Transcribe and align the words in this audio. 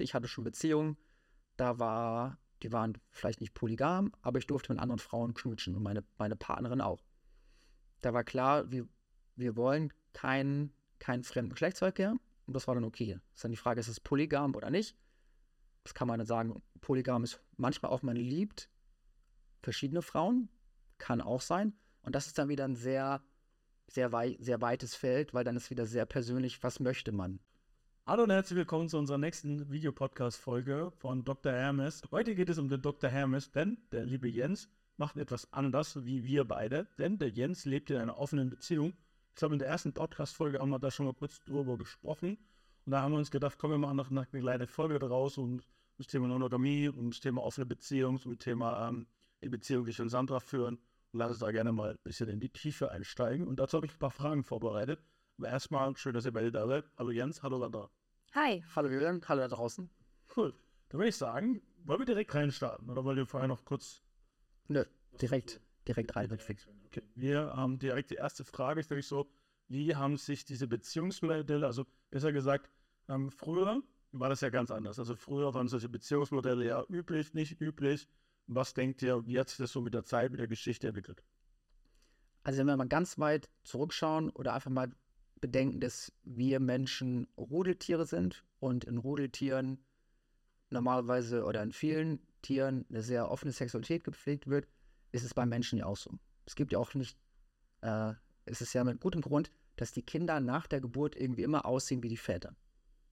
Ich 0.00 0.14
hatte 0.14 0.28
schon 0.28 0.44
Beziehungen, 0.44 0.96
da 1.56 1.78
war, 1.78 2.38
die 2.62 2.72
waren 2.72 2.98
vielleicht 3.10 3.40
nicht 3.40 3.54
polygam, 3.54 4.12
aber 4.22 4.38
ich 4.38 4.46
durfte 4.46 4.72
mit 4.72 4.80
anderen 4.80 4.98
Frauen 4.98 5.34
knutschen 5.34 5.74
und 5.74 5.82
meine, 5.82 6.04
meine 6.18 6.36
Partnerin 6.36 6.80
auch. 6.80 7.04
Da 8.02 8.12
war 8.12 8.24
klar, 8.24 8.70
wir, 8.70 8.88
wir 9.36 9.56
wollen 9.56 9.92
keinen 10.12 10.72
keinen 10.98 11.24
fremden 11.24 11.50
Geschlechtsverkehr 11.50 12.16
und 12.46 12.54
das 12.54 12.66
war 12.66 12.74
dann 12.74 12.84
okay. 12.84 13.14
Das 13.14 13.36
ist 13.36 13.44
dann 13.44 13.50
die 13.50 13.56
Frage, 13.56 13.80
ist 13.80 13.88
es 13.88 14.00
polygam 14.00 14.54
oder 14.54 14.70
nicht? 14.70 14.96
Das 15.84 15.94
kann 15.94 16.08
man 16.08 16.18
dann 16.18 16.26
sagen, 16.26 16.62
polygam 16.80 17.24
ist 17.24 17.40
manchmal 17.56 17.92
auch, 17.92 18.02
man 18.02 18.16
liebt 18.16 18.68
verschiedene 19.62 20.02
Frauen, 20.02 20.48
kann 20.98 21.20
auch 21.20 21.40
sein. 21.40 21.74
Und 22.02 22.14
das 22.14 22.26
ist 22.26 22.38
dann 22.38 22.48
wieder 22.48 22.64
ein 22.64 22.76
sehr, 22.76 23.22
sehr, 23.88 24.12
wei 24.12 24.36
sehr 24.40 24.60
weites 24.60 24.94
Feld, 24.94 25.34
weil 25.34 25.44
dann 25.44 25.56
ist 25.56 25.70
wieder 25.70 25.86
sehr 25.86 26.06
persönlich, 26.06 26.62
was 26.62 26.80
möchte 26.80 27.12
man. 27.12 27.40
Hallo 28.08 28.22
und 28.22 28.30
herzlich 28.30 28.56
willkommen 28.56 28.88
zu 28.88 28.98
unserer 28.98 29.18
nächsten 29.18 29.68
Videopodcast-Folge 29.68 30.92
von 30.92 31.24
Dr. 31.24 31.50
Hermes. 31.50 32.02
Heute 32.12 32.36
geht 32.36 32.48
es 32.48 32.56
um 32.56 32.68
den 32.68 32.80
Dr. 32.80 33.10
Hermes, 33.10 33.50
denn 33.50 33.78
der 33.90 34.06
liebe 34.06 34.28
Jens 34.28 34.68
macht 34.96 35.16
etwas 35.16 35.52
anders 35.52 36.04
wie 36.04 36.22
wir 36.22 36.44
beide, 36.44 36.86
denn 37.00 37.18
der 37.18 37.30
Jens 37.30 37.64
lebt 37.64 37.90
in 37.90 37.96
einer 37.96 38.16
offenen 38.16 38.48
Beziehung. 38.48 38.92
Ich 39.30 39.34
glaube, 39.34 39.56
in 39.56 39.58
der 39.58 39.66
ersten 39.66 39.92
Podcast-Folge 39.92 40.60
haben 40.60 40.70
wir 40.70 40.78
da 40.78 40.92
schon 40.92 41.06
mal 41.06 41.14
kurz 41.14 41.40
drüber 41.40 41.76
gesprochen. 41.76 42.38
Und 42.84 42.92
da 42.92 43.02
haben 43.02 43.10
wir 43.10 43.18
uns 43.18 43.32
gedacht, 43.32 43.58
kommen 43.58 43.80
wir 43.80 43.92
machen 43.92 44.14
noch 44.14 44.32
eine 44.32 44.40
kleine 44.40 44.68
Folge 44.68 45.00
daraus 45.00 45.36
um 45.36 45.60
das 45.98 46.06
Thema 46.06 46.28
Monogamie, 46.28 46.88
um 46.88 47.10
das 47.10 47.18
Thema 47.18 47.42
offene 47.42 47.66
Beziehung, 47.66 48.20
um 48.24 48.36
das 48.36 48.38
Thema 48.38 48.88
ähm, 48.88 49.08
die 49.42 49.48
Beziehung, 49.48 49.84
die 49.84 49.90
ich 49.90 50.00
und 50.00 50.10
Sandra 50.10 50.38
führen. 50.38 50.76
Und 51.10 51.18
lass 51.18 51.30
uns 51.30 51.40
da 51.40 51.50
gerne 51.50 51.72
mal 51.72 51.90
ein 51.90 51.98
bisschen 52.04 52.28
in 52.28 52.38
die 52.38 52.50
Tiefe 52.50 52.88
einsteigen. 52.92 53.48
Und 53.48 53.58
dazu 53.58 53.78
habe 53.78 53.86
ich 53.86 53.96
ein 53.96 53.98
paar 53.98 54.12
Fragen 54.12 54.44
vorbereitet. 54.44 55.00
Aber 55.38 55.48
erstmal 55.48 55.96
schön, 55.96 56.14
dass 56.14 56.24
ihr 56.24 56.32
beide 56.32 56.52
da 56.52 56.68
seid. 56.68 56.84
Hallo 56.96 57.10
Jens, 57.10 57.42
hallo 57.42 57.58
Sandra. 57.58 57.90
Hi. 58.36 58.62
Hallo 58.76 58.90
Julian, 58.90 59.22
hallo 59.26 59.40
da 59.40 59.48
draußen. 59.48 59.88
Cool. 60.36 60.52
Dann 60.90 60.98
würde 60.98 61.08
ich 61.08 61.16
sagen, 61.16 61.62
wollen 61.84 62.00
wir 62.00 62.04
direkt 62.04 62.34
reinstarten 62.34 62.90
oder 62.90 63.02
wollt 63.02 63.16
ihr 63.16 63.24
vorher 63.24 63.48
noch 63.48 63.64
kurz. 63.64 64.02
Nö, 64.68 64.84
direkt, 65.22 65.62
direkt 65.88 66.14
rein, 66.14 66.28
fix. 66.38 66.68
Okay. 66.84 67.02
Wir 67.14 67.54
haben 67.56 67.78
direkt 67.78 68.10
die 68.10 68.16
erste 68.16 68.44
Frage, 68.44 68.80
ist 68.80 68.90
nämlich 68.90 69.06
so, 69.06 69.26
wie 69.68 69.96
haben 69.96 70.18
sich 70.18 70.44
diese 70.44 70.68
Beziehungsmodelle, 70.68 71.64
also 71.64 71.86
besser 72.10 72.30
gesagt, 72.30 72.70
ähm, 73.08 73.30
früher 73.30 73.82
war 74.12 74.28
das 74.28 74.42
ja 74.42 74.50
ganz 74.50 74.70
anders. 74.70 74.98
Also 74.98 75.16
früher 75.16 75.54
waren 75.54 75.68
solche 75.68 75.88
Beziehungsmodelle 75.88 76.66
ja 76.66 76.84
üblich, 76.90 77.32
nicht 77.32 77.58
üblich. 77.58 78.06
Was 78.48 78.74
denkt 78.74 79.00
ihr, 79.00 79.26
wie 79.26 79.40
hat 79.40 79.48
sich 79.48 79.56
das 79.56 79.72
so 79.72 79.80
mit 79.80 79.94
der 79.94 80.04
Zeit, 80.04 80.30
mit 80.30 80.40
der 80.40 80.46
Geschichte 80.46 80.88
entwickelt? 80.88 81.24
Also 82.42 82.58
wenn 82.58 82.66
wir 82.66 82.76
mal 82.76 82.86
ganz 82.86 83.18
weit 83.18 83.48
zurückschauen 83.64 84.28
oder 84.28 84.52
einfach 84.52 84.70
mal 84.70 84.92
bedenken, 85.40 85.80
dass 85.80 86.12
wir 86.24 86.60
Menschen 86.60 87.28
Rudeltiere 87.36 88.06
sind 88.06 88.44
und 88.58 88.84
in 88.84 88.98
Rudeltieren 88.98 89.78
normalerweise 90.70 91.44
oder 91.44 91.62
in 91.62 91.72
vielen 91.72 92.20
Tieren 92.42 92.86
eine 92.88 93.02
sehr 93.02 93.30
offene 93.30 93.52
Sexualität 93.52 94.04
gepflegt 94.04 94.46
wird, 94.46 94.66
ist 95.12 95.24
es 95.24 95.34
beim 95.34 95.48
Menschen 95.48 95.78
ja 95.78 95.86
auch 95.86 95.96
so. 95.96 96.18
Es 96.44 96.54
gibt 96.54 96.72
ja 96.72 96.78
auch 96.78 96.94
nicht, 96.94 97.18
äh, 97.82 98.12
es 98.44 98.60
ist 98.60 98.72
ja 98.72 98.84
mit 98.84 99.00
gutem 99.00 99.20
Grund, 99.20 99.50
dass 99.76 99.92
die 99.92 100.02
Kinder 100.02 100.40
nach 100.40 100.66
der 100.66 100.80
Geburt 100.80 101.16
irgendwie 101.16 101.42
immer 101.42 101.66
aussehen 101.66 102.02
wie 102.02 102.08
die 102.08 102.16
Väter. 102.16 102.56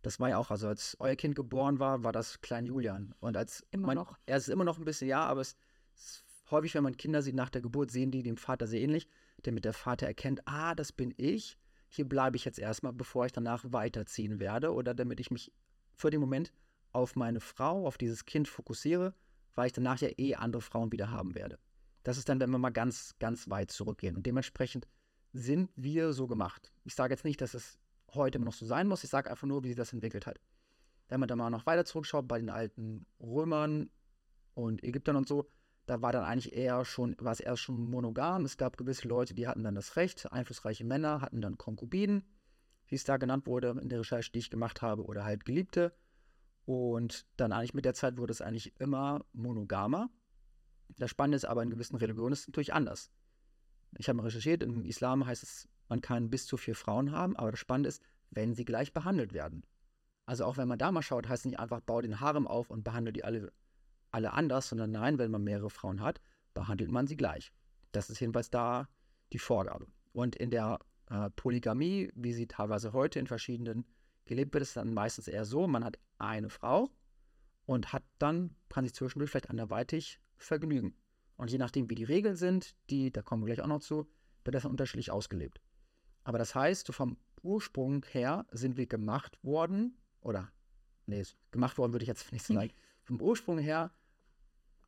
Das 0.02 0.20
war 0.20 0.28
ja 0.28 0.38
auch, 0.38 0.50
also 0.50 0.68
als 0.68 0.96
euer 1.00 1.16
Kind 1.16 1.34
geboren 1.34 1.78
war, 1.78 2.04
war 2.04 2.12
das 2.12 2.40
Klein 2.40 2.66
Julian. 2.66 3.14
Und 3.20 3.36
als 3.36 3.66
immer 3.70 3.88
man, 3.88 3.96
noch. 3.96 4.18
Er 4.26 4.36
ist 4.36 4.48
immer 4.48 4.64
noch 4.64 4.78
ein 4.78 4.84
bisschen, 4.84 5.08
ja, 5.08 5.24
aber 5.24 5.40
es 5.40 5.56
ist 5.94 6.24
häufig, 6.50 6.74
wenn 6.74 6.82
man 6.82 6.96
Kinder 6.96 7.22
sieht 7.22 7.34
nach 7.34 7.50
der 7.50 7.62
Geburt, 7.62 7.90
sehen 7.90 8.10
die 8.10 8.22
dem 8.22 8.36
Vater 8.36 8.66
sehr 8.66 8.80
ähnlich, 8.80 9.08
damit 9.42 9.64
der 9.64 9.72
Vater 9.72 10.06
erkennt, 10.06 10.42
ah, 10.46 10.74
das 10.74 10.92
bin 10.92 11.14
ich. 11.16 11.58
Hier 11.94 12.08
bleibe 12.08 12.36
ich 12.36 12.44
jetzt 12.44 12.58
erstmal, 12.58 12.92
bevor 12.92 13.24
ich 13.24 13.30
danach 13.30 13.64
weiterziehen 13.68 14.40
werde 14.40 14.72
oder 14.74 14.94
damit 14.94 15.20
ich 15.20 15.30
mich 15.30 15.52
für 15.94 16.10
den 16.10 16.20
Moment 16.20 16.52
auf 16.90 17.14
meine 17.14 17.38
Frau, 17.38 17.86
auf 17.86 17.98
dieses 17.98 18.24
Kind 18.24 18.48
fokussiere, 18.48 19.14
weil 19.54 19.68
ich 19.68 19.72
danach 19.72 20.00
ja 20.00 20.08
eh 20.18 20.34
andere 20.34 20.60
Frauen 20.60 20.90
wieder 20.90 21.12
haben 21.12 21.36
werde. 21.36 21.56
Das 22.02 22.18
ist 22.18 22.28
dann, 22.28 22.40
wenn 22.40 22.50
wir 22.50 22.58
mal 22.58 22.70
ganz, 22.70 23.14
ganz 23.20 23.48
weit 23.48 23.70
zurückgehen. 23.70 24.16
Und 24.16 24.26
dementsprechend 24.26 24.88
sind 25.32 25.70
wir 25.76 26.12
so 26.12 26.26
gemacht. 26.26 26.72
Ich 26.82 26.96
sage 26.96 27.14
jetzt 27.14 27.24
nicht, 27.24 27.40
dass 27.40 27.54
es 27.54 27.78
heute 28.12 28.40
noch 28.40 28.54
so 28.54 28.66
sein 28.66 28.88
muss. 28.88 29.04
Ich 29.04 29.10
sage 29.10 29.30
einfach 29.30 29.46
nur, 29.46 29.62
wie 29.62 29.68
sich 29.68 29.76
das 29.76 29.92
entwickelt 29.92 30.26
hat. 30.26 30.40
Wenn 31.08 31.20
man 31.20 31.28
da 31.28 31.36
mal 31.36 31.50
noch 31.50 31.64
weiter 31.64 31.84
zurückschaut, 31.84 32.26
bei 32.26 32.40
den 32.40 32.50
alten 32.50 33.06
Römern 33.20 33.88
und 34.54 34.82
Ägyptern 34.82 35.14
und 35.14 35.28
so, 35.28 35.48
da 35.86 36.00
war 36.00 36.12
dann 36.12 36.24
eigentlich 36.24 36.54
eher 36.54 36.84
schon, 36.84 37.16
war 37.18 37.32
es 37.32 37.40
erst 37.40 37.62
schon 37.62 37.90
monogam. 37.90 38.44
Es 38.44 38.56
gab 38.56 38.76
gewisse 38.76 39.06
Leute, 39.06 39.34
die 39.34 39.46
hatten 39.46 39.64
dann 39.64 39.74
das 39.74 39.96
Recht, 39.96 40.30
einflussreiche 40.32 40.84
Männer 40.84 41.20
hatten 41.20 41.40
dann 41.40 41.58
Konkubinen, 41.58 42.24
wie 42.86 42.94
es 42.94 43.04
da 43.04 43.16
genannt 43.16 43.46
wurde 43.46 43.76
in 43.80 43.88
der 43.88 44.00
Recherche, 44.00 44.32
die 44.32 44.38
ich 44.38 44.50
gemacht 44.50 44.82
habe, 44.82 45.04
oder 45.04 45.24
halt 45.24 45.44
Geliebte. 45.44 45.94
Und 46.64 47.26
dann 47.36 47.52
eigentlich 47.52 47.74
mit 47.74 47.84
der 47.84 47.94
Zeit 47.94 48.16
wurde 48.16 48.32
es 48.32 48.40
eigentlich 48.40 48.78
immer 48.80 49.24
monogamer. 49.32 50.08
Das 50.96 51.10
Spannende 51.10 51.36
ist 51.36 51.44
aber, 51.44 51.62
in 51.62 51.70
gewissen 51.70 51.96
Religionen 51.96 52.32
ist 52.32 52.40
es 52.40 52.48
natürlich 52.48 52.72
anders. 52.72 53.10
Ich 53.98 54.08
habe 54.08 54.16
mal 54.16 54.24
recherchiert, 54.24 54.62
im 54.62 54.84
Islam 54.84 55.26
heißt 55.26 55.42
es, 55.42 55.68
man 55.88 56.00
kann 56.00 56.30
bis 56.30 56.46
zu 56.46 56.56
vier 56.56 56.74
Frauen 56.74 57.12
haben, 57.12 57.36
aber 57.36 57.50
das 57.50 57.60
Spannende 57.60 57.88
ist, 57.88 58.02
wenn 58.30 58.54
sie 58.54 58.64
gleich 58.64 58.92
behandelt 58.92 59.32
werden. 59.34 59.64
Also 60.26 60.46
auch 60.46 60.56
wenn 60.56 60.68
man 60.68 60.78
da 60.78 60.90
mal 60.90 61.02
schaut, 61.02 61.28
heißt 61.28 61.42
es 61.42 61.50
nicht 61.50 61.60
einfach, 61.60 61.80
bau 61.80 62.00
den 62.00 62.20
Harem 62.20 62.46
auf 62.46 62.70
und 62.70 62.82
behandle 62.82 63.12
die 63.12 63.24
alle, 63.24 63.52
alle 64.14 64.32
anders, 64.32 64.68
sondern 64.68 64.92
nein, 64.92 65.18
wenn 65.18 65.30
man 65.30 65.42
mehrere 65.42 65.70
Frauen 65.70 66.00
hat, 66.00 66.20
behandelt 66.54 66.90
man 66.90 67.06
sie 67.06 67.16
gleich. 67.16 67.52
Das 67.92 68.10
ist 68.10 68.20
jedenfalls 68.20 68.48
da 68.48 68.88
die 69.32 69.38
Vorgabe. 69.38 69.86
Und 70.12 70.36
in 70.36 70.50
der 70.50 70.78
äh, 71.10 71.30
Polygamie, 71.30 72.10
wie 72.14 72.32
sie 72.32 72.46
teilweise 72.46 72.92
heute 72.92 73.18
in 73.18 73.26
verschiedenen 73.26 73.84
gelebt 74.24 74.54
wird, 74.54 74.62
ist 74.62 74.68
es 74.68 74.74
dann 74.74 74.94
meistens 74.94 75.28
eher 75.28 75.44
so, 75.44 75.66
man 75.66 75.84
hat 75.84 75.98
eine 76.18 76.48
Frau 76.48 76.90
und 77.66 77.92
hat 77.92 78.04
dann, 78.18 78.54
kann 78.68 78.84
sich 78.84 78.94
zwischendurch 78.94 79.30
vielleicht 79.30 79.50
anderweitig 79.50 80.20
vergnügen. 80.36 80.94
Und 81.36 81.50
je 81.50 81.58
nachdem, 81.58 81.90
wie 81.90 81.96
die 81.96 82.04
Regeln 82.04 82.36
sind, 82.36 82.76
die, 82.90 83.10
da 83.10 83.20
kommen 83.20 83.42
wir 83.42 83.52
gleich 83.52 83.64
auch 83.64 83.68
noch 83.68 83.80
zu, 83.80 84.08
wird 84.44 84.54
das 84.54 84.62
dann 84.62 84.72
unterschiedlich 84.72 85.10
ausgelebt. 85.10 85.60
Aber 86.22 86.38
das 86.38 86.54
heißt, 86.54 86.92
vom 86.94 87.18
Ursprung 87.42 88.04
her 88.12 88.46
sind 88.52 88.76
wir 88.76 88.86
gemacht 88.86 89.38
worden, 89.42 89.98
oder, 90.20 90.50
nee, 91.06 91.22
gemacht 91.50 91.76
worden 91.78 91.92
würde 91.92 92.04
ich 92.04 92.08
jetzt 92.08 92.32
nicht 92.32 92.46
sagen. 92.46 92.70
vom 93.02 93.20
Ursprung 93.20 93.58
her 93.58 93.90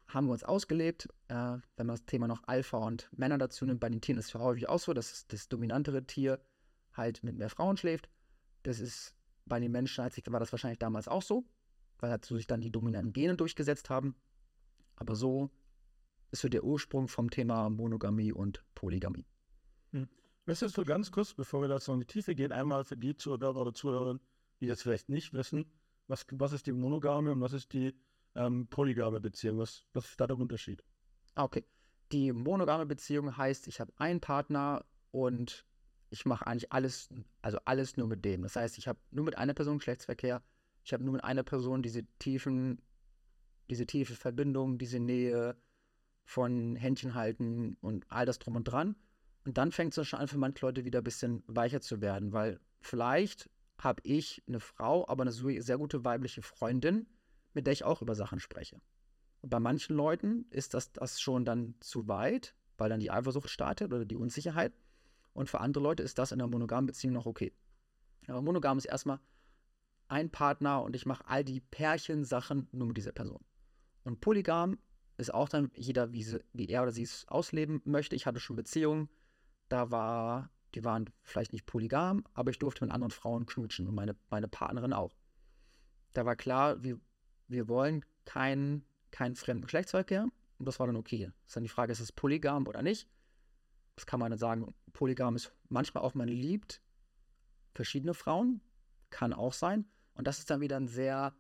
haben 0.09 0.27
wir 0.27 0.33
uns 0.33 0.45
ausgelebt. 0.45 1.09
Äh, 1.29 1.59
wenn 1.77 1.87
man 1.87 1.97
das 1.97 2.05
Thema 2.05 2.29
noch 2.29 2.43
Alpha 2.47 2.79
und 2.79 3.09
Männer 3.17 3.39
dazu 3.39 3.65
nimmt, 3.65 3.81
bei 3.81 3.89
den 3.89 4.01
Tieren 4.01 4.19
ist 4.19 4.29
es 4.29 4.35
häufig 4.35 4.69
auch 4.69 4.79
so, 4.79 4.93
dass 4.93 5.27
das 5.27 5.49
dominantere 5.49 6.05
Tier 6.07 6.41
halt 6.93 7.23
mit 7.23 7.37
mehr 7.37 7.51
Frauen 7.51 7.77
schläft. 7.77 8.09
Das 8.63 8.81
ist 8.81 9.15
bei 9.45 9.61
den 9.61 9.73
Menschen, 9.73 10.03
als 10.03 10.17
ich, 10.19 10.25
war 10.31 10.41
das 10.41 10.53
wahrscheinlich 10.53 10.79
damals 10.79 11.09
auch 11.09 11.23
so, 11.23 11.45
weil 11.99 12.11
dazu 12.11 12.37
sich 12.37 12.47
dann 12.47 12.61
die 12.61 12.71
dominanten 12.71 13.13
Gene 13.13 13.37
durchgesetzt 13.37 13.91
haben. 13.91 14.17
Aber 14.97 15.15
so 15.15 15.51
ist 16.31 16.43
so 16.43 16.49
der 16.49 16.65
Ursprung 16.65 17.09
vom 17.09 17.31
Thema 17.31 17.71
Monogamie 17.71 18.33
und 18.33 18.65
Polygamie. 18.75 19.27
Hm. 19.93 20.09
Möchtest 20.47 20.77
du 20.77 20.85
ganz 20.85 21.11
kurz, 21.11 21.35
bevor 21.35 21.61
wir 21.61 21.69
dazu 21.69 21.93
in 21.93 22.01
die 22.01 22.07
Tiefe 22.07 22.35
gehen, 22.35 22.53
einmal 22.53 22.85
für 22.85 22.97
die 22.97 23.17
Zuhörer 23.17 23.57
oder 23.57 23.75
Zuhörer, 23.75 24.19
die 24.61 24.67
das 24.67 24.83
vielleicht 24.83 25.09
nicht 25.09 25.33
wissen, 25.33 25.71
was, 26.09 26.27
was 26.33 26.53
ist 26.53 26.67
die 26.67 26.73
monogame 26.73 27.33
und 27.33 27.41
was 27.41 27.53
ist 27.53 27.73
die 27.73 27.95
ähm, 28.37 28.67
polygame 28.69 29.21
Beziehung? 29.21 29.59
Was, 29.59 29.85
was 29.93 30.07
ist 30.07 30.21
da 30.21 30.27
der 30.27 30.39
Unterschied? 30.39 30.85
Ah, 31.35 31.45
okay. 31.45 31.65
Die 32.13 32.33
monogame 32.33 32.87
Beziehung 32.87 33.37
heißt, 33.37 33.67
ich 33.67 33.81
habe 33.81 33.93
einen 33.97 34.21
Partner 34.21 34.85
und 35.11 35.67
ich 36.11 36.25
mache 36.25 36.47
eigentlich 36.47 36.73
alles, 36.73 37.09
also 37.43 37.59
alles 37.65 37.97
nur 37.97 38.07
mit 38.07 38.25
dem. 38.25 38.43
Das 38.43 38.57
heißt, 38.57 38.79
ich 38.79 38.87
habe 38.87 39.01
nur 39.11 39.25
mit 39.25 39.37
einer 39.37 39.55
Person 39.55 39.79
Geschlechtsverkehr, 39.79 40.43
ich 40.85 40.93
habe 40.93 41.03
nur 41.03 41.15
mit 41.15 41.25
einer 41.25 41.43
Person 41.43 41.83
diese 41.83 42.05
tiefen, 42.21 42.81
diese 43.69 43.87
tiefe 43.87 44.15
Verbindung, 44.15 44.79
diese 44.79 45.01
Nähe 45.01 45.57
von 46.25 46.77
Händchen 46.77 47.15
halten 47.15 47.77
und 47.81 48.07
all 48.09 48.27
das 48.27 48.39
drum 48.39 48.57
und 48.57 48.65
dran. 48.65 48.95
Und 49.45 49.59
dann 49.59 49.73
fängt 49.73 49.97
es 49.97 50.09
schon 50.09 50.21
an, 50.21 50.29
für 50.29 50.39
manche 50.39 50.65
Leute 50.65 50.85
wieder 50.85 51.01
ein 51.01 51.05
bisschen 51.05 51.43
weicher 51.47 51.81
zu 51.81 52.01
werden, 52.01 52.33
weil 52.33 52.61
vielleicht 52.81 53.51
habe 53.79 54.01
ich 54.05 54.43
eine 54.49 54.61
Frau, 54.61 55.07
aber 55.09 55.23
eine 55.23 55.33
sehr 55.33 55.79
gute 55.79 56.05
weibliche 56.05 56.43
Freundin, 56.43 57.07
mit 57.57 57.67
der 57.67 57.73
ich 57.73 57.85
auch 57.85 58.03
über 58.03 58.15
Sachen 58.15 58.39
spreche. 58.39 58.83
Und 59.41 59.49
bei 59.49 59.59
manchen 59.59 59.97
Leuten 59.97 60.45
ist 60.51 60.75
das, 60.75 60.93
das 60.93 61.23
schon 61.23 61.47
dann 61.47 61.75
zu 61.81 62.07
weit, 62.07 62.55
weil 62.77 62.91
dann 62.91 63.01
die 63.01 63.11
Eifersucht 63.11 63.49
startet 63.49 63.95
oder 63.95 64.05
die 64.05 64.15
Unsicherheit. 64.15 64.75
Und 65.33 65.49
für 65.49 65.61
andere 65.61 65.83
Leute 65.83 66.03
ist 66.03 66.19
das 66.19 66.33
in 66.33 66.41
einer 66.41 66.51
monogamen 66.51 66.87
Beziehung 66.87 67.15
noch 67.15 67.25
okay. 67.25 67.55
Aber 68.29 68.43
monogam 68.43 68.77
ist 68.77 68.85
erstmal 68.85 69.21
ein 70.09 70.31
Partner 70.31 70.83
und 70.83 70.95
ich 70.95 71.07
mache 71.07 71.27
all 71.27 71.45
die 71.45 71.61
Pärchensachen 71.61 72.69
nur 72.73 72.89
mit 72.89 72.99
dieser 72.99 73.13
Person. 73.13 73.43
Und 74.05 74.21
polygam 74.21 74.79
ist 75.17 75.33
auch 75.33 75.49
dann 75.49 75.71
jeder, 75.75 76.13
wie, 76.13 76.25
sie, 76.25 76.45
wie 76.53 76.69
er 76.69 76.83
oder 76.83 76.93
sie 76.93 77.05
es 77.05 77.27
ausleben 77.27 77.81
möchte. 77.87 78.17
Ich 78.17 78.27
hatte 78.27 78.39
schon 78.39 78.57
Beziehungen, 78.57 79.09
da 79.71 79.91
war, 79.91 80.51
die 80.75 80.85
waren 80.85 81.09
vielleicht 81.23 81.55
nicht 81.55 81.65
polygam, 81.65 82.23
aber 82.35 82.51
ich 82.51 82.59
durfte 82.59 82.85
mit 82.85 82.93
anderen 82.93 83.13
Frauen 83.13 83.47
knutschen 83.47 83.89
und 83.89 83.95
meine, 83.95 84.15
meine 84.29 84.47
Partnerin 84.47 84.93
auch. 84.93 85.17
Da 86.13 86.27
war 86.27 86.37
klar, 86.37 86.83
wir, 86.83 87.01
wir 87.49 87.69
wollen 87.69 88.05
keinen 88.25 88.85
kein 89.11 89.35
fremden 89.35 89.63
Geschlechtsverkehr 89.63 90.29
und 90.59 90.67
das 90.67 90.79
war 90.79 90.87
dann 90.87 90.97
okay. 90.97 91.31
Ist 91.47 91.57
dann 91.57 91.63
die 91.63 91.69
Frage, 91.69 91.93
ist 91.93 92.01
es 92.01 92.13
polygam 92.13 92.67
oder 92.67 92.83
nicht? 92.83 93.09
Das 93.95 94.07
kann 94.07 94.21
man 94.21 94.31
dann 94.31 94.39
sagen, 94.39 94.75
polygam 94.93 95.37
ist 95.37 95.53
manchmal 95.69 96.05
auch, 96.05 96.15
man 96.15 96.29
liebt 96.29 96.83
verschiedene 97.75 98.15
Frauen, 98.15 98.61
kann 99.11 99.33
auch 99.33 99.53
sein. 99.53 99.87
Und 100.15 100.27
das 100.27 100.39
ist 100.39 100.51
dann 100.51 100.61
wieder 100.61 100.77
ein 100.77 100.89
sehr, 100.89 101.35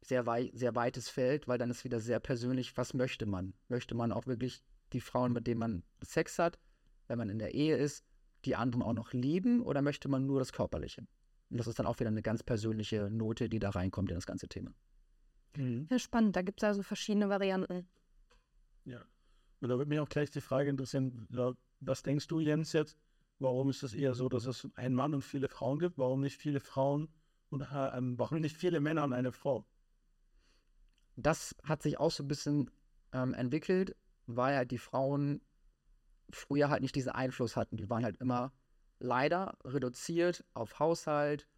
sehr, 0.00 0.26
wei 0.26 0.50
sehr 0.54 0.74
weites 0.74 1.08
Feld, 1.08 1.48
weil 1.48 1.58
dann 1.58 1.70
ist 1.70 1.84
wieder 1.84 2.00
sehr 2.00 2.20
persönlich, 2.20 2.76
was 2.76 2.94
möchte 2.94 3.26
man? 3.26 3.54
Möchte 3.68 3.94
man 3.94 4.12
auch 4.12 4.26
wirklich 4.26 4.62
die 4.92 5.00
Frauen, 5.00 5.32
mit 5.32 5.46
denen 5.46 5.60
man 5.60 5.82
Sex 6.02 6.38
hat, 6.38 6.58
wenn 7.06 7.18
man 7.18 7.30
in 7.30 7.38
der 7.38 7.54
Ehe 7.54 7.76
ist, 7.76 8.04
die 8.44 8.56
anderen 8.56 8.82
auch 8.82 8.92
noch 8.92 9.12
lieben 9.12 9.62
oder 9.62 9.82
möchte 9.82 10.08
man 10.08 10.26
nur 10.26 10.38
das 10.38 10.52
Körperliche? 10.52 11.06
Und 11.50 11.58
das 11.58 11.66
ist 11.66 11.78
dann 11.78 11.86
auch 11.86 11.98
wieder 11.98 12.10
eine 12.10 12.22
ganz 12.22 12.42
persönliche 12.42 13.10
Note, 13.10 13.48
die 13.48 13.58
da 13.58 13.70
reinkommt 13.70 14.10
in 14.10 14.16
das 14.16 14.26
ganze 14.26 14.48
Thema. 14.48 14.72
Mhm. 15.58 15.88
Ja, 15.90 15.98
spannend. 15.98 16.36
Da 16.36 16.42
gibt 16.42 16.62
es 16.62 16.64
also 16.64 16.82
verschiedene 16.82 17.28
Varianten. 17.28 17.88
Ja. 18.84 19.04
Und 19.60 19.68
da 19.68 19.76
würde 19.76 19.88
mich 19.88 19.98
auch 19.98 20.08
gleich 20.08 20.30
die 20.30 20.40
Frage 20.40 20.70
interessieren, 20.70 21.26
was 21.80 22.02
denkst 22.04 22.28
du, 22.28 22.38
Jens, 22.38 22.72
jetzt? 22.72 22.96
Warum 23.40 23.68
ist 23.68 23.82
es 23.82 23.92
eher 23.92 24.14
so, 24.14 24.28
dass 24.28 24.46
es 24.46 24.68
einen 24.76 24.94
Mann 24.94 25.14
und 25.14 25.22
viele 25.22 25.48
Frauen 25.48 25.80
gibt? 25.80 25.98
Warum 25.98 26.20
nicht 26.20 26.36
viele 26.36 26.60
Frauen 26.60 27.08
und 27.50 27.62
äh, 27.62 27.96
ähm, 27.96 28.18
warum 28.18 28.40
nicht 28.40 28.56
viele 28.56 28.80
Männer 28.80 29.04
und 29.04 29.12
eine 29.12 29.32
Frau? 29.32 29.64
Das 31.16 31.56
hat 31.64 31.82
sich 31.82 31.98
auch 31.98 32.12
so 32.12 32.22
ein 32.22 32.28
bisschen 32.28 32.70
ähm, 33.12 33.34
entwickelt, 33.34 33.96
weil 34.26 34.56
halt 34.56 34.70
die 34.70 34.78
Frauen 34.78 35.40
früher 36.30 36.68
halt 36.68 36.82
nicht 36.82 36.94
diesen 36.94 37.10
Einfluss 37.10 37.56
hatten. 37.56 37.76
Die 37.76 37.90
waren 37.90 38.04
halt 38.04 38.18
immer 38.18 38.52
leider 39.00 39.58
reduziert 39.64 40.44
auf 40.54 40.78
Haushalt, 40.78 41.48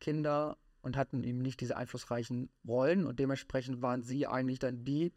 Kinder 0.00 0.58
und 0.86 0.96
hatten 0.96 1.24
eben 1.24 1.40
nicht 1.42 1.60
diese 1.60 1.76
einflussreichen 1.76 2.48
Rollen 2.64 3.06
und 3.06 3.18
dementsprechend 3.18 3.82
waren 3.82 4.04
sie 4.04 4.28
eigentlich 4.28 4.60
dann 4.60 4.84
die, 4.84 5.12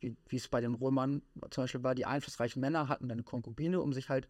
wie, 0.00 0.16
wie 0.26 0.36
es 0.36 0.48
bei 0.48 0.60
den 0.60 0.74
Römern 0.74 1.22
zum 1.50 1.62
Beispiel 1.62 1.84
war, 1.84 1.94
die 1.94 2.06
einflussreichen 2.06 2.60
Männer 2.60 2.88
hatten 2.88 3.08
dann 3.08 3.18
eine 3.18 3.22
Konkubine, 3.22 3.80
um 3.80 3.92
sich 3.92 4.08
halt 4.08 4.28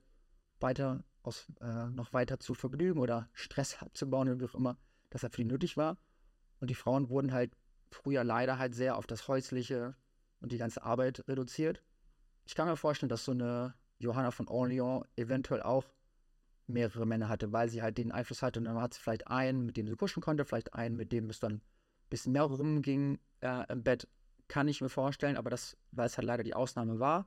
weiter 0.60 1.02
aus, 1.22 1.50
äh, 1.62 1.86
noch 1.86 2.12
weiter 2.12 2.38
zu 2.40 2.52
vergnügen 2.52 3.00
oder 3.00 3.30
Stress 3.32 3.82
abzubauen 3.82 4.38
wie 4.38 4.44
auch 4.44 4.54
immer 4.54 4.76
das 5.08 5.22
halt 5.22 5.34
für 5.34 5.42
die 5.42 5.48
nötig 5.48 5.78
war. 5.78 5.96
Und 6.60 6.68
die 6.68 6.74
Frauen 6.74 7.08
wurden 7.08 7.32
halt 7.32 7.56
früher 7.90 8.22
leider 8.22 8.58
halt 8.58 8.74
sehr 8.74 8.96
auf 8.98 9.06
das 9.06 9.26
Häusliche 9.28 9.96
und 10.40 10.52
die 10.52 10.58
ganze 10.58 10.82
Arbeit 10.82 11.26
reduziert. 11.26 11.82
Ich 12.44 12.54
kann 12.54 12.68
mir 12.68 12.76
vorstellen, 12.76 13.08
dass 13.08 13.24
so 13.24 13.32
eine 13.32 13.74
Johanna 13.98 14.30
von 14.30 14.46
Orleans 14.46 15.06
eventuell 15.16 15.62
auch 15.62 15.86
mehrere 16.67 17.06
Männer 17.06 17.29
hatte, 17.29 17.53
weil 17.53 17.69
sie 17.69 17.82
halt 17.82 17.99
den 17.99 18.12
Einfluss 18.12 18.43
hatte 18.43 18.61
und 18.61 18.64
dann 18.64 18.81
hat 18.81 18.94
sie 18.94 19.00
vielleicht 19.00 19.29
einen, 19.29 19.67
mit 19.67 19.76
dem 19.76 19.87
sie 19.88 19.97
kuscheln 19.97 20.23
konnte, 20.23 20.44
vielleicht 20.44 20.75
einen, 20.75 20.97
mit 20.97 21.12
dem 21.12 21.29
es 21.31 21.41
dann 21.41 21.55
ein 21.55 21.62
bisschen 22.11 22.32
mehr 22.32 22.44
rumging 22.44 23.19
äh, 23.41 23.70
im 23.70 23.82
Bett, 23.82 24.09
kann 24.49 24.69
ich 24.69 24.81
mir 24.81 24.88
vorstellen, 24.88 25.37
aber 25.37 25.50
das, 25.50 25.76
weil 25.93 26.06
es 26.06 26.17
halt 26.17 26.26
leider 26.26 26.43
die 26.43 26.55
Ausnahme 26.55 26.99
war, 26.99 27.26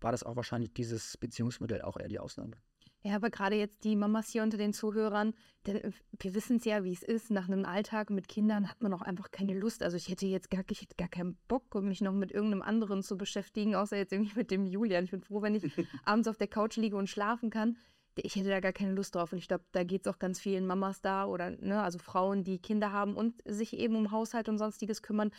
war 0.00 0.12
das 0.12 0.24
auch 0.24 0.36
wahrscheinlich 0.36 0.72
dieses 0.72 1.16
Beziehungsmodell 1.16 1.82
auch 1.82 1.96
eher 1.96 2.08
die 2.08 2.18
Ausnahme. 2.18 2.56
Ja, 3.04 3.16
aber 3.16 3.30
gerade 3.30 3.56
jetzt 3.56 3.82
die 3.82 3.96
Mamas 3.96 4.28
hier 4.28 4.44
unter 4.44 4.56
den 4.56 4.72
Zuhörern, 4.72 5.34
denn 5.66 5.92
wir 6.20 6.34
wissen 6.34 6.58
es 6.58 6.64
ja, 6.64 6.84
wie 6.84 6.92
es 6.92 7.02
ist. 7.02 7.32
Nach 7.32 7.48
einem 7.48 7.64
Alltag 7.64 8.10
mit 8.10 8.28
Kindern 8.28 8.70
hat 8.70 8.80
man 8.80 8.94
auch 8.94 9.02
einfach 9.02 9.32
keine 9.32 9.54
Lust. 9.58 9.82
Also 9.82 9.96
ich 9.96 10.08
hätte 10.08 10.26
jetzt 10.26 10.50
gar, 10.50 10.62
ich 10.70 10.82
hätte 10.82 10.94
gar 10.96 11.08
keinen 11.08 11.36
Bock, 11.48 11.74
mich 11.82 12.00
noch 12.00 12.12
mit 12.12 12.30
irgendeinem 12.30 12.62
anderen 12.62 13.02
zu 13.02 13.16
beschäftigen, 13.16 13.74
außer 13.74 13.96
jetzt 13.96 14.12
irgendwie 14.12 14.36
mit 14.36 14.52
dem 14.52 14.66
Julian. 14.66 15.04
Ich 15.04 15.10
bin 15.10 15.20
froh, 15.20 15.42
wenn 15.42 15.56
ich 15.56 15.64
abends 16.04 16.28
auf 16.28 16.36
der 16.36 16.46
Couch 16.46 16.76
liege 16.76 16.96
und 16.96 17.08
schlafen 17.08 17.50
kann. 17.50 17.76
Ich 18.16 18.36
hätte 18.36 18.50
da 18.50 18.60
gar 18.60 18.72
keine 18.72 18.92
Lust 18.92 19.14
drauf. 19.14 19.32
Und 19.32 19.38
ich 19.38 19.48
glaube, 19.48 19.64
da 19.72 19.84
geht 19.84 20.06
es 20.06 20.12
auch 20.12 20.18
ganz 20.18 20.38
vielen 20.38 20.66
Mamas 20.66 21.00
da 21.00 21.24
oder, 21.24 21.50
ne, 21.50 21.82
also 21.82 21.98
Frauen, 21.98 22.44
die 22.44 22.58
Kinder 22.58 22.92
haben 22.92 23.16
und 23.16 23.42
sich 23.46 23.72
eben 23.74 23.96
um 23.96 24.10
Haushalt 24.10 24.48
und 24.48 24.58
sonstiges 24.58 25.02
kümmern, 25.02 25.30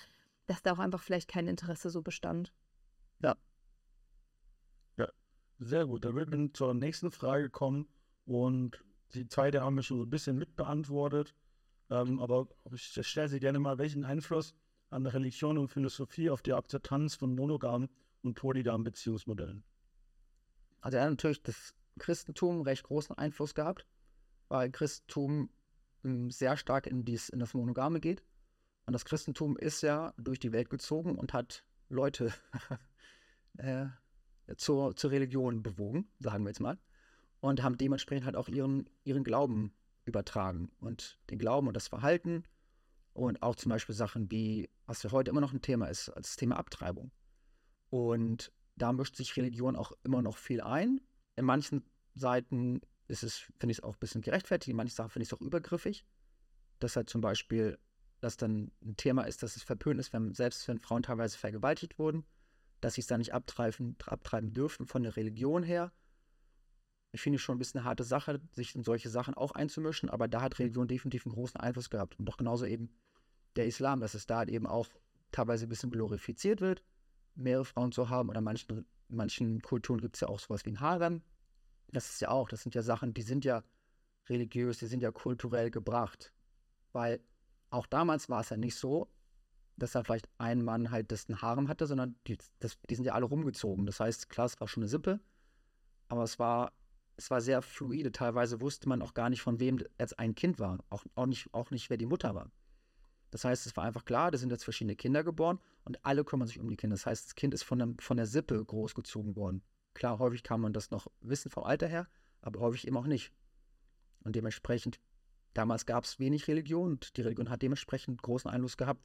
dass 0.47 0.63
da 0.63 0.73
auch 0.73 0.79
einfach 0.79 1.01
vielleicht 1.01 1.29
kein 1.29 1.47
Interesse 1.47 1.89
so 1.89 2.01
bestand. 2.01 2.51
Ja, 3.21 3.35
sehr 5.59 5.85
gut, 5.85 6.03
dann 6.03 6.15
würden 6.15 6.47
wir 6.47 6.53
zur 6.53 6.73
nächsten 6.73 7.11
Frage 7.11 7.49
kommen 7.49 7.87
und 8.25 8.83
die 9.13 9.27
zweite 9.27 9.61
haben 9.61 9.75
wir 9.75 9.83
schon 9.83 9.97
so 9.97 10.03
ein 10.03 10.09
bisschen 10.09 10.37
mitbeantwortet. 10.37 11.35
Ähm, 11.89 12.19
aber 12.19 12.47
ich 12.71 12.83
stelle 13.07 13.29
sie 13.29 13.39
gerne 13.39 13.59
mal, 13.59 13.77
welchen 13.77 14.03
Einfluss 14.03 14.55
an 14.89 15.05
Religion 15.05 15.57
und 15.57 15.69
Philosophie 15.69 16.29
auf 16.29 16.41
die 16.41 16.53
Akzeptanz 16.53 17.15
von 17.15 17.35
monogamen 17.35 17.89
und 18.23 18.33
polygamen 18.33 18.83
Beziehungsmodellen? 18.83 19.63
Also 20.81 20.99
hat 20.99 21.09
natürlich 21.09 21.43
das 21.43 21.73
Christentum 22.00 22.62
recht 22.62 22.84
großen 22.84 23.18
Einfluss 23.18 23.54
gehabt, 23.54 23.86
weil 24.50 24.72
Christentum 24.72 25.50
ähm, 26.04 26.31
sehr 26.31 26.57
stark 26.57 26.88
in, 26.88 27.06
dies, 27.06 27.30
in 27.30 27.40
das 27.40 27.54
Monogame 27.54 28.00
geht. 28.00 28.24
Und 28.86 28.94
das 28.94 29.06
Christentum 29.06 29.57
ist 29.57 29.81
ja 29.81 30.13
durch 30.18 30.40
die 30.40 30.51
Welt 30.51 30.69
gezogen 30.69 31.16
und 31.16 31.34
hat 31.34 31.63
Leute 31.90 32.34
äh, 33.57 33.86
zur, 34.57 34.95
zur 34.95 35.12
Religion 35.12 35.63
bewogen, 35.63 36.10
sagen 36.19 36.44
wir 36.44 36.50
jetzt 36.50 36.60
mal, 36.60 36.78
und 37.40 37.63
haben 37.63 37.78
dementsprechend 37.78 38.25
halt 38.25 38.36
auch 38.36 38.50
ihren, 38.50 38.90
ihren 39.04 39.24
Glauben 39.24 39.74
übertragen 40.06 40.72
und 40.80 41.18
den 41.30 41.40
Glauben 41.40 41.68
und 41.68 41.75
das 41.75 41.88
Verhalten 41.88 42.44
und 43.13 43.42
auch 43.42 43.56
zum 43.56 43.69
Beispiel 43.69 43.95
Sachen 43.95 44.30
wie, 44.31 44.69
was 44.86 45.01
für 45.01 45.12
heute 45.12 45.31
immer 45.31 45.42
noch 45.42 45.54
ein 45.54 45.62
Thema 45.62 45.88
ist, 45.88 46.10
als 46.10 46.36
Thema 46.36 46.57
Abtreibung. 46.57 47.12
Und 47.90 48.51
da 48.75 48.92
mischt 48.92 49.16
sich 49.16 49.38
Religion 49.38 49.75
auch 49.75 49.92
immer 50.04 50.22
noch 50.22 50.38
viel 50.38 50.62
ein. 50.62 51.00
In 51.35 51.45
manchen 51.45 51.83
Seiten 52.15 52.81
ist 53.07 53.24
es, 53.24 53.38
finde 53.38 53.71
ich 53.71 53.80
es 53.80 53.83
auch 53.83 53.95
ein 53.95 54.00
bisschen 54.00 54.21
gerechtfertigt, 54.21 54.69
in 54.69 54.77
manchen 54.77 54.95
Sachen 54.95 55.09
finde 55.09 55.24
ich 55.24 55.30
es 55.30 55.33
auch 55.33 55.41
übergriffig. 55.41 56.06
Dass 56.80 56.95
halt 56.95 57.09
zum 57.09 57.21
Beispiel, 57.21 57.77
dass 58.19 58.38
dann 58.38 58.71
ein 58.83 58.97
Thema 58.97 59.24
ist, 59.24 59.44
dass 59.44 59.56
es 59.56 59.63
verpönt 59.63 60.00
ist, 60.00 60.13
wenn, 60.13 60.33
selbst 60.33 60.68
wenn 60.68 60.80
Frauen 60.80 61.03
teilweise 61.03 61.38
vergewaltigt 61.38 61.97
wurden, 61.97 62.25
dass 62.81 62.95
sie 62.95 63.01
es 63.01 63.07
da 63.07 63.18
nicht 63.18 63.33
abtreiben, 63.33 63.95
abtreiben 64.06 64.53
dürfen 64.53 64.85
von 64.85 65.03
der 65.03 65.15
Religion 65.15 65.63
her. 65.63 65.91
Ich 67.12 67.21
finde 67.21 67.35
es 67.38 67.41
schon 67.41 67.56
ein 67.56 67.59
bisschen 67.59 67.80
eine 67.80 67.88
harte 67.88 68.03
Sache, 68.03 68.41
sich 68.51 68.75
in 68.75 68.83
solche 68.83 69.09
Sachen 69.09 69.35
auch 69.35 69.51
einzumischen, 69.51 70.09
aber 70.09 70.27
da 70.27 70.41
hat 70.41 70.59
Religion 70.59 70.88
definitiv 70.88 71.25
einen 71.25 71.35
großen 71.35 71.59
Einfluss 71.59 71.89
gehabt. 71.89 72.18
Und 72.19 72.25
doch 72.25 72.38
genauso 72.38 72.65
eben 72.65 72.89
der 73.56 73.68
Islam, 73.68 74.00
dass 74.00 74.15
es 74.15 74.25
da 74.25 74.39
halt 74.39 74.50
eben 74.50 74.65
auch 74.65 74.88
teilweise 75.31 75.65
ein 75.65 75.69
bisschen 75.69 75.91
glorifiziert 75.91 76.59
wird, 76.59 76.83
mehrere 77.35 77.65
Frauen 77.65 77.91
zu 77.91 78.09
haben. 78.09 78.30
Oder 78.30 78.41
manchen, 78.41 78.85
manchen 79.09 79.62
Kulturen 79.62 80.01
gibt 80.01 80.15
es 80.15 80.21
ja 80.21 80.27
auch 80.27 80.39
sowas 80.39 80.65
wie 80.65 80.71
ein 80.71 80.80
Harem. 80.80 81.21
Das 81.91 82.09
ist 82.09 82.21
ja 82.21 82.30
auch, 82.30 82.50
das 82.50 82.63
sind 82.63 82.75
ja 82.75 82.81
Sachen, 82.81 83.13
die 83.13 83.21
sind 83.21 83.45
ja 83.45 83.63
religiös, 84.30 84.80
die 84.80 84.88
sind 84.88 85.01
ja 85.01 85.12
kulturell 85.12 85.69
gebracht. 85.69 86.33
Weil 86.91 87.19
auch 87.69 87.85
damals 87.88 88.30
war 88.30 88.41
es 88.41 88.50
ja 88.50 88.57
nicht 88.57 88.75
so, 88.75 89.09
dass 89.77 89.94
da 89.94 90.03
vielleicht 90.03 90.30
ein 90.38 90.63
Mann 90.63 90.91
halt 90.91 91.12
das 91.12 91.27
ein 91.30 91.41
Harem 91.41 91.68
hatte, 91.68 91.88
sondern 91.88 92.15
die, 92.27 92.38
das, 92.59 92.77
die 92.89 92.95
sind 92.95 93.06
ja 93.06 93.13
alle 93.13 93.25
rumgezogen. 93.25 93.85
Das 93.85 94.00
heißt, 94.00 94.30
klar, 94.30 94.45
es 94.45 94.59
war 94.59 94.68
schon 94.68 94.83
eine 94.83 94.89
Sippe, 94.89 95.19
aber 96.07 96.24
es 96.24 96.38
war, 96.39 96.74
es 97.18 97.31
war 97.31 97.41
sehr 97.41 97.62
fluide. 97.62 98.12
Teilweise 98.12 98.62
wusste 98.62 98.88
man 98.88 99.01
auch 99.01 99.13
gar 99.13 99.30
nicht, 99.30 99.41
von 99.41 99.59
wem 99.59 99.80
jetzt 100.00 100.19
ein 100.19 100.35
Kind 100.35 100.59
war. 100.59 100.80
Auch, 100.89 101.03
auch, 101.15 101.25
nicht, 101.25 101.53
auch 101.53 101.71
nicht, 101.71 101.89
wer 101.89 101.97
die 101.97 102.06
Mutter 102.06 102.35
war. 102.35 102.51
Das 103.33 103.45
heißt, 103.45 103.65
es 103.65 103.75
war 103.75 103.83
einfach 103.83 104.06
klar, 104.06 104.30
da 104.30 104.38
sind 104.38 104.51
jetzt 104.51 104.63
verschiedene 104.63 104.95
Kinder 104.95 105.24
geboren 105.24 105.59
und 105.85 106.06
alle 106.06 106.24
kümmern 106.24 106.47
sich 106.47 106.59
um 106.59 106.69
die 106.69 106.77
Kinder. 106.77 106.94
Das 106.94 107.07
heißt, 107.07 107.25
das 107.25 107.35
Kind 107.35 107.54
ist 107.54 107.63
von 107.63 107.80
der, 107.80 107.90
von 107.99 108.18
der 108.18 108.28
Sippe 108.28 108.63
großgezogen 108.63 109.35
worden. 109.35 109.63
Klar, 109.95 110.19
häufig 110.19 110.44
kann 110.44 110.61
man 110.61 110.71
das 110.71 110.92
noch 110.92 111.07
wissen 111.21 111.49
vom 111.49 111.63
Alter 111.63 111.87
her, 111.87 112.07
aber 112.42 112.59
häufig 112.59 112.85
eben 112.85 112.95
auch 112.97 113.07
nicht. 113.07 113.31
Und 114.23 114.35
dementsprechend, 114.35 114.99
damals 115.56 115.85
gab 115.85 116.04
es 116.04 116.19
wenig 116.19 116.47
Religion 116.47 116.92
und 116.92 117.18
die 117.18 117.21
Religion 117.21 117.49
hat 117.49 117.63
dementsprechend 117.63 118.21
großen 118.21 118.49
Einfluss 118.49 118.78
gehabt 118.78 119.02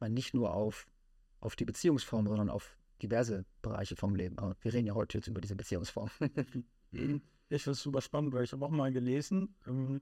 man 0.00 0.12
nicht 0.12 0.34
nur 0.34 0.52
auf, 0.52 0.86
auf 1.40 1.56
die 1.56 1.64
Beziehungsform, 1.64 2.26
sondern 2.26 2.50
auf 2.50 2.76
diverse 3.02 3.44
Bereiche 3.62 3.96
vom 3.96 4.14
Leben. 4.14 4.38
Aber 4.38 4.56
wir 4.62 4.72
reden 4.72 4.86
ja 4.86 4.94
heute 4.94 5.18
jetzt 5.18 5.28
über 5.28 5.40
diese 5.40 5.56
Beziehungsform. 5.56 6.10
ich 6.20 6.30
finde 6.90 7.22
es 7.50 7.82
super 7.82 8.00
spannend, 8.00 8.32
weil 8.32 8.44
ich 8.44 8.52
habe 8.52 8.64
auch 8.64 8.70
mal 8.70 8.92
gelesen, 8.92 9.54
ähm, 9.66 10.00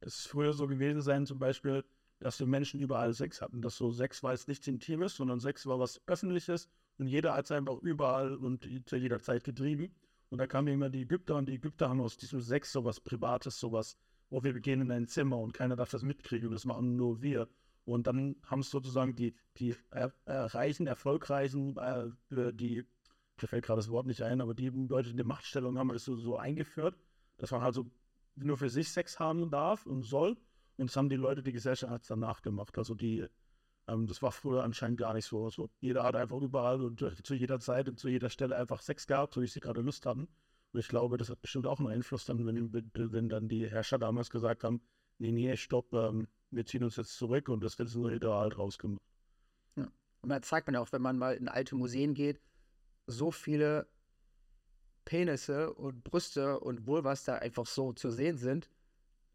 es 0.00 0.26
früher 0.26 0.52
so 0.52 0.66
gewesen 0.66 1.02
sein, 1.02 1.26
zum 1.26 1.38
Beispiel, 1.38 1.84
dass 2.20 2.36
die 2.38 2.46
Menschen 2.46 2.80
überall 2.80 3.12
Sex 3.14 3.40
hatten. 3.40 3.62
Dass 3.62 3.76
so 3.76 3.90
Sex 3.90 4.22
war 4.22 4.32
jetzt 4.32 4.48
nichts 4.48 4.66
Intimes, 4.66 5.16
sondern 5.16 5.40
Sex 5.40 5.66
war 5.66 5.78
was 5.78 6.00
Öffentliches 6.06 6.68
und 6.98 7.06
jeder 7.06 7.34
hat 7.34 7.44
es 7.44 7.52
einfach 7.52 7.78
überall 7.82 8.34
und 8.36 8.68
zu 8.86 8.96
jeder 8.96 9.20
Zeit 9.20 9.44
getrieben. 9.44 9.94
Und 10.30 10.38
da 10.38 10.46
kamen 10.46 10.68
immer 10.68 10.90
die 10.90 11.02
Ägypter 11.02 11.36
und 11.36 11.48
die 11.48 11.54
Ägypter 11.54 11.88
haben 11.88 12.00
aus 12.00 12.16
diesem 12.16 12.40
Sex 12.40 12.72
sowas 12.72 13.00
Privates, 13.00 13.58
sowas, 13.58 13.96
wo 14.30 14.42
wir 14.42 14.52
gehen 14.60 14.80
in 14.80 14.90
ein 14.90 15.06
Zimmer 15.06 15.38
und 15.38 15.54
keiner 15.54 15.76
darf 15.76 15.90
das 15.90 16.02
mitkriegen 16.02 16.50
das 16.50 16.64
machen 16.64 16.96
nur 16.96 17.22
wir. 17.22 17.48
Und 17.84 18.06
dann 18.06 18.36
haben 18.44 18.60
es 18.60 18.68
sozusagen 18.68 19.16
die, 19.16 19.34
die 19.56 19.74
äh, 19.90 20.10
reichen, 20.26 20.86
erfolgreichen, 20.86 21.74
äh, 21.78 22.10
die, 22.52 22.84
mir 23.40 23.48
fällt 23.48 23.64
gerade 23.64 23.78
das 23.78 23.88
Wort 23.88 24.06
nicht 24.06 24.20
ein, 24.20 24.42
aber 24.42 24.52
die 24.52 24.68
Leute 24.68 25.08
in 25.08 25.16
der 25.16 25.24
Machtstellung 25.24 25.78
haben 25.78 25.90
es 25.90 26.04
so, 26.04 26.14
so 26.16 26.36
eingeführt, 26.36 26.98
dass 27.38 27.50
man 27.50 27.62
also 27.62 27.90
nur 28.34 28.58
für 28.58 28.68
sich 28.68 28.90
Sex 28.90 29.18
haben 29.18 29.50
darf 29.50 29.86
und 29.86 30.02
soll. 30.02 30.36
Und 30.78 30.88
das 30.88 30.96
haben 30.96 31.08
die 31.08 31.16
Leute, 31.16 31.42
die 31.42 31.52
Gesellschaft 31.52 32.08
danach 32.08 32.40
gemacht. 32.40 32.78
Also 32.78 32.94
die, 32.94 33.26
ähm, 33.88 34.06
das 34.06 34.22
war 34.22 34.32
früher 34.32 34.62
anscheinend 34.62 34.98
gar 34.98 35.12
nicht 35.12 35.26
so. 35.26 35.44
Also 35.44 35.68
jeder 35.80 36.04
hat 36.04 36.14
einfach 36.14 36.40
überall 36.40 36.80
und 36.80 37.02
äh, 37.02 37.14
zu 37.22 37.34
jeder 37.34 37.58
Zeit 37.58 37.88
und 37.88 37.98
zu 37.98 38.08
jeder 38.08 38.30
Stelle 38.30 38.56
einfach 38.56 38.80
Sex 38.80 39.06
gehabt, 39.06 39.34
so 39.34 39.42
wie 39.42 39.46
sie 39.46 39.60
gerade 39.60 39.80
Lust 39.80 40.06
hatten. 40.06 40.28
Und 40.72 40.80
ich 40.80 40.88
glaube, 40.88 41.16
das 41.16 41.30
hat 41.30 41.42
bestimmt 41.42 41.66
auch 41.66 41.80
einen 41.80 41.88
Einfluss 41.88 42.24
dann, 42.24 42.46
wenn, 42.46 42.72
wenn 42.72 43.28
dann 43.28 43.48
die 43.48 43.68
Herrscher 43.68 43.98
damals 43.98 44.30
gesagt 44.30 44.62
haben, 44.64 44.80
nee, 45.18 45.32
nee, 45.32 45.56
stopp, 45.56 45.92
ähm, 45.92 46.28
wir 46.50 46.64
ziehen 46.64 46.84
uns 46.84 46.96
jetzt 46.96 47.16
zurück 47.16 47.48
und 47.48 47.64
das 47.64 47.78
wird 47.78 47.88
so 47.88 48.08
ideal 48.08 48.50
draus 48.50 48.78
gemacht. 48.78 49.02
Ja. 49.76 49.90
Und 50.22 50.28
da 50.28 50.40
zeigt 50.42 50.68
man 50.68 50.74
ja 50.74 50.80
auch, 50.80 50.92
wenn 50.92 51.02
man 51.02 51.18
mal 51.18 51.34
in 51.34 51.48
alte 51.48 51.74
Museen 51.74 52.14
geht, 52.14 52.40
so 53.06 53.30
viele 53.30 53.88
Penisse 55.04 55.72
und 55.72 56.04
Brüste 56.04 56.60
und 56.60 56.86
Vulvas 56.86 57.24
da 57.24 57.36
einfach 57.36 57.66
so 57.66 57.92
zu 57.94 58.10
sehen 58.10 58.36
sind. 58.36 58.70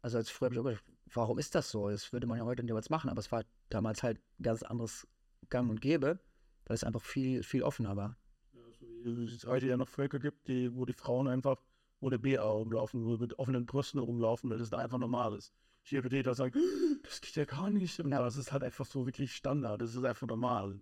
Also 0.02 0.18
als 0.18 0.30
früher 0.30 0.78
warum 1.12 1.38
ist 1.38 1.54
das 1.54 1.70
so? 1.70 1.88
Das 1.88 2.12
würde 2.12 2.26
man 2.26 2.38
ja 2.38 2.44
heute 2.44 2.62
niemals 2.62 2.90
machen, 2.90 3.10
aber 3.10 3.20
es 3.20 3.30
war 3.32 3.44
damals 3.68 4.02
halt 4.02 4.18
ein 4.38 4.42
ganz 4.42 4.62
anderes 4.62 5.06
gang 5.50 5.70
und 5.70 5.80
gäbe, 5.80 6.18
weil 6.66 6.74
es 6.74 6.84
einfach 6.84 7.02
viel, 7.02 7.42
viel 7.42 7.62
offener 7.62 7.96
war. 7.96 8.16
Ja, 8.52 8.60
so 8.72 8.86
wie 9.16 9.24
es 9.24 9.44
heute 9.46 9.66
ja 9.66 9.76
noch 9.76 9.88
Völker 9.88 10.18
gibt, 10.18 10.48
die, 10.48 10.74
wo 10.74 10.84
die 10.84 10.92
Frauen 10.92 11.28
einfach 11.28 11.58
ohne 12.00 12.18
BA 12.18 12.42
rumlaufen, 12.42 13.04
wo 13.04 13.16
mit 13.16 13.38
offenen 13.38 13.66
Brüsten 13.66 13.98
rumlaufen, 14.00 14.50
weil 14.50 14.58
das 14.58 14.70
da 14.70 14.78
einfach 14.78 14.98
normal 14.98 15.36
ist. 15.36 15.52
Hier 15.82 16.02
wird 16.02 16.12
jeder 16.12 16.34
sagen, 16.34 16.58
das 17.02 17.20
geht 17.20 17.36
ja 17.36 17.44
gar 17.44 17.70
nicht. 17.70 18.00
Und 18.00 18.10
das 18.10 18.36
ist 18.36 18.52
halt 18.52 18.62
einfach 18.62 18.86
so 18.86 19.06
wirklich 19.06 19.34
Standard, 19.34 19.80
das 19.80 19.94
ist 19.94 20.04
einfach 20.04 20.26
normal. 20.26 20.80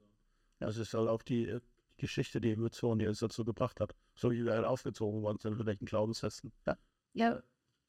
Das 0.58 0.76
ist 0.76 0.94
halt 0.94 1.08
auch 1.08 1.22
die, 1.22 1.46
die 1.46 1.60
Geschichte, 2.00 2.40
die 2.40 2.52
Evolution, 2.52 2.98
die 2.98 3.04
es 3.04 3.18
dazu 3.18 3.44
gebracht 3.44 3.80
hat. 3.80 3.94
So 4.14 4.30
wie 4.30 4.44
wir 4.44 4.52
halt 4.52 4.64
aufgezogen 4.64 5.22
worden 5.22 5.38
sind 5.38 5.58
mit 5.58 5.66
welchen 5.66 5.86
Glaubenssätzen. 5.86 6.52
Ja. 6.66 6.78
Ja, 7.14 7.42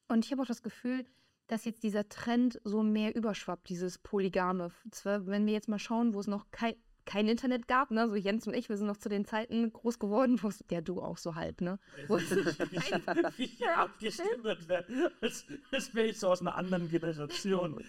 und 0.08 0.24
ich 0.24 0.32
habe 0.32 0.42
auch 0.42 0.46
das 0.46 0.62
Gefühl, 0.62 1.06
dass 1.46 1.64
jetzt 1.64 1.82
dieser 1.82 2.08
Trend 2.08 2.60
so 2.64 2.82
mehr 2.82 3.14
überschwappt, 3.14 3.68
dieses 3.68 3.98
Polygame. 3.98 4.70
Zwar, 4.90 5.26
wenn 5.26 5.46
wir 5.46 5.52
jetzt 5.52 5.68
mal 5.68 5.78
schauen, 5.78 6.14
wo 6.14 6.20
es 6.20 6.26
noch 6.26 6.50
kein, 6.50 6.74
kein 7.04 7.28
Internet 7.28 7.68
gab, 7.68 7.90
ne? 7.90 8.08
So 8.08 8.14
Jens 8.14 8.46
und 8.46 8.54
ich, 8.54 8.68
wir 8.68 8.76
sind 8.76 8.86
noch 8.86 8.96
zu 8.96 9.08
den 9.08 9.24
Zeiten 9.24 9.72
groß 9.72 9.98
geworden, 9.98 10.42
wo 10.42 10.48
es, 10.48 10.64
ja 10.70 10.80
du 10.80 11.02
auch 11.02 11.18
so 11.18 11.34
halb, 11.34 11.60
ne? 11.60 11.78
Wo 12.08 12.16
es 12.16 12.30
Wie 12.30 13.64
abgestimmt 13.76 14.68
werden, 14.68 15.08
als, 15.20 15.46
als 15.70 15.94
wäre 15.94 16.08
ich 16.08 16.18
so 16.18 16.28
aus 16.28 16.40
einer 16.40 16.54
anderen 16.54 16.88
Generation. 16.88 17.82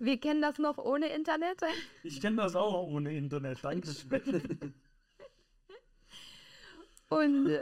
wir 0.00 0.18
kennen 0.18 0.42
das 0.42 0.58
noch 0.58 0.78
ohne 0.78 1.08
Internet. 1.08 1.60
Ich 2.02 2.20
kenne 2.20 2.36
das 2.36 2.56
auch 2.56 2.88
ohne 2.88 3.16
Internet, 3.16 3.62
Dankeschön. 3.62 4.74
Und 7.08 7.60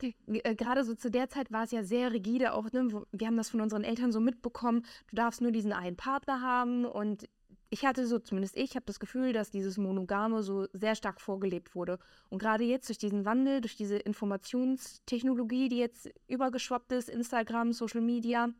äh, 0.00 0.54
gerade 0.54 0.84
so 0.84 0.94
zu 0.94 1.10
der 1.10 1.28
Zeit 1.28 1.52
war 1.52 1.64
es 1.64 1.70
ja 1.70 1.84
sehr 1.84 2.12
rigide 2.12 2.54
auch, 2.54 2.70
ne? 2.72 3.04
Wir 3.12 3.26
haben 3.26 3.36
das 3.36 3.50
von 3.50 3.60
unseren 3.60 3.84
Eltern 3.84 4.12
so 4.12 4.20
mitbekommen, 4.20 4.84
du 5.10 5.16
darfst 5.16 5.40
nur 5.40 5.52
diesen 5.52 5.72
einen 5.72 5.96
Partner 5.96 6.40
haben 6.40 6.84
und 6.84 7.28
ich 7.68 7.84
hatte 7.84 8.06
so, 8.06 8.18
zumindest 8.18 8.56
ich, 8.56 8.76
habe 8.76 8.86
das 8.86 9.00
Gefühl, 9.00 9.32
dass 9.32 9.50
dieses 9.50 9.76
Monogame 9.76 10.42
so 10.42 10.66
sehr 10.72 10.94
stark 10.94 11.20
vorgelebt 11.20 11.74
wurde. 11.74 11.98
Und 12.30 12.38
gerade 12.38 12.64
jetzt 12.64 12.88
durch 12.88 12.98
diesen 12.98 13.24
Wandel, 13.24 13.60
durch 13.60 13.76
diese 13.76 13.96
Informationstechnologie, 13.96 15.68
die 15.68 15.78
jetzt 15.78 16.08
übergeschwappt 16.28 16.92
ist, 16.92 17.08
Instagram, 17.08 17.72
Social 17.72 18.00
Media, 18.00 18.50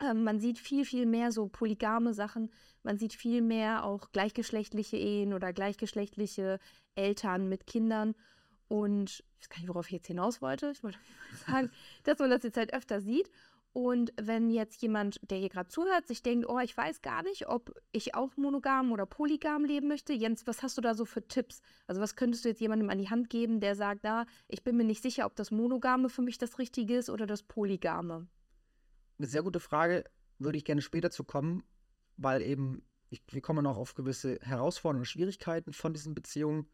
ähm, 0.00 0.24
man 0.24 0.38
sieht 0.38 0.58
viel, 0.58 0.84
viel 0.84 1.06
mehr 1.06 1.32
so 1.32 1.48
polygame 1.48 2.14
Sachen. 2.14 2.50
Man 2.82 2.98
sieht 2.98 3.14
viel 3.14 3.42
mehr 3.42 3.84
auch 3.84 4.12
gleichgeschlechtliche 4.12 4.96
Ehen 4.96 5.32
oder 5.32 5.52
gleichgeschlechtliche 5.52 6.60
Eltern 6.94 7.48
mit 7.48 7.66
Kindern. 7.66 8.14
Und 8.68 9.22
ich 9.38 9.44
weiß 9.44 9.48
gar 9.48 9.58
nicht, 9.58 9.68
worauf 9.68 9.86
ich 9.86 9.92
jetzt 9.92 10.06
hinaus 10.06 10.42
wollte. 10.42 10.70
Ich 10.70 10.82
wollte 10.82 10.98
sagen, 11.46 11.70
dass 12.04 12.18
man 12.18 12.30
das 12.30 12.42
jetzt 12.42 12.56
halt 12.56 12.74
öfter 12.74 13.00
sieht. 13.00 13.30
Und 13.76 14.14
wenn 14.18 14.48
jetzt 14.48 14.80
jemand, 14.80 15.20
der 15.30 15.36
hier 15.36 15.50
gerade 15.50 15.68
zuhört, 15.68 16.06
sich 16.06 16.22
denkt, 16.22 16.48
oh, 16.48 16.58
ich 16.60 16.74
weiß 16.74 17.02
gar 17.02 17.22
nicht, 17.22 17.46
ob 17.46 17.74
ich 17.92 18.14
auch 18.14 18.34
monogam 18.38 18.90
oder 18.90 19.04
polygam 19.04 19.66
leben 19.66 19.86
möchte. 19.86 20.14
Jens, 20.14 20.46
was 20.46 20.62
hast 20.62 20.78
du 20.78 20.80
da 20.80 20.94
so 20.94 21.04
für 21.04 21.28
Tipps? 21.28 21.60
Also 21.86 22.00
was 22.00 22.16
könntest 22.16 22.46
du 22.46 22.48
jetzt 22.48 22.62
jemandem 22.62 22.88
an 22.88 22.96
die 22.96 23.10
Hand 23.10 23.28
geben, 23.28 23.60
der 23.60 23.76
sagt, 23.76 24.00
na, 24.02 24.24
ich 24.48 24.64
bin 24.64 24.78
mir 24.78 24.84
nicht 24.84 25.02
sicher, 25.02 25.26
ob 25.26 25.36
das 25.36 25.50
monogame 25.50 26.08
für 26.08 26.22
mich 26.22 26.38
das 26.38 26.58
Richtige 26.58 26.96
ist 26.96 27.10
oder 27.10 27.26
das 27.26 27.42
polygame? 27.42 28.26
Eine 29.18 29.28
sehr 29.28 29.42
gute 29.42 29.60
Frage, 29.60 30.04
würde 30.38 30.56
ich 30.56 30.64
gerne 30.64 30.80
später 30.80 31.10
zu 31.10 31.24
kommen, 31.24 31.62
weil 32.16 32.40
eben, 32.40 32.82
ich, 33.10 33.22
wir 33.30 33.42
kommen 33.42 33.64
noch 33.64 33.76
auf 33.76 33.94
gewisse 33.94 34.38
Herausforderungen 34.40 35.02
und 35.02 35.06
Schwierigkeiten 35.06 35.74
von 35.74 35.92
diesen 35.92 36.14
Beziehungen 36.14 36.66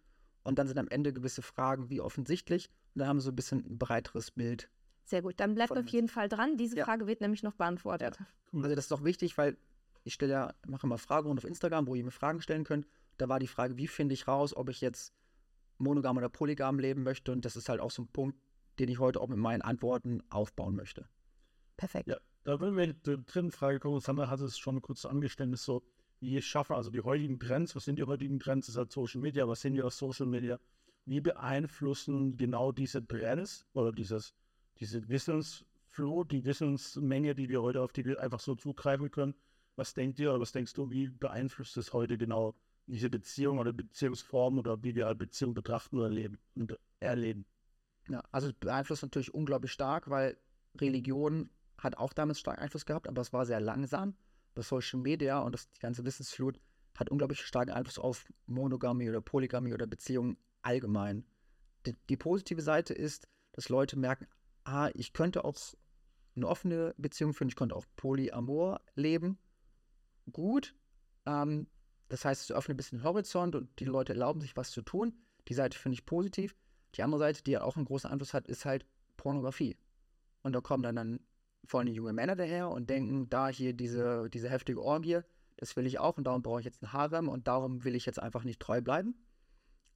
und 0.44 0.58
dann 0.58 0.66
sind 0.66 0.78
am 0.78 0.88
Ende 0.88 1.12
gewisse 1.12 1.42
Fragen 1.42 1.90
wie 1.90 2.00
offensichtlich 2.00 2.68
und 2.94 3.00
dann 3.00 3.08
haben 3.08 3.16
wir 3.18 3.22
so 3.22 3.30
ein 3.30 3.36
bisschen 3.36 3.64
ein 3.64 3.78
breiteres 3.78 4.30
Bild. 4.30 4.70
Sehr 5.04 5.22
gut, 5.22 5.34
dann 5.40 5.54
bleibt 5.54 5.76
auf 5.76 5.88
jeden 5.88 6.08
Fall 6.08 6.28
dran. 6.28 6.56
Diese 6.56 6.76
Ja. 6.76 6.84
Frage 6.84 7.06
wird 7.06 7.20
nämlich 7.20 7.42
noch 7.42 7.54
beantwortet. 7.54 8.18
Cool. 8.52 8.62
Also 8.64 8.76
das 8.76 8.86
ist 8.86 8.92
auch 8.92 9.04
wichtig, 9.04 9.36
weil 9.36 9.56
ich 10.04 10.14
stelle 10.14 10.32
ja, 10.32 10.54
mache 10.66 10.86
immer 10.86 10.98
Fragerunden 10.98 11.38
auf 11.44 11.48
Instagram, 11.48 11.86
wo 11.86 11.94
ihr 11.94 12.04
mir 12.04 12.10
Fragen 12.10 12.40
stellen 12.40 12.64
könnt. 12.64 12.86
Da 13.18 13.28
war 13.28 13.38
die 13.38 13.46
Frage, 13.46 13.76
wie 13.76 13.86
finde 13.88 14.14
ich 14.14 14.28
raus, 14.28 14.54
ob 14.56 14.68
ich 14.68 14.80
jetzt 14.80 15.12
monogam 15.78 16.16
oder 16.16 16.28
polygam 16.28 16.78
leben 16.78 17.02
möchte 17.02 17.32
und 17.32 17.44
das 17.44 17.56
ist 17.56 17.68
halt 17.68 17.80
auch 17.80 17.90
so 17.90 18.02
ein 18.02 18.08
Punkt, 18.08 18.38
den 18.78 18.88
ich 18.88 18.98
heute 18.98 19.20
auch 19.20 19.28
mit 19.28 19.38
meinen 19.38 19.62
Antworten 19.62 20.22
aufbauen 20.30 20.76
möchte. 20.76 21.08
Perfekt. 21.76 22.08
Ja, 22.08 22.16
da 22.44 22.60
würden 22.60 22.76
wir 22.76 23.00
zur 23.02 23.18
dritten 23.18 23.50
Frage 23.50 23.80
kommen. 23.80 24.00
Sandra 24.00 24.28
hat 24.28 24.40
es 24.40 24.58
schon 24.58 24.80
kurz 24.80 25.04
angestellt, 25.04 25.52
ist 25.52 25.64
so, 25.64 25.82
wie 26.22 26.40
schaffen, 26.40 26.76
also 26.76 26.90
die 26.90 27.00
heutigen 27.00 27.40
Trends, 27.40 27.74
was 27.74 27.84
sind 27.84 27.98
die 27.98 28.04
heutigen 28.04 28.38
Trends? 28.38 28.66
Das 28.66 28.74
ist 28.74 28.78
halt 28.78 28.92
Social 28.92 29.20
Media, 29.20 29.46
was 29.48 29.60
sehen 29.60 29.74
wir 29.74 29.86
auf 29.86 29.92
Social 29.92 30.26
Media? 30.26 30.58
Wie 31.04 31.20
beeinflussen 31.20 32.36
genau 32.36 32.70
diese 32.70 33.04
Trends 33.04 33.66
oder 33.72 33.90
dieses, 33.90 34.32
diese 34.78 35.08
Wissensflut, 35.08 36.30
die 36.30 36.44
Wissensmenge, 36.44 37.34
die 37.34 37.48
wir 37.48 37.60
heute 37.60 37.80
auf 37.80 37.92
die 37.92 38.04
wir 38.04 38.20
einfach 38.20 38.38
so 38.38 38.54
zugreifen 38.54 39.10
können? 39.10 39.34
Was 39.74 39.94
denkt 39.94 40.20
ihr 40.20 40.30
oder 40.30 40.40
was 40.40 40.52
denkst 40.52 40.74
du, 40.74 40.90
wie 40.90 41.08
beeinflusst 41.08 41.76
es 41.76 41.92
heute 41.92 42.16
genau 42.16 42.54
diese 42.86 43.10
Beziehung 43.10 43.58
oder 43.58 43.72
Beziehungsform 43.72 44.58
oder 44.58 44.80
wie 44.84 44.94
wir 44.94 45.12
Beziehung 45.16 45.54
betrachten 45.54 45.98
oder 45.98 46.08
leben 46.08 46.38
und 46.54 46.78
erleben? 47.00 47.46
Ja, 48.08 48.22
also 48.30 48.46
es 48.46 48.54
beeinflusst 48.54 49.02
natürlich 49.02 49.34
unglaublich 49.34 49.72
stark, 49.72 50.08
weil 50.08 50.36
Religion 50.80 51.50
hat 51.78 51.96
auch 51.96 52.12
damals 52.12 52.38
stark 52.38 52.60
Einfluss 52.60 52.86
gehabt, 52.86 53.08
aber 53.08 53.22
es 53.22 53.32
war 53.32 53.44
sehr 53.44 53.60
langsam. 53.60 54.14
Das 54.54 54.68
Social 54.68 55.00
Media 55.00 55.38
und 55.40 55.52
das, 55.52 55.70
die 55.70 55.80
ganze 55.80 56.04
Wissensflut 56.04 56.60
hat 56.94 57.10
unglaublich 57.10 57.40
starken 57.40 57.70
Einfluss 57.70 57.98
auf 57.98 58.26
Monogamie 58.46 59.08
oder 59.08 59.20
Polygamie 59.20 59.72
oder 59.72 59.86
Beziehungen 59.86 60.36
allgemein. 60.60 61.24
Die, 61.86 61.96
die 62.08 62.16
positive 62.16 62.62
Seite 62.62 62.94
ist, 62.94 63.28
dass 63.52 63.68
Leute 63.68 63.98
merken, 63.98 64.26
ah, 64.64 64.90
ich 64.94 65.12
könnte 65.12 65.44
auch 65.44 65.56
eine 66.36 66.48
offene 66.48 66.94
Beziehung 66.96 67.34
führen, 67.34 67.48
ich 67.48 67.56
könnte 67.56 67.74
auch 67.74 67.84
Polyamor 67.96 68.80
leben. 68.94 69.38
Gut. 70.30 70.74
Ähm, 71.26 71.66
das 72.08 72.24
heißt, 72.24 72.42
es 72.42 72.52
öffnet 72.52 72.74
ein 72.74 72.76
bisschen 72.76 72.98
den 72.98 73.04
Horizont 73.04 73.54
und 73.54 73.68
die 73.80 73.84
Leute 73.84 74.12
erlauben 74.12 74.40
sich 74.40 74.56
was 74.56 74.70
zu 74.70 74.82
tun. 74.82 75.14
Die 75.48 75.54
Seite 75.54 75.78
finde 75.78 75.94
ich 75.94 76.06
positiv. 76.06 76.54
Die 76.94 77.02
andere 77.02 77.18
Seite, 77.18 77.42
die 77.42 77.52
ja 77.52 77.62
auch 77.62 77.76
einen 77.76 77.86
großen 77.86 78.10
Einfluss 78.10 78.34
hat, 78.34 78.48
ist 78.48 78.64
halt 78.64 78.86
Pornografie. 79.16 79.76
Und 80.42 80.52
da 80.52 80.60
kommen 80.60 80.82
dann, 80.82 80.96
dann 80.96 81.20
vor 81.64 81.80
allem 81.80 81.92
junge 81.92 82.12
Männer 82.12 82.36
daher 82.36 82.70
und 82.70 82.90
denken, 82.90 83.28
da 83.28 83.48
hier 83.48 83.72
diese, 83.72 84.28
diese 84.30 84.48
heftige 84.48 84.82
Orgie, 84.82 85.20
das 85.56 85.76
will 85.76 85.86
ich 85.86 85.98
auch 85.98 86.18
und 86.18 86.24
darum 86.24 86.42
brauche 86.42 86.60
ich 86.60 86.64
jetzt 86.64 86.82
einen 86.82 86.92
Harem 86.92 87.28
und 87.28 87.46
darum 87.46 87.84
will 87.84 87.94
ich 87.94 88.06
jetzt 88.06 88.20
einfach 88.20 88.44
nicht 88.44 88.60
treu 88.60 88.80
bleiben. 88.80 89.14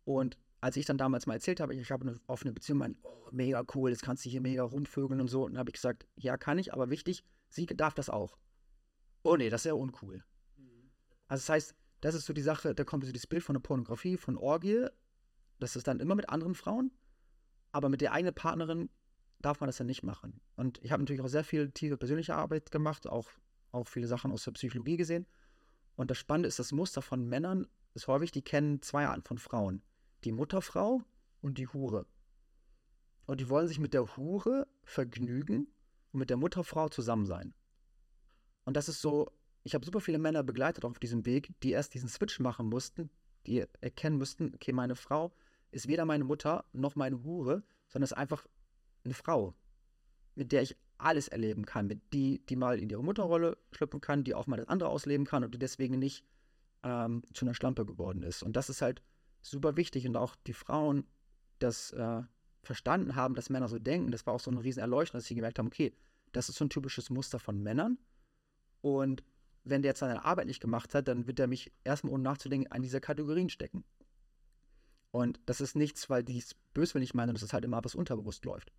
Und 0.04 0.38
als 0.61 0.76
ich 0.76 0.87
dann 0.87 0.99
damals 0.99 1.26
mal 1.26 1.35
erzählt 1.35 1.61
habe, 1.61 1.75
ich 1.75 1.90
habe 1.90 2.08
eine 2.08 2.20
offene 2.26 2.52
Beziehung, 2.52 2.78
mein, 2.78 2.96
oh, 3.02 3.28
mega 3.30 3.64
cool, 3.75 3.90
jetzt 3.90 4.02
kannst 4.02 4.25
du 4.25 4.30
hier 4.30 4.40
mega 4.40 4.62
rumvögeln 4.62 5.20
und 5.20 5.28
so. 5.28 5.44
Und 5.44 5.52
dann 5.52 5.58
habe 5.58 5.70
ich 5.70 5.75
gesagt, 5.75 6.06
ja, 6.16 6.37
kann 6.37 6.58
ich, 6.58 6.73
aber 6.73 6.90
wichtig, 6.90 7.25
sie 7.49 7.66
darf 7.66 7.94
das 7.94 8.11
auch. 8.11 8.38
Oh 9.23 9.37
nee, 9.37 9.50
das 9.50 9.62
ist 9.62 9.66
ja 9.66 9.75
uncool. 9.75 10.25
Also 11.28 11.42
das 11.42 11.49
heißt, 11.49 11.75
das 12.00 12.14
ist 12.14 12.26
so 12.26 12.32
die 12.32 12.42
Sache, 12.42 12.75
da 12.75 12.85
kommt 12.85 13.04
so 13.04 13.12
dieses 13.12 13.26
Bild 13.26 13.42
von 13.42 13.54
der 13.54 13.61
Pornografie, 13.61 14.16
von 14.16 14.37
Orgie, 14.37 14.87
das 15.58 15.76
ist 15.76 15.88
dann 15.88 16.00
immer 16.00 16.14
mit 16.14 16.28
anderen 16.28 16.54
Frauen, 16.54 16.92
aber 17.73 17.88
mit 17.88 18.00
der 18.00 18.12
eigenen 18.12 18.35
Partnerin 18.35 18.90
darf 19.40 19.61
man 19.61 19.69
das 19.69 19.76
dann 19.76 19.87
nicht 19.87 20.02
machen. 20.02 20.40
Und 20.57 20.83
ich 20.83 20.93
habe 20.93 21.02
natürlich 21.02 21.23
auch 21.23 21.28
sehr 21.28 21.45
viel 21.45 21.71
tiefe 21.71 21.97
persönliche 21.97 22.35
Arbeit 22.35 22.71
gemacht, 22.71 23.07
auch, 23.09 23.28
auch 23.73 23.87
viele 23.87 24.07
Sachen 24.07 24.33
aus 24.33 24.45
der 24.45 24.52
Psychologie 24.52 24.97
gesehen. 24.97 25.26
Und 25.97 26.11
das 26.11 26.19
Spannende 26.19 26.49
ist, 26.49 26.59
das 26.59 26.73
Muster 26.73 27.02
von 27.02 27.26
Männern 27.26 27.66
ist 27.95 28.09
häufig, 28.09 28.31
die 28.31 28.43
kennen 28.43 28.83
zwei 28.83 29.07
Arten 29.07 29.23
von 29.23 29.38
Frauen. 29.38 29.83
Die 30.25 30.33
Mutterfrau 30.33 31.02
und 31.40 31.59
die 31.59 31.69
Hure. 31.69 32.07
Und 33.26 33.40
die 33.40 33.49
wollen 33.49 33.69
sich 33.69 33.78
mit 33.78 33.95
der 33.95 34.16
Hure 34.16 34.66
vergnügen 34.85 35.69
und 36.12 36.21
mit 36.21 36.31
der 36.31 36.37
Mutterfrau 36.37 36.88
zusammen 36.88 37.26
sein. 37.26 37.55
Und 38.64 38.76
das 38.76 38.88
ist 38.88 39.00
so, 39.00 39.31
ich 39.62 39.75
habe 39.75 39.85
super 39.85 40.00
viele 40.00 40.19
Männer 40.19 40.43
begleitet 40.43 40.85
auf 40.85 40.99
diesem 40.99 41.25
Weg, 41.26 41.52
die 41.62 41.73
erst 41.73 41.95
diesen 41.95 42.09
Switch 42.09 42.38
machen 42.40 42.69
mussten, 42.69 43.11
die 43.47 43.64
erkennen 43.81 44.19
müssten, 44.19 44.55
okay, 44.55 44.73
meine 44.73 44.97
Frau 44.97 45.33
ist 45.71 45.88
weder 45.88 46.05
meine 46.05 46.25
Mutter 46.25 46.64
noch 46.73 46.95
meine 46.97 47.23
Hure, 47.23 47.62
sondern 47.88 48.05
ist 48.05 48.12
einfach 48.12 48.47
eine 49.06 49.14
Frau, 49.14 49.54
mit 50.34 50.52
der 50.52 50.62
ich 50.62 50.76
alles 50.98 51.28
erleben 51.28 51.66
kann, 51.66 51.86
mit 51.86 52.00
die, 52.12 52.44
die 52.46 52.56
mal 52.56 52.78
in 52.78 52.88
ihre 52.88 53.02
Mutterrolle 53.02 53.58
schlüpfen 53.72 54.00
kann, 54.00 54.25
die 54.25 54.34
auch 54.34 54.46
mal 54.46 54.56
das 54.56 54.68
andere 54.68 54.88
ausleben 54.88 55.26
kann 55.26 55.44
und 55.44 55.52
die 55.54 55.58
deswegen 55.58 55.98
nicht 55.98 56.25
ähm, 56.82 57.22
zu 57.34 57.44
einer 57.44 57.54
Schlampe 57.54 57.84
geworden 57.84 58.22
ist. 58.22 58.42
Und 58.42 58.56
das 58.56 58.70
ist 58.70 58.82
halt 58.82 59.02
super 59.42 59.76
wichtig 59.76 60.06
und 60.06 60.16
auch 60.16 60.36
die 60.46 60.52
Frauen 60.52 61.06
das 61.58 61.92
äh, 61.92 62.22
verstanden 62.62 63.14
haben, 63.14 63.34
dass 63.34 63.50
Männer 63.50 63.68
so 63.68 63.78
denken. 63.78 64.10
Das 64.10 64.26
war 64.26 64.34
auch 64.34 64.40
so 64.40 64.50
eine 64.50 64.62
riesen 64.62 64.80
Erleuchtung, 64.80 65.18
dass 65.18 65.26
sie 65.26 65.34
gemerkt 65.34 65.58
haben, 65.58 65.66
okay, 65.66 65.94
das 66.32 66.48
ist 66.48 66.56
so 66.56 66.64
ein 66.64 66.70
typisches 66.70 67.10
Muster 67.10 67.38
von 67.38 67.62
Männern 67.62 67.98
und 68.80 69.25
wenn 69.64 69.82
der 69.82 69.90
jetzt 69.90 70.00
seine 70.00 70.25
Arbeit 70.25 70.46
nicht 70.46 70.60
gemacht 70.60 70.94
hat, 70.94 71.08
dann 71.08 71.26
wird 71.26 71.40
er 71.40 71.48
mich 71.48 71.72
erstmal 71.82 72.12
ohne 72.12 72.22
nachzudenken 72.22 72.70
an 72.70 72.82
diese 72.82 73.00
Kategorien 73.00 73.50
stecken. 73.50 73.84
Und 75.10 75.40
das 75.46 75.60
ist 75.60 75.75
nichts, 75.75 76.08
weil 76.08 76.22
die 76.22 76.38
es 76.38 76.54
böswillig 76.72 77.14
meinen, 77.14 77.34
das 77.34 77.42
ist 77.42 77.52
halt 77.52 77.64
immer 77.64 77.84
was 77.84 77.94
unterbewusst 77.94 78.44
läuft. 78.44 78.70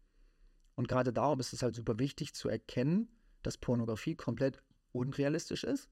Und 0.78 0.88
gerade 0.88 1.12
darum 1.12 1.40
ist 1.40 1.54
es 1.54 1.64
halt 1.64 1.74
super 1.74 1.98
wichtig 1.98 2.36
zu 2.36 2.50
erkennen, 2.50 3.10
dass 3.42 3.58
Pornografie 3.58 4.16
komplett 4.16 4.62
unrealistisch 4.92 5.64
ist. 5.64 5.90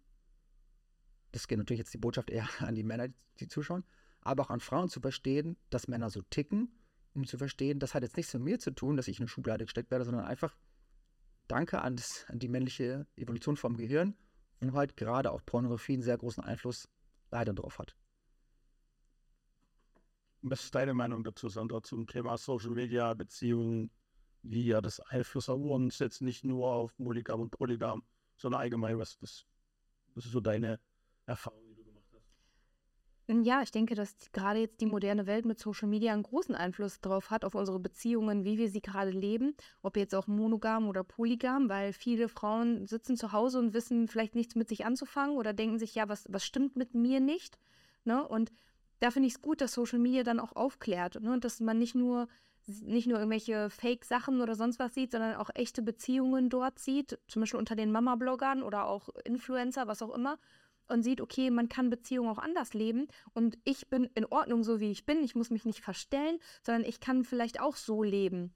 Das 1.32 1.48
geht 1.48 1.58
natürlich 1.58 1.80
jetzt 1.80 1.94
die 1.96 1.98
Botschaft 1.98 2.30
eher 2.30 2.48
an 2.60 2.76
die 2.76 2.84
Männer, 2.84 3.08
die 3.40 3.48
zuschauen, 3.48 3.84
aber 4.22 4.44
auch 4.44 4.52
an 4.52 4.60
Frauen 4.60 4.88
zu 4.88 5.02
verstehen, 5.02 5.58
dass 5.72 5.88
Männer 5.88 6.12
so 6.12 6.22
ticken, 6.22 6.72
um 7.16 7.26
zu 7.26 7.40
verstehen, 7.40 7.80
das 7.80 7.96
hat 7.96 8.04
jetzt 8.04 8.16
nichts 8.16 8.34
mit 8.36 8.44
mir 8.44 8.60
zu 8.60 8.72
tun, 8.72 8.96
dass 8.96 9.08
ich 9.08 9.18
in 9.18 9.24
eine 9.24 9.28
Schublade 9.28 9.66
gesteckt 9.66 9.90
werde, 9.90 10.06
sondern 10.06 10.26
einfach 10.26 10.56
Danke 11.48 11.82
an, 11.82 11.96
das, 11.96 12.26
an 12.28 12.38
die 12.38 12.48
männliche 12.48 13.08
Evolution 13.16 13.58
vom 13.58 13.78
Gehirn 13.78 14.16
und 14.60 14.74
halt 14.74 14.98
gerade 14.98 15.32
auch 15.32 15.44
Pornografie 15.46 15.94
einen 15.94 16.04
sehr 16.04 16.18
großen 16.18 16.44
Einfluss 16.44 16.90
leider 17.32 17.54
drauf 17.54 17.80
hat. 17.80 17.96
Was 20.44 20.66
ist 20.66 20.76
deine 20.76 20.94
Meinung 20.94 21.24
dazu, 21.24 21.50
Sandra, 21.50 21.82
zum 21.82 22.06
Thema 22.06 22.38
Social 22.38 22.72
Media, 22.72 23.16
Beziehungen, 23.16 23.90
wie 24.50 24.66
ja 24.66 24.82
das 24.82 25.00
Einfluss 25.00 25.50
auf 25.50 25.62
uns 25.62 26.00
jetzt 26.00 26.22
nicht 26.22 26.44
nur 26.44 26.68
auf 26.68 26.96
Polygam 26.98 27.42
und 27.42 27.52
Polygam, 27.52 28.04
sondern 28.38 28.62
allgemein, 28.62 28.98
was, 28.98 29.22
was, 29.22 29.46
was 30.14 30.26
ist 30.26 30.32
so 30.32 30.40
deine 30.40 30.80
Erfahrung? 31.26 31.66
Ja, 33.28 33.64
ich 33.64 33.72
denke, 33.72 33.96
dass 33.96 34.16
gerade 34.34 34.60
jetzt 34.60 34.82
die 34.82 34.86
moderne 34.86 35.26
Welt 35.26 35.46
mit 35.46 35.58
Social 35.58 35.88
Media 35.88 36.14
einen 36.14 36.22
großen 36.22 36.54
Einfluss 36.54 37.02
darauf 37.02 37.32
hat, 37.32 37.44
auf 37.44 37.56
unsere 37.56 37.80
Beziehungen, 37.80 38.44
wie 38.44 38.60
wir 38.60 38.70
sie 38.70 38.82
gerade 38.82 39.10
leben, 39.10 39.56
ob 39.82 39.98
jetzt 39.98 40.14
auch 40.14 40.28
monogam 40.28 40.88
oder 40.88 41.04
polygam, 41.04 41.68
weil 41.68 41.92
viele 41.92 42.30
Frauen 42.30 42.86
sitzen 42.86 43.18
zu 43.18 43.32
Hause 43.32 43.58
und 43.58 43.74
wissen 43.74 44.08
vielleicht 44.08 44.36
nichts 44.36 44.54
mit 44.54 44.70
sich 44.70 44.86
anzufangen 44.86 45.38
oder 45.38 45.54
denken 45.54 45.80
sich, 45.80 45.96
ja, 45.96 46.08
was, 46.08 46.28
was 46.30 46.46
stimmt 46.46 46.76
mit 46.76 46.94
mir 46.94 47.20
nicht? 47.20 47.58
Ne? 48.04 48.28
Und 48.28 48.52
da 49.00 49.10
finde 49.10 49.28
ich 49.28 49.34
es 49.34 49.42
gut, 49.42 49.60
dass 49.60 49.74
Social 49.74 49.98
Media 49.98 50.22
dann 50.22 50.40
auch 50.40 50.56
aufklärt 50.56 51.20
ne? 51.20 51.34
und 51.34 51.44
dass 51.44 51.60
man 51.60 51.80
nicht 51.80 51.96
nur 51.96 52.28
nicht 52.68 53.08
nur 53.08 53.20
irgendwelche 53.20 53.70
Fake-Sachen 53.70 54.42
oder 54.42 54.56
sonst 54.56 54.80
was 54.80 54.94
sieht, 54.94 55.12
sondern 55.12 55.36
auch 55.36 55.50
echte 55.54 55.82
Beziehungen 55.82 56.50
dort 56.50 56.80
sieht, 56.80 57.20
zum 57.28 57.42
Beispiel 57.42 57.60
unter 57.60 57.76
den 57.76 57.92
Mama-Bloggern 57.92 58.64
oder 58.64 58.86
auch 58.86 59.10
Influencer, 59.24 59.88
was 59.88 60.02
auch 60.02 60.14
immer 60.14 60.40
und 60.88 61.04
sieht, 61.04 61.22
okay, 61.22 61.50
man 61.50 61.70
kann 61.70 61.90
Beziehungen 61.90 62.30
auch 62.30 62.38
anders 62.38 62.74
leben 62.74 63.08
und 63.34 63.58
ich 63.64 63.90
bin 63.90 64.10
in 64.16 64.26
Ordnung 64.26 64.64
so, 64.64 64.80
wie 64.80 64.92
ich 64.92 65.06
bin. 65.06 65.24
Ich 65.24 65.36
muss 65.36 65.50
mich 65.50 65.66
nicht 65.66 65.82
verstellen, 65.82 66.40
sondern 66.64 66.84
ich 66.84 67.00
kann 67.00 67.24
vielleicht 67.24 67.60
auch 67.60 67.76
so 67.76 68.04
leben. 68.04 68.54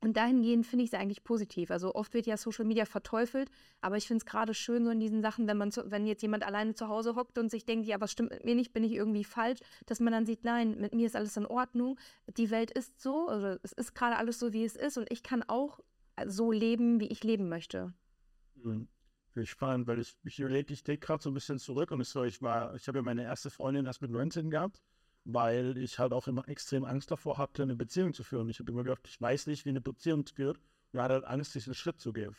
Und 0.00 0.16
dahingehend 0.16 0.66
finde 0.66 0.84
ich 0.84 0.92
es 0.92 0.98
eigentlich 0.98 1.24
positiv. 1.24 1.70
Also 1.70 1.94
oft 1.94 2.12
wird 2.12 2.26
ja 2.26 2.36
Social 2.36 2.64
Media 2.64 2.84
verteufelt, 2.84 3.50
aber 3.80 3.96
ich 3.96 4.06
finde 4.06 4.18
es 4.18 4.26
gerade 4.26 4.52
schön 4.52 4.84
so 4.84 4.90
in 4.90 5.00
diesen 5.00 5.22
Sachen, 5.22 5.46
wenn 5.46 5.56
man 5.56 5.72
zu, 5.72 5.90
wenn 5.90 6.06
jetzt 6.06 6.22
jemand 6.22 6.44
alleine 6.44 6.74
zu 6.74 6.88
Hause 6.88 7.16
hockt 7.16 7.38
und 7.38 7.50
sich 7.50 7.64
denkt, 7.64 7.86
ja, 7.86 8.00
was 8.00 8.12
stimmt 8.12 8.30
mit 8.30 8.44
mir 8.44 8.54
nicht, 8.54 8.72
bin 8.72 8.84
ich 8.84 8.92
irgendwie 8.92 9.24
falsch, 9.24 9.60
dass 9.86 10.00
man 10.00 10.12
dann 10.12 10.26
sieht, 10.26 10.44
nein, 10.44 10.78
mit 10.78 10.94
mir 10.94 11.06
ist 11.06 11.16
alles 11.16 11.36
in 11.36 11.46
Ordnung. 11.46 11.98
Die 12.36 12.50
Welt 12.50 12.70
ist 12.70 13.00
so, 13.00 13.28
also 13.28 13.58
es 13.62 13.72
ist 13.72 13.94
gerade 13.94 14.16
alles 14.16 14.38
so, 14.38 14.52
wie 14.52 14.64
es 14.64 14.76
ist 14.76 14.98
und 14.98 15.10
ich 15.10 15.22
kann 15.22 15.42
auch 15.42 15.80
so 16.26 16.52
leben, 16.52 17.00
wie 17.00 17.08
ich 17.08 17.24
leben 17.24 17.48
möchte. 17.48 17.94
Mhm 18.54 18.88
ich 19.42 19.50
spannend, 19.50 19.86
weil 19.86 20.00
ich, 20.00 20.16
ich 20.24 20.40
ich 20.40 20.84
denke 20.84 21.06
gerade 21.06 21.22
so 21.22 21.30
ein 21.30 21.34
bisschen 21.34 21.58
zurück 21.58 21.90
und 21.90 22.00
ich 22.00 22.08
so, 22.08 22.24
ich 22.24 22.40
war, 22.42 22.74
ich 22.74 22.88
habe 22.88 22.98
ja 22.98 23.02
meine 23.02 23.22
erste 23.22 23.50
Freundin 23.50 23.86
erst 23.86 24.02
mit 24.02 24.10
19 24.10 24.50
gehabt, 24.50 24.80
weil 25.26 25.76
ich 25.76 25.98
halt 25.98 26.12
auch 26.12 26.28
immer 26.28 26.48
extrem 26.48 26.84
Angst 26.84 27.10
davor 27.10 27.36
hatte, 27.36 27.64
eine 27.64 27.74
Beziehung 27.74 28.14
zu 28.14 28.22
führen. 28.22 28.48
Ich 28.48 28.60
habe 28.60 28.70
immer 28.70 28.84
gedacht, 28.84 29.06
ich 29.08 29.20
weiß 29.20 29.48
nicht, 29.48 29.64
wie 29.64 29.70
eine 29.70 29.80
Beziehung 29.80 30.24
führt 30.24 30.60
und 30.92 31.00
hatte 31.00 31.14
halt 31.14 31.24
Angst, 31.24 31.54
diesen 31.54 31.74
Schritt 31.74 32.00
zu 32.00 32.12
gehen. 32.12 32.36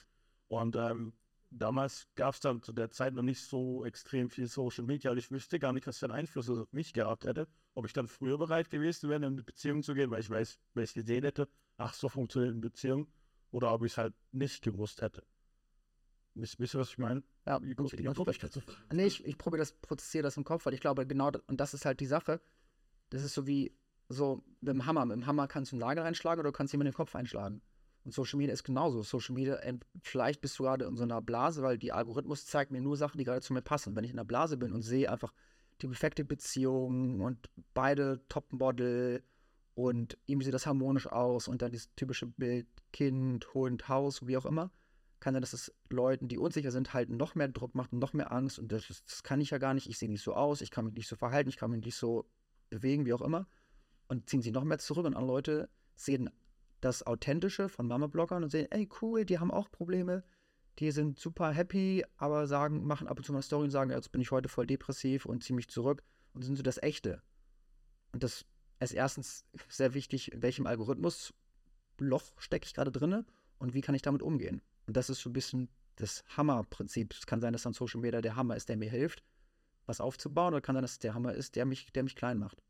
Und 0.48 0.78
ähm, 0.78 1.12
damals 1.52 2.08
gab 2.16 2.34
es 2.34 2.40
dann 2.40 2.62
zu 2.62 2.72
der 2.72 2.90
Zeit 2.90 3.14
noch 3.14 3.24
nicht 3.24 3.42
so 3.42 3.84
extrem 3.84 4.30
viel 4.30 4.48
Social 4.48 4.86
Media 4.86 5.12
und 5.12 5.18
ich 5.18 5.30
wüsste 5.30 5.60
gar 5.60 5.74
nicht, 5.74 5.86
was 5.86 5.98
für 5.98 6.06
einen 6.06 6.14
Einfluss 6.14 6.46
das 6.46 6.60
auf 6.60 6.72
mich 6.72 6.94
gehabt 6.94 7.26
hätte. 7.26 7.50
Ob 7.76 7.86
ich 7.86 7.92
dann 7.92 8.08
früher 8.08 8.38
bereit 8.38 8.70
gewesen 8.70 9.10
wäre, 9.10 9.18
in 9.18 9.26
eine 9.26 9.44
Beziehung 9.44 9.84
zu 9.84 9.94
gehen, 9.94 10.10
weil 10.10 10.22
ich 10.22 10.30
weiß, 10.30 10.58
weil 10.74 10.86
ich 10.86 10.94
gesehen 10.94 11.26
hätte, 11.26 11.50
ach, 11.76 11.94
so 11.94 12.08
funktioniert 12.08 12.54
eine 12.54 12.62
Beziehung, 12.62 13.08
oder 13.52 13.74
ob 13.74 13.84
ich 13.84 13.92
es 13.92 13.98
halt 13.98 14.14
nicht 14.32 14.64
gewusst 14.64 15.02
hätte. 15.02 15.24
Wisst, 16.36 16.60
ihr, 16.60 16.80
was 16.80 16.90
ich 16.90 16.98
meine? 17.00 17.24
Ja, 17.46 17.60
ich, 17.64 17.78
ich, 17.78 17.94
ich, 17.94 19.00
ich, 19.00 19.26
ich 19.26 19.38
probiere 19.38 19.60
das, 19.60 19.74
prozessiere 19.74 20.24
das 20.24 20.38
im 20.38 20.46
Kopf, 20.46 20.66
weil 20.66 20.74
ich 20.74 20.80
glaube, 20.80 21.06
genau, 21.06 21.32
und 21.48 21.60
das 21.60 21.74
ist 21.74 21.84
halt 21.84 22.00
die 22.00 22.06
Sache. 22.06 22.40
Das 23.10 23.24
ist 23.24 23.34
so 23.34 23.48
wie 23.48 23.74
so 24.10 24.44
mit 24.62 24.74
dem 24.74 24.86
Hammer. 24.86 25.06
Mit 25.06 25.18
dem 25.18 25.26
Hammer 25.26 25.48
kannst 25.48 25.72
du 25.72 25.76
einen 25.76 25.82
Nagel 25.82 26.04
einschlagen 26.04 26.40
oder 26.40 26.50
du 26.50 26.54
kannst 26.54 26.74
jemanden 26.74 26.92
den 26.92 26.98
Kopf 26.98 27.16
einschlagen. 27.16 27.62
Und 28.04 28.14
Social 28.14 28.38
Media 28.38 28.54
ist 28.54 28.64
genauso. 28.64 29.04
Social 29.04 29.36
Media, 29.36 29.60
vielleicht 30.02 30.40
bist 30.42 30.58
du 30.58 30.64
gerade 30.64 30.86
in 30.86 30.96
so 30.96 31.04
einer 31.04 31.22
Blase, 31.22 31.62
weil 31.62 31.78
die 31.78 31.92
Algorithmus 31.92 32.46
zeigt 32.46 32.72
mir 32.72 32.82
nur 32.82 32.96
Sachen, 32.96 33.18
die 33.18 33.26
gerade 33.26 33.42
zu 33.42 33.54
mir 33.54 33.62
passen. 33.62 33.96
Wenn 33.96 34.06
ich 34.06 34.12
in 34.12 34.18
einer 34.18 34.26
Blase 34.26 34.58
bin 34.58 34.72
und 34.72 34.82
sehe 34.82 35.12
einfach 35.12 35.34
die 35.82 35.88
perfekte 35.88 36.24
Beziehung 36.24 37.20
und 37.20 37.50
beide 37.74 38.22
Topmodel 38.30 39.24
und 39.76 40.18
irgendwie 40.26 40.46
sieht 40.46 40.54
das 40.54 40.66
harmonisch 40.66 41.08
aus 41.08 41.48
und 41.48 41.62
dann 41.62 41.72
dieses 41.72 41.94
typische 41.96 42.28
Bild 42.28 42.68
Kind, 42.94 43.54
Hund, 43.54 43.90
Haus, 43.90 44.26
wie 44.26 44.38
auch 44.38 44.46
immer, 44.46 44.72
kann 45.20 45.34
sein, 45.34 45.42
dass 45.42 45.54
es 45.54 45.74
Leuten, 45.90 46.28
die 46.28 46.38
unsicher 46.38 46.72
sind, 46.72 46.94
halt 46.94 47.10
noch 47.10 47.36
mehr 47.36 47.48
Druck 47.48 47.76
macht 47.76 47.92
und 47.92 48.00
noch 48.00 48.14
mehr 48.14 48.32
Angst. 48.32 48.58
Und 48.58 48.72
das, 48.72 48.88
das 48.88 49.24
kann 49.24 49.42
ich 49.42 49.50
ja 49.50 49.58
gar 49.58 49.74
nicht. 49.74 49.90
Ich 49.90 49.98
sehe 49.98 50.10
nicht 50.10 50.24
so 50.24 50.34
aus, 50.34 50.62
ich 50.62 50.72
kann 50.72 50.86
mich 50.86 50.94
nicht 50.94 51.08
so 51.08 51.16
verhalten, 51.16 51.50
ich 51.50 51.58
kann 51.58 51.72
mich 51.72 51.84
nicht 51.84 51.96
so 51.96 52.26
bewegen, 52.70 53.06
wie 53.06 53.14
auch 53.14 53.22
immer. 53.22 53.48
Und 54.08 54.30
ziehen 54.30 54.42
sie 54.42 54.52
noch 54.52 54.64
mehr 54.64 54.80
zurück 54.80 55.06
und 55.06 55.16
andere 55.16 55.34
Leute 55.34 55.70
sehen 55.96 56.30
das 56.82 57.06
Authentische 57.06 57.70
von 57.70 57.88
Mama-Bloggern 57.88 58.44
und 58.44 58.50
sehen, 58.50 58.68
ey, 58.70 58.88
cool, 59.02 59.26
die 59.26 59.40
haben 59.40 59.52
auch 59.52 59.72
Probleme, 59.72 60.24
die 60.80 60.92
sind 60.92 61.20
super 61.20 61.52
happy, 61.52 62.06
aber 62.18 62.48
sagen, 62.48 62.86
machen 62.86 63.08
ab 63.08 63.18
und 63.18 63.24
zu 63.24 63.34
mal 63.34 63.42
Story 63.42 63.66
und 63.66 63.72
sagen, 63.72 63.92
jetzt 63.92 64.12
bin 64.12 64.22
ich 64.22 64.32
heute 64.32 64.48
voll 64.48 64.68
depressiv 64.68 65.26
und 65.26 65.44
ziehe 65.44 65.56
mich 65.56 65.70
zurück 65.70 66.04
und 66.34 66.44
sind 66.44 66.56
so 66.56 66.64
das 66.64 66.82
Echte. 66.82 67.22
Und 68.12 68.24
das 68.24 68.46
ist 68.80 68.94
erstens 68.94 69.46
sehr 69.70 69.94
wichtig, 69.94 70.32
in 70.32 70.42
welchem 70.44 70.68
Algorithmus-Loch 70.68 72.34
stecke 72.38 72.68
ich 72.68 72.76
gerade 72.76 72.92
drinne 72.92 73.26
und 73.58 73.74
wie 73.74 73.82
kann 73.82 73.96
ich 73.96 74.04
damit 74.04 74.22
umgehen. 74.22 74.62
Und 74.86 74.96
das 74.96 75.10
ist 75.10 75.22
so 75.22 75.30
ein 75.30 75.34
bisschen 75.34 75.70
das 75.96 76.24
Hammerprinzip. 76.38 77.14
Es 77.14 77.26
kann 77.26 77.42
sein, 77.42 77.54
dass 77.54 77.64
dann 77.64 77.74
Social 77.74 78.00
Media 78.00 78.22
der 78.22 78.36
Hammer 78.36 78.56
ist, 78.56 78.70
der 78.70 78.78
mir 78.78 78.90
hilft, 78.90 79.24
was 79.88 80.02
aufzubauen, 80.02 80.54
oder 80.54 80.62
kann 80.62 80.76
sein, 80.76 80.84
dass 80.84 80.92
es 80.92 81.00
der 81.00 81.14
Hammer 81.14 81.34
ist, 81.34 81.56
der 81.56 81.66
mich, 81.66 81.92
der 81.94 82.04
mich 82.04 82.16
klein 82.16 82.38
macht. 82.38 82.62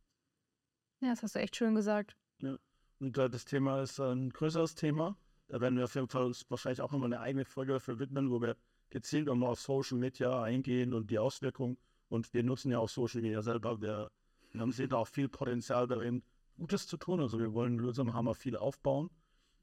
Ja, 1.02 1.10
das 1.10 1.24
hast 1.24 1.36
du 1.36 1.40
echt 1.40 1.56
schön 1.56 1.76
gesagt. 1.76 2.16
Ja. 2.42 2.58
Und 3.00 3.18
äh, 3.18 3.30
das 3.30 3.46
Thema 3.46 3.82
ist 3.82 4.00
ein 4.00 4.30
größeres 4.30 4.76
Thema. 4.76 5.18
Da 5.48 5.62
werden 5.62 5.78
wir 5.78 5.86
auf 5.86 5.96
jeden 5.96 6.08
Fall 6.08 6.26
uns 6.26 6.46
wahrscheinlich 6.50 6.82
auch 6.82 6.94
immer 6.94 7.06
eine 7.06 7.20
eigene 7.20 7.46
Folge 7.46 7.74
dafür 7.74 8.00
widmen, 8.00 8.32
wo 8.32 8.42
wir 8.42 8.56
gezielt 8.90 9.28
nochmal 9.28 9.50
auf 9.50 9.60
Social 9.60 9.98
Media 9.98 10.42
eingehen 10.42 10.94
und 10.94 11.10
die 11.12 11.20
Auswirkungen. 11.20 11.78
Und 12.10 12.34
wir 12.34 12.44
nutzen 12.44 12.72
ja 12.72 12.80
auch 12.80 12.90
Social 12.90 13.22
Media 13.22 13.42
selber. 13.42 13.82
Wir, 13.82 14.12
wir 14.52 14.72
sehen 14.72 14.90
da 14.90 14.98
auch 14.98 15.08
viel 15.08 15.30
Potenzial 15.30 15.88
darin, 15.88 16.24
Gutes 16.58 16.88
zu 16.88 16.98
tun. 16.98 17.22
Also 17.22 17.40
wir 17.40 17.54
wollen 17.54 17.76
mit 17.76 17.86
unserem 17.86 18.14
Hammer 18.14 18.34
viel 18.34 18.58
aufbauen. 18.58 19.10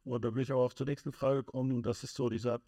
Und 0.05 0.25
da 0.25 0.35
will 0.35 0.43
ich 0.43 0.53
auch 0.53 0.73
zur 0.73 0.87
nächsten 0.87 1.13
Frage 1.13 1.43
kommen. 1.43 1.73
Und 1.73 1.85
das 1.85 2.05
ist 2.05 2.15
so 2.15 2.29
dieser, 2.29 2.61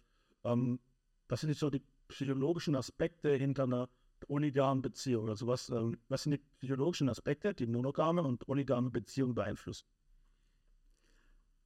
ähm, 0.43 0.79
was 1.27 1.41
sind 1.41 1.55
so 1.55 1.69
die 1.69 1.83
psychologischen 2.07 2.75
Aspekte 2.75 3.33
hinter 3.35 3.63
einer 3.63 3.89
polygamen 4.19 4.81
Beziehung? 4.81 5.29
Also 5.29 5.47
was, 5.47 5.69
ähm, 5.69 5.97
was 6.09 6.23
sind 6.23 6.31
die 6.31 6.41
psychologischen 6.59 7.09
Aspekte, 7.09 7.53
die 7.53 7.67
monogame 7.67 8.23
und 8.23 8.39
polygame 8.39 8.89
Beziehung 8.89 9.35
beeinflussen? 9.35 9.87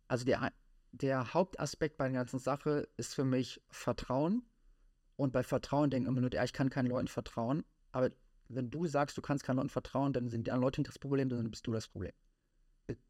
Also 0.07 0.25
der, 0.25 0.51
der 0.91 1.33
Hauptaspekt 1.33 1.97
bei 1.97 2.05
der 2.05 2.17
ganzen 2.17 2.39
Sache 2.39 2.89
ist 2.97 3.15
für 3.15 3.23
mich 3.23 3.61
Vertrauen. 3.69 4.43
Und 5.15 5.33
bei 5.33 5.43
Vertrauen 5.43 5.89
denken 5.89 6.09
immer 6.09 6.21
nur, 6.21 6.33
ja, 6.33 6.43
ich 6.43 6.53
kann 6.53 6.69
keinen 6.69 6.87
Leuten 6.87 7.07
vertrauen. 7.07 7.63
Aber 7.91 8.09
wenn 8.49 8.69
du 8.69 8.87
sagst, 8.87 9.17
du 9.17 9.21
kannst 9.21 9.43
keinen 9.43 9.57
Leuten 9.57 9.69
vertrauen, 9.69 10.13
dann 10.13 10.29
sind 10.29 10.47
die 10.47 10.51
anderen 10.51 10.65
Leute 10.65 10.81
nicht 10.81 10.89
das 10.89 10.99
Problem, 10.99 11.29
dann 11.29 11.49
bist 11.49 11.67
du 11.67 11.71
das 11.71 11.87
Problem. 11.87 12.11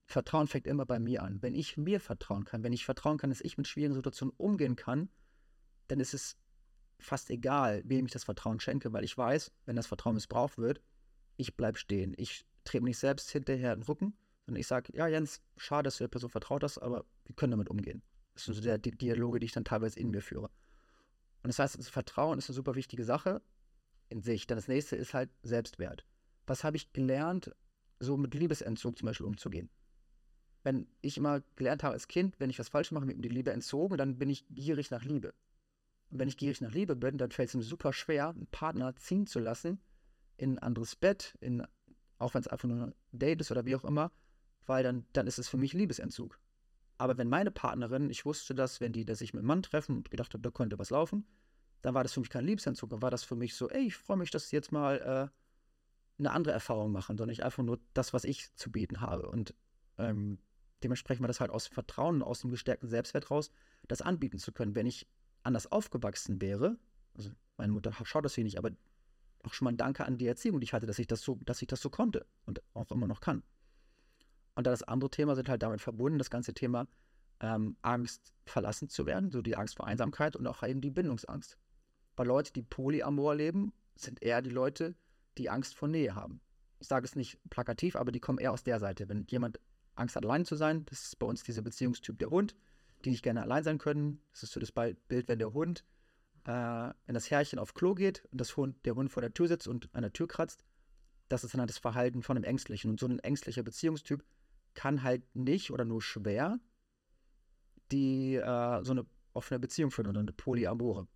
Vertrauen 0.06 0.47
fängt 0.47 0.67
immer 0.67 0.86
bei 0.86 0.99
mir 0.99 1.23
an. 1.23 1.41
Wenn 1.41 1.56
ich 1.56 1.77
mir 1.77 1.99
vertrauen 1.99 2.45
kann, 2.45 2.63
wenn 2.63 2.73
ich 2.73 2.86
vertrauen 2.86 3.17
kann, 3.17 3.30
dass 3.30 3.41
ich 3.41 3.58
mit 3.58 3.67
schwierigen 3.67 3.95
Situationen 3.95 4.34
umgehen 4.38 4.75
kann, 4.75 5.10
dann 5.88 5.99
ist 5.99 6.13
es 6.13 6.38
fast 7.02 7.30
egal, 7.30 7.82
wem 7.86 8.06
ich 8.06 8.12
das 8.12 8.24
Vertrauen 8.24 8.60
schenke, 8.60 8.94
weil 8.94 9.04
ich 9.04 9.18
weiß, 9.18 9.52
wenn 9.66 9.76
das 9.76 9.88
Vertrauen 9.88 10.16
missbraucht 10.16 10.58
wird, 10.58 10.82
ich 11.38 11.56
bleibe 11.56 11.78
stehen. 11.78 12.14
Ich 12.18 12.46
trete 12.64 12.84
nicht 12.84 12.98
selbst 12.98 13.32
hinterher 13.32 13.76
den 13.76 13.84
Rücken, 13.84 14.14
sondern 14.46 14.60
ich 14.60 14.68
sage, 14.68 14.96
ja, 14.96 15.08
Jens, 15.08 15.42
schade, 15.58 15.84
dass 15.88 15.98
du 15.98 16.04
der 16.04 16.10
Person 16.10 16.30
vertraut 16.30 16.64
hast, 16.64 16.78
aber 16.78 17.06
wir 17.26 17.36
können 17.36 17.52
damit 17.52 17.70
umgehen. 17.70 18.02
Das 18.34 18.46
sind 18.46 18.56
so 18.56 18.78
die 18.78 18.92
Dialoge, 18.92 19.40
die 19.40 19.46
ich 19.46 19.52
dann 19.52 19.66
teilweise 19.66 20.00
in 20.00 20.12
mir 20.12 20.22
führe. 20.22 20.50
Und 21.44 21.48
das 21.48 21.60
heißt, 21.60 21.78
das 21.78 21.90
Vertrauen 21.90 22.38
ist 22.38 22.50
eine 22.50 22.56
super 22.56 22.76
wichtige 22.76 23.04
Sache 23.04 23.42
in 24.10 24.22
sich. 24.22 24.48
Dann 24.48 24.58
das 24.58 24.68
nächste 24.68 24.96
ist 24.96 25.14
halt 25.14 25.30
Selbstwert. 25.44 26.06
Was 26.46 26.64
habe 26.64 26.78
ich 26.78 26.94
gelernt 26.94 27.52
so 28.02 28.18
mit 28.18 28.34
Liebesentzug 28.34 28.98
zum 28.98 29.06
Beispiel 29.06 29.28
umzugehen. 29.28 29.70
Wenn 30.64 30.88
ich 31.02 31.18
immer 31.18 31.42
gelernt 31.56 31.84
habe 31.84 31.94
als 31.94 32.08
Kind, 32.08 32.40
wenn 32.40 32.50
ich 32.50 32.60
was 32.60 32.70
falsch 32.70 32.92
mache, 32.92 33.08
wird 33.08 33.18
mir 33.18 33.24
die 33.24 33.30
Liebe 33.30 33.52
entzogen, 33.52 33.98
dann 33.98 34.18
bin 34.18 34.30
ich 34.30 34.46
gierig 34.50 34.92
nach 34.92 35.04
Liebe. 35.04 35.34
Und 36.12 36.19
wenn 36.19 36.28
ich 36.28 36.38
gierig 36.38 36.62
nach 36.62 36.71
Liebe 36.71 36.95
bin, 36.95 37.17
dann 37.17 37.32
fällt 37.32 37.50
es 37.50 37.56
mir 37.56 37.63
super 37.63 37.93
schwer, 37.93 38.30
einen 38.30 38.47
Partner 38.47 38.95
ziehen 38.95 39.26
zu 39.26 39.39
lassen 39.39 39.80
in 40.38 40.54
ein 40.54 40.60
anderes 40.60 40.95
Bett, 40.95 41.38
in, 41.39 41.65
auch 42.17 42.34
wenn 42.34 42.41
es 42.41 42.47
einfach 42.47 42.67
nur 42.67 42.88
ein 42.88 42.95
Date 43.12 43.41
ist 43.41 43.52
oder 43.52 43.65
wie 43.65 43.76
auch 43.76 43.86
immer, 43.86 44.12
weil 44.65 44.84
dann, 44.84 45.06
dann 45.13 45.28
ist 45.28 45.39
es 45.39 45.47
für 45.47 45.58
mich 45.58 45.74
Liebesentzug. 45.74 46.39
Aber 46.97 47.17
wenn 47.17 47.30
meine 47.30 47.52
Partnerin, 47.52 48.10
ich 48.10 48.26
wusste 48.26 48.54
das, 48.54 48.82
wenn 48.82 48.91
die 48.91 49.06
sich 49.15 49.34
mit 49.34 49.39
einem 49.39 49.47
Mann 49.47 49.63
treffen 49.63 49.97
und 49.97 50.12
gedacht 50.12 50.34
hat, 50.34 50.45
da 50.45 50.52
könnte 50.52 50.78
was 50.78 50.89
laufen, 50.89 51.26
dann 51.82 51.93
war 51.93 52.04
das 52.04 52.13
für 52.13 52.19
mich 52.19 52.30
kein 52.30 52.45
Liebesentzug, 52.45 52.89
dann 52.89 53.02
war 53.02 53.10
das 53.10 53.24
für 53.24 53.36
mich 53.36 53.56
so, 53.56 53.69
ey, 53.69 53.88
ich 53.88 53.95
freue 53.95 54.17
mich, 54.17 54.30
dass 54.30 54.50
sie 54.50 54.56
jetzt 54.56 54.71
mal 54.71 55.00
äh, 55.00 56.19
eine 56.19 56.32
andere 56.32 56.54
Erfahrung 56.54 56.91
machen, 56.91 57.17
sondern 57.17 57.32
nicht 57.32 57.43
einfach 57.43 57.63
nur 57.63 57.80
das, 57.93 58.13
was 58.13 58.24
ich 58.24 58.54
zu 58.56 58.71
bieten 58.71 59.02
habe. 59.02 59.30
Und 59.30 59.56
ähm, 59.97 60.38
dementsprechend 60.84 61.21
war 61.21 61.28
das 61.28 61.39
halt 61.39 61.52
aus 61.52 61.67
Vertrauen, 61.67 62.21
aus 62.21 62.41
dem 62.41 62.52
gestärkten 62.52 62.89
Selbstwert 62.89 63.32
raus, 63.32 63.52
das 63.88 64.02
anbieten 64.02 64.38
zu 64.38 64.52
können. 64.52 64.76
Wenn 64.76 64.86
ich 64.86 65.08
anders 65.43 65.71
aufgewachsen 65.71 66.41
wäre, 66.41 66.77
also 67.15 67.30
meine 67.58 67.73
Mutter 67.73 67.93
schaut 68.04 68.25
das 68.25 68.36
hier 68.36 68.43
nicht, 68.43 68.58
aber 68.58 68.71
auch 69.43 69.54
schon 69.54 69.65
mal 69.65 69.71
ein 69.71 69.77
Danke 69.77 70.06
an 70.06 70.17
die 70.17 70.27
Erziehung, 70.27 70.60
die 70.60 70.65
ich 70.65 70.73
hatte, 70.73 70.86
dass 70.86 70.99
ich 70.99 71.08
das 71.08 71.21
so, 71.21 71.39
dass 71.41 71.62
ich 71.62 71.67
das 71.67 71.82
so 71.82 71.89
konnte 71.89 72.25
und 72.45 72.62
auch 72.73 72.91
immer 72.91 73.08
noch 73.08 73.21
kann. 73.21 73.43
Und 74.56 74.67
dann 74.67 74.73
das 74.73 74.84
andere 74.84 75.10
Thema 75.10 75.36
sind 75.36 75.49
halt 75.49 75.63
damit 75.63 75.82
verbunden, 75.82 76.17
das 76.17 76.30
ganze 76.30 76.54
Thema 76.54 76.88
ähm, 77.39 77.75
Angst, 77.82 78.34
verlassen 78.45 78.89
zu 78.89 79.06
werden, 79.06 79.32
so 79.32 79.41
die 79.41 79.56
Angst 79.56 79.77
vor 79.77 79.88
Einsamkeit 79.88 80.36
und 80.36 80.45
auch 80.47 80.62
eben 80.63 80.82
die 80.82 80.91
Bindungsangst. 80.91 81.58
Weil 82.15 82.27
Leute, 82.27 82.51
die 82.54 82.62
Polyamor 82.62 83.36
leben, 83.36 83.73
sind 83.95 84.21
eher 84.21 84.41
die 84.41 84.49
Leute, 84.49 84.95
die 85.38 85.49
Angst 85.49 85.75
vor 85.75 85.88
Nähe 85.88 86.15
haben. 86.15 86.41
ich 86.80 86.88
sage 86.88 87.06
es 87.06 87.15
nicht 87.15 87.39
plakativ, 87.49 87.95
aber 87.95 88.12
die 88.12 88.19
kommen 88.19 88.39
eher 88.39 88.51
aus 88.51 88.63
der 88.63 88.80
Seite. 88.80 89.08
Wenn 89.08 89.25
jemand 89.30 89.60
Angst 89.95 90.15
hat, 90.15 90.25
allein 90.25 90.45
zu 90.45 90.56
sein, 90.56 90.86
das 90.86 91.04
ist 91.04 91.19
bei 91.19 91.25
uns 91.25 91.43
dieser 91.43 91.62
Beziehungstyp 91.62 92.19
der 92.19 92.30
Hund, 92.30 92.56
die 93.02 93.12
nicht 93.12 93.24
gerne 93.24 93.42
allein 93.42 93.64
sein 93.64 93.78
können. 93.78 94.22
Das 94.32 94.44
ist 94.44 94.52
so 94.52 94.60
das 94.60 94.72
Bild, 94.72 95.28
wenn 95.28 95.40
der 95.40 95.54
Hund 95.54 95.84
äh, 96.46 96.94
wenn 97.06 97.14
das 97.14 97.30
Herrchen 97.30 97.60
auf 97.60 97.74
Klo 97.74 97.94
geht 97.94 98.26
und 98.32 98.42
das 98.42 98.58
Hund, 98.58 98.76
der 98.86 98.96
Hund 98.96 99.12
vor 99.12 99.22
der 99.22 99.34
Tür 99.34 99.48
sitzt 99.48 99.68
und 99.68 99.90
an 99.94 100.02
der 100.02 100.14
Tür 100.14 100.28
kratzt. 100.28 100.66
Das 101.30 101.44
ist 101.44 101.54
dann 101.54 101.62
halt 101.62 101.70
das 101.70 101.78
Verhalten 101.78 102.24
von 102.24 102.36
einem 102.36 102.44
Ängstlichen. 102.44 102.90
Und 102.90 103.00
so 103.00 103.08
ein 103.08 103.20
ängstlicher 103.20 103.64
Beziehungstyp 103.64 104.24
kann 104.74 105.04
halt 105.04 105.24
nicht 105.36 105.72
oder 105.72 105.86
nur 105.86 106.02
schwer 106.02 106.60
die 107.92 108.36
äh, 108.36 108.84
so 108.84 108.92
eine 108.92 109.06
offene 109.34 109.60
Beziehung 109.60 109.92
führen 109.92 110.08
oder 110.08 110.22
eine 110.22 110.32
Polyamore. 110.32 111.08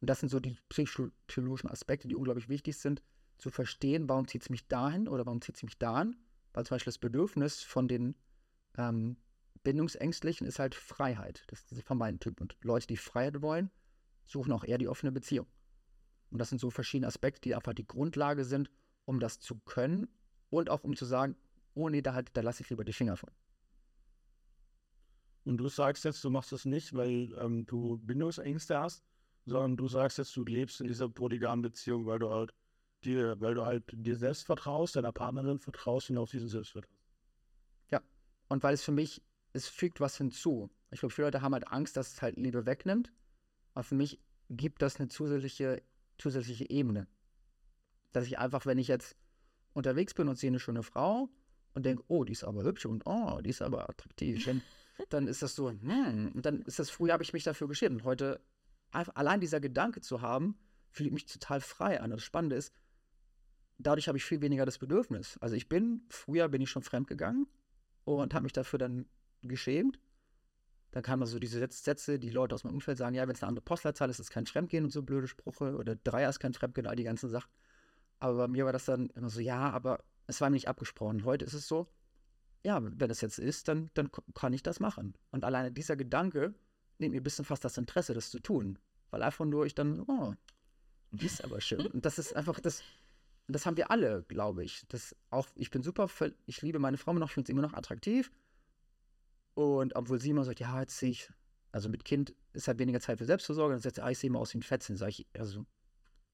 Und 0.00 0.08
das 0.08 0.20
sind 0.20 0.28
so 0.28 0.38
die 0.38 0.56
psychologischen 0.68 1.68
Aspekte, 1.68 2.06
die 2.06 2.14
unglaublich 2.14 2.48
wichtig 2.48 2.76
sind, 2.76 3.02
zu 3.38 3.50
verstehen, 3.50 4.08
warum 4.08 4.28
zieht 4.28 4.42
es 4.42 4.50
mich 4.50 4.68
dahin 4.68 5.08
oder 5.08 5.26
warum 5.26 5.40
zieht 5.40 5.56
es 5.56 5.64
mich 5.64 5.76
dahin. 5.76 6.14
Weil 6.52 6.64
zum 6.64 6.76
Beispiel 6.76 6.92
das 6.92 6.98
Bedürfnis 6.98 7.60
von 7.62 7.88
den 7.88 8.14
ähm, 8.76 9.16
Bindungsängstlichen 9.68 10.46
ist 10.46 10.58
halt 10.58 10.74
Freiheit. 10.74 11.44
Das 11.48 11.70
ist 11.70 11.82
von 11.82 11.98
meinem 11.98 12.20
Typ. 12.20 12.40
Und 12.40 12.56
Leute, 12.62 12.86
die 12.86 12.96
Freiheit 12.96 13.42
wollen, 13.42 13.70
suchen 14.24 14.50
auch 14.52 14.64
eher 14.64 14.78
die 14.78 14.88
offene 14.88 15.12
Beziehung. 15.12 15.46
Und 16.30 16.38
das 16.38 16.48
sind 16.48 16.58
so 16.58 16.70
verschiedene 16.70 17.06
Aspekte, 17.06 17.42
die 17.42 17.54
einfach 17.54 17.74
die 17.74 17.86
Grundlage 17.86 18.46
sind, 18.46 18.70
um 19.04 19.20
das 19.20 19.40
zu 19.40 19.56
können 19.58 20.08
und 20.48 20.70
auch 20.70 20.84
um 20.84 20.96
zu 20.96 21.04
sagen, 21.04 21.36
oh 21.74 21.90
nee, 21.90 22.00
da, 22.00 22.14
halt, 22.14 22.30
da 22.32 22.40
lasse 22.40 22.62
ich 22.62 22.70
lieber 22.70 22.82
die 22.82 22.94
Finger 22.94 23.18
von. 23.18 23.28
Und 25.44 25.58
du 25.58 25.68
sagst 25.68 26.06
jetzt, 26.06 26.24
du 26.24 26.30
machst 26.30 26.50
das 26.50 26.64
nicht, 26.64 26.94
weil 26.94 27.36
ähm, 27.38 27.66
du 27.66 27.98
Bindungsängste 27.98 28.78
hast, 28.78 29.04
sondern 29.44 29.76
du 29.76 29.86
sagst 29.86 30.16
jetzt, 30.16 30.34
du 30.34 30.46
lebst 30.46 30.80
in 30.80 30.86
dieser 30.86 31.10
polygamen 31.10 31.60
Beziehung, 31.60 32.06
weil 32.06 32.20
du 32.20 32.30
halt 32.30 32.54
dir, 33.04 33.38
weil 33.38 33.54
du 33.54 33.66
halt 33.66 33.84
dir 33.92 34.16
selbst 34.16 34.46
vertraust, 34.46 34.96
deiner 34.96 35.12
Partnerin 35.12 35.58
vertraust 35.58 36.08
und 36.08 36.16
auf 36.16 36.30
diesen 36.30 36.48
Selbstvertrauen. 36.48 36.96
Ja, 37.90 38.00
und 38.48 38.62
weil 38.62 38.72
es 38.72 38.82
für 38.82 38.92
mich, 38.92 39.22
es 39.58 39.68
fügt 39.68 40.00
was 40.00 40.16
hinzu. 40.16 40.70
Ich 40.90 41.00
glaube, 41.00 41.14
viele 41.14 41.26
Leute 41.26 41.42
haben 41.42 41.52
halt 41.52 41.68
Angst, 41.68 41.96
dass 41.96 42.12
es 42.12 42.22
halt 42.22 42.36
Liebe 42.36 42.64
wegnimmt. 42.64 43.12
Aber 43.74 43.84
für 43.84 43.94
mich 43.94 44.20
gibt 44.48 44.82
das 44.82 44.98
eine 44.98 45.08
zusätzliche, 45.08 45.82
zusätzliche 46.16 46.70
Ebene. 46.70 47.06
Dass 48.12 48.26
ich 48.26 48.38
einfach, 48.38 48.66
wenn 48.66 48.78
ich 48.78 48.88
jetzt 48.88 49.16
unterwegs 49.74 50.14
bin 50.14 50.28
und 50.28 50.38
sehe 50.38 50.48
eine 50.48 50.60
schöne 50.60 50.82
Frau 50.82 51.28
und 51.74 51.84
denke, 51.84 52.02
oh, 52.08 52.24
die 52.24 52.32
ist 52.32 52.44
aber 52.44 52.64
hübsch 52.64 52.86
und 52.86 53.02
oh, 53.06 53.40
die 53.42 53.50
ist 53.50 53.60
aber 53.60 53.88
attraktiv, 53.88 54.44
dann, 54.44 54.62
dann 55.10 55.28
ist 55.28 55.42
das 55.42 55.54
so, 55.54 55.70
hm, 55.70 56.32
und 56.34 56.46
dann 56.46 56.62
ist 56.62 56.78
das, 56.78 56.88
früher 56.88 57.12
habe 57.12 57.22
ich 57.22 57.32
mich 57.32 57.44
dafür 57.44 57.68
geschämt. 57.68 57.96
Und 57.96 58.04
heute, 58.04 58.40
allein 58.90 59.40
dieser 59.40 59.60
Gedanke 59.60 60.00
zu 60.00 60.22
haben, 60.22 60.58
fühle 60.90 61.08
ich 61.08 61.14
mich 61.14 61.26
total 61.26 61.60
frei 61.60 62.00
an. 62.00 62.10
Das 62.10 62.24
Spannende 62.24 62.56
ist, 62.56 62.72
dadurch 63.76 64.08
habe 64.08 64.18
ich 64.18 64.24
viel 64.24 64.40
weniger 64.40 64.64
das 64.64 64.78
Bedürfnis. 64.78 65.36
Also 65.38 65.54
ich 65.54 65.68
bin, 65.68 66.06
früher 66.08 66.48
bin 66.48 66.62
ich 66.62 66.70
schon 66.70 66.82
fremd 66.82 67.06
gegangen 67.06 67.46
und 68.04 68.32
habe 68.32 68.44
mich 68.44 68.54
dafür 68.54 68.78
dann 68.78 69.06
geschämt. 69.42 69.98
Dann 70.90 71.02
kamen 71.02 71.26
so 71.26 71.38
diese 71.38 71.58
Sätze, 71.70 72.18
die 72.18 72.30
Leute 72.30 72.54
aus 72.54 72.64
meinem 72.64 72.74
Umfeld 72.74 72.96
sagen, 72.98 73.14
ja, 73.14 73.28
wenn 73.28 73.34
es 73.34 73.42
eine 73.42 73.48
andere 73.48 73.64
Postleitzahl 73.64 74.08
ist, 74.08 74.20
ist 74.20 74.30
kein 74.30 74.46
Fremdgehen 74.46 74.84
und 74.84 74.90
so 74.90 75.02
blöde 75.02 75.28
Sprüche 75.28 75.76
oder 75.76 75.96
Dreier 75.96 76.30
ist 76.30 76.40
kein 76.40 76.54
Fremdgehen, 76.54 76.86
all 76.86 76.96
die 76.96 77.04
ganzen 77.04 77.28
Sachen. 77.28 77.50
Aber 78.20 78.36
bei 78.36 78.48
mir 78.48 78.64
war 78.64 78.72
das 78.72 78.86
dann 78.86 79.10
immer 79.10 79.28
so, 79.28 79.40
ja, 79.40 79.70
aber 79.70 80.02
es 80.26 80.40
war 80.40 80.48
mir 80.48 80.54
nicht 80.54 80.68
abgesprochen. 80.68 81.24
Heute 81.24 81.44
ist 81.44 81.52
es 81.52 81.68
so, 81.68 81.88
ja, 82.64 82.80
wenn 82.82 83.10
es 83.10 83.20
jetzt 83.20 83.38
ist, 83.38 83.68
dann, 83.68 83.90
dann 83.94 84.10
kann 84.34 84.52
ich 84.52 84.62
das 84.62 84.80
machen. 84.80 85.14
Und 85.30 85.44
alleine 85.44 85.70
dieser 85.70 85.96
Gedanke 85.96 86.54
nimmt 86.98 87.12
mir 87.12 87.20
ein 87.20 87.24
bisschen 87.24 87.44
fast 87.44 87.64
das 87.64 87.78
Interesse, 87.78 88.14
das 88.14 88.30
zu 88.30 88.40
tun. 88.40 88.78
Weil 89.10 89.22
einfach 89.22 89.44
nur 89.44 89.66
ich 89.66 89.74
dann, 89.74 90.00
oh, 90.00 90.34
ist 91.12 91.44
aber 91.44 91.60
schön. 91.60 91.86
Und 91.86 92.04
das 92.04 92.18
ist 92.18 92.34
einfach 92.34 92.60
das, 92.60 92.82
das 93.46 93.64
haben 93.64 93.76
wir 93.76 93.90
alle, 93.90 94.24
glaube 94.28 94.64
ich. 94.64 94.84
Das 94.88 95.14
auch, 95.30 95.48
ich 95.54 95.70
bin 95.70 95.82
super, 95.82 96.08
ich 96.46 96.62
liebe 96.62 96.78
meine 96.78 96.98
Frau 96.98 97.12
noch, 97.14 97.28
ich 97.28 97.34
finde 97.34 97.46
sie 97.46 97.52
immer 97.52 97.62
noch 97.62 97.74
attraktiv. 97.74 98.30
Und 99.58 99.96
obwohl 99.96 100.20
sie 100.20 100.30
immer 100.30 100.44
sagt, 100.44 100.60
ja, 100.60 100.78
jetzt 100.78 100.96
sehe 100.98 101.10
ich, 101.10 101.32
also 101.72 101.88
mit 101.88 102.04
Kind 102.04 102.32
ist 102.52 102.68
halt 102.68 102.78
weniger 102.78 103.00
Zeit 103.00 103.18
für 103.18 103.24
Selbstversorgung, 103.24 103.72
dann 103.72 103.80
sagt 103.80 103.96
sie, 103.96 104.02
ah, 104.04 104.08
ich 104.08 104.16
sehe 104.16 104.30
immer 104.30 104.38
aus 104.38 104.54
wie 104.54 104.58
ein 104.58 104.62
Fetzen. 104.62 104.96
Sag 104.96 105.08
ich, 105.08 105.26
also 105.36 105.66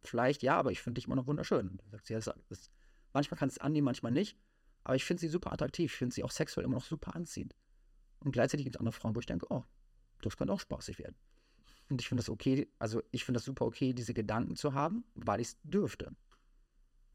vielleicht 0.02 0.42
ja, 0.42 0.58
aber 0.58 0.72
ich 0.72 0.82
finde 0.82 0.98
dich 0.98 1.06
immer 1.06 1.16
noch 1.16 1.26
wunderschön. 1.26 1.78
Dann 1.78 1.90
sagt 1.90 2.06
sie, 2.06 2.12
ja, 2.12 2.18
das, 2.18 2.34
das, 2.50 2.70
manchmal 3.14 3.38
kann 3.38 3.48
es 3.48 3.56
annehmen, 3.56 3.86
manchmal 3.86 4.12
nicht. 4.12 4.36
Aber 4.82 4.94
ich 4.94 5.06
finde 5.06 5.22
sie 5.22 5.28
super 5.28 5.54
attraktiv. 5.54 5.90
Ich 5.90 5.96
finde 5.96 6.14
sie 6.14 6.22
auch 6.22 6.30
sexuell 6.30 6.66
immer 6.66 6.74
noch 6.74 6.84
super 6.84 7.16
anziehend. 7.16 7.56
Und 8.20 8.32
gleichzeitig 8.32 8.66
gibt 8.66 8.76
es 8.76 8.80
andere 8.80 8.92
Frauen, 8.92 9.16
wo 9.16 9.20
ich 9.20 9.26
denke, 9.26 9.46
oh, 9.48 9.64
das 10.20 10.36
könnte 10.36 10.52
auch 10.52 10.60
spaßig 10.60 10.98
werden. 10.98 11.16
Und 11.88 12.02
ich 12.02 12.08
finde 12.08 12.20
das 12.20 12.28
okay, 12.28 12.68
also 12.78 13.02
ich 13.10 13.24
finde 13.24 13.38
das 13.38 13.46
super 13.46 13.64
okay, 13.64 13.94
diese 13.94 14.12
Gedanken 14.12 14.54
zu 14.54 14.74
haben, 14.74 15.02
weil 15.14 15.40
ich 15.40 15.48
es 15.48 15.56
dürfte. 15.62 16.14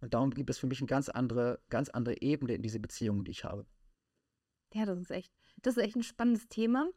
Und 0.01 0.15
darum 0.15 0.31
gibt 0.31 0.49
es 0.49 0.57
für 0.57 0.65
mich 0.65 0.79
eine 0.79 0.87
ganz 0.87 1.07
andere, 1.07 1.59
ganz 1.69 1.89
andere 1.89 2.19
Ebene 2.19 2.55
in 2.55 2.63
diese 2.63 2.79
Beziehungen, 2.79 3.25
die 3.25 3.31
ich 3.31 3.43
habe. 3.43 3.67
Ja, 4.73 4.85
das 4.85 4.99
ist 4.99 5.11
echt, 5.11 5.31
das 5.61 5.77
ist 5.77 5.83
echt 5.83 5.95
ein 5.95 6.03
spannendes 6.03 6.47
Thema. 6.47 6.87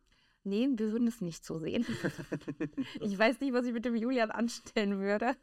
Nee, 0.45 0.69
wir 0.75 0.91
würden 0.91 1.07
es 1.07 1.21
nicht 1.21 1.45
so 1.45 1.59
sehen. 1.59 1.87
ich 3.01 3.17
weiß 3.17 3.41
nicht, 3.41 3.53
was 3.53 3.65
ich 3.65 3.73
mit 3.73 3.85
dem 3.85 3.95
Julian 3.95 4.31
anstellen 4.33 4.99
würde. 4.99 5.37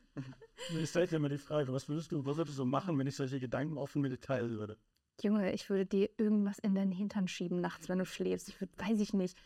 Ich 0.78 0.89
stelle 0.89 1.08
dir 1.08 1.20
mal 1.20 1.30
die 1.30 1.38
Frage, 1.38 1.72
was 1.72 1.88
würdest 1.88 2.12
du, 2.12 2.26
was 2.26 2.36
würdest 2.36 2.60
du 2.60 2.65
machen, 2.65 2.98
wenn 2.98 3.08
ich 3.08 3.15
solche 3.15 3.39
Gedanken 3.39 3.78
offen 3.78 4.02
mit 4.02 4.12
dir 4.12 4.20
teilen 4.20 4.58
würde? 4.58 4.78
Junge, 5.22 5.54
ich 5.54 5.70
würde 5.70 5.86
dir 5.86 6.10
irgendwas 6.18 6.60
in 6.60 6.76
deinen 6.76 6.92
Hintern 6.92 7.28
schieben 7.28 7.62
nachts, 7.62 7.88
wenn 7.88 8.00
du 8.00 8.06
schläfst. 8.06 8.50
Ich 8.50 8.60
würde, 8.60 8.74
weiß 8.78 9.00
ich 9.00 9.13
nicht. 9.13 9.38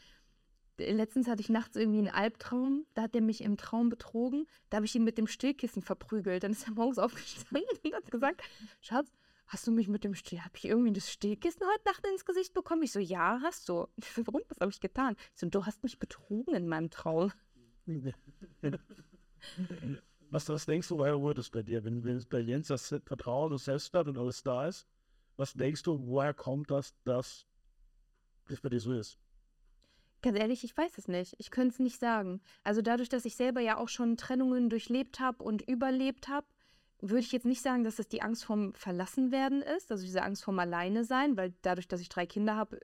Letztens 0.77 1.27
hatte 1.27 1.41
ich 1.41 1.49
nachts 1.49 1.75
irgendwie 1.75 1.99
einen 1.99 2.09
Albtraum. 2.09 2.85
Da 2.95 3.03
hat 3.03 3.15
er 3.15 3.21
mich 3.21 3.41
im 3.41 3.57
Traum 3.57 3.89
betrogen. 3.89 4.47
Da 4.69 4.77
habe 4.77 4.87
ich 4.87 4.95
ihn 4.95 5.03
mit 5.03 5.19
dem 5.19 5.27
Stillkissen 5.27 5.83
verprügelt. 5.83 6.43
Dann 6.43 6.51
ist 6.51 6.67
er 6.67 6.73
morgens 6.73 6.97
aufgestanden 6.99 7.67
und 7.83 7.93
hat 7.93 8.09
gesagt: 8.09 8.41
Schatz, 8.81 9.11
hast 9.47 9.67
du 9.67 9.71
mich 9.71 9.87
mit 9.87 10.03
dem 10.03 10.15
Still, 10.15 10.39
habe 10.39 10.57
ich 10.57 10.65
irgendwie 10.65 10.93
das 10.93 11.11
Stillkissen 11.11 11.61
heute 11.65 11.83
Nacht 11.85 12.05
ins 12.07 12.25
Gesicht 12.25 12.53
bekommen? 12.53 12.83
Ich 12.83 12.91
so, 12.91 12.99
ja, 12.99 13.39
hast 13.41 13.69
du. 13.69 13.87
Warum? 14.15 14.41
Was 14.49 14.59
habe 14.59 14.71
ich 14.71 14.79
getan? 14.79 15.15
Ich 15.33 15.39
so, 15.39 15.47
du 15.47 15.65
hast 15.65 15.83
mich 15.83 15.99
betrogen 15.99 16.55
in 16.55 16.67
meinem 16.67 16.89
Traum. 16.89 17.31
was, 20.29 20.49
was 20.49 20.65
denkst 20.65 20.87
du, 20.87 20.97
woher 20.97 21.15
rührt 21.15 21.37
es 21.37 21.49
bei 21.49 21.63
dir? 21.63 21.83
Wenn, 21.83 22.03
wenn 22.03 22.17
es 22.17 22.25
bei 22.25 22.39
Jens 22.39 22.67
das 22.67 22.95
Vertrauen 23.05 23.51
und 23.51 23.57
Selbstwert 23.57 24.07
und 24.07 24.17
alles 24.17 24.43
da 24.43 24.67
ist, 24.67 24.87
was 25.35 25.53
denkst 25.53 25.83
du, 25.83 26.07
woher 26.07 26.33
kommt 26.33 26.71
das, 26.71 26.93
dass 27.03 27.45
das 28.47 28.61
bei 28.61 28.69
dir 28.69 28.79
so 28.79 28.93
ist? 28.93 29.17
Ganz 30.21 30.39
ehrlich, 30.39 30.63
ich 30.63 30.75
weiß 30.75 30.97
es 30.97 31.09
nicht. 31.09 31.35
Ich 31.37 31.51
könnte 31.51 31.73
es 31.73 31.79
nicht 31.79 31.99
sagen. 31.99 32.39
Also 32.63 32.81
dadurch, 32.81 33.09
dass 33.09 33.25
ich 33.25 33.35
selber 33.35 33.59
ja 33.59 33.77
auch 33.77 33.89
schon 33.89 34.15
Trennungen 34.15 34.69
durchlebt 34.69 35.19
habe 35.19 35.43
und 35.43 35.61
überlebt 35.63 36.29
habe, 36.29 36.47
würde 37.09 37.19
ich 37.19 37.31
jetzt 37.33 37.45
nicht 37.45 37.61
sagen, 37.61 37.83
dass 37.83 37.97
das 37.97 38.07
die 38.07 38.21
Angst 38.21 38.45
vorm 38.45 38.73
Verlassenwerden 38.73 39.61
ist, 39.61 39.91
also 39.91 40.03
diese 40.03 40.23
Angst 40.23 40.43
vorm 40.43 40.59
Alleine 40.59 41.03
sein, 41.03 41.35
weil 41.35 41.53
dadurch, 41.61 41.87
dass 41.87 41.99
ich 41.99 42.09
drei 42.09 42.25
Kinder 42.25 42.55
habe, 42.55 42.79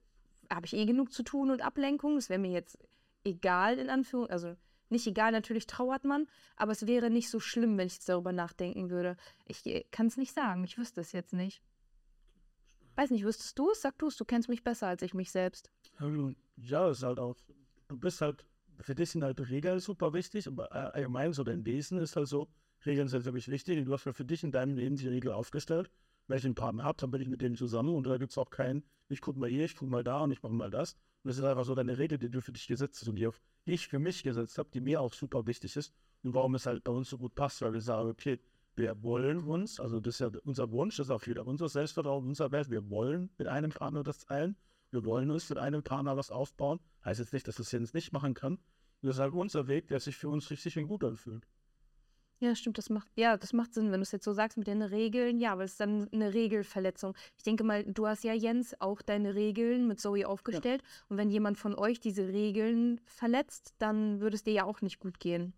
habe 0.52 0.66
ich 0.66 0.74
eh 0.74 0.86
genug 0.86 1.14
zu 1.14 1.24
tun 1.24 1.52
und 1.52 1.62
Ablenkung. 1.62 2.18
Es 2.18 2.30
wäre 2.30 2.40
mir 2.40 2.52
jetzt 2.52 2.78
egal, 3.24 3.80
in 3.80 3.90
Anführungszeichen, 3.90 4.50
also 4.50 4.60
nicht 4.90 5.08
egal, 5.08 5.32
natürlich 5.32 5.68
trauert 5.68 6.04
man, 6.04 6.28
aber 6.58 6.72
es 6.72 6.88
wäre 6.88 7.10
nicht 7.10 7.30
so 7.30 7.40
schlimm, 7.40 7.78
wenn 7.78 7.88
ich 7.88 7.94
jetzt 7.94 8.10
darüber 8.10 8.32
nachdenken 8.34 8.90
würde. 8.90 9.16
Ich 9.46 9.66
äh, 9.66 9.86
kann 9.92 10.08
es 10.08 10.18
nicht 10.18 10.34
sagen, 10.34 10.64
ich 10.64 10.78
wüsste 10.78 11.02
es 11.02 11.12
jetzt 11.12 11.34
nicht. 11.34 11.62
Weiß 12.96 13.12
nicht, 13.12 13.24
wüsstest 13.24 13.58
du 13.58 13.72
es? 13.72 13.82
Sag 13.82 13.98
du 14.00 14.08
es, 14.08 14.18
du 14.18 14.26
kennst 14.26 14.50
mich 14.50 14.64
besser 14.64 14.88
als 14.88 15.02
ich 15.02 15.14
mich 15.14 15.32
selbst. 15.32 15.72
Ja, 16.58 16.90
ist 16.90 17.04
halt 17.04 17.20
auch, 17.20 17.38
du 17.88 17.98
bist 17.98 18.20
halt, 18.20 18.46
für 18.82 18.96
dich 18.96 19.12
sind 19.12 19.24
halt 19.24 19.40
Regeln 19.50 19.80
super 19.80 20.14
wichtig, 20.14 20.48
aber 20.48 20.72
äh, 20.72 20.98
allgemein 20.98 21.32
so 21.32 21.44
dein 21.44 21.66
Wesen 21.66 22.00
ist 22.00 22.16
halt 22.18 22.28
so, 22.28 22.50
Regeln 22.86 23.08
sind 23.08 23.24
für 23.24 23.32
mich 23.32 23.48
wichtig. 23.50 23.84
Du 23.86 23.94
hast 23.94 24.06
ja 24.06 24.13
für 24.13 24.26
dich 24.26 24.44
in 24.44 24.52
deinem 24.52 24.78
Leben 24.78 24.96
die 24.96 25.08
Regel 25.08 25.32
aufgestellt. 25.32 25.89
Wenn 26.28 26.38
ich 26.38 26.46
einen 26.46 26.56
Partner 26.56 26.84
habe, 26.84 26.98
dann 27.00 27.12
bin 27.12 27.22
ich 27.22 27.28
mit 27.28 27.42
dem 27.42 27.56
zusammen 27.56 27.96
und 27.96 28.06
da 28.06 28.18
gibt 28.18 28.32
es 28.32 28.38
auch 28.38 28.50
keinen, 28.50 28.84
ich 29.10 29.20
gucke 29.20 29.39
mal 29.39 29.50
hier, 29.50 29.65
ich 29.65 29.76
gucke 29.76 29.92
mal 29.92 30.04
da 30.04 30.22
und 30.22 30.32
ich 30.32 30.44
mache 30.44 30.54
mal 30.54 30.70
das. 30.70 30.94
Und 31.24 31.30
das 31.30 31.38
ist 31.38 31.44
einfach 31.44 31.65
so 31.65 31.74
deine 31.76 31.98
Regel, 31.98 32.18
die 32.18 32.30
du 32.30 32.39
für 32.39 32.52
dich 32.52 32.68
gesetzt 32.68 33.02
hast 33.02 33.08
und 33.08 33.15
die 33.15 33.30
ich 33.65 33.88
für 33.88 34.00
mich 34.00 34.24
gesetzt 34.24 34.58
habe, 34.58 34.70
die 34.72 34.80
mir 34.80 35.02
auch 35.02 35.13
super 35.13 35.48
wichtig 35.48 35.76
ist 35.76 35.94
und 36.24 36.34
warum 36.34 36.56
es 36.56 36.65
halt 36.65 36.84
bei 36.84 36.92
uns 36.92 37.10
so 37.10 37.18
gut 37.18 37.36
passt, 37.36 37.62
weil 37.62 37.74
wir 37.74 37.82
sagen, 37.82 38.10
okay, 38.10 38.39
wir 38.76 39.02
wollen 39.04 39.44
uns, 39.44 39.80
also 39.80 40.00
das 40.00 40.15
ist 40.15 40.20
ja 40.20 40.32
unser 40.46 40.72
Wunsch, 40.72 40.98
das 40.98 41.08
ist 41.08 41.12
auch 41.12 41.26
wieder 41.26 41.46
unser 41.46 41.68
Selbstvertrauen, 41.68 42.26
unser 42.28 42.52
Wert, 42.52 42.70
wir 42.70 42.89
wollen 42.89 43.30
mit 43.38 43.48
einem 43.48 43.72
Partner 43.72 44.04
das 44.04 44.20
teilen, 44.20 44.56
wir 44.92 45.04
wollen 45.06 45.30
uns 45.32 45.50
mit 45.50 45.60
einem 45.60 45.84
Partner 45.84 46.15
was 46.15 46.32
aufbauen. 46.32 46.80
Heißt 47.04 47.20
jetzt 47.20 47.34
nicht, 47.34 47.48
dass 47.48 47.56
das 47.56 47.72
Jens 47.72 47.94
nicht 47.94 48.12
machen 48.12 48.34
kann. 48.34 48.58
Das 49.02 49.15
ist 49.15 49.20
halt 49.20 49.34
unser 49.34 49.68
Weg, 49.68 49.88
der 49.88 50.00
sich 50.00 50.15
für 50.15 50.30
uns 50.30 50.50
richtig 50.50 50.78
und 50.78 50.88
gut 50.88 51.04
anfühlt. 51.04 51.46
Ja, 52.41 52.56
stimmt, 52.56 52.78
das 52.78 52.89
macht, 52.89 53.10
ja, 53.15 53.36
das 53.36 53.52
macht 53.52 53.73
Sinn, 53.73 53.91
wenn 53.91 53.99
du 53.99 54.04
es 54.04 54.13
jetzt 54.13 54.23
so 54.23 54.32
sagst 54.32 54.58
mit 54.58 54.67
den 54.67 54.82
Regeln. 54.82 55.39
Ja, 55.39 55.58
weil 55.58 55.65
es 55.65 55.71
ist 55.71 55.82
dann 55.82 56.08
eine 56.13 56.34
Regelverletzung. 56.34 57.13
Ich 57.36 57.43
denke 57.43 57.65
mal, 57.65 57.84
du 57.84 58.08
hast 58.08 58.23
ja, 58.23 58.34
Jens, 58.34 58.80
auch 58.80 59.02
deine 59.02 59.36
Regeln 59.36 59.88
mit 59.88 59.99
Zoe 59.99 60.25
aufgestellt. 60.25 60.82
Ja. 60.82 61.06
Und 61.10 61.17
wenn 61.17 61.30
jemand 61.30 61.58
von 61.58 61.75
euch 61.75 61.99
diese 61.99 62.30
Regeln 62.30 63.02
verletzt, 63.06 63.73
dann 63.78 64.21
würde 64.21 64.36
es 64.36 64.43
dir 64.43 64.54
ja 64.54 64.63
auch 64.63 64.82
nicht 64.82 64.99
gut 64.99 65.19
gehen. 65.19 65.54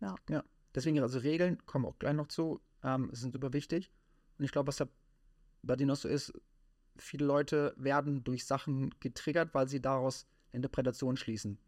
Ja. 0.00 0.14
Ja, 0.28 0.44
deswegen, 0.74 1.00
also 1.00 1.18
Regeln 1.18 1.58
kommen 1.66 1.86
auch 1.86 1.98
gleich 1.98 2.14
noch 2.14 2.28
zu, 2.28 2.60
ähm, 2.84 3.10
sind 3.12 3.32
super 3.32 3.52
wichtig. 3.52 3.90
Und 4.38 4.44
ich 4.44 4.52
glaube, 4.52 4.68
was 4.68 4.76
da 4.76 4.86
bei 5.62 5.74
dir 5.74 5.86
noch 5.86 5.96
so 5.96 6.08
ist, 6.08 6.32
viele 6.96 7.24
Leute 7.26 7.74
werden 7.76 8.22
durch 8.22 8.46
Sachen 8.46 8.94
getriggert, 9.00 9.54
weil 9.54 9.68
sie 9.68 9.80
daraus 9.80 10.26
Interpretationen 10.52 11.16
schließen. 11.16 11.58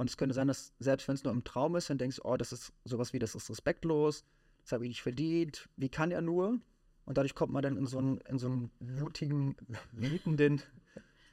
Und 0.00 0.08
es 0.08 0.16
könnte 0.16 0.34
sein, 0.34 0.48
dass 0.48 0.72
selbst 0.78 1.06
wenn 1.08 1.14
es 1.14 1.24
nur 1.24 1.32
im 1.34 1.44
Traum 1.44 1.76
ist, 1.76 1.90
dann 1.90 1.98
denkst 1.98 2.16
du, 2.16 2.24
oh, 2.24 2.38
das 2.38 2.52
ist 2.52 2.72
sowas 2.86 3.12
wie, 3.12 3.18
das 3.18 3.34
ist 3.34 3.50
respektlos, 3.50 4.24
das 4.62 4.72
habe 4.72 4.86
ich 4.86 4.88
nicht 4.88 5.02
verdient, 5.02 5.68
wie 5.76 5.90
kann 5.90 6.10
er 6.10 6.22
nur? 6.22 6.58
Und 7.04 7.18
dadurch 7.18 7.34
kommt 7.34 7.52
man 7.52 7.62
dann 7.62 7.76
in 7.76 7.84
so 7.84 7.98
einen, 7.98 8.16
in 8.22 8.38
so 8.38 8.46
einen 8.46 8.70
wutigen, 8.80 9.56
wütenden, 9.92 10.62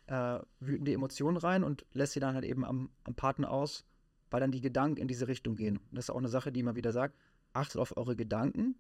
äh, 0.08 0.40
wütende 0.60 0.92
Emotionen 0.92 1.38
rein 1.38 1.64
und 1.64 1.86
lässt 1.94 2.12
sie 2.12 2.20
dann 2.20 2.36
halt 2.36 2.44
eben 2.44 2.66
am, 2.66 2.90
am 3.06 3.16
Partner 3.16 3.52
aus, 3.52 3.86
weil 4.32 4.42
dann 4.42 4.52
die 4.52 4.60
Gedanken 4.60 5.00
in 5.00 5.08
diese 5.08 5.30
Richtung 5.30 5.56
gehen. 5.56 5.78
Und 5.78 5.96
das 5.96 6.06
ist 6.06 6.10
auch 6.10 6.18
eine 6.18 6.28
Sache, 6.28 6.52
die 6.52 6.64
man 6.64 6.76
wieder 6.76 6.92
sagt, 6.92 7.16
achtet 7.54 7.80
auf 7.80 7.96
eure 7.96 8.18
Gedanken, 8.18 8.76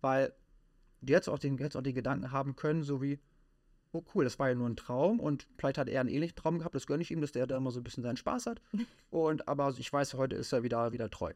weil 0.00 0.32
die 1.02 1.12
jetzt 1.12 1.28
auch 1.28 1.38
den, 1.38 1.58
jetzt 1.58 1.76
auch 1.76 1.82
die 1.82 1.92
Gedanken 1.92 2.32
haben 2.32 2.56
können, 2.56 2.84
so 2.84 3.02
wie, 3.02 3.18
oh 3.96 4.04
cool, 4.14 4.24
das 4.24 4.38
war 4.38 4.48
ja 4.48 4.54
nur 4.54 4.68
ein 4.68 4.76
Traum 4.76 5.20
und 5.20 5.46
vielleicht 5.58 5.78
hat 5.78 5.88
er 5.88 6.00
einen 6.00 6.08
ähnlichen 6.08 6.36
Traum 6.36 6.58
gehabt, 6.58 6.74
das 6.74 6.86
gönne 6.86 7.02
ich 7.02 7.10
ihm, 7.10 7.20
dass 7.20 7.32
der 7.32 7.46
da 7.46 7.56
immer 7.56 7.70
so 7.70 7.80
ein 7.80 7.84
bisschen 7.84 8.02
seinen 8.02 8.16
Spaß 8.16 8.46
hat. 8.46 8.60
Und 9.10 9.48
aber 9.48 9.72
ich 9.78 9.92
weiß, 9.92 10.14
heute 10.14 10.36
ist 10.36 10.52
er 10.52 10.62
wieder, 10.62 10.92
wieder 10.92 11.08
treu. 11.10 11.32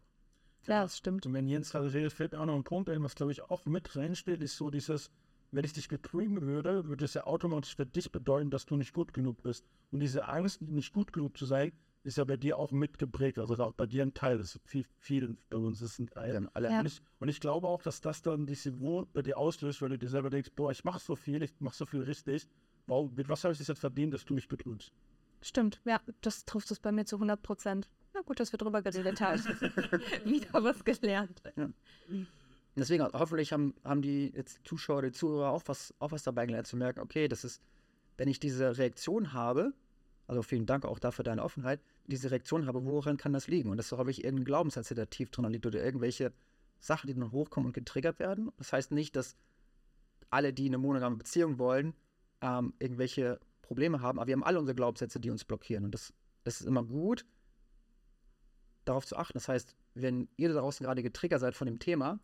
Ja, 0.66 0.82
das 0.82 0.98
stimmt. 0.98 1.24
Und 1.24 1.32
wenn 1.32 1.48
Jens 1.48 1.70
gerade 1.70 1.92
redet, 1.92 2.12
fällt 2.12 2.32
mir 2.32 2.40
auch 2.40 2.46
noch 2.46 2.56
ein 2.56 2.64
Punkt 2.64 2.90
ein, 2.90 3.02
was 3.02 3.14
glaube 3.14 3.32
ich 3.32 3.42
auch 3.42 3.64
mit 3.64 3.96
reinsteht, 3.96 4.42
ist 4.42 4.56
so 4.56 4.70
dieses, 4.70 5.10
wenn 5.50 5.64
ich 5.64 5.72
dich 5.72 5.88
betrügen 5.88 6.42
würde, 6.42 6.86
würde 6.86 7.04
es 7.04 7.14
ja 7.14 7.24
automatisch 7.24 7.76
für 7.76 7.86
dich 7.86 8.12
bedeuten, 8.12 8.50
dass 8.50 8.66
du 8.66 8.76
nicht 8.76 8.92
gut 8.92 9.14
genug 9.14 9.42
bist. 9.42 9.64
Und 9.90 10.00
diese 10.00 10.28
Angst, 10.28 10.60
nicht 10.60 10.92
gut 10.92 11.12
genug 11.12 11.38
zu 11.38 11.46
sein, 11.46 11.72
ist 12.02 12.16
ja 12.18 12.24
bei 12.24 12.36
dir 12.36 12.58
auch 12.58 12.72
mitgeprägt. 12.72 13.38
Also 13.38 13.54
auch 13.62 13.72
bei 13.74 13.86
dir 13.86 14.02
ein 14.02 14.14
Teil. 14.14 14.38
Das 14.38 14.54
ist 14.54 14.60
viel, 14.64 14.86
vielen 14.98 15.36
bei 15.50 15.58
uns 15.58 15.82
ist 15.82 15.98
ein 15.98 16.08
Teil. 16.08 16.34
Ja, 16.34 16.50
alle- 16.54 16.70
Ja. 16.70 16.80
Und, 16.80 16.86
ich, 16.86 17.02
und 17.18 17.28
ich 17.28 17.40
glaube 17.40 17.68
auch, 17.68 17.82
dass 17.82 18.00
das 18.00 18.22
dann 18.22 18.46
diese 18.46 18.80
Wut 18.80 19.12
bei 19.12 19.22
dir 19.22 19.36
auslöst, 19.38 19.82
weil 19.82 19.90
du 19.90 19.98
dir 19.98 20.08
selber 20.08 20.30
denkst, 20.30 20.50
boah, 20.56 20.70
ich 20.70 20.84
mache 20.84 21.00
so 21.00 21.14
viel, 21.16 21.42
ich 21.42 21.52
mache 21.60 21.76
so 21.76 21.84
viel 21.86 22.02
richtig. 22.02 22.48
Warum, 22.86 23.14
mit 23.14 23.28
was 23.28 23.44
habe 23.44 23.52
ich 23.52 23.58
das 23.58 23.68
jetzt 23.68 23.80
verdient, 23.80 24.14
dass 24.14 24.24
du 24.24 24.34
mich 24.34 24.48
betrügst? 24.48 24.92
Stimmt, 25.42 25.80
ja, 25.84 26.00
das 26.22 26.44
trifft 26.44 26.70
es 26.70 26.80
bei 26.80 26.92
mir 26.92 27.04
zu 27.04 27.16
100 27.16 27.40
Prozent. 27.42 27.88
Na 28.14 28.20
gut, 28.22 28.40
dass 28.40 28.52
wir 28.52 28.58
drüber 28.58 28.82
geredet 28.82 29.20
haben. 29.20 29.38
Wieder 30.24 30.52
was 30.64 30.84
gelernt. 30.84 31.40
Deswegen, 32.76 33.04
hoffentlich 33.12 33.52
haben, 33.52 33.74
haben 33.84 34.02
die 34.02 34.32
jetzt 34.34 34.60
Zuschauer, 34.66 35.02
die 35.02 35.12
Zuhörer 35.12 35.50
auch 35.50 35.62
was, 35.66 35.94
auch 35.98 36.12
was 36.12 36.22
dabei 36.22 36.46
gelernt, 36.46 36.66
zu 36.66 36.76
merken, 36.76 37.00
okay, 37.00 37.28
das 37.28 37.44
ist, 37.44 37.62
wenn 38.16 38.28
ich 38.28 38.40
diese 38.40 38.76
Reaktion 38.78 39.32
habe, 39.32 39.72
also 40.30 40.42
vielen 40.42 40.64
Dank 40.64 40.84
auch 40.84 41.00
dafür 41.00 41.24
deine 41.24 41.42
Offenheit, 41.42 41.80
diese 42.06 42.30
Reaktion 42.30 42.68
habe, 42.68 42.84
woran 42.84 43.16
kann 43.16 43.32
das 43.32 43.48
liegen? 43.48 43.68
Und 43.68 43.78
das 43.78 43.90
ist 43.90 43.98
habe 43.98 44.12
ich 44.12 44.22
irgendeinen 44.22 44.44
Glaubenssatz, 44.44 44.86
der 44.86 44.96
da 44.96 45.06
tief 45.06 45.28
drin 45.30 45.50
liegt 45.50 45.66
oder 45.66 45.82
irgendwelche 45.82 46.32
Sachen, 46.78 47.08
die 47.08 47.14
dann 47.14 47.32
hochkommen 47.32 47.66
und 47.66 47.72
getriggert 47.72 48.20
werden. 48.20 48.52
Das 48.56 48.72
heißt 48.72 48.92
nicht, 48.92 49.16
dass 49.16 49.36
alle, 50.30 50.52
die 50.52 50.66
eine 50.66 50.78
monogame 50.78 51.16
Beziehung 51.16 51.58
wollen, 51.58 51.94
ähm, 52.42 52.74
irgendwelche 52.78 53.40
Probleme 53.60 54.02
haben, 54.02 54.20
aber 54.20 54.28
wir 54.28 54.34
haben 54.34 54.44
alle 54.44 54.60
unsere 54.60 54.76
Glaubenssätze, 54.76 55.18
die 55.18 55.30
uns 55.30 55.44
blockieren. 55.44 55.84
Und 55.84 55.94
das, 55.94 56.14
das 56.44 56.60
ist 56.60 56.66
immer 56.68 56.84
gut, 56.84 57.26
darauf 58.84 59.04
zu 59.06 59.16
achten. 59.16 59.34
Das 59.34 59.48
heißt, 59.48 59.74
wenn 59.94 60.28
ihr 60.36 60.54
da 60.54 60.60
draußen 60.60 60.84
gerade 60.84 61.02
getriggert 61.02 61.40
seid 61.40 61.56
von 61.56 61.66
dem 61.66 61.80
Thema, 61.80 62.20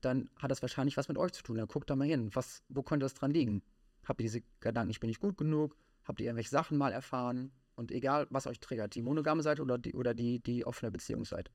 dann 0.00 0.30
hat 0.36 0.52
das 0.52 0.62
wahrscheinlich 0.62 0.96
was 0.96 1.08
mit 1.08 1.18
euch 1.18 1.32
zu 1.32 1.42
tun. 1.42 1.56
Dann 1.56 1.66
guckt 1.66 1.90
da 1.90 1.96
mal 1.96 2.06
hin. 2.06 2.30
Was, 2.34 2.62
wo 2.68 2.84
könnte 2.84 3.04
das 3.04 3.14
dran 3.14 3.32
liegen? 3.32 3.64
Habt 4.04 4.20
ihr 4.20 4.26
diese 4.26 4.42
Gedanken, 4.60 4.90
ich 4.90 5.00
bin 5.00 5.08
nicht 5.08 5.18
gut 5.20 5.36
genug? 5.36 5.76
Habt 6.08 6.20
ihr 6.20 6.26
irgendwelche 6.26 6.50
Sachen 6.50 6.78
mal 6.78 6.92
erfahren? 6.92 7.52
Und 7.76 7.92
egal, 7.92 8.26
was 8.30 8.48
euch 8.48 8.58
triggert, 8.58 8.96
die 8.96 9.02
monogame 9.02 9.42
Seite 9.42 9.62
oder 9.62 9.78
die, 9.78 9.94
oder 9.94 10.12
die, 10.12 10.40
die 10.40 10.66
offene 10.66 10.90
Beziehungsseite. 10.90 11.52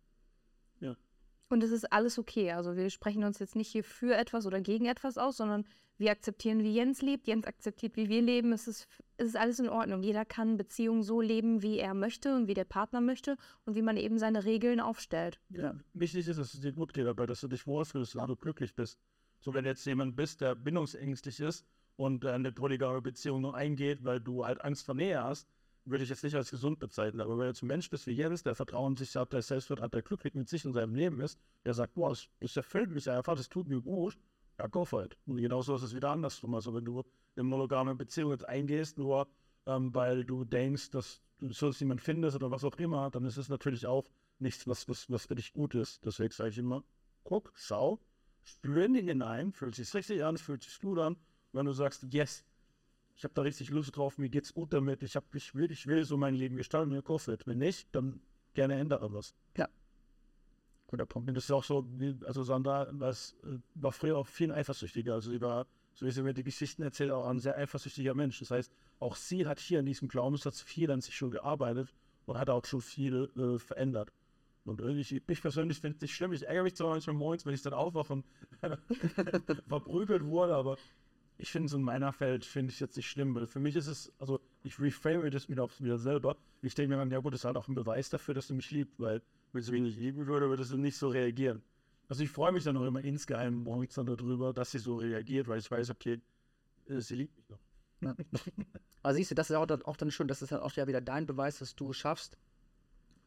Und 1.54 1.64
es 1.64 1.72
ist 1.72 1.94
alles 1.94 2.18
okay. 2.18 2.52
Also 2.52 2.76
wir 2.76 2.90
sprechen 2.90 3.24
uns 3.24 3.38
jetzt 3.38 3.56
nicht 3.56 3.68
hier 3.68 3.84
für 3.84 4.16
etwas 4.16 4.48
oder 4.48 4.60
gegen 4.60 4.86
etwas 4.86 5.20
aus, 5.20 5.38
sondern 5.38 5.66
wir 6.00 6.10
akzeptieren, 6.10 6.64
wie 6.64 6.74
Jens 6.74 7.04
lebt. 7.04 7.28
Jens 7.28 7.46
akzeptiert, 7.46 7.96
wie 7.96 8.10
wir 8.10 8.24
leben. 8.24 8.52
Es 8.54 8.68
ist, 8.68 8.88
es 9.18 9.28
ist 9.28 9.36
alles 9.36 9.60
in 9.60 9.70
Ordnung. 9.70 10.02
Jeder 10.02 10.26
kann 10.26 10.58
Beziehungen 10.58 11.04
so 11.04 11.22
leben, 11.22 11.62
wie 11.62 11.78
er 11.78 11.94
möchte 11.94 12.36
und 12.36 12.48
wie 12.48 12.56
der 12.56 12.66
Partner 12.66 13.02
möchte 13.02 13.38
und 13.66 13.76
wie 13.76 13.84
man 13.84 13.98
eben 13.98 14.18
seine 14.18 14.46
Regeln 14.46 14.80
aufstellt. 14.80 15.40
Ja. 15.50 15.76
Wichtig 15.94 16.28
ist, 16.28 16.40
dass 16.40 16.56
es 16.56 16.62
dir 16.62 16.74
gut 16.74 16.92
geht 16.92 17.06
dabei, 17.06 17.28
dass 17.28 17.42
du 17.42 17.48
dich 17.48 17.68
wohlfühlst 17.68 18.16
und 18.16 18.28
du 18.28 18.36
glücklich 18.36 18.74
bist. 18.74 18.98
So, 19.40 19.54
wenn 19.54 19.66
jetzt 19.66 19.86
jemand 19.86 20.16
bist, 20.16 20.42
der 20.42 20.56
bindungsängstlich 20.56 21.40
ist 21.40 21.68
und 21.96 22.26
eine 22.26 22.52
polygame 22.52 23.02
Beziehung 23.02 23.42
nur 23.42 23.56
eingeht, 23.56 24.04
weil 24.04 24.20
du 24.20 24.46
halt 24.46 24.64
Angst 24.64 24.86
vor 24.86 24.96
Nähe 24.96 25.24
hast, 25.24 25.48
würde 25.86 26.04
ich 26.04 26.10
jetzt 26.10 26.24
nicht 26.24 26.36
als 26.36 26.50
gesund 26.50 26.80
bezeichnen. 26.80 27.22
Aber 27.22 27.38
wenn 27.38 27.52
du 27.52 27.66
ein 27.66 27.68
Mensch 27.68 27.90
bist 27.90 28.08
wie 28.08 28.14
Jens, 28.14 28.44
der 28.44 28.56
Vertrauen 28.56 28.96
sich 28.96 29.16
hat, 29.16 29.34
der 29.34 29.42
Selbstwert 29.42 29.82
hat, 29.82 29.94
der 29.94 30.02
glücklich 30.02 30.34
mit 30.34 30.48
sich 30.48 30.66
und 30.66 30.74
seinem 30.74 30.96
Leben 30.96 31.20
ist, 31.20 31.40
der 31.66 31.74
sagt, 31.74 31.94
boah, 31.96 32.16
das, 32.40 32.56
erfüllt 32.56 32.90
mich 32.90 33.10
einfach, 33.10 33.36
das 33.36 33.50
tut 33.50 33.68
mir 33.68 33.82
gut, 33.82 34.18
ja, 34.60 34.68
go 34.68 34.86
for 34.86 35.04
it. 35.04 35.18
Und 35.26 35.38
genauso 35.38 35.76
ist 35.76 35.84
es 35.84 35.96
wieder 35.96 36.12
andersrum. 36.12 36.56
Also 36.56 36.74
wenn 36.74 36.86
du 36.86 37.04
in 37.36 37.48
monogame 37.48 37.96
Beziehung 37.96 38.32
jetzt 38.32 38.48
eingehst, 38.48 38.98
nur 38.98 39.28
ähm, 39.66 39.94
weil 39.94 40.24
du 40.24 40.46
denkst, 40.46 40.92
dass 40.92 41.22
du 41.40 41.52
sonst 41.52 41.82
niemand 41.82 42.02
findest 42.02 42.36
oder 42.36 42.52
was 42.52 42.64
auch 42.64 42.76
immer, 42.78 43.10
dann 43.10 43.26
ist 43.26 43.38
es 43.38 43.50
natürlich 43.50 43.86
auch 43.86 44.06
nichts, 44.40 44.68
was, 44.68 44.88
was, 44.88 45.10
was 45.10 45.26
für 45.26 45.36
dich 45.36 45.54
gut 45.54 45.76
ist. 45.76 46.06
Deswegen 46.06 46.32
sage 46.32 46.52
ich 46.52 46.58
immer, 46.58 46.84
guck, 47.24 47.52
schau, 47.56 48.00
spür 48.44 48.86
in 48.86 48.94
dich 48.94 49.06
hinein, 49.06 49.52
fühlt 49.52 49.76
sich 49.76 49.94
richtig 49.94 50.24
an, 50.24 50.38
fühlt 50.38 50.64
sich 50.64 50.80
gut 50.80 51.00
an. 51.00 51.18
Wenn 51.54 51.66
du 51.66 51.72
sagst, 51.72 52.06
yes, 52.12 52.44
ich 53.16 53.24
habe 53.24 53.34
da 53.34 53.44
richtig 53.44 53.70
Lust 53.70 53.96
drauf, 53.96 54.18
mir 54.18 54.30
geht's 54.30 54.54
gut 54.54 54.74
damit, 54.74 55.04
ich, 55.04 55.16
hab, 55.16 55.34
ich, 55.36 55.54
will, 55.56 55.72
ich 55.72 55.88
will 55.88 56.04
so 56.04 56.18
mein 56.18 56.36
Leben 56.36 56.56
gestalten, 56.56 56.92
mir 56.92 57.02
kostet. 57.02 57.46
Wenn 57.48 57.60
nicht, 57.60 57.88
dann 57.94 58.20
gerne 58.54 58.76
ändere 58.76 59.14
was. 59.14 59.36
Guter 60.88 61.06
Punkt. 61.06 61.30
Und 61.30 61.36
das 61.36 61.46
ist 61.46 61.52
auch 61.52 61.64
so, 61.64 61.86
wie, 61.98 62.16
also 62.26 62.44
Sandra 62.44 62.88
was, 62.92 63.36
äh, 63.44 63.58
war 63.76 63.92
früher 63.92 64.18
auch 64.18 64.28
viel 64.28 64.52
eifersüchtiger. 64.52 65.14
Also 65.14 65.32
sie 65.32 65.42
war, 65.42 65.66
so 65.94 66.06
wie 66.06 66.12
sie 66.12 66.24
mir 66.24 66.34
die 66.34 66.44
Geschichten 66.44 66.84
erzählt, 66.84 67.12
auch 67.12 67.28
ein 67.28 67.40
sehr 67.40 67.58
eifersüchtiger 67.58 68.14
Mensch. 68.14 68.40
Das 68.40 68.52
heißt, 68.52 68.72
auch 69.00 69.16
sie 69.16 69.48
hat 69.48 69.60
hier 69.60 69.80
in 69.80 69.86
diesem 69.86 70.08
Glaubenssatz 70.08 70.62
viel 70.62 70.92
an 70.92 71.02
sich 71.02 71.16
schon 71.16 71.32
gearbeitet 71.32 71.94
und 72.26 72.38
hat 72.38 72.50
auch 72.50 72.66
schon 72.66 72.82
viel 72.82 73.30
äh, 73.36 73.60
verändert. 73.60 74.12
Und 74.66 74.80
irgendwie, 74.80 75.22
ich 75.28 75.42
persönlich 75.42 75.80
finde 75.80 75.98
es 75.98 76.02
nicht 76.02 76.16
schlimm. 76.16 76.32
Ich 76.32 76.48
ärgere 76.48 76.64
mich 76.64 76.76
zwar 76.76 76.92
manchmal 76.92 77.16
morgens, 77.16 77.46
wenn 77.46 77.54
ich 77.54 77.62
dann 77.62 77.74
aufwache 77.74 78.14
und 78.14 78.26
verprügelt 79.68 80.24
wurde, 80.24 80.56
aber 80.56 80.78
ich 81.38 81.52
finde 81.52 81.68
es 81.68 81.74
in 81.74 81.82
meiner 81.82 82.18
Welt, 82.20 82.46
finde 82.46 82.72
ich 82.72 82.80
jetzt 82.80 82.96
nicht 82.96 83.10
schlimm, 83.10 83.36
weil 83.36 83.48
für 83.48 83.60
mich 83.60 83.76
ist 83.76 83.88
es, 83.88 84.12
also 84.20 84.40
ich 84.64 84.80
reframe 84.80 85.30
das 85.32 85.50
wieder, 85.50 85.64
auch 85.64 85.72
wieder 85.80 85.98
selber. 85.98 86.38
Ich 86.62 86.76
denke 86.76 86.90
mir 86.90 86.98
dann, 86.98 87.12
ja 87.12 87.20
gut, 87.20 87.34
das 87.34 87.42
ist 87.42 87.46
halt 87.46 87.58
auch 87.58 87.68
ein 87.68 87.76
Beweis 87.76 88.10
dafür, 88.10 88.34
dass 88.34 88.48
du 88.48 88.54
mich 88.54 88.70
liebst, 88.72 89.00
weil 89.00 89.22
wenn 89.52 89.64
du 89.64 89.72
mich 89.72 89.82
nicht 89.82 90.00
lieben 90.00 90.28
würde, 90.28 90.50
würdest 90.50 90.72
du 90.72 90.78
nicht 90.78 90.98
so 90.98 91.10
reagieren. 91.10 91.62
Also 92.08 92.24
ich 92.24 92.30
freue 92.30 92.52
mich 92.52 92.64
dann 92.64 92.78
auch 92.78 92.86
immer 92.86 93.04
insgeheim 93.04 93.56
morgens 93.64 93.96
dann 93.96 94.06
darüber, 94.06 94.54
dass 94.54 94.72
sie 94.72 94.80
so 94.80 94.98
reagiert, 94.98 95.48
weil 95.48 95.60
ich 95.60 95.70
weiß, 95.70 95.90
okay, 95.90 96.22
äh, 96.88 97.00
sie 97.00 97.16
liebt 97.16 97.36
mich 97.38 97.50
noch. 97.50 97.60
Ja. 98.02 98.16
Aber 99.02 99.14
siehst 99.14 99.32
du, 99.32 99.36
das 99.36 99.50
ist 99.50 99.56
auch, 99.56 99.66
dann- 99.66 99.82
auch 99.84 99.98
dann 99.98 100.12
schon, 100.12 100.28
das 100.28 100.42
ist 100.42 100.52
dann 100.52 100.60
auch 100.60 100.74
ja 100.74 100.88
wieder 100.88 101.02
dein 101.02 101.26
Beweis, 101.26 101.60
dass 101.60 101.76
du 101.76 101.94
schaffst, 101.94 102.38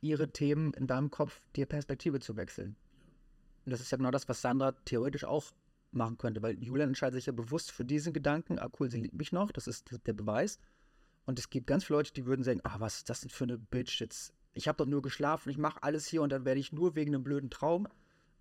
ihre 0.01 0.31
Themen 0.31 0.73
in 0.75 0.87
deinem 0.87 1.11
Kopf, 1.11 1.41
dir 1.57 1.67
Perspektive 1.67 2.21
zu 2.21 2.37
wechseln. 2.37 2.77
Und 3.65 3.73
das 3.73 3.81
ist 3.81 3.91
ja 3.91 3.97
genau 3.97 4.11
das, 4.11 4.29
was 4.29 4.41
Sandra 4.43 4.73
theoretisch 4.85 5.25
auch 5.25 5.45
machen 5.97 6.19
könnte, 6.19 6.43
weil 6.43 6.63
Julian 6.63 6.91
entscheidet 6.91 7.17
sich 7.17 7.27
ja 7.27 7.33
bewusst 7.33 7.73
für 7.73 7.85
diesen 7.85 8.13
Gedanken, 8.13 8.59
ah 8.59 8.69
cool, 8.79 8.91
sie 8.91 9.01
liebt 9.01 9.15
mich 9.15 9.33
noch, 9.33 9.51
das 9.51 9.67
ist 9.67 9.91
der 10.07 10.13
Beweis. 10.13 10.59
Und 11.25 11.39
es 11.39 11.51
gibt 11.51 11.67
ganz 11.67 11.85
viele 11.85 11.99
Leute, 11.99 12.13
die 12.13 12.27
würden 12.27 12.45
sagen, 12.45 12.61
ah, 12.63 12.77
was 12.79 12.99
ist 12.99 13.11
das 13.11 13.21
denn 13.21 13.31
für 13.31 13.45
eine 13.45 13.59
Bitch 13.59 14.01
jetzt? 14.01 14.33
Ich 14.55 14.69
habe 14.69 14.79
doch 14.79 14.87
nur 14.87 15.03
geschlafen, 15.03 15.51
ich 15.51 15.59
mache 15.59 15.83
alles 15.83 16.07
hier 16.07 16.23
und 16.23 16.31
dann 16.31 16.45
werde 16.45 16.61
ich 16.61 16.73
nur 16.73 16.95
wegen 16.95 17.15
einem 17.15 17.25
blöden 17.25 17.51
Traum 17.51 17.89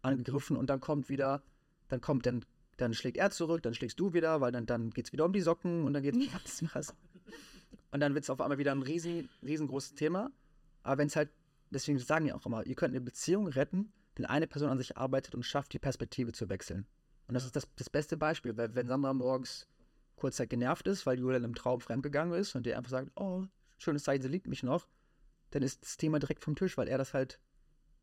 angegriffen 0.02 0.56
und 0.56 0.70
dann 0.70 0.80
kommt 0.80 1.10
wieder, 1.10 1.44
dann 1.88 2.00
kommt, 2.00 2.26
dann, 2.26 2.46
dann 2.78 2.94
schlägt 2.94 3.18
er 3.18 3.32
zurück, 3.32 3.64
dann 3.64 3.74
schlägst 3.74 4.00
du 4.00 4.14
wieder, 4.14 4.40
weil 4.40 4.52
dann, 4.52 4.66
dann 4.66 4.92
geht 4.92 5.08
es 5.08 5.14
wieder 5.14 5.26
um 5.26 5.34
die 5.34 5.42
Socken 5.42 5.84
und 5.84 5.94
dann 5.94 6.04
geht 6.04 6.16
es 6.46 6.64
was. 6.74 6.94
Und 7.92 8.02
dann 8.02 8.14
wird 8.14 8.26
es 8.26 8.30
auf 8.30 8.42
einmal 8.42 8.58
wieder 8.58 8.72
ein 8.72 8.82
riesen, 8.82 9.30
riesengroßes 9.42 9.96
Thema. 9.96 10.32
Aber 10.84 11.00
wenn 11.00 11.08
es 11.08 11.16
halt, 11.16 11.30
deswegen 11.70 11.98
sagen 11.98 12.28
ja 12.28 12.36
auch 12.36 12.46
immer, 12.46 12.66
ihr 12.66 12.76
könnt 12.76 12.94
eine 12.94 13.02
Beziehung 13.02 13.48
retten, 13.48 13.92
wenn 14.16 14.26
eine 14.26 14.48
Person 14.48 14.70
an 14.70 14.78
sich 14.78 14.98
arbeitet 14.98 15.34
und 15.34 15.44
schafft, 15.44 15.74
die 15.74 15.80
Perspektive 15.80 16.32
zu 16.32 16.50
wechseln. 16.50 16.86
Und 17.28 17.34
das 17.34 17.46
ist 17.46 17.56
das, 17.56 17.68
das 17.76 17.90
beste 17.90 18.18
Beispiel, 18.18 18.56
weil 18.58 18.76
wenn 18.76 18.88
Sandra 18.88 19.14
morgens 19.14 19.68
kurzzeit 20.16 20.50
genervt 20.50 20.88
ist, 20.88 21.06
weil 21.06 21.20
Julian 21.20 21.44
im 21.44 21.56
Traum 21.56 21.82
fremdgegangen 21.82 22.34
ist 22.40 22.56
und 22.56 22.66
der 22.66 22.78
einfach 22.78 22.92
sagt, 22.92 23.12
oh, 23.16 23.44
schönes 23.78 24.04
Zeichen, 24.04 24.22
sie 24.22 24.30
liebt 24.30 24.48
mich 24.48 24.64
noch, 24.64 24.88
dann 25.52 25.64
ist 25.64 25.84
das 25.84 25.98
Thema 25.98 26.20
direkt 26.20 26.44
vom 26.44 26.56
Tisch, 26.56 26.78
weil 26.78 26.88
er 26.88 26.98
das 26.98 27.14
halt 27.14 27.40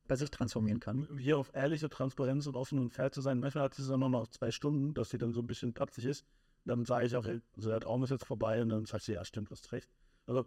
bei 0.09 0.17
sich 0.17 0.31
transformieren 0.31 0.81
kann. 0.81 1.09
Hier 1.19 1.39
auf 1.39 1.55
ehrliche 1.55 1.89
Transparenz 1.89 2.47
und 2.47 2.57
offen 2.57 2.79
und 2.79 2.91
fair 2.91 3.13
zu 3.13 3.21
sein, 3.21 3.41
manchmal 3.41 3.65
hat 3.65 3.75
sie 3.75 3.87
dann 3.87 4.01
nur 4.01 4.11
noch 4.11 4.29
zwei 4.29 4.51
Stunden, 4.51 4.95
dass 4.95 5.11
sie 5.11 5.19
dann 5.19 5.33
so 5.33 5.41
ein 5.41 5.47
bisschen 5.47 5.73
patzig 5.73 6.05
ist. 6.07 6.27
Dann 6.65 6.85
sage 6.85 7.07
ich 7.07 7.17
auch, 7.17 7.27
also 7.57 7.71
der 7.71 7.81
Traum 7.81 8.03
ist 8.05 8.11
jetzt 8.11 8.27
vorbei 8.27 8.63
und 8.63 8.69
dann 8.69 8.85
sagt 8.85 9.05
sie, 9.05 9.13
ja, 9.13 9.25
stimmt, 9.25 9.51
hast 9.51 9.73
recht. 9.73 9.89
Also 10.27 10.47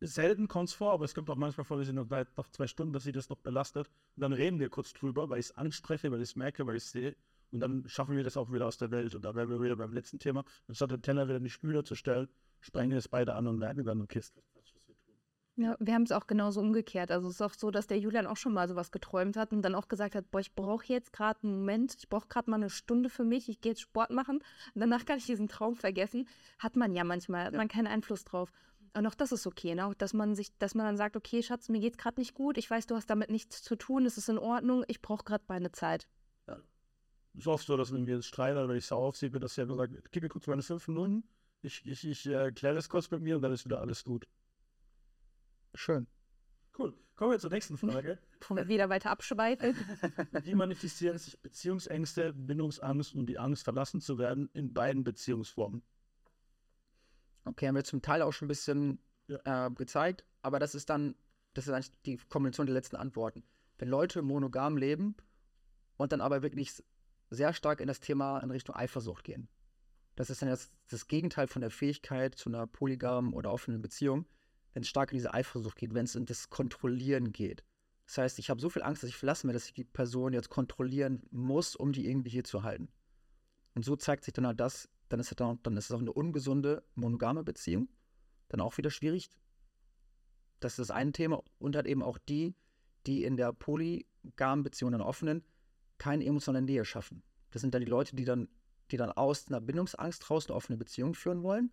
selten 0.00 0.48
kommt 0.48 0.68
es 0.68 0.74
vor, 0.74 0.92
aber 0.92 1.04
es 1.04 1.14
kommt 1.14 1.28
auch 1.28 1.36
manchmal 1.36 1.64
vor, 1.64 1.76
dass 1.76 1.86
sie 1.86 1.92
noch 1.92 2.08
nach 2.08 2.50
zwei 2.50 2.66
Stunden, 2.66 2.92
dass 2.92 3.04
sie 3.04 3.12
das 3.12 3.28
noch 3.28 3.38
belastet. 3.38 3.90
Und 4.16 4.22
dann 4.22 4.32
reden 4.32 4.58
wir 4.58 4.70
kurz 4.70 4.92
drüber, 4.92 5.28
weil 5.28 5.40
ich 5.40 5.46
es 5.46 5.56
anspreche, 5.56 6.10
weil 6.10 6.22
ich 6.22 6.30
es 6.30 6.36
merke, 6.36 6.66
weil 6.66 6.76
ich 6.76 6.84
es 6.84 6.92
sehe. 6.92 7.16
Und 7.52 7.60
dann 7.60 7.84
schaffen 7.86 8.16
wir 8.16 8.24
das 8.24 8.36
auch 8.36 8.52
wieder 8.52 8.66
aus 8.66 8.78
der 8.78 8.90
Welt. 8.90 9.14
Und 9.14 9.24
da 9.24 9.34
wären 9.34 9.50
wir 9.50 9.60
wieder 9.60 9.76
beim 9.76 9.92
letzten 9.92 10.18
Thema. 10.18 10.44
Anstatt 10.68 10.90
den 10.90 11.02
Teller 11.02 11.26
wieder 11.26 11.38
in 11.38 11.44
die 11.44 11.50
Spüle 11.50 11.84
zu 11.84 11.94
stellen, 11.94 12.28
sprechen 12.60 12.90
wir 12.90 12.98
es 12.98 13.08
beide 13.08 13.34
an 13.34 13.46
und 13.46 13.58
merken 13.58 13.84
dann, 13.84 14.00
okay, 14.00 14.18
ist 14.18 14.36
das 14.36 14.44
was 14.54 14.88
wir 14.88 14.96
tun. 14.96 15.14
Ja, 15.56 15.76
wir 15.80 15.94
haben 15.94 16.04
es 16.04 16.12
auch 16.12 16.26
genauso 16.26 16.60
umgekehrt. 16.60 17.10
Also 17.10 17.28
es 17.28 17.34
ist 17.34 17.42
auch 17.42 17.54
so, 17.54 17.70
dass 17.70 17.86
der 17.86 17.98
Julian 17.98 18.26
auch 18.26 18.36
schon 18.36 18.54
mal 18.54 18.68
sowas 18.68 18.92
geträumt 18.92 19.36
hat 19.36 19.52
und 19.52 19.62
dann 19.62 19.74
auch 19.74 19.88
gesagt 19.88 20.14
hat, 20.14 20.30
boah, 20.30 20.40
ich 20.40 20.54
brauche 20.54 20.86
jetzt 20.86 21.12
gerade 21.12 21.42
einen 21.42 21.58
Moment, 21.58 21.94
ich 21.98 22.08
brauche 22.08 22.28
gerade 22.28 22.50
mal 22.50 22.56
eine 22.56 22.70
Stunde 22.70 23.10
für 23.10 23.24
mich, 23.24 23.48
ich 23.48 23.60
gehe 23.60 23.72
jetzt 23.72 23.82
Sport 23.82 24.10
machen 24.10 24.38
und 24.74 24.80
danach 24.80 25.04
kann 25.04 25.18
ich 25.18 25.26
diesen 25.26 25.48
Traum 25.48 25.74
vergessen. 25.74 26.28
Hat 26.58 26.76
man 26.76 26.94
ja 26.94 27.04
manchmal, 27.04 27.46
hat 27.46 27.54
man 27.54 27.68
keinen 27.68 27.88
Einfluss 27.88 28.24
drauf. 28.24 28.52
Und 28.96 29.06
auch 29.06 29.14
das 29.14 29.32
ist 29.32 29.46
okay, 29.46 29.74
ne? 29.74 29.86
Auch, 29.86 29.94
dass 29.94 30.14
man 30.14 30.34
sich, 30.34 30.56
dass 30.58 30.74
man 30.74 30.86
dann 30.86 30.96
sagt, 30.96 31.16
okay, 31.16 31.42
Schatz, 31.42 31.68
mir 31.68 31.80
geht's 31.80 31.98
gerade 31.98 32.18
nicht 32.20 32.34
gut, 32.34 32.58
ich 32.58 32.70
weiß, 32.70 32.86
du 32.86 32.96
hast 32.96 33.08
damit 33.08 33.30
nichts 33.30 33.62
zu 33.62 33.76
tun, 33.76 34.04
es 34.06 34.18
ist 34.18 34.28
in 34.28 34.38
Ordnung, 34.38 34.84
ich 34.88 35.00
brauche 35.00 35.24
gerade 35.24 35.44
meine 35.46 35.70
Zeit. 35.72 36.08
Ist 37.34 37.46
oft 37.46 37.66
so, 37.66 37.76
dass 37.76 37.92
wenn 37.92 38.06
wir 38.06 38.16
jetzt 38.16 38.26
streiten 38.26 38.58
oder 38.58 38.74
ich 38.74 38.86
sauer 38.86 39.08
aufsehe, 39.08 39.32
wird 39.32 39.42
das 39.42 39.56
ja 39.56 39.64
gesagt, 39.64 39.92
gib 40.10 40.22
mir 40.22 40.28
kurz 40.28 40.46
meine 40.46 40.62
fünf 40.62 40.88
Minuten, 40.88 41.24
ich, 41.62 41.84
ich, 41.86 42.06
ich 42.06 42.26
äh, 42.26 42.52
kläre 42.52 42.74
das 42.74 42.88
kurz 42.88 43.10
mit 43.10 43.22
mir 43.22 43.36
und 43.36 43.42
dann 43.42 43.52
ist 43.52 43.64
wieder 43.64 43.80
alles 43.80 44.04
gut. 44.04 44.26
Schön. 45.74 46.06
Cool. 46.78 46.94
Kommen 47.14 47.32
wir 47.32 47.38
zur 47.38 47.50
nächsten 47.50 47.76
Frage. 47.76 48.18
Wieder 48.66 48.88
weiter 48.88 49.10
abschweifen. 49.10 49.76
Wie 50.42 50.54
manifestieren 50.54 51.18
sich 51.18 51.38
Beziehungsängste, 51.38 52.32
Bindungsangst 52.32 53.14
und 53.14 53.26
die 53.26 53.38
Angst, 53.38 53.64
verlassen 53.64 54.00
zu 54.00 54.18
werden 54.18 54.48
in 54.54 54.72
beiden 54.72 55.04
Beziehungsformen? 55.04 55.82
Okay, 57.44 57.68
haben 57.68 57.74
wir 57.74 57.84
zum 57.84 58.00
Teil 58.00 58.22
auch 58.22 58.32
schon 58.32 58.46
ein 58.46 58.48
bisschen 58.48 58.98
äh, 59.28 59.70
gezeigt, 59.70 60.24
aber 60.40 60.58
das 60.58 60.74
ist 60.74 60.88
dann, 60.88 61.14
das 61.52 61.66
ist 61.66 61.74
eigentlich 61.74 61.92
die 62.06 62.16
Kombination 62.16 62.66
der 62.66 62.74
letzten 62.74 62.96
Antworten. 62.96 63.44
Wenn 63.78 63.88
Leute 63.88 64.22
monogam 64.22 64.78
leben 64.78 65.14
und 65.98 66.12
dann 66.12 66.22
aber 66.22 66.42
wirklich 66.42 66.82
sehr 67.30 67.52
stark 67.52 67.80
in 67.80 67.86
das 67.86 68.00
Thema 68.00 68.40
in 68.40 68.50
Richtung 68.50 68.74
Eifersucht 68.74 69.24
gehen. 69.24 69.48
Das 70.16 70.30
ist 70.30 70.42
dann 70.42 70.48
jetzt 70.48 70.72
das 70.88 71.06
Gegenteil 71.06 71.46
von 71.46 71.62
der 71.62 71.70
Fähigkeit 71.70 72.34
zu 72.34 72.50
einer 72.50 72.66
polygamen 72.66 73.32
oder 73.32 73.52
offenen 73.52 73.80
Beziehung, 73.80 74.26
wenn 74.74 74.82
es 74.82 74.88
stark 74.88 75.12
in 75.12 75.18
diese 75.18 75.32
Eifersucht 75.32 75.76
geht, 75.78 75.94
wenn 75.94 76.04
es 76.04 76.14
in 76.14 76.26
das 76.26 76.50
Kontrollieren 76.50 77.32
geht. 77.32 77.64
Das 78.06 78.18
heißt, 78.18 78.38
ich 78.40 78.50
habe 78.50 78.60
so 78.60 78.68
viel 78.68 78.82
Angst, 78.82 79.02
dass 79.02 79.10
ich 79.10 79.16
verlassen 79.16 79.48
werde, 79.48 79.58
dass 79.58 79.66
ich 79.66 79.74
die 79.74 79.84
Person 79.84 80.32
jetzt 80.32 80.50
kontrollieren 80.50 81.22
muss, 81.30 81.76
um 81.76 81.92
die 81.92 82.08
irgendwie 82.08 82.30
hier 82.30 82.44
zu 82.44 82.64
halten. 82.64 82.88
Und 83.74 83.84
so 83.84 83.94
zeigt 83.94 84.24
sich 84.24 84.34
dann 84.34 84.46
halt 84.46 84.58
das, 84.58 84.88
dann 85.08 85.20
ist, 85.20 85.30
es 85.30 85.36
dann, 85.36 85.60
dann 85.62 85.76
ist 85.76 85.86
es 85.86 85.92
auch 85.92 86.00
eine 86.00 86.12
ungesunde 86.12 86.82
monogame 86.94 87.44
Beziehung. 87.44 87.88
Dann 88.48 88.60
auch 88.60 88.76
wieder 88.78 88.90
schwierig. 88.90 89.30
Das 90.58 90.72
ist 90.72 90.78
das 90.80 90.90
eine 90.90 91.12
Thema. 91.12 91.42
Und 91.58 91.76
halt 91.76 91.86
eben 91.86 92.02
auch 92.02 92.18
die, 92.18 92.54
die 93.06 93.24
in 93.24 93.36
der 93.36 93.52
polygamen 93.52 94.64
Beziehung, 94.64 94.92
einer 94.92 95.06
offenen, 95.06 95.44
keine 96.00 96.24
emotionale 96.24 96.64
Nähe 96.64 96.84
schaffen. 96.84 97.22
Das 97.50 97.60
sind 97.60 97.74
dann 97.74 97.82
die 97.82 97.90
Leute, 97.90 98.16
die 98.16 98.24
dann, 98.24 98.48
die 98.90 98.96
dann 98.96 99.12
aus 99.12 99.48
einer 99.48 99.60
Bindungsangst 99.60 100.28
raus 100.30 100.46
eine 100.46 100.56
offene 100.56 100.78
Beziehung 100.78 101.14
führen 101.14 101.42
wollen 101.42 101.70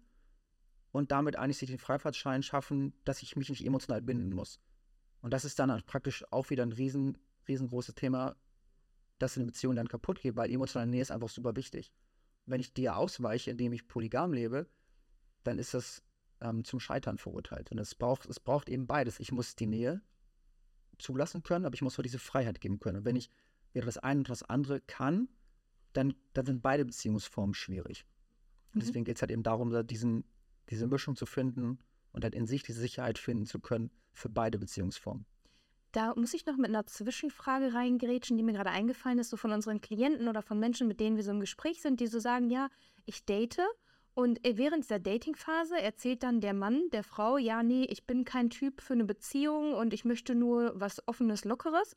und 0.92 1.12
damit 1.12 1.38
eigentlich 1.38 1.58
sich 1.58 1.70
den 1.70 1.80
Freifahrtschein 1.80 2.44
schaffen, 2.44 2.94
dass 3.06 3.24
ich 3.24 3.36
mich 3.38 3.50
nicht 3.50 3.66
emotional 3.66 4.02
binden 4.02 4.36
muss. 4.36 4.60
Und 5.22 5.32
das 5.32 5.46
ist 5.46 5.58
dann 5.60 5.72
halt 5.72 5.86
praktisch 5.86 6.26
auch 6.32 6.50
wieder 6.50 6.64
ein 6.64 6.74
riesen, 6.74 7.18
riesengroßes 7.48 7.96
Thema, 7.96 8.36
dass 9.18 9.38
eine 9.38 9.46
Beziehung 9.46 9.76
dann 9.76 9.88
kaputt 9.88 10.20
geht, 10.22 10.36
weil 10.36 10.52
emotionale 10.52 10.92
Nähe 10.92 11.02
ist 11.02 11.12
einfach 11.12 11.30
super 11.30 11.56
wichtig. 11.56 11.94
Wenn 12.46 12.60
ich 12.60 12.74
dir 12.74 12.98
ausweiche, 12.98 13.52
indem 13.52 13.74
ich 13.74 13.88
polygam 13.88 14.34
lebe, 14.34 14.70
dann 15.44 15.58
ist 15.58 15.74
das 15.74 16.04
ähm, 16.42 16.66
zum 16.66 16.80
Scheitern 16.82 17.18
verurteilt. 17.18 17.72
Und 17.72 17.80
es 17.80 17.96
braucht, 17.96 18.26
es 18.26 18.40
braucht 18.40 18.68
eben 18.68 18.88
beides. 18.88 19.20
Ich 19.20 19.32
muss 19.32 19.56
die 19.56 19.68
Nähe 19.68 20.02
zulassen 21.00 21.44
können, 21.44 21.66
aber 21.66 21.76
ich 21.76 21.82
muss 21.82 21.98
auch 21.98 22.04
diese 22.04 22.20
Freiheit 22.20 22.60
geben 22.60 22.80
können. 22.80 22.98
Und 22.98 23.06
wenn 23.06 23.16
ich 23.16 23.32
weder 23.78 23.86
das 23.86 23.98
eine 23.98 24.22
oder 24.22 24.30
das 24.30 24.44
andere 24.44 24.82
kann, 24.82 25.30
dann, 25.94 26.14
dann 26.34 26.46
sind 26.46 26.62
beide 26.62 26.84
Beziehungsformen 26.84 27.54
schwierig. 27.54 28.06
Und 28.74 28.76
mhm. 28.76 28.80
deswegen 28.86 29.06
geht 29.06 29.16
es 29.16 29.22
halt 29.22 29.32
eben 29.32 29.44
darum, 29.44 29.88
diesen, 29.88 30.26
diese 30.70 30.88
Mischung 30.88 31.16
zu 31.16 31.26
finden 31.26 31.80
und 32.12 32.24
halt 32.24 32.36
in 32.36 32.48
sich 32.48 32.64
diese 32.64 32.82
Sicherheit 32.82 33.18
finden 33.18 33.46
zu 33.46 33.60
können 33.60 33.92
für 34.14 34.30
beide 34.30 34.58
Beziehungsformen. 34.58 35.26
Da 35.92 36.14
muss 36.16 36.34
ich 36.34 36.46
noch 36.46 36.58
mit 36.58 36.68
einer 36.68 36.86
Zwischenfrage 36.86 37.74
reingrätschen, 37.74 38.36
die 38.36 38.44
mir 38.44 38.54
gerade 38.54 38.72
eingefallen 38.72 39.20
ist, 39.20 39.30
so 39.30 39.38
von 39.38 39.52
unseren 39.52 39.80
Klienten 39.80 40.28
oder 40.28 40.42
von 40.42 40.60
Menschen, 40.60 40.88
mit 40.88 41.00
denen 41.00 41.16
wir 41.16 41.24
so 41.24 41.32
im 41.32 41.40
Gespräch 41.40 41.82
sind, 41.82 42.00
die 42.00 42.08
so 42.08 42.20
sagen, 42.20 42.50
ja, 42.50 42.70
ich 43.06 43.26
date 43.26 43.62
und 44.18 44.40
während 44.44 44.84
dieser 44.84 44.98
Datingphase 44.98 45.80
erzählt 45.80 46.24
dann 46.24 46.42
der 46.42 46.56
Mann 46.56 46.90
der 46.92 47.04
Frau, 47.04 47.38
ja, 47.38 47.62
nee, 47.62 47.84
ich 47.84 48.08
bin 48.08 48.26
kein 48.26 48.50
Typ 48.50 48.82
für 48.82 48.94
eine 48.94 49.06
Beziehung 49.06 49.76
und 49.76 49.94
ich 49.94 50.06
möchte 50.06 50.34
nur 50.34 50.72
was 50.74 51.08
Offenes, 51.08 51.46
Lockeres 51.46 51.96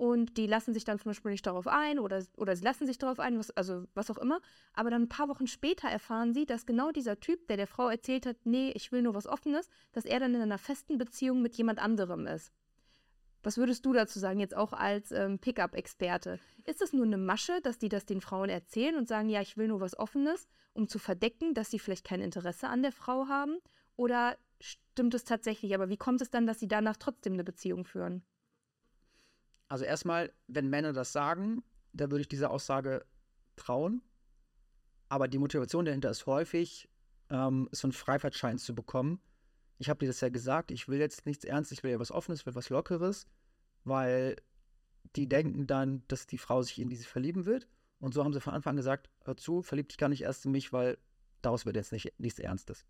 und 0.00 0.38
die 0.38 0.46
lassen 0.46 0.72
sich 0.72 0.84
dann 0.84 0.98
zum 0.98 1.10
Beispiel 1.10 1.30
nicht 1.30 1.46
darauf 1.46 1.66
ein 1.66 1.98
oder, 1.98 2.24
oder 2.38 2.56
sie 2.56 2.64
lassen 2.64 2.86
sich 2.86 2.96
darauf 2.96 3.20
ein, 3.20 3.38
was, 3.38 3.50
also 3.50 3.84
was 3.92 4.10
auch 4.10 4.16
immer. 4.16 4.40
Aber 4.72 4.88
dann 4.88 5.02
ein 5.02 5.08
paar 5.10 5.28
Wochen 5.28 5.46
später 5.46 5.88
erfahren 5.88 6.32
sie, 6.32 6.46
dass 6.46 6.64
genau 6.64 6.90
dieser 6.90 7.20
Typ, 7.20 7.46
der 7.48 7.58
der 7.58 7.66
Frau 7.66 7.90
erzählt 7.90 8.24
hat, 8.24 8.38
nee, 8.44 8.72
ich 8.74 8.92
will 8.92 9.02
nur 9.02 9.12
was 9.12 9.26
Offenes, 9.26 9.68
dass 9.92 10.06
er 10.06 10.18
dann 10.18 10.34
in 10.34 10.40
einer 10.40 10.56
festen 10.56 10.96
Beziehung 10.96 11.42
mit 11.42 11.54
jemand 11.56 11.80
anderem 11.80 12.26
ist. 12.26 12.50
Was 13.42 13.58
würdest 13.58 13.84
du 13.84 13.92
dazu 13.92 14.18
sagen, 14.18 14.40
jetzt 14.40 14.56
auch 14.56 14.72
als 14.72 15.12
ähm, 15.12 15.38
Pickup-Experte? 15.38 16.38
Ist 16.64 16.80
das 16.80 16.94
nur 16.94 17.04
eine 17.04 17.18
Masche, 17.18 17.60
dass 17.62 17.76
die 17.76 17.90
das 17.90 18.06
den 18.06 18.22
Frauen 18.22 18.48
erzählen 18.48 18.96
und 18.96 19.06
sagen, 19.06 19.28
ja, 19.28 19.42
ich 19.42 19.58
will 19.58 19.68
nur 19.68 19.80
was 19.80 19.98
Offenes, 19.98 20.48
um 20.72 20.88
zu 20.88 20.98
verdecken, 20.98 21.52
dass 21.52 21.70
sie 21.70 21.78
vielleicht 21.78 22.06
kein 22.06 22.22
Interesse 22.22 22.68
an 22.68 22.80
der 22.80 22.92
Frau 22.92 23.28
haben? 23.28 23.58
Oder 23.96 24.38
stimmt 24.60 25.12
es 25.12 25.24
tatsächlich? 25.24 25.74
Aber 25.74 25.90
wie 25.90 25.98
kommt 25.98 26.22
es 26.22 26.30
dann, 26.30 26.46
dass 26.46 26.58
sie 26.58 26.68
danach 26.68 26.96
trotzdem 26.96 27.34
eine 27.34 27.44
Beziehung 27.44 27.84
führen? 27.84 28.24
Also 29.70 29.84
erstmal, 29.84 30.32
wenn 30.48 30.68
Männer 30.68 30.92
das 30.92 31.12
sagen, 31.12 31.62
da 31.92 32.10
würde 32.10 32.22
ich 32.22 32.28
dieser 32.28 32.50
Aussage 32.50 33.06
trauen. 33.54 34.02
Aber 35.08 35.28
die 35.28 35.38
Motivation 35.38 35.84
dahinter 35.84 36.10
ist 36.10 36.26
häufig, 36.26 36.88
ähm, 37.30 37.68
so 37.70 37.86
einen 37.86 37.92
Freifahrtschein 37.92 38.58
zu 38.58 38.74
bekommen. 38.74 39.20
Ich 39.78 39.88
habe 39.88 40.00
dir 40.00 40.08
das 40.08 40.20
ja 40.20 40.28
gesagt, 40.28 40.72
ich 40.72 40.88
will 40.88 40.98
jetzt 40.98 41.24
nichts 41.24 41.44
Ernstes, 41.44 41.78
ich 41.78 41.84
will 41.84 41.92
ja 41.92 42.00
was 42.00 42.10
Offenes, 42.10 42.44
will 42.46 42.56
was 42.56 42.68
Lockeres, 42.68 43.26
weil 43.84 44.36
die 45.14 45.28
denken 45.28 45.68
dann, 45.68 46.02
dass 46.08 46.26
die 46.26 46.38
Frau 46.38 46.62
sich 46.62 46.80
in 46.80 46.90
diese 46.90 47.04
verlieben 47.04 47.46
wird. 47.46 47.68
Und 48.00 48.12
so 48.12 48.24
haben 48.24 48.32
sie 48.32 48.40
von 48.40 48.54
Anfang 48.54 48.72
an 48.72 48.76
gesagt, 48.76 49.08
hör 49.24 49.36
zu, 49.36 49.62
verlieb 49.62 49.88
dich 49.88 49.98
gar 49.98 50.08
nicht 50.08 50.22
erst 50.22 50.46
in 50.46 50.50
mich, 50.50 50.72
weil 50.72 50.98
daraus 51.42 51.64
wird 51.64 51.76
jetzt 51.76 51.92
nicht, 51.92 52.12
nichts 52.18 52.40
Ernstes. 52.40 52.86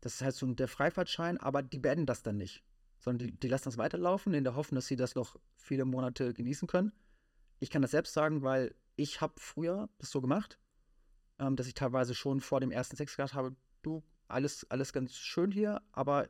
Das 0.00 0.14
ist 0.14 0.22
halt 0.22 0.34
so 0.34 0.52
der 0.52 0.68
Freifahrtschein, 0.68 1.38
aber 1.38 1.62
die 1.62 1.78
beenden 1.78 2.06
das 2.06 2.24
dann 2.24 2.38
nicht 2.38 2.64
sondern 3.02 3.26
die, 3.26 3.32
die 3.38 3.48
lassen 3.48 3.64
das 3.64 3.78
weiterlaufen, 3.78 4.32
in 4.32 4.44
der 4.44 4.54
Hoffnung, 4.54 4.76
dass 4.76 4.86
sie 4.86 4.96
das 4.96 5.14
noch 5.14 5.36
viele 5.56 5.84
Monate 5.84 6.32
genießen 6.32 6.68
können. 6.68 6.92
Ich 7.58 7.68
kann 7.68 7.82
das 7.82 7.90
selbst 7.90 8.12
sagen, 8.12 8.42
weil 8.42 8.74
ich 8.96 9.20
habe 9.20 9.34
früher 9.36 9.88
das 9.98 10.10
so 10.10 10.20
gemacht, 10.20 10.58
ähm, 11.38 11.56
dass 11.56 11.66
ich 11.66 11.74
teilweise 11.74 12.14
schon 12.14 12.40
vor 12.40 12.60
dem 12.60 12.70
ersten 12.70 12.96
Sex 12.96 13.16
gesagt 13.16 13.34
habe, 13.34 13.56
du, 13.82 14.02
alles, 14.28 14.64
alles 14.70 14.92
ganz 14.92 15.14
schön 15.16 15.50
hier, 15.50 15.82
aber 15.90 16.28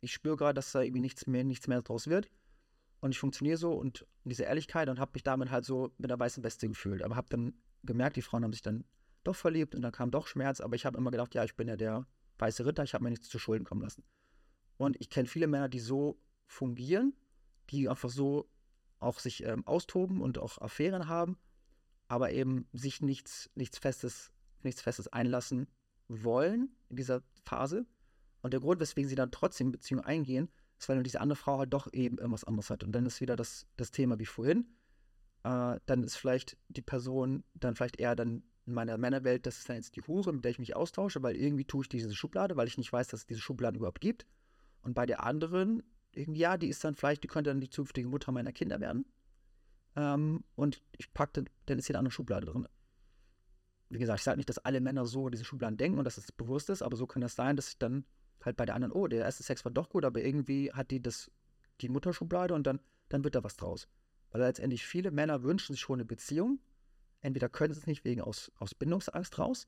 ich 0.00 0.12
spüre 0.12 0.36
gerade, 0.36 0.54
dass 0.54 0.72
da 0.72 0.82
irgendwie 0.82 1.00
nichts 1.00 1.26
mehr, 1.26 1.44
nichts 1.44 1.68
mehr 1.68 1.82
draus 1.82 2.08
wird. 2.08 2.28
Und 3.00 3.12
ich 3.12 3.18
funktioniere 3.18 3.56
so 3.56 3.72
und 3.72 4.06
diese 4.24 4.42
Ehrlichkeit 4.42 4.88
und 4.88 4.98
habe 4.98 5.12
mich 5.14 5.22
damit 5.22 5.50
halt 5.50 5.64
so 5.64 5.92
mit 5.98 6.10
der 6.10 6.18
weißen 6.18 6.42
Weste 6.42 6.68
gefühlt. 6.68 7.02
Aber 7.02 7.14
habe 7.14 7.28
dann 7.30 7.54
gemerkt, 7.84 8.16
die 8.16 8.22
Frauen 8.22 8.42
haben 8.42 8.52
sich 8.52 8.62
dann 8.62 8.84
doch 9.22 9.36
verliebt 9.36 9.76
und 9.76 9.82
dann 9.82 9.92
kam 9.92 10.10
doch 10.10 10.26
Schmerz. 10.26 10.60
Aber 10.60 10.74
ich 10.74 10.84
habe 10.84 10.98
immer 10.98 11.12
gedacht, 11.12 11.34
ja, 11.34 11.44
ich 11.44 11.54
bin 11.54 11.68
ja 11.68 11.76
der 11.76 12.06
weiße 12.38 12.66
Ritter, 12.66 12.82
ich 12.82 12.94
habe 12.94 13.04
mir 13.04 13.10
nichts 13.10 13.28
zu 13.28 13.38
Schulden 13.38 13.64
kommen 13.64 13.82
lassen. 13.82 14.02
Und 14.78 14.96
ich 15.00 15.10
kenne 15.10 15.28
viele 15.28 15.46
Männer, 15.46 15.68
die 15.68 15.80
so 15.80 16.18
fungieren, 16.46 17.14
die 17.70 17.88
einfach 17.88 18.08
so 18.08 18.48
auch 19.00 19.18
sich 19.18 19.44
ähm, 19.44 19.66
austoben 19.66 20.20
und 20.20 20.38
auch 20.38 20.58
Affären 20.58 21.08
haben, 21.08 21.36
aber 22.08 22.32
eben 22.32 22.66
sich 22.72 23.02
nichts, 23.02 23.50
nichts 23.54 23.78
Festes, 23.78 24.32
nichts 24.62 24.80
Festes 24.80 25.08
einlassen 25.08 25.68
wollen 26.08 26.74
in 26.88 26.96
dieser 26.96 27.22
Phase. 27.44 27.86
Und 28.40 28.52
der 28.52 28.60
Grund, 28.60 28.80
weswegen 28.80 29.08
sie 29.08 29.14
dann 29.14 29.30
trotzdem 29.30 29.72
Beziehungen 29.72 30.04
eingehen, 30.04 30.48
ist, 30.78 30.88
weil 30.88 31.02
diese 31.02 31.20
andere 31.20 31.36
Frau 31.36 31.58
halt 31.58 31.72
doch 31.72 31.92
eben 31.92 32.18
irgendwas 32.18 32.44
anderes 32.44 32.70
hat. 32.70 32.84
Und 32.84 32.92
dann 32.92 33.04
ist 33.04 33.20
wieder 33.20 33.36
das, 33.36 33.66
das 33.76 33.90
Thema 33.90 34.18
wie 34.18 34.26
vorhin. 34.26 34.66
Äh, 35.44 35.78
dann 35.86 36.02
ist 36.02 36.16
vielleicht 36.16 36.56
die 36.68 36.82
Person 36.82 37.44
dann 37.54 37.74
vielleicht 37.74 38.00
eher 38.00 38.16
dann 38.16 38.42
in 38.66 38.74
meiner 38.74 38.98
Männerwelt, 38.98 39.46
das 39.46 39.58
ist 39.58 39.68
dann 39.68 39.76
jetzt 39.76 39.96
die 39.96 40.02
Hure, 40.02 40.32
mit 40.32 40.44
der 40.44 40.50
ich 40.50 40.58
mich 40.58 40.76
austausche, 40.76 41.22
weil 41.22 41.36
irgendwie 41.36 41.64
tue 41.64 41.82
ich 41.82 41.88
diese 41.88 42.14
Schublade, 42.14 42.56
weil 42.56 42.68
ich 42.68 42.76
nicht 42.76 42.92
weiß, 42.92 43.08
dass 43.08 43.20
es 43.20 43.26
diese 43.26 43.40
Schublade 43.40 43.78
überhaupt 43.78 44.00
gibt. 44.00 44.26
Und 44.88 44.94
bei 44.94 45.04
der 45.04 45.22
anderen, 45.22 45.82
ja, 46.14 46.56
die 46.56 46.68
ist 46.68 46.82
dann 46.82 46.94
vielleicht, 46.94 47.22
die 47.22 47.28
könnte 47.28 47.50
dann 47.50 47.60
die 47.60 47.68
zukünftige 47.68 48.08
Mutter 48.08 48.32
meiner 48.32 48.52
Kinder 48.52 48.80
werden. 48.80 49.04
Ähm, 49.96 50.44
und 50.54 50.80
ich 50.96 51.12
packe 51.12 51.32
dann, 51.34 51.50
dann 51.66 51.78
ist 51.78 51.88
hier 51.88 51.94
eine 51.94 51.98
andere 51.98 52.12
Schublade 52.12 52.46
drin. 52.46 52.66
Wie 53.90 53.98
gesagt, 53.98 54.20
ich 54.20 54.24
sage 54.24 54.38
nicht, 54.38 54.48
dass 54.48 54.56
alle 54.56 54.80
Männer 54.80 55.04
so 55.04 55.28
diese 55.28 55.44
Schubladen 55.44 55.76
denken 55.76 55.98
und 55.98 56.06
dass 56.06 56.16
es 56.16 56.32
bewusst 56.32 56.70
ist, 56.70 56.80
aber 56.80 56.96
so 56.96 57.06
kann 57.06 57.20
das 57.20 57.34
sein, 57.34 57.54
dass 57.54 57.68
ich 57.68 57.76
dann 57.76 58.06
halt 58.42 58.56
bei 58.56 58.64
der 58.64 58.76
anderen, 58.76 58.92
oh, 58.92 59.08
der 59.08 59.26
erste 59.26 59.42
Sex 59.42 59.62
war 59.66 59.72
doch 59.72 59.90
gut, 59.90 60.06
aber 60.06 60.24
irgendwie 60.24 60.72
hat 60.72 60.90
die 60.90 61.02
das, 61.02 61.30
die 61.82 61.90
Mutterschublade 61.90 62.54
und 62.54 62.66
dann, 62.66 62.80
dann 63.10 63.24
wird 63.24 63.34
da 63.34 63.44
was 63.44 63.56
draus. 63.56 63.88
Weil 64.30 64.40
letztendlich 64.40 64.86
viele 64.86 65.10
Männer 65.10 65.42
wünschen 65.42 65.74
sich 65.74 65.82
schon 65.82 65.96
eine 65.96 66.06
Beziehung. 66.06 66.60
Entweder 67.20 67.50
können 67.50 67.74
sie 67.74 67.80
es 67.80 67.86
nicht 67.86 68.06
wegen 68.06 68.22
aus, 68.22 68.50
aus 68.56 68.74
Bindungsangst 68.74 69.38
raus 69.38 69.66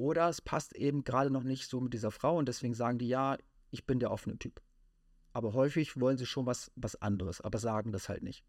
oder 0.00 0.28
es 0.28 0.40
passt 0.40 0.74
eben 0.74 1.04
gerade 1.04 1.30
noch 1.30 1.42
nicht 1.42 1.68
so 1.68 1.78
mit 1.80 1.92
dieser 1.92 2.10
Frau 2.10 2.38
und 2.38 2.48
deswegen 2.48 2.74
sagen 2.74 2.98
die, 2.98 3.08
ja, 3.08 3.36
ich 3.70 3.86
bin 3.86 4.00
der 4.00 4.10
offene 4.10 4.38
Typ. 4.38 4.62
Aber 5.32 5.52
häufig 5.52 6.00
wollen 6.00 6.16
sie 6.16 6.26
schon 6.26 6.46
was, 6.46 6.72
was 6.74 6.96
anderes, 6.96 7.40
aber 7.40 7.58
sagen 7.58 7.92
das 7.92 8.08
halt 8.08 8.22
nicht. 8.22 8.42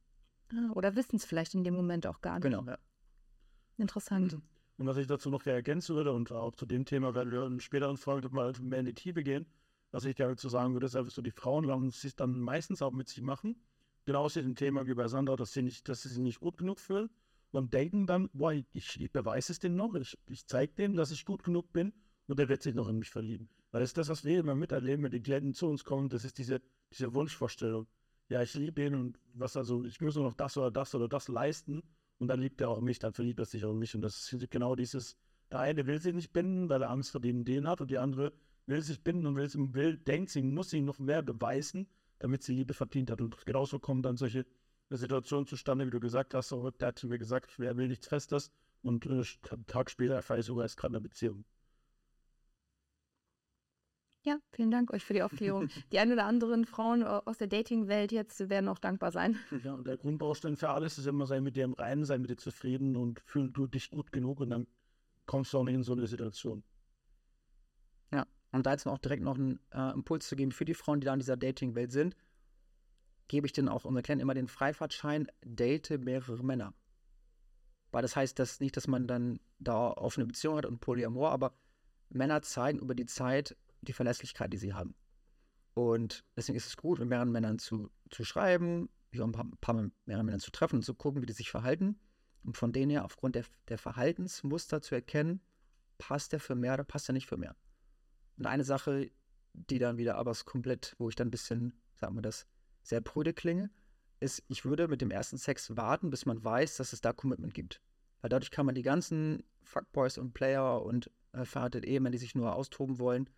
Ah, 0.54 0.72
oder 0.74 0.96
wissen 0.96 1.18
es 1.18 1.26
vielleicht 1.26 1.54
in 1.54 1.64
dem 1.64 1.76
Moment 1.76 2.08
auch 2.08 2.22
gar 2.22 2.36
nicht. 2.36 2.44
Genau, 2.44 2.64
ja. 2.64 2.78
Interessant. 3.78 4.40
Und 4.78 4.88
was 4.88 4.98
ich 4.98 5.08
dazu 5.08 5.30
noch 5.30 5.46
ergänzen 5.46 5.96
würde, 5.96 6.14
und 6.14 6.32
auch 6.32 6.56
zu 6.56 6.66
dem 6.66 6.86
Thema 6.86 7.14
werden 7.14 7.32
wir 7.32 7.46
in 7.46 7.60
späteren 7.60 7.98
Folgen 7.98 8.34
mal 8.34 8.54
mehr 8.62 8.80
in 8.80 8.86
die 8.86 8.94
Tiefe 8.94 9.22
gehen, 9.22 9.46
was 9.92 10.06
ich 10.06 10.16
dazu 10.16 10.48
sagen 10.48 10.74
würde, 10.74 10.86
ist 10.86 10.96
einfach 10.96 11.12
so, 11.12 11.22
die 11.22 11.32
Frauen 11.32 11.66
lassen 11.66 11.92
sich 11.92 12.16
dann 12.16 12.40
meistens 12.40 12.82
auch 12.82 12.92
mit 12.92 13.10
sich 13.10 13.22
machen. 13.22 13.62
Genau 14.06 14.24
aus 14.24 14.34
diesem 14.34 14.56
Thema 14.56 14.88
wie 14.88 14.94
bei 14.94 15.08
Sandra, 15.08 15.36
dass 15.36 15.52
sie, 15.52 15.62
nicht, 15.62 15.88
dass 15.90 16.02
sie 16.02 16.10
sich 16.10 16.20
nicht 16.20 16.40
gut 16.40 16.58
genug 16.58 16.80
fühlen 16.80 17.10
und 17.52 17.74
denken 17.74 18.08
dann, 18.08 18.30
boah, 18.34 18.54
ich, 18.54 18.66
ich 18.74 19.12
beweise 19.12 19.52
es 19.52 19.60
dem 19.60 19.76
noch, 19.76 19.94
ich, 19.96 20.18
ich 20.28 20.48
zeige 20.48 20.74
dem, 20.74 20.96
dass 20.96 21.12
ich 21.12 21.26
gut 21.26 21.44
genug 21.44 21.72
bin 21.74 21.94
und 22.28 22.40
er 22.40 22.50
wird 22.50 22.62
sich 22.62 22.76
noch 22.76 22.88
in 22.88 23.00
mich 23.00 23.10
verlieben. 23.10 23.50
Weil 23.72 23.82
das 23.82 23.92
ist 23.92 23.98
das, 23.98 24.10
was 24.10 24.26
wir 24.26 24.40
immer 24.40 24.56
miterleben, 24.56 25.04
wenn 25.04 25.12
die 25.12 25.22
Klienten 25.22 25.54
zu 25.54 25.68
uns 25.68 25.84
kommen, 25.84 26.10
das 26.10 26.26
ist 26.26 26.38
diese, 26.38 26.62
diese 26.92 27.14
Wunschvorstellung. 27.14 27.88
Ja, 28.30 28.42
ich 28.42 28.54
liebe 28.54 28.86
ihn 28.86 28.96
und 28.96 29.20
was 29.34 29.58
also, 29.58 29.84
ich 29.84 30.00
muss 30.00 30.16
nur 30.16 30.26
noch 30.26 30.34
das 30.34 30.58
oder 30.58 30.72
das 30.72 30.96
oder 30.96 31.10
das 31.10 31.28
leisten 31.28 31.84
und 32.20 32.28
dann 32.28 32.40
liebt 32.40 32.62
er 32.62 32.70
auch 32.70 32.82
mich, 32.82 33.00
dann 33.00 33.14
verliebt 33.14 33.40
er 33.40 33.46
sich 33.46 33.66
auch 33.66 33.72
in 33.72 33.80
mich. 33.80 33.96
Und 33.96 34.02
das 34.02 34.32
ist 34.32 34.52
genau 34.52 34.76
dieses, 34.76 35.18
der 35.52 35.60
eine 35.60 35.86
will 35.86 36.00
sie 36.00 36.14
nicht 36.14 36.32
binden, 36.32 36.70
weil 36.70 36.82
er 36.82 36.90
Angst 36.90 37.12
vor 37.12 37.20
den 37.20 37.44
den 37.44 37.68
hat 37.68 37.82
und 37.82 37.92
die 37.92 37.98
andere 37.98 38.32
will 38.68 38.82
sich 38.82 39.04
binden 39.04 39.28
und 39.28 39.36
will, 39.36 39.50
will 39.74 39.98
denkt, 39.98 40.30
sie 40.30 40.42
muss 40.42 40.70
sich 40.70 40.82
noch 40.82 41.00
mehr 41.00 41.22
beweisen, 41.22 41.88
damit 42.20 42.44
sie 42.44 42.54
Liebe 42.54 42.74
verdient 42.74 43.12
hat. 43.12 43.22
Und 43.22 43.46
genauso 43.46 43.80
kommen 43.80 44.02
dann 44.02 44.16
solche 44.16 44.46
Situationen 44.98 45.48
zustande, 45.48 45.86
wie 45.86 45.92
du 45.92 46.00
gesagt 46.00 46.34
hast. 46.34 46.50
So, 46.50 46.70
der 46.72 46.90
hat 46.90 47.00
zu 47.00 47.08
mir 47.08 47.18
gesagt, 47.18 47.58
wer 47.58 47.78
will 47.78 47.88
nichts 47.88 48.08
Festes 48.08 48.52
und 48.84 49.06
äh, 49.06 49.24
einen 49.52 49.66
Tag 49.68 49.90
später 49.90 50.16
erfahre 50.16 50.40
ich 50.40 50.46
sogar, 50.46 50.64
er 50.64 50.68
ist 50.68 50.78
gerade 50.78 50.94
in 50.94 50.96
einer 50.98 51.04
Beziehung. 51.04 51.46
Ja, 54.24 54.38
vielen 54.52 54.70
Dank 54.70 54.94
euch 54.94 55.04
für 55.04 55.14
die 55.14 55.24
Aufklärung. 55.24 55.70
die 55.92 55.98
ein 55.98 56.12
oder 56.12 56.26
anderen 56.26 56.66
Frauen 56.66 57.04
aus 57.04 57.40
der 57.40 57.48
Dating-Welt 57.48 58.12
jetzt 58.12 58.50
werden 58.50 58.70
auch 58.70 58.78
dankbar 58.78 59.12
sein. 59.12 59.40
Ja, 59.64 59.74
und 59.74 59.88
der 59.88 59.98
Grundbaustein 59.98 60.58
für 60.58 60.70
alles 60.70 61.00
ist 61.00 61.08
immer, 61.08 61.26
sei 61.26 61.42
mit 61.42 61.56
dir 61.56 61.66
im 61.66 61.74
Reinen, 61.74 62.06
sei 62.06 62.20
mit 62.20 62.30
dir 62.30 62.38
zufrieden 62.38 62.96
und 62.96 63.20
fühl 63.22 63.50
du 63.50 63.66
dich 63.66 63.90
gut 63.90 64.12
genug 64.12 64.40
und 64.40 64.52
dann 64.52 64.68
kommst 65.26 65.54
du 65.54 65.58
auch 65.58 65.64
nicht 65.64 65.74
in 65.74 65.84
so 65.84 65.94
eine 65.94 66.06
Situation. 66.06 66.64
Ja, 68.14 68.28
und 68.52 68.68
da 68.68 68.74
jetzt 68.74 68.86
auch 68.86 69.00
direkt 69.00 69.24
noch 69.24 69.36
einen 69.36 69.60
äh, 69.72 69.92
Impuls 69.92 70.28
zu 70.28 70.36
geben 70.36 70.52
für 70.52 70.66
die 70.66 70.76
Frauen, 70.76 71.00
die 71.00 71.06
da 71.06 71.14
in 71.14 71.20
dieser 71.20 71.38
Dating-Welt 71.38 71.92
sind, 71.92 72.16
gebe 73.32 73.48
ich 73.48 73.54
denen 73.54 73.70
auch 73.70 73.86
unseren 73.86 74.04
Klienten 74.04 74.24
immer 74.24 74.34
den 74.34 74.50
Freifahrtschein, 74.50 75.26
date 75.42 75.92
mehrere 75.92 76.44
Männer. 76.44 76.74
Weil 77.92 78.02
das 78.02 78.18
heißt 78.18 78.38
das 78.38 78.60
nicht, 78.60 78.76
dass 78.76 78.88
man 78.88 79.08
dann 79.08 79.40
da 79.58 79.90
offene 79.92 80.26
Beziehung 80.26 80.58
hat 80.58 80.66
und 80.66 80.82
Polyamor, 80.82 81.32
aber 81.32 81.58
Männer 82.10 82.42
zeigen 82.42 82.80
über 82.80 82.94
die 82.94 83.06
Zeit, 83.06 83.56
die 83.80 83.94
Verlässlichkeit, 83.94 84.52
die 84.52 84.58
sie 84.58 84.74
haben. 84.74 84.96
Und 85.76 86.26
deswegen 86.36 86.58
ist 86.58 86.68
es 86.68 86.76
gut, 86.76 87.00
mit 87.00 87.08
mehreren 87.08 87.32
Männern 87.32 87.58
zu, 87.58 87.90
zu 88.10 88.26
schreiben, 88.26 88.90
ein 89.14 89.32
paar, 89.32 89.50
paar 89.62 89.76
mit 89.76 89.94
mehreren 90.06 90.26
Männern 90.26 90.42
zu 90.42 90.52
treffen 90.52 90.78
und 90.78 90.84
zu 90.84 90.94
gucken, 90.94 91.22
wie 91.22 91.26
die 91.26 91.32
sich 91.32 91.50
verhalten. 91.50 92.02
Und 92.44 92.58
von 92.58 92.74
denen 92.74 92.92
her 92.92 93.06
aufgrund 93.06 93.36
der, 93.36 93.46
der 93.70 93.78
Verhaltensmuster 93.78 94.82
zu 94.82 94.94
erkennen, 94.94 95.40
passt 96.00 96.34
der 96.34 96.42
für 96.42 96.56
mehr 96.56 96.74
oder 96.74 96.84
passt 96.84 97.08
er 97.10 97.14
nicht 97.14 97.28
für 97.28 97.38
mehr. 97.38 97.56
Und 98.38 98.46
eine 98.46 98.66
Sache, 98.66 99.10
die 99.54 99.80
dann 99.80 99.98
wieder 99.98 100.18
aber 100.18 100.34
komplett, 100.44 100.96
wo 100.98 101.08
ich 101.08 101.16
dann 101.16 101.30
ein 101.30 101.32
bisschen, 101.32 101.80
sagen 101.94 102.16
wir 102.16 102.22
das, 102.22 102.46
sehr 102.84 103.02
prüde 103.02 103.34
klinge, 103.34 103.70
ist, 104.20 104.44
ich 104.48 104.66
würde 104.66 104.88
mit 104.88 105.02
dem 105.02 105.12
ersten 105.12 105.38
Sex 105.38 105.76
warten, 105.76 106.10
bis 106.10 106.26
man 106.26 106.44
weiß, 106.44 106.78
dass 106.78 106.94
es 106.94 107.02
da 107.02 107.14
Commitment 107.14 107.54
gibt. 107.54 107.82
Weil 108.22 108.30
dadurch 108.30 108.52
kann 108.52 108.66
man 108.66 108.76
die 108.76 108.84
ganzen 108.84 109.44
Fuckboys 109.64 110.18
und 110.18 110.34
Player 110.34 110.82
und 110.84 111.10
äh, 111.34 111.46
verheiratete 111.46 111.88
Ehemänner, 111.88 112.12
die 112.12 112.20
sich 112.20 112.36
nur 112.36 112.56
austoben 112.56 113.00
wollen, 113.00 113.30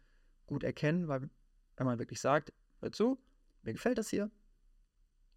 gut 0.46 0.64
erkennen, 0.64 1.08
weil 1.08 1.30
wenn 1.78 1.86
man 1.86 2.00
wirklich 2.00 2.20
sagt, 2.20 2.54
hör 2.82 2.92
zu, 2.92 3.18
mir 3.62 3.74
gefällt 3.74 3.98
das 3.98 4.10
hier 4.10 4.30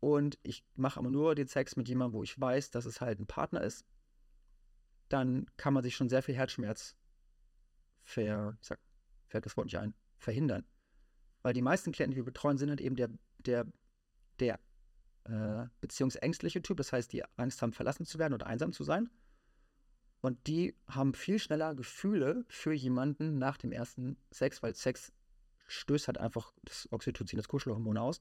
und 0.00 0.38
ich 0.42 0.64
mache 0.74 0.98
aber 0.98 1.10
nur 1.10 1.34
den 1.34 1.46
Sex 1.46 1.76
mit 1.76 1.88
jemandem, 1.88 2.18
wo 2.18 2.22
ich 2.22 2.38
weiß, 2.38 2.70
dass 2.70 2.84
es 2.84 3.00
halt 3.00 3.20
ein 3.20 3.26
Partner 3.26 3.62
ist, 3.62 3.86
dann 5.08 5.46
kann 5.56 5.74
man 5.74 5.82
sich 5.82 5.94
schon 5.94 6.08
sehr 6.08 6.22
viel 6.22 6.34
Herzschmerz 6.34 6.96
ver, 8.02 8.56
ich 8.60 8.66
sag, 8.66 8.80
fällt 9.26 9.46
das 9.46 9.56
Wort 9.56 9.66
nicht 9.66 9.78
ein, 9.78 9.94
verhindern. 10.16 10.64
Weil 11.42 11.54
die 11.54 11.62
meisten 11.62 11.92
Klienten, 11.92 12.12
die 12.12 12.16
wir 12.16 12.24
betreuen, 12.24 12.58
sind 12.58 12.70
halt 12.70 12.80
eben 12.80 12.96
der, 12.96 13.10
der, 13.38 13.66
der 14.40 14.60
äh, 15.24 15.66
beziehungsängstliche 15.80 16.62
Typ, 16.62 16.76
das 16.76 16.92
heißt, 16.92 17.12
die 17.12 17.24
Angst 17.36 17.62
haben, 17.62 17.72
verlassen 17.72 18.06
zu 18.06 18.18
werden 18.18 18.34
oder 18.34 18.46
einsam 18.46 18.72
zu 18.72 18.84
sein. 18.84 19.10
Und 20.20 20.46
die 20.46 20.74
haben 20.88 21.14
viel 21.14 21.38
schneller 21.38 21.74
Gefühle 21.74 22.44
für 22.48 22.72
jemanden 22.72 23.38
nach 23.38 23.56
dem 23.56 23.72
ersten 23.72 24.16
Sex, 24.30 24.62
weil 24.62 24.74
Sex 24.74 25.12
stößt 25.68 26.08
halt 26.08 26.18
einfach 26.18 26.52
das 26.62 26.88
Oxytocin, 26.90 27.36
das 27.36 27.48
Kuschelhormon 27.48 27.98
aus. 27.98 28.20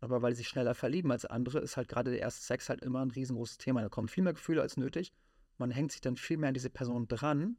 Aber 0.00 0.22
weil 0.22 0.32
sie 0.32 0.38
sich 0.38 0.48
schneller 0.48 0.74
verlieben 0.74 1.10
als 1.10 1.24
andere, 1.24 1.60
ist 1.60 1.76
halt 1.76 1.88
gerade 1.88 2.10
der 2.10 2.20
erste 2.20 2.44
Sex 2.44 2.68
halt 2.68 2.82
immer 2.82 3.00
ein 3.00 3.10
riesengroßes 3.10 3.58
Thema. 3.58 3.82
Da 3.82 3.88
kommen 3.88 4.08
viel 4.08 4.24
mehr 4.24 4.34
Gefühle 4.34 4.62
als 4.62 4.76
nötig. 4.76 5.12
Man 5.58 5.70
hängt 5.70 5.92
sich 5.92 6.00
dann 6.00 6.16
viel 6.16 6.36
mehr 6.36 6.48
an 6.48 6.54
diese 6.54 6.70
Person 6.70 7.08
dran 7.08 7.56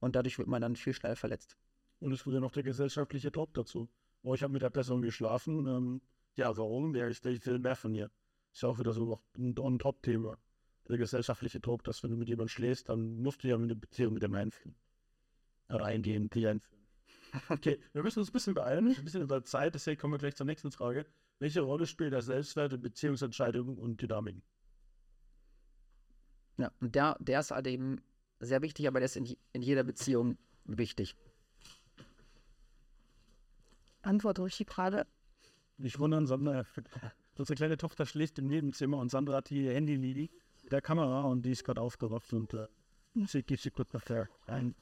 und 0.00 0.16
dadurch 0.16 0.38
wird 0.38 0.48
man 0.48 0.60
dann 0.60 0.76
viel 0.76 0.92
schneller 0.92 1.16
verletzt. 1.16 1.56
Und 2.00 2.12
es 2.12 2.26
wurde 2.26 2.40
noch 2.40 2.52
der 2.52 2.62
gesellschaftliche 2.62 3.30
Druck 3.30 3.54
dazu. 3.54 3.88
Oh, 4.22 4.34
ich 4.34 4.42
habe 4.42 4.52
mit 4.52 4.62
der 4.62 4.70
Person 4.70 5.00
geschlafen. 5.00 5.66
Ähm, 5.66 6.02
ja, 6.36 6.56
warum? 6.56 6.94
Ja, 6.94 7.08
ich, 7.08 7.24
ich 7.24 7.46
will 7.46 7.58
mehr 7.58 7.76
von 7.76 7.94
ihr. 7.94 8.10
Ist 8.52 8.62
ja 8.62 8.68
auch 8.68 8.78
wieder 8.78 8.92
so 8.92 9.04
noch 9.04 9.22
ein 9.36 9.58
On-Top-Thema 9.58 10.38
der 10.88 10.98
gesellschaftliche 10.98 11.60
Druck, 11.60 11.82
dass 11.84 12.02
wenn 12.02 12.10
du 12.10 12.16
mit 12.16 12.28
jemandem 12.28 12.48
schläfst, 12.48 12.88
dann 12.88 13.22
musst 13.22 13.42
du 13.42 13.48
ja 13.48 13.56
eine 13.56 13.74
Beziehung 13.74 14.14
mit 14.14 14.22
dem 14.22 14.34
einführen. 14.34 14.76
Reingehen, 15.68 16.28
die 16.30 16.46
einführen. 16.46 16.84
Okay, 17.48 17.80
wir 17.92 18.02
müssen 18.02 18.20
uns 18.20 18.28
ein 18.28 18.32
bisschen 18.32 18.54
beeilen, 18.54 18.86
ein 18.86 19.04
bisschen 19.04 19.22
über 19.22 19.42
Zeit, 19.42 19.74
deswegen 19.74 20.00
kommen 20.00 20.14
wir 20.14 20.18
gleich 20.18 20.36
zur 20.36 20.46
nächsten 20.46 20.70
Frage. 20.70 21.04
Welche 21.40 21.62
Rolle 21.62 21.86
spielt 21.86 22.12
der 22.12 22.22
Selbstwert 22.22 22.74
in 22.74 22.80
Beziehungsentscheidungen 22.80 23.76
und 23.76 24.00
Dynamiken? 24.00 24.42
Ja, 26.58 26.70
und 26.80 26.94
der, 26.94 27.16
der 27.18 27.40
ist 27.40 27.50
halt 27.50 27.66
eben 27.66 28.00
sehr 28.38 28.62
wichtig, 28.62 28.86
aber 28.86 29.00
der 29.00 29.06
ist 29.06 29.16
in, 29.16 29.36
in 29.52 29.62
jeder 29.62 29.82
Beziehung 29.82 30.38
wichtig. 30.64 31.16
Antwort 34.02 34.38
durch 34.38 34.56
die 34.56 34.66
gerade. 34.66 35.06
Nicht 35.76 35.98
wundern, 35.98 36.26
Sandra, 36.26 36.64
unsere 37.36 37.56
kleine 37.56 37.76
Tochter 37.76 38.06
schläft 38.06 38.38
im 38.38 38.46
Nebenzimmer 38.46 38.98
und 38.98 39.10
Sandra 39.10 39.36
hat 39.36 39.48
hier 39.48 39.62
ihr 39.62 39.74
Handy 39.74 39.96
liegen 39.96 40.28
der 40.70 40.80
Kamera 40.80 41.22
und 41.22 41.42
die 41.42 41.52
ist 41.52 41.64
gerade 41.64 41.80
aufgewacht 41.80 42.32
und 42.32 42.54
äh, 42.54 42.66
sie 43.26 43.42
geht 43.42 43.60
sie 43.60 43.70
kurz 43.70 43.92
nachher 43.92 44.28
ein. 44.46 44.74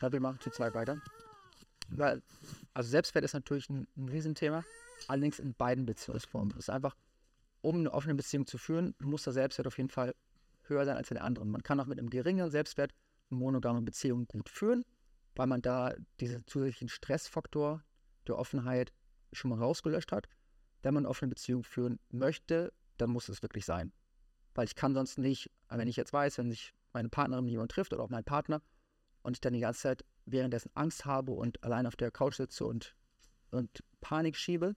Ja, 0.00 0.12
wir 0.12 0.20
machen 0.20 0.40
zu 0.40 0.50
zwei 0.50 0.72
weiter. 0.74 1.00
Weil, 1.88 2.22
also 2.74 2.88
Selbstwert 2.88 3.24
ist 3.24 3.34
natürlich 3.34 3.68
ein, 3.68 3.86
ein 3.96 4.08
Riesenthema, 4.08 4.64
allerdings 5.08 5.38
in 5.38 5.54
beiden 5.54 5.84
Beziehungsformen. 5.84 6.50
Das 6.50 6.60
ist 6.60 6.70
einfach, 6.70 6.96
um 7.60 7.76
eine 7.76 7.92
offene 7.92 8.14
Beziehung 8.14 8.46
zu 8.46 8.58
führen, 8.58 8.94
muss 9.00 9.24
der 9.24 9.32
Selbstwert 9.32 9.66
auf 9.66 9.76
jeden 9.76 9.90
Fall 9.90 10.14
höher 10.64 10.84
sein 10.84 10.96
als 10.96 11.10
in 11.10 11.16
der 11.16 11.24
anderen. 11.24 11.50
Man 11.50 11.62
kann 11.62 11.78
auch 11.80 11.86
mit 11.86 11.98
einem 11.98 12.10
geringeren 12.10 12.50
Selbstwert 12.50 12.92
eine 13.30 13.38
monogame 13.38 13.82
Beziehung 13.82 14.26
gut 14.26 14.48
führen, 14.48 14.84
weil 15.34 15.46
man 15.46 15.60
da 15.60 15.94
diesen 16.20 16.46
zusätzlichen 16.46 16.88
Stressfaktor 16.88 17.84
der 18.26 18.38
Offenheit 18.38 18.92
schon 19.32 19.50
mal 19.50 19.58
rausgelöscht 19.58 20.12
hat. 20.12 20.28
Wenn 20.82 20.94
man 20.94 21.02
eine 21.04 21.10
offene 21.10 21.28
Beziehung 21.28 21.64
führen 21.64 21.98
möchte, 22.10 22.72
dann 22.98 23.10
muss 23.10 23.28
es 23.28 23.42
wirklich 23.42 23.64
sein. 23.64 23.92
Weil 24.54 24.66
ich 24.66 24.74
kann 24.74 24.94
sonst 24.94 25.18
nicht, 25.18 25.50
wenn 25.68 25.88
ich 25.88 25.96
jetzt 25.96 26.12
weiß, 26.12 26.38
wenn 26.38 26.50
sich 26.50 26.74
meine 26.92 27.08
Partnerin 27.08 27.46
jemand 27.48 27.70
trifft 27.70 27.92
oder 27.92 28.02
auch 28.02 28.10
mein 28.10 28.24
Partner 28.24 28.62
und 29.22 29.36
ich 29.36 29.40
dann 29.40 29.52
die 29.52 29.60
ganze 29.60 29.80
Zeit 29.80 30.04
währenddessen 30.26 30.70
Angst 30.74 31.04
habe 31.04 31.32
und 31.32 31.62
allein 31.64 31.86
auf 31.86 31.96
der 31.96 32.10
Couch 32.10 32.36
sitze 32.36 32.64
und, 32.66 32.94
und 33.50 33.82
Panik 34.00 34.36
schiebe, 34.36 34.74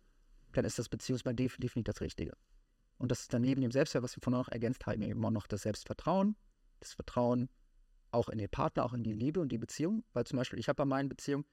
dann 0.54 0.66
ist 0.66 0.80
das 0.80 0.90
beziehungsweise 0.90 1.36
definitiv 1.36 1.76
nicht 1.76 1.88
das 1.88 2.02
Richtige. 2.02 2.34
Und 2.98 3.12
das 3.12 3.22
ist 3.22 3.34
dann 3.34 3.42
neben 3.42 3.62
dem 3.62 3.72
Selbstwert, 3.72 4.04
was 4.04 4.16
wir 4.16 4.22
vorhin 4.22 4.40
noch 4.40 4.50
ergänzt 4.50 4.86
haben, 4.86 5.02
eben 5.02 5.24
auch 5.26 5.32
noch 5.32 5.48
das 5.48 5.64
Selbstvertrauen, 5.64 6.38
das 6.80 6.94
Vertrauen 6.94 7.50
auch 8.12 8.30
in 8.30 8.38
den 8.38 8.50
Partner, 8.50 8.86
auch 8.86 8.94
in 8.94 9.04
die 9.04 9.12
Liebe 9.12 9.42
und 9.42 9.50
die 9.50 9.58
Beziehung. 9.58 10.04
Weil 10.14 10.26
zum 10.26 10.38
Beispiel, 10.38 10.60
ich 10.60 10.70
habe 10.70 10.78
bei 10.78 10.86
meinen 10.86 11.10
Beziehungen 11.10 11.46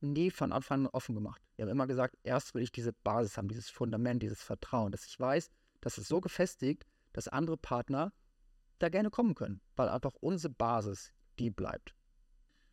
nie 0.00 0.30
von 0.30 0.52
Anfang 0.52 0.86
an 0.86 0.92
offen 0.92 1.14
gemacht. 1.14 1.42
Ich 1.56 1.62
habe 1.62 1.70
immer 1.70 1.86
gesagt, 1.86 2.16
erst 2.22 2.54
will 2.54 2.62
ich 2.62 2.72
diese 2.72 2.92
Basis 2.92 3.36
haben, 3.36 3.48
dieses 3.48 3.68
Fundament, 3.68 4.22
dieses 4.22 4.42
Vertrauen, 4.42 4.92
dass 4.92 5.06
ich 5.06 5.18
weiß, 5.18 5.50
das 5.80 5.98
ist 5.98 6.08
so 6.08 6.20
gefestigt, 6.20 6.86
dass 7.12 7.28
andere 7.28 7.56
Partner 7.56 8.12
da 8.78 8.88
gerne 8.88 9.10
kommen 9.10 9.34
können, 9.34 9.60
weil 9.76 9.88
einfach 9.88 10.14
unsere 10.20 10.52
Basis, 10.52 11.12
die 11.38 11.50
bleibt. 11.50 11.94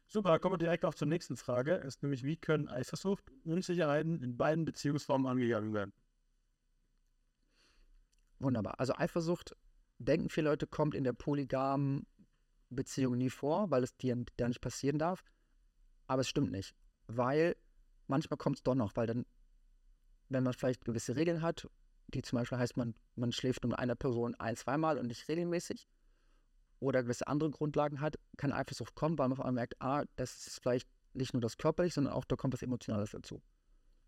Super, 0.09 0.39
kommen 0.39 0.53
wir 0.53 0.57
direkt 0.57 0.85
auch 0.85 0.93
zur 0.93 1.07
nächsten 1.07 1.35
Frage. 1.35 1.75
Ist 1.75 2.01
nämlich, 2.01 2.23
wie 2.23 2.37
können 2.37 2.69
Eifersucht 2.69 3.29
und 3.43 3.51
Unsicherheiten 3.51 4.23
in 4.23 4.37
beiden 4.37 4.63
Beziehungsformen 4.63 5.27
angegangen 5.27 5.73
werden? 5.73 5.91
Wunderbar. 8.39 8.79
Also 8.79 8.93
Eifersucht, 8.95 9.55
denken 9.97 10.29
viele 10.29 10.49
Leute, 10.49 10.65
kommt 10.65 10.95
in 10.95 11.03
der 11.03 11.13
polygamen 11.13 12.07
Beziehung 12.69 13.17
nie 13.17 13.29
vor, 13.29 13.69
weil 13.69 13.83
es 13.83 13.97
dir 13.97 14.23
da 14.37 14.47
nicht 14.47 14.61
passieren 14.61 14.97
darf. 14.97 15.25
Aber 16.07 16.21
es 16.21 16.29
stimmt 16.29 16.51
nicht, 16.51 16.73
weil 17.07 17.55
manchmal 18.07 18.37
kommt 18.37 18.57
es 18.57 18.63
doch 18.63 18.75
noch, 18.75 18.95
weil 18.95 19.07
dann, 19.07 19.25
wenn 20.29 20.43
man 20.43 20.53
vielleicht 20.53 20.85
gewisse 20.85 21.15
Regeln 21.15 21.41
hat 21.41 21.67
die 22.13 22.21
zum 22.21 22.39
Beispiel 22.39 22.57
heißt, 22.57 22.77
man, 22.77 22.95
man 23.15 23.31
schläft 23.31 23.63
nur 23.63 23.71
mit 23.71 23.79
einer 23.79 23.95
Person 23.95 24.35
ein, 24.35 24.55
zweimal 24.55 24.97
und 24.97 25.07
nicht 25.07 25.27
regelmäßig, 25.27 25.87
oder 26.79 27.03
gewisse 27.03 27.27
andere 27.27 27.49
Grundlagen 27.49 28.01
hat, 28.01 28.17
kann 28.37 28.51
Eifersucht 28.51 28.95
kommen, 28.95 29.17
weil 29.17 29.27
man 29.29 29.35
vor 29.35 29.45
allem 29.45 29.55
merkt, 29.55 29.81
ah, 29.81 30.05
das 30.15 30.47
ist 30.47 30.61
vielleicht 30.61 30.87
nicht 31.13 31.33
nur 31.33 31.41
das 31.41 31.57
körperliche, 31.57 31.95
sondern 31.95 32.13
auch 32.13 32.25
da 32.25 32.35
kommt 32.35 32.53
was 32.53 32.61
Emotionales 32.61 33.11
dazu. 33.11 33.41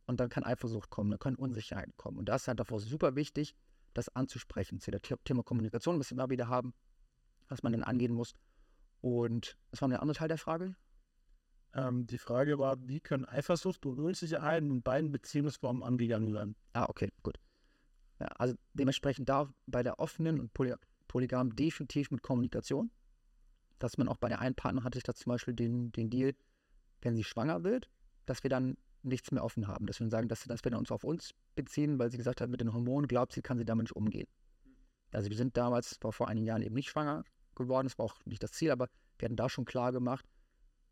Und 0.06 0.20
dann 0.20 0.30
kann 0.30 0.44
Eifersucht 0.44 0.90
kommen, 0.90 1.10
dann 1.10 1.20
können 1.20 1.36
Unsicherheiten 1.36 1.94
kommen. 1.98 2.18
Und 2.18 2.30
das 2.30 2.44
ist 2.44 2.48
halt 2.48 2.60
davor 2.60 2.80
super 2.80 3.16
wichtig, 3.16 3.56
das 3.94 4.10
anzusprechen. 4.10 4.80
Zu 4.80 4.92
der 4.92 5.02
Thema 5.02 5.44
Kommunikation, 5.44 6.00
was 6.00 6.12
wir 6.12 6.18
immer 6.18 6.30
wieder 6.30 6.48
haben, 6.48 6.74
was 7.48 7.64
man 7.64 7.72
dann 7.72 7.84
angehen 7.84 8.14
muss. 8.14 8.36
Und 9.02 9.58
was 9.72 9.82
war 9.82 9.90
der 9.90 10.02
andere 10.02 10.18
Teil 10.18 10.28
der 10.28 10.38
Frage? 10.38 10.76
Ähm, 11.74 12.08
die 12.08 12.18
Frage 12.18 12.58
war, 12.58 12.78
wie 12.88 13.00
können 13.00 13.26
Eifersucht 13.26 13.86
und 13.86 14.00
Unsicherheiten 14.00 14.72
in 14.72 14.82
beiden 14.82 15.12
Beziehungsformen 15.12 15.84
angegangen 15.84 16.34
werden? 16.34 16.56
Ah, 16.74 16.86
okay, 16.90 17.12
gut. 17.22 17.40
Ja, 18.20 18.28
also 18.38 18.56
dementsprechend 18.74 19.30
da 19.30 19.54
bei 19.68 19.84
der 19.84 20.00
offenen 20.00 20.40
und 20.40 20.54
poly 20.54 20.74
polygam 21.08 21.56
definitiv 21.56 22.12
mit 22.12 22.22
Kommunikation. 22.22 22.92
Dass 23.80 23.98
man 23.98 24.08
auch 24.08 24.18
bei 24.18 24.30
der 24.30 24.40
einen 24.40 24.56
Partner 24.56 24.84
hatte 24.84 24.98
ich 24.98 25.04
da 25.04 25.14
zum 25.14 25.32
Beispiel 25.32 25.56
den, 25.56 25.92
den 25.92 26.10
Deal, 26.10 26.36
wenn 27.02 27.16
sie 27.16 27.24
schwanger 27.24 27.64
wird, 27.64 27.90
dass 28.26 28.44
wir 28.44 28.50
dann 28.50 28.78
nichts 29.02 29.32
mehr 29.32 29.44
offen 29.44 29.68
haben. 29.68 29.86
Dass 29.88 30.00
wir 30.00 30.06
dann 30.06 30.12
sagen, 30.12 30.28
dass, 30.28 30.44
dass 30.44 30.64
wir 30.64 30.78
uns 30.78 30.92
auf 30.92 31.04
uns 31.04 31.34
beziehen, 31.56 31.98
weil 31.98 32.12
sie 32.12 32.18
gesagt 32.18 32.42
hat, 32.42 32.50
mit 32.50 32.62
den 32.62 32.74
Hormonen 32.74 33.08
glaubt 33.08 33.34
sie, 33.34 33.42
kann 33.42 33.58
sie 33.58 33.66
damit 33.66 33.86
nicht 33.86 33.96
umgehen. 33.96 34.28
Also 35.12 35.30
wir 35.30 35.38
sind 35.38 35.58
damals, 35.58 35.98
war 36.02 36.12
vor 36.12 36.28
einigen 36.28 36.46
Jahren 36.46 36.62
eben 36.62 36.76
nicht 36.76 36.90
schwanger 36.90 37.24
geworden, 37.56 37.88
das 37.88 37.98
war 37.98 38.06
auch 38.06 38.16
nicht 38.26 38.44
das 38.44 38.52
Ziel, 38.52 38.72
aber 38.72 38.88
wir 39.18 39.26
hatten 39.26 39.36
da 39.36 39.50
schon 39.50 39.66
klar 39.66 39.92
gemacht, 39.92 40.26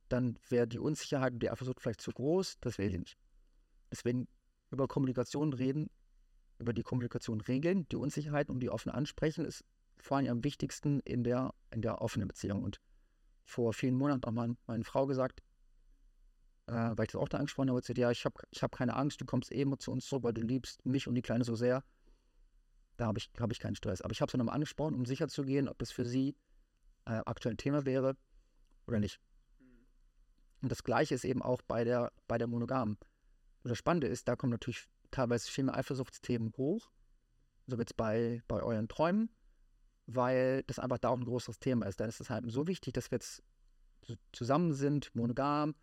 dann 0.10 0.38
wäre 0.50 0.68
die 0.68 0.80
Unsicherheit 0.80 1.34
und 1.34 1.40
die 1.40 1.50
Eifersucht 1.50 1.82
vielleicht 1.82 2.02
zu 2.02 2.12
groß, 2.12 2.58
das 2.62 2.78
will 2.78 2.90
sie 2.90 3.00
nicht. 3.00 3.18
Deswegen 3.92 4.28
über 4.72 4.88
Kommunikation 4.88 5.54
reden, 5.54 5.90
über 6.60 6.74
die 6.74 6.84
Kommunikation 6.84 7.42
regeln, 7.42 7.88
die 7.90 7.96
Unsicherheit 7.96 8.50
und 8.50 8.60
die 8.60 8.70
offen 8.70 8.92
ansprechen, 8.92 9.46
ist 9.46 9.64
vor 9.98 10.18
allem 10.18 10.30
am 10.30 10.44
wichtigsten 10.44 11.00
in 11.02 11.24
der, 11.24 11.54
in 11.72 11.82
der 11.82 12.02
offenen 12.02 12.28
Beziehung. 12.28 12.64
Und 12.64 12.80
vor 13.46 13.74
vielen 13.74 13.96
Monaten 13.96 14.24
auch 14.26 14.32
mal 14.32 14.56
meine 14.66 14.84
Frau 14.84 15.06
gesagt, 15.08 15.42
äh, 16.68 16.74
weil 16.74 17.06
ich 17.06 17.12
das 17.12 17.22
auch 17.22 17.30
da 17.30 17.38
angesprochen 17.38 17.70
habe, 17.70 17.80
gesagt, 17.80 17.98
ja, 17.98 18.12
ich 18.12 18.26
habe 18.26 18.36
ich 18.52 18.62
hab 18.62 18.76
keine 18.76 18.96
Angst, 18.96 19.22
du 19.22 19.26
kommst 19.26 19.52
eben 19.52 19.74
eh 19.74 19.78
zu 19.78 19.92
uns 19.92 20.06
zurück, 20.06 20.24
weil 20.24 20.34
du 20.34 20.42
liebst 20.42 20.86
mich 20.86 21.08
und 21.08 21.16
die 21.16 21.22
Kleine 21.22 21.44
so 21.44 21.56
sehr. 21.56 21.84
Da 22.98 23.06
habe 23.06 23.20
ich, 23.20 23.30
hab 23.40 23.52
ich 23.52 23.60
keinen 23.60 23.76
Stress. 23.76 24.02
Aber 24.02 24.12
ich 24.12 24.22
habe 24.22 24.32
sie 24.32 24.38
nochmal 24.38 24.56
angesprochen, 24.56 24.96
um 24.96 25.06
sicher 25.06 25.28
zu 25.28 25.44
gehen, 25.44 25.70
ob 25.70 25.78
das 25.78 25.92
für 25.92 26.06
sie 26.06 26.36
äh, 27.06 27.22
aktuell 27.26 27.54
ein 27.54 27.58
Thema 27.58 27.86
wäre 27.86 28.18
oder 28.88 29.00
nicht. 29.00 29.20
Und 30.62 30.72
das 30.72 30.84
Gleiche 30.84 31.16
ist 31.16 31.26
eben 31.26 31.42
auch 31.42 31.62
bei 31.62 31.84
der, 31.84 32.12
bei 32.28 32.38
der 32.38 32.48
Monogamen. 32.48 32.98
Und 33.64 33.70
das 33.70 33.78
Spannende 33.78 34.08
ist, 34.08 34.28
da 34.28 34.36
kommen 34.36 34.52
natürlich 34.52 34.88
teilweise 35.12 35.50
viel 35.50 35.66
mehr 35.66 35.76
Eifersuchtsthemen 35.76 36.54
hoch, 36.58 36.90
so 37.68 37.78
jetzt 37.78 37.98
bei, 37.98 38.42
bei 38.48 38.62
euren 38.62 38.88
Träumen, 38.88 39.30
weil 40.06 40.64
das 40.64 40.80
einfach 40.80 40.98
da 40.98 41.10
auch 41.10 41.18
ein 41.18 41.26
großes 41.26 41.60
Thema 41.60 41.86
ist. 41.86 42.00
Dann 42.00 42.10
ist 42.10 42.20
es 42.20 42.30
halt 42.30 42.50
so 42.52 42.68
wichtig, 42.68 42.94
dass 42.94 43.12
wir 43.12 43.18
jetzt 43.18 43.44
zusammen 44.32 44.74
sind, 44.74 45.14
monogam, 45.16 45.76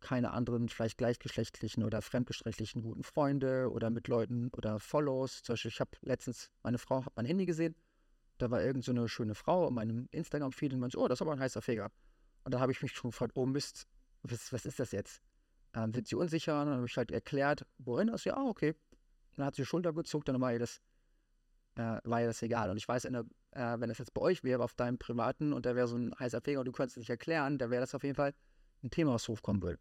keine 0.00 0.32
anderen 0.32 0.68
vielleicht 0.68 0.98
gleichgeschlechtlichen 0.98 1.82
oder 1.82 2.02
fremdgeschlechtlichen 2.02 2.82
guten 2.82 3.02
Freunde 3.02 3.70
oder 3.70 3.90
mit 3.90 4.08
Leuten 4.08 4.50
oder 4.50 4.78
Follows. 4.78 5.42
Zum 5.42 5.54
Beispiel, 5.54 5.70
ich 5.70 5.80
habe 5.80 5.90
letztens, 6.02 6.50
meine 6.62 6.78
Frau 6.78 7.04
hat 7.04 7.16
mein 7.16 7.26
Handy 7.26 7.46
gesehen, 7.46 7.74
da 8.38 8.50
war 8.50 8.62
irgend 8.62 8.84
so 8.84 8.92
eine 8.92 9.08
schöne 9.08 9.34
Frau 9.34 9.68
in 9.68 9.74
meinem 9.74 10.08
Instagram-Feed 10.10 10.74
und 10.74 10.80
meinte, 10.80 10.98
oh, 10.98 11.08
das 11.08 11.18
ist 11.18 11.22
aber 11.22 11.32
ein 11.32 11.40
heißer 11.40 11.62
Feger. 11.62 11.90
Und 12.44 12.54
da 12.54 12.60
habe 12.60 12.72
ich 12.72 12.82
mich 12.82 12.92
schon 12.92 13.10
gefragt, 13.10 13.32
oh 13.34 13.46
Mist, 13.46 13.86
was, 14.22 14.52
was 14.52 14.66
ist 14.66 14.78
das 14.78 14.92
jetzt? 14.92 15.22
Ähm, 15.74 15.94
wird 15.94 16.06
sie 16.06 16.16
unsicher? 16.16 16.60
Und 16.60 16.66
dann 16.66 16.76
habe 16.76 16.86
ich 16.86 16.96
halt 16.96 17.10
erklärt, 17.10 17.66
worin 17.78 18.08
das? 18.08 18.24
Ja, 18.24 18.36
okay. 18.36 18.74
Dann 19.36 19.46
hat 19.46 19.56
sie 19.56 19.62
die 19.62 19.66
Schulter 19.66 19.92
gezuckt, 19.92 20.28
dann 20.28 20.40
war 20.40 20.52
ihr 20.52 20.58
das, 20.58 20.80
äh, 21.76 21.98
war 22.04 22.20
ihr 22.20 22.28
das 22.28 22.42
egal. 22.42 22.70
Und 22.70 22.76
ich 22.76 22.86
weiß, 22.86 23.02
der, 23.02 23.24
äh, 23.50 23.80
wenn 23.80 23.88
das 23.88 23.98
jetzt 23.98 24.14
bei 24.14 24.20
euch 24.20 24.44
wäre, 24.44 24.62
auf 24.62 24.74
deinem 24.74 24.98
privaten, 24.98 25.52
und 25.52 25.66
da 25.66 25.74
wäre 25.74 25.88
so 25.88 25.96
ein 25.96 26.14
heißer 26.18 26.40
Feger 26.40 26.60
und 26.60 26.66
du 26.66 26.72
könntest 26.72 26.96
es 26.96 27.00
nicht 27.00 27.10
erklären, 27.10 27.58
da 27.58 27.70
wäre 27.70 27.80
das 27.80 27.94
auf 27.94 28.04
jeden 28.04 28.14
Fall 28.14 28.34
ein 28.82 28.90
Thema, 28.90 29.14
was 29.14 29.26
hochkommen 29.28 29.62
würde. 29.62 29.80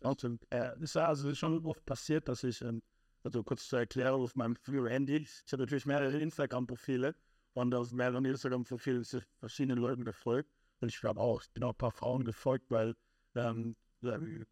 Das 0.00 0.14
stimmt. 0.14 0.46
Äh, 0.50 0.78
ist 0.80 0.94
ja 0.94 1.06
also 1.06 1.34
schon 1.34 1.64
oft 1.66 1.84
passiert, 1.84 2.28
dass 2.28 2.44
ich, 2.44 2.62
ähm, 2.62 2.82
also 3.22 3.42
kurz 3.42 3.68
zur 3.68 3.80
Erklärung, 3.80 4.22
auf 4.22 4.36
meinem 4.36 4.56
früheren 4.56 4.88
Handy, 4.88 5.16
ich 5.16 5.52
habe 5.52 5.62
natürlich 5.62 5.86
mehrere 5.86 6.18
Instagram-Profile 6.18 7.14
und 7.54 7.74
auf 7.74 7.92
mehreren 7.92 8.24
Instagram-Profilen 8.24 9.04
sind 9.04 9.26
verschiedene 9.38 9.80
Leute 9.80 10.04
gefolgt. 10.04 10.50
Und 10.80 10.88
ich 10.88 11.02
habe 11.02 11.20
auch, 11.20 11.42
ich 11.42 11.50
bin 11.50 11.62
auch 11.64 11.70
ein 11.70 11.78
paar 11.78 11.92
Frauen 11.92 12.24
gefolgt, 12.24 12.70
weil 12.70 12.94
ähm, 13.34 13.76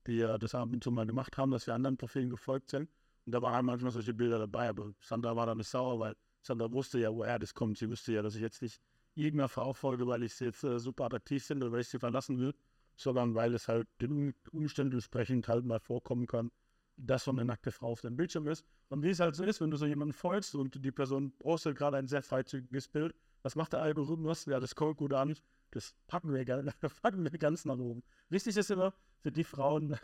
die 0.06 0.16
ja 0.16 0.38
das 0.38 0.54
ab 0.54 0.70
und 0.72 0.82
zu 0.82 0.90
mal 0.90 1.06
gemacht 1.06 1.36
haben, 1.36 1.50
dass 1.50 1.66
wir 1.66 1.74
anderen 1.74 1.96
Profilen 1.96 2.30
gefolgt 2.30 2.70
sind. 2.70 2.88
Und 3.26 3.32
da 3.32 3.42
waren 3.42 3.66
manchmal 3.66 3.92
solche 3.92 4.14
Bilder 4.14 4.38
dabei, 4.38 4.68
aber 4.68 4.92
Sandra 5.00 5.36
war 5.36 5.46
dann 5.46 5.58
nicht 5.58 5.68
sauer, 5.68 5.98
weil 6.00 6.16
Sandra 6.42 6.72
wusste 6.72 6.98
ja, 6.98 7.14
woher 7.14 7.38
das 7.38 7.54
kommt. 7.54 7.78
Sie 7.78 7.88
wusste 7.88 8.12
ja, 8.12 8.22
dass 8.22 8.34
ich 8.34 8.40
jetzt 8.40 8.62
nicht 8.62 8.80
irgendeiner 9.14 9.48
Frau 9.48 9.72
folge, 9.72 10.06
weil 10.06 10.22
ich 10.22 10.34
sie 10.34 10.46
jetzt 10.46 10.64
äh, 10.64 10.78
super 10.78 11.04
attraktiv 11.04 11.44
finde 11.44 11.66
oder 11.66 11.74
weil 11.74 11.80
ich 11.82 11.88
sie 11.88 11.98
verlassen 11.98 12.38
will, 12.38 12.54
sondern 12.96 13.34
weil 13.34 13.54
es 13.54 13.68
halt 13.68 13.86
den 14.00 14.34
Umständen 14.50 14.94
entsprechend 14.94 15.48
halt 15.48 15.64
mal 15.64 15.80
vorkommen 15.80 16.26
kann, 16.26 16.50
dass 16.96 17.24
so 17.24 17.30
eine 17.30 17.44
nackte 17.44 17.70
Frau 17.70 17.88
auf 17.88 18.00
dem 18.00 18.16
Bildschirm 18.16 18.46
ist. 18.48 18.64
Und 18.88 19.02
wie 19.02 19.10
es 19.10 19.20
halt 19.20 19.36
so 19.36 19.44
ist, 19.44 19.60
wenn 19.60 19.70
du 19.70 19.76
so 19.76 19.86
jemanden 19.86 20.14
folgst 20.14 20.54
und 20.54 20.84
die 20.84 20.92
Person 20.92 21.32
postet 21.38 21.76
gerade 21.76 21.96
ein 21.98 22.08
sehr 22.08 22.22
freizügiges 22.22 22.88
Bild, 22.88 23.14
was 23.42 23.56
macht 23.56 23.72
der 23.72 23.82
Algorithmus? 23.82 24.46
Ja, 24.46 24.60
das 24.60 24.74
kommt 24.74 24.96
gut 24.96 25.12
an. 25.12 25.34
Das 25.72 25.94
packen 26.06 26.32
wir, 26.32 26.44
packen 27.02 27.24
wir 27.24 27.38
ganz 27.38 27.64
nach 27.64 27.78
oben. 27.78 28.02
Wichtig 28.28 28.56
ist 28.56 28.70
immer 28.70 28.94
für 29.20 29.32
die 29.32 29.44
Frauen, 29.44 29.98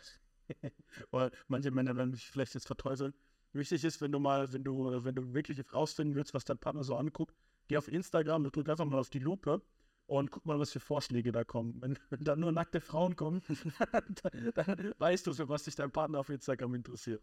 oder 1.12 1.30
manche 1.46 1.70
Männer 1.70 1.96
werden 1.96 2.10
mich 2.10 2.26
vielleicht 2.26 2.54
jetzt 2.54 2.66
verteufeln. 2.66 3.14
Wichtig 3.52 3.84
ist, 3.84 4.00
wenn 4.00 4.12
du 4.12 4.18
mal, 4.18 4.52
wenn 4.52 4.64
du, 4.64 5.04
wenn 5.04 5.14
du 5.14 5.32
wirklich 5.32 5.72
rausfinden 5.72 6.14
willst, 6.16 6.34
was 6.34 6.44
dein 6.44 6.58
Partner 6.58 6.84
so 6.84 6.96
anguckt, 6.96 7.34
geh 7.68 7.76
auf 7.76 7.88
Instagram 7.88 8.44
und 8.44 8.54
drück 8.54 8.68
einfach 8.68 8.84
mal 8.84 8.98
auf 8.98 9.10
die 9.10 9.18
Lupe 9.18 9.62
und 10.06 10.30
guck 10.30 10.46
mal, 10.46 10.58
was 10.58 10.72
für 10.72 10.80
Vorschläge 10.80 11.32
da 11.32 11.44
kommen. 11.44 11.80
Wenn, 11.80 11.98
wenn 12.10 12.24
da 12.24 12.36
nur 12.36 12.52
nackte 12.52 12.80
Frauen 12.80 13.14
kommen, 13.16 13.42
dann, 13.92 14.52
dann, 14.54 14.94
weißt 14.98 15.26
du, 15.26 15.34
für 15.34 15.48
was 15.48 15.64
sich 15.64 15.74
dein 15.76 15.90
Partner 15.90 16.20
auf 16.20 16.30
Instagram 16.30 16.74
interessiert. 16.74 17.22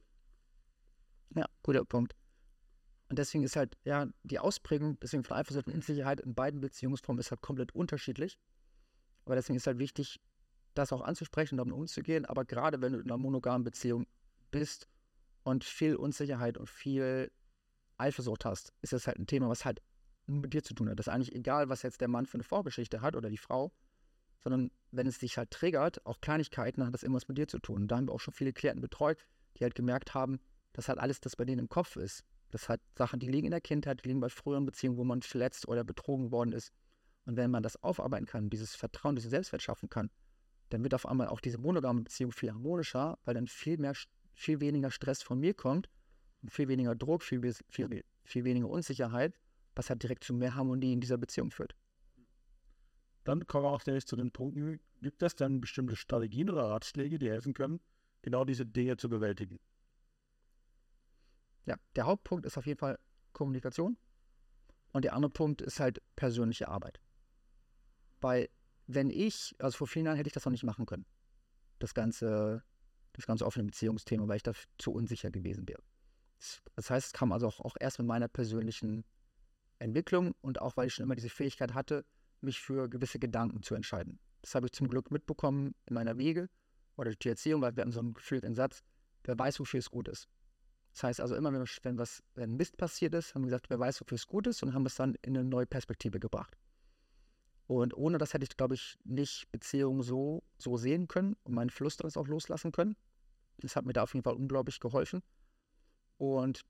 Ja, 1.36 1.48
guter 1.64 1.84
Punkt. 1.84 2.16
Und 3.10 3.20
deswegen 3.20 3.44
ist 3.44 3.56
halt, 3.56 3.78
ja, 3.84 4.08
die 4.24 4.40
Ausprägung, 4.40 5.00
deswegen 5.00 5.24
von 5.24 5.38
Eifersucht 5.38 5.68
und 5.68 5.76
Unsicherheit 5.76 6.22
in 6.22 6.34
beiden 6.34 6.60
Beziehungsformen 6.60 7.20
ist 7.20 7.32
halt 7.32 7.42
komplett 7.42 7.74
unterschiedlich. 7.76 8.40
Aber 9.26 9.36
deswegen 9.36 9.58
ist 9.58 9.68
halt 9.68 9.78
wichtig, 9.78 10.20
das 10.74 10.92
auch 10.92 11.02
anzusprechen, 11.02 11.58
damit 11.58 11.74
umzugehen. 11.74 12.26
Aber 12.26 12.46
gerade 12.46 12.82
wenn 12.82 12.94
du 12.94 13.00
in 13.00 13.06
einer 13.06 13.18
monogamen 13.18 13.64
Beziehung 13.64 14.08
bist 14.52 14.88
und 15.44 15.64
viel 15.64 15.96
Unsicherheit 15.96 16.58
und 16.58 16.70
viel 16.70 17.32
Eifersucht 17.98 18.46
hast, 18.46 18.74
ist 18.82 18.94
das 18.94 19.08
halt 19.08 19.20
ein 19.20 19.28
Thema, 19.28 19.50
was 19.50 19.66
halt 19.66 19.82
mit 20.28 20.54
dir 20.54 20.64
zu 20.64 20.74
tun 20.74 20.90
hat. 20.90 21.00
Das 21.00 21.08
ist 21.08 21.14
eigentlich 21.14 21.36
egal, 21.36 21.70
was 21.70 21.84
jetzt 21.84 22.02
der 22.02 22.08
Mann 22.08 22.26
für 22.26 22.36
eine 22.36 22.44
Vorgeschichte 22.44 23.02
hat 23.02 23.16
oder 23.16 23.30
die 23.30 23.38
Frau, 23.38 23.72
sondern 24.40 24.72
wenn 24.92 25.08
es 25.08 25.20
dich 25.20 25.38
halt 25.38 25.52
triggert, 25.52 26.06
auch 26.06 26.20
Kleinigkeiten, 26.22 26.82
dann 26.82 26.88
hat 26.88 26.94
das 26.94 27.04
irgendwas 27.04 27.28
mit 27.28 27.38
dir 27.38 27.48
zu 27.48 27.60
tun. 27.60 27.84
Und 27.84 27.88
da 27.88 27.98
haben 27.98 28.08
wir 28.08 28.14
auch 28.14 28.20
schon 28.20 28.34
viele 28.34 28.54
Klienten 28.54 28.82
betreut, 28.82 29.26
die 29.58 29.64
halt 29.64 29.76
gemerkt 29.76 30.14
haben, 30.14 30.40
dass 30.74 30.90
halt 30.90 31.00
alles 31.00 31.22
das 31.22 31.36
bei 31.36 31.46
denen 31.46 31.60
im 31.60 31.70
Kopf 31.70 31.96
ist. 31.96 32.24
Das 32.56 32.70
hat 32.70 32.82
Sachen, 32.98 33.20
die 33.20 33.28
liegen 33.28 33.48
in 33.48 33.52
der 33.52 33.62
Kindheit, 33.62 34.04
die 34.04 34.08
liegen 34.08 34.22
bei 34.22 34.30
früheren 34.30 34.66
Beziehungen, 34.66 34.98
wo 34.98 35.04
man 35.04 35.22
verletzt 35.22 35.68
oder 35.68 35.84
betrogen 35.84 36.32
worden 36.32 36.54
ist. 36.54 36.72
Und 37.26 37.36
wenn 37.36 37.52
man 37.52 37.64
das 37.64 37.82
aufarbeiten 37.84 38.26
kann, 38.26 38.50
dieses 38.50 38.76
Vertrauen, 38.76 39.16
dieses 39.16 39.32
Selbstwert 39.32 39.62
schaffen 39.62 39.90
kann, 39.90 40.10
dann 40.70 40.84
wird 40.84 40.94
auf 40.94 41.06
einmal 41.06 41.28
auch 41.28 41.42
diese 41.42 41.58
monogame 41.58 42.04
Beziehung 42.04 42.32
viel 42.32 42.52
harmonischer, 42.52 43.18
weil 43.26 43.34
dann 43.34 43.48
viel 43.48 43.78
mehr, 43.78 43.94
viel 44.34 44.60
weniger 44.62 44.90
Stress 44.90 45.22
von 45.22 45.40
mir 45.40 45.54
kommt 45.54 45.90
und 46.42 46.52
viel 46.52 46.68
weniger 46.68 46.96
Druck, 46.96 47.24
viel, 47.24 47.42
viel, 47.70 48.04
viel 48.24 48.44
weniger 48.44 48.70
Unsicherheit 48.70 49.40
was 49.76 49.90
halt 49.90 50.02
direkt 50.04 50.24
zu 50.24 50.34
mehr 50.34 50.56
Harmonie 50.56 50.94
in 50.94 51.02
dieser 51.02 51.18
Beziehung 51.18 51.52
führt. 51.52 51.76
Dann 53.24 53.46
kommen 53.48 53.66
wir 53.66 53.72
auch 53.72 53.84
direkt 53.84 54.08
zu 54.08 54.16
den 54.16 54.32
Punkten. 54.32 54.80
Gibt 55.02 55.22
es 55.22 55.36
dann 55.36 55.62
bestimmte 55.62 55.96
Strategien 55.96 56.50
oder 56.50 56.64
Ratschläge, 56.64 57.20
die 57.20 57.30
helfen 57.30 57.54
können, 57.54 57.80
genau 58.22 58.46
diese 58.46 58.66
Dinge 58.66 58.98
zu 58.98 59.10
bewältigen? 59.10 59.60
Ja, 61.66 61.78
der 61.96 62.06
Hauptpunkt 62.06 62.46
ist 62.46 62.58
auf 62.58 62.66
jeden 62.66 62.80
Fall 62.80 63.00
Kommunikation. 63.34 63.98
Und 64.94 65.04
der 65.04 65.14
andere 65.14 65.32
Punkt 65.32 65.62
ist 65.62 65.80
halt 65.80 66.02
persönliche 66.16 66.70
Arbeit. 66.70 67.02
Weil, 68.22 68.50
wenn 68.88 69.10
ich, 69.10 69.56
also 69.60 69.78
vor 69.78 69.88
vielen 69.88 70.06
Jahren 70.06 70.16
hätte 70.16 70.28
ich 70.28 70.34
das 70.34 70.46
noch 70.46 70.52
nicht 70.52 70.64
machen 70.64 70.86
können. 70.86 71.06
Das 71.80 71.94
ganze, 71.94 72.64
das 73.14 73.26
ganze 73.26 73.46
offene 73.46 73.66
Beziehungsthema, 73.66 74.28
weil 74.28 74.38
ich 74.38 74.44
da 74.44 74.54
zu 74.78 74.94
unsicher 74.94 75.32
gewesen 75.32 75.68
wäre. 75.68 75.84
Das 76.76 76.90
heißt, 76.90 77.08
es 77.08 77.14
kam 77.14 77.32
also 77.32 77.48
auch, 77.48 77.60
auch 77.60 77.76
erst 77.80 78.00
mit 78.00 78.08
meiner 78.08 78.28
persönlichen 78.28 79.04
Entwicklung 79.80 80.34
und 80.42 80.62
auch 80.62 80.78
weil 80.78 80.88
ich 80.88 80.94
schon 80.94 81.04
immer 81.04 81.16
diese 81.16 81.30
Fähigkeit 81.30 81.74
hatte, 81.74 82.06
mich 82.42 82.60
für 82.60 82.90
gewisse 82.90 83.20
Gedanken 83.20 83.64
zu 83.64 83.76
entscheiden. 83.76 84.20
Das 84.42 84.56
habe 84.56 84.68
ich 84.68 84.74
zum 84.74 84.88
Glück 84.88 85.12
mitbekommen 85.12 85.76
in 85.86 85.96
meiner 85.96 86.18
Wege 86.18 86.50
oder 86.96 87.10
durch 87.10 87.20
die 87.20 87.30
Erziehung, 87.30 87.62
weil 87.62 87.76
wir 87.76 87.82
haben 87.82 87.92
so 87.92 88.00
einen 88.00 88.14
gefühlten 88.14 88.54
Satz, 88.54 88.84
wer 89.24 89.38
weiß, 89.38 89.60
wofür 89.60 89.80
es 89.80 89.90
gut 89.90 90.08
ist. 90.08 90.30
Das 90.96 91.04
heißt 91.04 91.20
also 91.20 91.36
immer, 91.36 91.52
wenn, 91.52 91.98
was, 91.98 92.24
wenn 92.36 92.56
Mist 92.56 92.78
passiert 92.78 93.14
ist, 93.16 93.36
haben 93.36 93.42
wir 93.42 93.48
gesagt, 93.48 93.70
wer 93.70 93.78
weiß, 93.78 94.00
wofür 94.00 94.16
es 94.16 94.28
gut 94.28 94.48
ist 94.48 94.64
und 94.64 94.74
haben 94.74 94.86
es 94.86 94.96
dann 94.96 95.16
in 95.24 95.36
eine 95.36 95.44
neue 95.44 95.66
Perspektive 95.66 96.22
gebracht. 96.22 96.56
Und 97.68 97.94
ohne 97.98 98.18
das 98.18 98.34
hätte 98.34 98.46
ich, 98.46 98.56
glaube 98.56 98.76
ich, 98.76 98.98
nicht 99.04 99.52
Beziehungen 99.52 100.04
so, 100.04 100.42
so 100.58 100.78
sehen 100.78 101.10
können 101.10 101.36
und 101.44 101.54
meinen 101.54 101.70
Fluss 101.70 101.98
daraus 101.98 102.16
auch 102.16 102.28
loslassen 102.28 102.72
können. 102.72 102.96
Das 103.58 103.76
hat 103.76 103.86
mir 103.86 103.92
da 103.92 104.04
auf 104.04 104.14
jeden 104.14 104.24
Fall 104.24 104.36
unglaublich 104.36 104.80
geholfen. 104.80 105.22
Und 106.16 106.62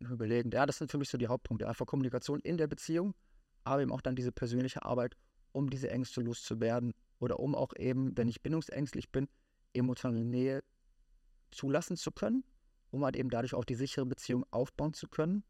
überlegen. 0.00 0.50
Ja, 0.50 0.66
das 0.66 0.78
sind 0.78 0.90
für 0.90 0.98
mich 0.98 1.10
so 1.10 1.18
die 1.18 1.28
Hauptpunkte. 1.28 1.68
Einfach 1.68 1.86
Kommunikation 1.86 2.40
in 2.40 2.56
der 2.56 2.66
Beziehung, 2.66 3.14
aber 3.62 3.82
eben 3.82 3.92
auch 3.92 4.00
dann 4.00 4.16
diese 4.16 4.32
persönliche 4.32 4.84
Arbeit, 4.84 5.16
um 5.52 5.70
diese 5.70 5.88
Ängste 5.88 6.20
loszuwerden 6.20 6.94
oder 7.20 7.38
um 7.38 7.54
auch 7.54 7.76
eben, 7.76 8.16
wenn 8.18 8.26
ich 8.26 8.42
bindungsängstlich 8.42 9.12
bin, 9.12 9.28
emotionale 9.72 10.24
Nähe 10.24 10.64
zulassen 11.50 11.96
zu 11.96 12.12
können, 12.12 12.44
um 12.90 13.04
halt 13.04 13.16
eben 13.16 13.30
dadurch 13.30 13.54
auch 13.54 13.64
die 13.64 13.74
sichere 13.74 14.06
Beziehung 14.06 14.44
aufbauen 14.50 14.92
zu 14.92 15.08
können, 15.08 15.44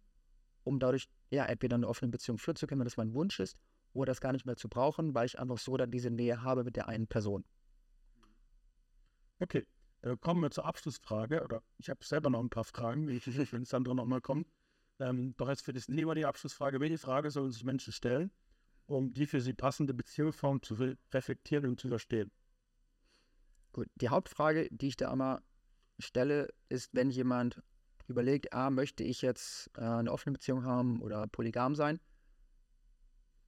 um 0.64 0.78
dadurch 0.78 1.08
ja 1.30 1.44
entweder 1.46 1.76
eine 1.76 1.88
offene 1.88 2.10
Beziehung 2.10 2.38
führen 2.38 2.56
zu 2.56 2.66
können, 2.66 2.80
wenn 2.80 2.86
das 2.86 2.96
mein 2.96 3.14
Wunsch 3.14 3.40
ist, 3.40 3.56
oder 3.92 4.10
das 4.10 4.20
gar 4.20 4.32
nicht 4.32 4.46
mehr 4.46 4.56
zu 4.56 4.68
brauchen, 4.68 5.14
weil 5.14 5.26
ich 5.26 5.38
einfach 5.38 5.58
so 5.58 5.76
dann 5.76 5.90
diese 5.90 6.10
Nähe 6.10 6.42
habe 6.42 6.64
mit 6.64 6.76
der 6.76 6.88
einen 6.88 7.06
Person. 7.06 7.44
Okay, 9.40 9.66
äh, 10.02 10.16
kommen 10.16 10.42
wir 10.42 10.50
zur 10.50 10.64
Abschlussfrage. 10.64 11.42
Oder 11.42 11.62
ich 11.78 11.90
habe 11.90 12.04
selber 12.04 12.30
noch 12.30 12.40
ein 12.40 12.50
paar 12.50 12.64
Fragen, 12.64 13.08
wenn 13.08 13.16
es 13.62 13.68
dann 13.68 13.84
drin 13.84 13.96
nochmal 13.96 14.20
kommt. 14.20 14.48
Ähm, 15.00 15.34
doch 15.36 15.48
jetzt 15.48 15.64
für 15.64 15.72
das 15.72 15.86
Thema 15.86 16.14
die 16.14 16.26
Abschlussfrage. 16.26 16.80
Welche 16.80 16.98
Frage 16.98 17.30
sollen 17.30 17.52
sich 17.52 17.64
Menschen 17.64 17.92
stellen, 17.92 18.32
um 18.86 19.12
die 19.12 19.26
für 19.26 19.40
sie 19.40 19.52
passende 19.52 19.94
Beziehungsform 19.94 20.62
zu 20.62 20.74
reflektieren 21.12 21.66
und 21.66 21.80
zu 21.80 21.88
verstehen? 21.88 22.30
Gut, 23.72 23.88
die 23.96 24.08
Hauptfrage, 24.08 24.68
die 24.70 24.88
ich 24.88 24.96
da 24.96 25.12
immer 25.12 25.42
stelle, 25.98 26.48
ist, 26.68 26.94
wenn 26.94 27.10
jemand 27.10 27.62
überlegt, 28.06 28.52
ah, 28.52 28.70
möchte 28.70 29.04
ich 29.04 29.22
jetzt 29.22 29.70
äh, 29.76 29.82
eine 29.82 30.12
offene 30.12 30.32
Beziehung 30.32 30.64
haben 30.64 31.00
oder 31.02 31.26
polygam 31.26 31.74
sein? 31.74 32.00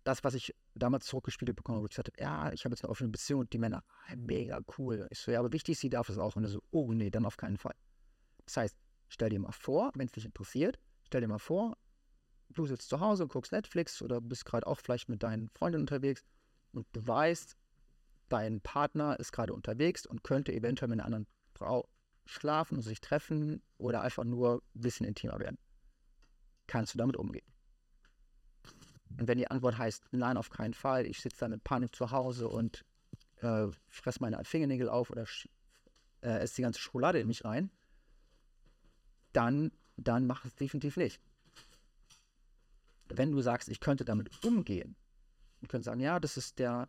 Das, 0.05 0.25
was 0.25 0.35
ich 0.35 0.55
damals 0.75 1.07
zurückgespielt 1.07 1.55
bekommen 1.55 1.77
habe, 1.77 1.83
wo 1.83 1.87
ich 1.87 1.91
gesagt 1.91 2.09
habe, 2.09 2.23
ja, 2.23 2.53
ich 2.53 2.65
habe 2.65 2.75
jetzt 2.75 2.85
eine 2.85 2.91
offene 2.91 3.11
Beziehung 3.11 3.41
und 3.41 3.53
die 3.53 3.59
Männer, 3.59 3.83
ah, 4.07 4.17
mega 4.17 4.61
cool. 4.79 5.07
Ich 5.11 5.19
so, 5.19 5.31
ja, 5.31 5.39
aber 5.39 5.53
wichtig, 5.53 5.79
sie 5.79 5.91
darf 5.91 6.09
es 6.09 6.19
auch. 6.19 6.37
Und 6.37 6.45
er 6.45 6.51
so, 6.51 6.63
oh 6.71 6.93
nee, 6.93 7.11
dann 7.11 7.27
auf 7.27 7.37
keinen 7.37 7.57
Fall. 7.57 7.75
Das 8.47 8.57
heißt, 8.57 8.77
stell 9.09 9.31
dir 9.31 9.41
mal 9.41 9.53
vor, 9.53 9.91
wenn 9.95 10.07
es 10.07 10.13
dich 10.13 10.25
interessiert, 10.25 10.79
stell 11.03 11.21
dir 11.21 11.29
mal 11.29 11.39
vor, 11.39 11.77
du 12.49 12.67
sitzt 12.67 12.89
zu 12.89 13.01
Hause 13.01 13.25
und 13.25 13.33
guckst 13.33 13.53
Netflix 13.53 14.03
oder 14.03 14.21
bist 14.21 14.45
gerade 14.45 14.67
auch 14.67 14.81
vielleicht 14.81 15.09
mit 15.09 15.23
deinen 15.23 15.49
Freunden 15.51 15.81
unterwegs 15.81 16.25
und 16.73 16.87
du 16.93 17.07
weißt, 17.07 17.57
dein 18.29 18.61
Partner 18.61 19.19
ist 19.19 19.33
gerade 19.33 19.53
unterwegs 19.53 20.07
und 20.07 20.23
könnte 20.23 20.53
eventuell 20.53 20.89
mit 20.89 20.99
einer 20.99 21.07
anderen 21.07 21.27
Frau 21.55 21.89
schlafen 22.31 22.77
und 22.77 22.83
sich 22.83 23.01
treffen 23.01 23.63
oder 23.79 24.03
einfach 24.03 24.25
nur 24.25 24.63
ein 24.75 24.81
bisschen 24.81 25.07
intimer 25.07 25.39
werden. 25.39 25.59
Kannst 26.67 26.95
du 26.95 26.99
damit 26.99 27.17
umgehen? 27.17 27.47
Und 29.19 29.27
wenn 29.27 29.39
die 29.39 29.51
Antwort 29.51 29.77
heißt, 29.77 30.05
nein, 30.13 30.37
auf 30.37 30.51
keinen 30.51 30.75
Fall, 30.75 31.07
ich 31.07 31.21
sitze 31.21 31.41
da 31.41 31.49
mit 31.49 31.65
Panik 31.65 31.95
zu 31.95 32.11
Hause 32.11 32.49
und 32.49 32.85
äh, 33.37 33.67
fress 33.89 34.21
meine 34.21 34.43
Fingernägel 34.45 34.89
auf 34.89 35.11
oder 35.11 35.27
äh, 36.23 36.39
esse 36.39 36.57
die 36.57 36.63
ganze 36.63 36.81
Schokolade 36.81 37.21
in 37.21 37.27
mich 37.27 37.45
rein, 37.45 37.71
dann, 39.33 39.73
dann 39.97 40.27
mach 40.27 40.45
es 40.45 40.55
definitiv 40.55 40.97
nicht. 40.97 41.21
Wenn 43.09 43.33
du 43.33 43.41
sagst, 43.41 43.69
ich 43.69 43.81
könnte 43.81 44.05
damit 44.05 44.45
umgehen, 44.45 44.97
und 45.61 45.69
könnte 45.69 45.85
sagen, 45.85 46.01
ja, 46.01 46.21
das 46.21 46.37
ist 46.37 46.59
der, 46.59 46.89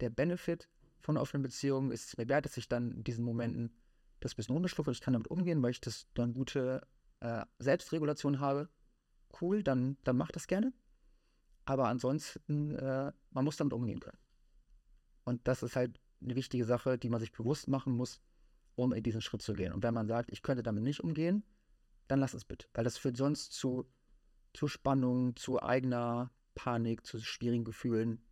der 0.00 0.10
Benefit 0.10 0.68
von 1.00 1.16
offenen 1.16 1.42
Beziehung, 1.42 1.90
ist 1.90 2.08
es 2.08 2.16
mir 2.16 2.28
wert, 2.28 2.44
dass 2.44 2.56
ich 2.56 2.68
dann 2.68 2.92
in 2.92 3.04
diesen 3.04 3.24
Momenten 3.24 3.72
das 4.20 4.32
ein 4.32 4.36
bisschen 4.36 4.54
runterschlupfe, 4.54 4.90
ich 4.90 5.00
kann 5.00 5.14
damit 5.14 5.28
umgehen, 5.28 5.62
weil 5.62 5.70
ich 5.70 5.80
das 5.80 6.06
dann 6.14 6.34
gute 6.34 6.86
äh, 7.20 7.44
Selbstregulation 7.58 8.40
habe. 8.40 8.68
Cool, 9.40 9.62
dann, 9.62 9.96
dann 10.04 10.16
mach 10.16 10.30
das 10.30 10.46
gerne. 10.46 10.72
Aber 11.64 11.88
ansonsten, 11.88 12.74
äh, 12.74 13.12
man 13.30 13.44
muss 13.44 13.56
damit 13.56 13.72
umgehen 13.72 14.00
können. 14.00 14.18
Und 15.24 15.46
das 15.46 15.62
ist 15.62 15.76
halt 15.76 16.00
eine 16.22 16.34
wichtige 16.34 16.64
Sache, 16.64 16.98
die 16.98 17.08
man 17.08 17.20
sich 17.20 17.32
bewusst 17.32 17.68
machen 17.68 17.92
muss, 17.92 18.20
um 18.74 18.92
in 18.92 19.02
diesen 19.02 19.20
Schritt 19.20 19.42
zu 19.42 19.54
gehen. 19.54 19.72
Und 19.72 19.82
wenn 19.82 19.94
man 19.94 20.08
sagt, 20.08 20.30
ich 20.32 20.42
könnte 20.42 20.62
damit 20.62 20.82
nicht 20.82 21.00
umgehen, 21.00 21.44
dann 22.08 22.18
lass 22.18 22.34
es 22.34 22.44
bitte. 22.44 22.66
Weil 22.74 22.84
das 22.84 22.98
führt 22.98 23.16
sonst 23.16 23.52
zu, 23.52 23.86
zu 24.52 24.66
Spannung, 24.66 25.36
zu 25.36 25.62
eigener 25.62 26.32
Panik, 26.54 27.06
zu 27.06 27.20
schwierigen 27.20 27.64
Gefühlen. 27.64 28.22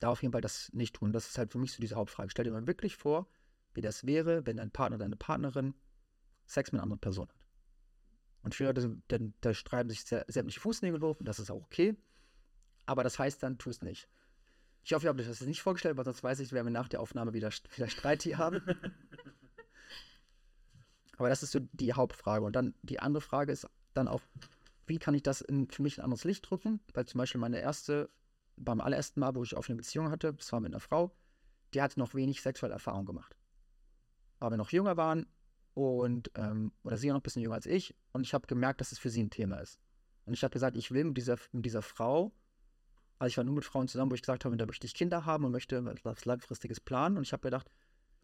Da 0.00 0.08
auf 0.08 0.22
jeden 0.22 0.32
Fall 0.32 0.40
das 0.40 0.70
nicht 0.72 0.96
tun. 0.96 1.12
Das 1.12 1.28
ist 1.28 1.38
halt 1.38 1.52
für 1.52 1.58
mich 1.58 1.72
so 1.72 1.80
diese 1.80 1.96
Hauptfrage. 1.96 2.30
Stell 2.30 2.44
dir 2.44 2.52
mal 2.52 2.66
wirklich 2.66 2.96
vor, 2.96 3.28
wie 3.78 3.82
das 3.82 4.04
wäre, 4.04 4.44
wenn 4.44 4.56
dein 4.56 4.72
Partner, 4.72 4.98
deine 4.98 5.14
Partnerin 5.14 5.72
Sex 6.46 6.72
mit 6.72 6.80
einer 6.80 6.82
anderen 6.82 7.00
Person 7.00 7.28
hat. 7.28 7.36
Und 8.42 8.56
viele 8.56 8.70
Leute, 8.70 9.00
dann, 9.06 9.34
da 9.40 9.54
streiben 9.54 9.88
sich 9.88 10.04
sämtliche 10.04 10.58
Fußnägel 10.58 11.00
hoch 11.00 11.20
und 11.20 11.28
das 11.28 11.38
ist 11.38 11.50
auch 11.50 11.62
okay. 11.62 11.96
Aber 12.86 13.04
das 13.04 13.20
heißt 13.20 13.40
dann, 13.40 13.56
tu 13.56 13.70
es 13.70 13.82
nicht. 13.82 14.08
Ich 14.82 14.92
hoffe, 14.92 15.06
ihr 15.06 15.10
habt 15.10 15.20
euch 15.20 15.28
das 15.28 15.40
nicht 15.42 15.62
vorgestellt, 15.62 15.96
weil 15.96 16.04
sonst 16.04 16.24
weiß 16.24 16.40
ich, 16.40 16.50
werden 16.50 16.66
wir 16.66 16.72
nach 16.72 16.88
der 16.88 17.00
Aufnahme 17.00 17.34
wieder, 17.34 17.50
wieder 17.76 17.88
Streit 17.88 18.24
hier 18.24 18.38
haben. 18.38 18.62
Aber 21.18 21.28
das 21.28 21.44
ist 21.44 21.52
so 21.52 21.60
die 21.60 21.92
Hauptfrage. 21.92 22.44
Und 22.44 22.56
dann 22.56 22.74
die 22.82 22.98
andere 22.98 23.20
Frage 23.20 23.52
ist 23.52 23.68
dann 23.94 24.08
auch, 24.08 24.22
wie 24.86 24.98
kann 24.98 25.14
ich 25.14 25.22
das 25.22 25.40
in, 25.40 25.70
für 25.70 25.82
mich 25.82 25.98
in 25.98 26.00
ein 26.00 26.06
anderes 26.06 26.24
Licht 26.24 26.50
drücken? 26.50 26.80
Weil 26.94 27.06
zum 27.06 27.18
Beispiel 27.18 27.40
meine 27.40 27.60
erste, 27.60 28.10
beim 28.56 28.80
allerersten 28.80 29.20
Mal, 29.20 29.36
wo 29.36 29.44
ich 29.44 29.56
auf 29.56 29.68
eine 29.68 29.76
Beziehung 29.76 30.10
hatte, 30.10 30.34
das 30.34 30.50
war 30.50 30.58
mit 30.58 30.72
einer 30.72 30.80
Frau, 30.80 31.14
die 31.74 31.82
hatte 31.82 32.00
noch 32.00 32.14
wenig 32.14 32.42
sexuelle 32.42 32.74
Erfahrung 32.74 33.06
gemacht. 33.06 33.37
Aber 34.40 34.56
noch 34.56 34.70
jünger 34.70 34.96
waren 34.96 35.26
und, 35.74 36.30
ähm, 36.34 36.72
oder 36.82 36.96
sie 36.96 37.08
noch 37.08 37.16
ein 37.16 37.22
bisschen 37.22 37.42
jünger 37.42 37.54
als 37.54 37.66
ich, 37.66 37.94
und 38.12 38.22
ich 38.22 38.34
habe 38.34 38.46
gemerkt, 38.46 38.80
dass 38.80 38.92
es 38.92 38.98
für 38.98 39.10
sie 39.10 39.22
ein 39.22 39.30
Thema 39.30 39.58
ist. 39.58 39.78
Und 40.26 40.34
ich 40.34 40.42
habe 40.42 40.52
gesagt, 40.52 40.76
ich 40.76 40.90
will 40.90 41.04
mit 41.04 41.16
dieser, 41.16 41.36
mit 41.52 41.64
dieser 41.64 41.82
Frau, 41.82 42.32
also 43.18 43.30
ich 43.30 43.36
war 43.36 43.44
nur 43.44 43.54
mit 43.54 43.64
Frauen 43.64 43.88
zusammen, 43.88 44.10
wo 44.10 44.14
ich 44.14 44.22
gesagt 44.22 44.44
habe, 44.44 44.56
da 44.56 44.66
möchte 44.66 44.86
ich 44.86 44.94
Kinder 44.94 45.24
haben 45.26 45.44
und 45.44 45.52
möchte 45.52 45.84
was 46.04 46.24
langfristiges 46.24 46.80
planen. 46.80 47.16
Und 47.16 47.24
ich 47.24 47.32
habe 47.32 47.42
gedacht, 47.42 47.70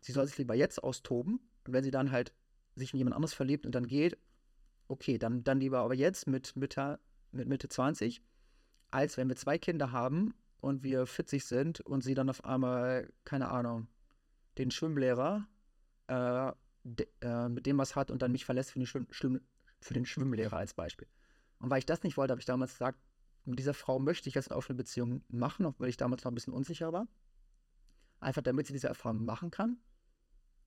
sie 0.01 0.13
soll 0.13 0.27
sich 0.27 0.39
lieber 0.39 0.55
jetzt 0.55 0.83
austoben. 0.83 1.41
Und 1.67 1.73
wenn 1.73 1.83
sie 1.83 1.91
dann 1.91 2.13
halt 2.13 2.33
sich 2.77 2.93
in 2.93 2.99
jemand 2.99 3.17
anderes 3.17 3.35
verliebt 3.35 3.67
und 3.67 3.75
dann 3.75 3.87
geht, 3.87 4.17
okay, 4.87 5.19
dann, 5.19 5.43
dann 5.43 5.61
lieber 5.61 5.79
aber 5.79 5.95
jetzt 5.95 6.27
mit 6.27 6.55
Mitte, 6.57 7.01
mit 7.33 7.49
Mitte 7.49 7.69
20, 7.69 8.23
als 8.91 9.17
wenn 9.17 9.29
wir 9.29 9.37
zwei 9.37 9.59
Kinder 9.59 9.91
haben 9.91 10.35
und 10.61 10.83
wir 10.83 11.07
40 11.07 11.45
sind 11.45 11.81
und 11.81 12.05
sie 12.05 12.15
dann 12.15 12.31
auf 12.31 12.45
einmal, 12.45 13.13
keine 13.25 13.49
Ahnung, 13.51 13.89
den 14.59 14.71
Schwimmlehrer 14.71 15.49
äh, 16.09 16.53
de, 16.85 17.07
äh, 17.21 17.49
mit 17.49 17.67
dem 17.67 17.79
was 17.79 17.97
hat 17.97 18.11
und 18.11 18.23
dann 18.23 18.33
mich 18.33 18.45
verlässt 18.45 18.73
für 18.73 18.79
den, 18.79 18.87
Schwimm, 18.87 19.41
für 19.81 19.95
den 19.95 20.07
Schwimmlehrer 20.07 20.57
als 20.57 20.75
Beispiel. 20.75 21.09
Und 21.59 21.71
weil 21.71 21.79
ich 21.79 21.87
das 21.87 22.03
nicht 22.03 22.17
wollte, 22.17 22.33
habe 22.33 22.41
ich 22.41 22.47
damals 22.47 22.73
gesagt, 22.73 22.99
mit 23.45 23.59
dieser 23.59 23.75
Frau 23.75 23.99
möchte 23.99 24.29
ich 24.29 24.35
jetzt 24.35 24.51
eine 24.51 24.57
offene 24.57 24.77
Beziehung 24.77 25.23
machen, 25.29 25.67
obwohl 25.67 25.89
ich 25.89 25.97
damals 25.97 26.25
noch 26.25 26.33
ein 26.33 26.35
bisschen 26.35 26.53
unsicher 26.53 26.93
war. 26.93 27.07
Einfach 28.21 28.43
damit 28.43 28.67
sie 28.67 28.73
diese 28.73 28.89
Erfahrung 28.89 29.25
machen 29.25 29.51
kann 29.51 29.79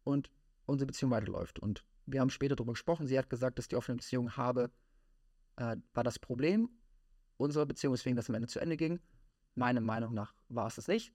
und 0.03 0.29
unsere 0.65 0.87
Beziehung 0.87 1.11
weiterläuft. 1.11 1.59
Und 1.59 1.83
wir 2.05 2.21
haben 2.21 2.29
später 2.29 2.55
darüber 2.55 2.73
gesprochen. 2.73 3.07
Sie 3.07 3.17
hat 3.17 3.29
gesagt, 3.29 3.57
dass 3.57 3.67
die 3.67 3.75
offene 3.75 3.97
Beziehung 3.97 4.37
habe, 4.37 4.71
äh, 5.57 5.77
war 5.93 6.03
das 6.03 6.19
Problem 6.19 6.69
unserer 7.37 7.65
Beziehung, 7.65 7.93
weswegen 7.93 8.15
das 8.15 8.29
am 8.29 8.35
Ende 8.35 8.47
zu 8.47 8.59
Ende 8.59 8.77
ging. 8.77 8.99
Meiner 9.55 9.81
Meinung 9.81 10.13
nach 10.13 10.33
war 10.49 10.67
es 10.67 10.75
das 10.75 10.87
nicht. 10.87 11.13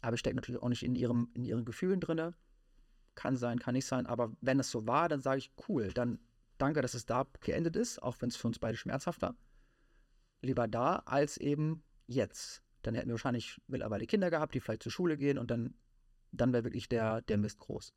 Aber 0.00 0.14
ich 0.14 0.20
stecke 0.20 0.36
natürlich 0.36 0.62
auch 0.62 0.68
nicht 0.68 0.82
in, 0.82 0.94
ihrem, 0.94 1.30
in 1.34 1.44
ihren 1.44 1.64
Gefühlen 1.64 2.00
drin. 2.00 2.34
Kann 3.14 3.36
sein, 3.36 3.58
kann 3.58 3.74
nicht 3.74 3.86
sein. 3.86 4.06
Aber 4.06 4.32
wenn 4.40 4.58
es 4.60 4.70
so 4.70 4.86
war, 4.86 5.08
dann 5.08 5.20
sage 5.20 5.38
ich, 5.38 5.52
cool, 5.68 5.92
dann 5.92 6.18
danke, 6.58 6.80
dass 6.80 6.94
es 6.94 7.06
da 7.06 7.26
geendet 7.40 7.76
ist, 7.76 8.02
auch 8.02 8.16
wenn 8.20 8.28
es 8.28 8.36
für 8.36 8.48
uns 8.48 8.58
beide 8.58 8.76
schmerzhaft 8.76 9.22
war 9.22 9.34
lieber 10.42 10.68
da 10.68 10.96
als 11.06 11.36
eben 11.38 11.82
jetzt. 12.06 12.62
Dann 12.82 12.94
hätten 12.94 13.08
wir 13.08 13.14
wahrscheinlich 13.14 13.60
mittlerweile 13.68 14.06
Kinder 14.06 14.30
gehabt, 14.30 14.54
die 14.54 14.60
vielleicht 14.60 14.82
zur 14.82 14.92
Schule 14.92 15.16
gehen 15.16 15.38
und 15.38 15.50
dann, 15.50 15.74
dann 16.32 16.52
wäre 16.52 16.64
wirklich 16.64 16.88
der, 16.88 17.22
der 17.22 17.38
Mist 17.38 17.58
groß. 17.60 17.94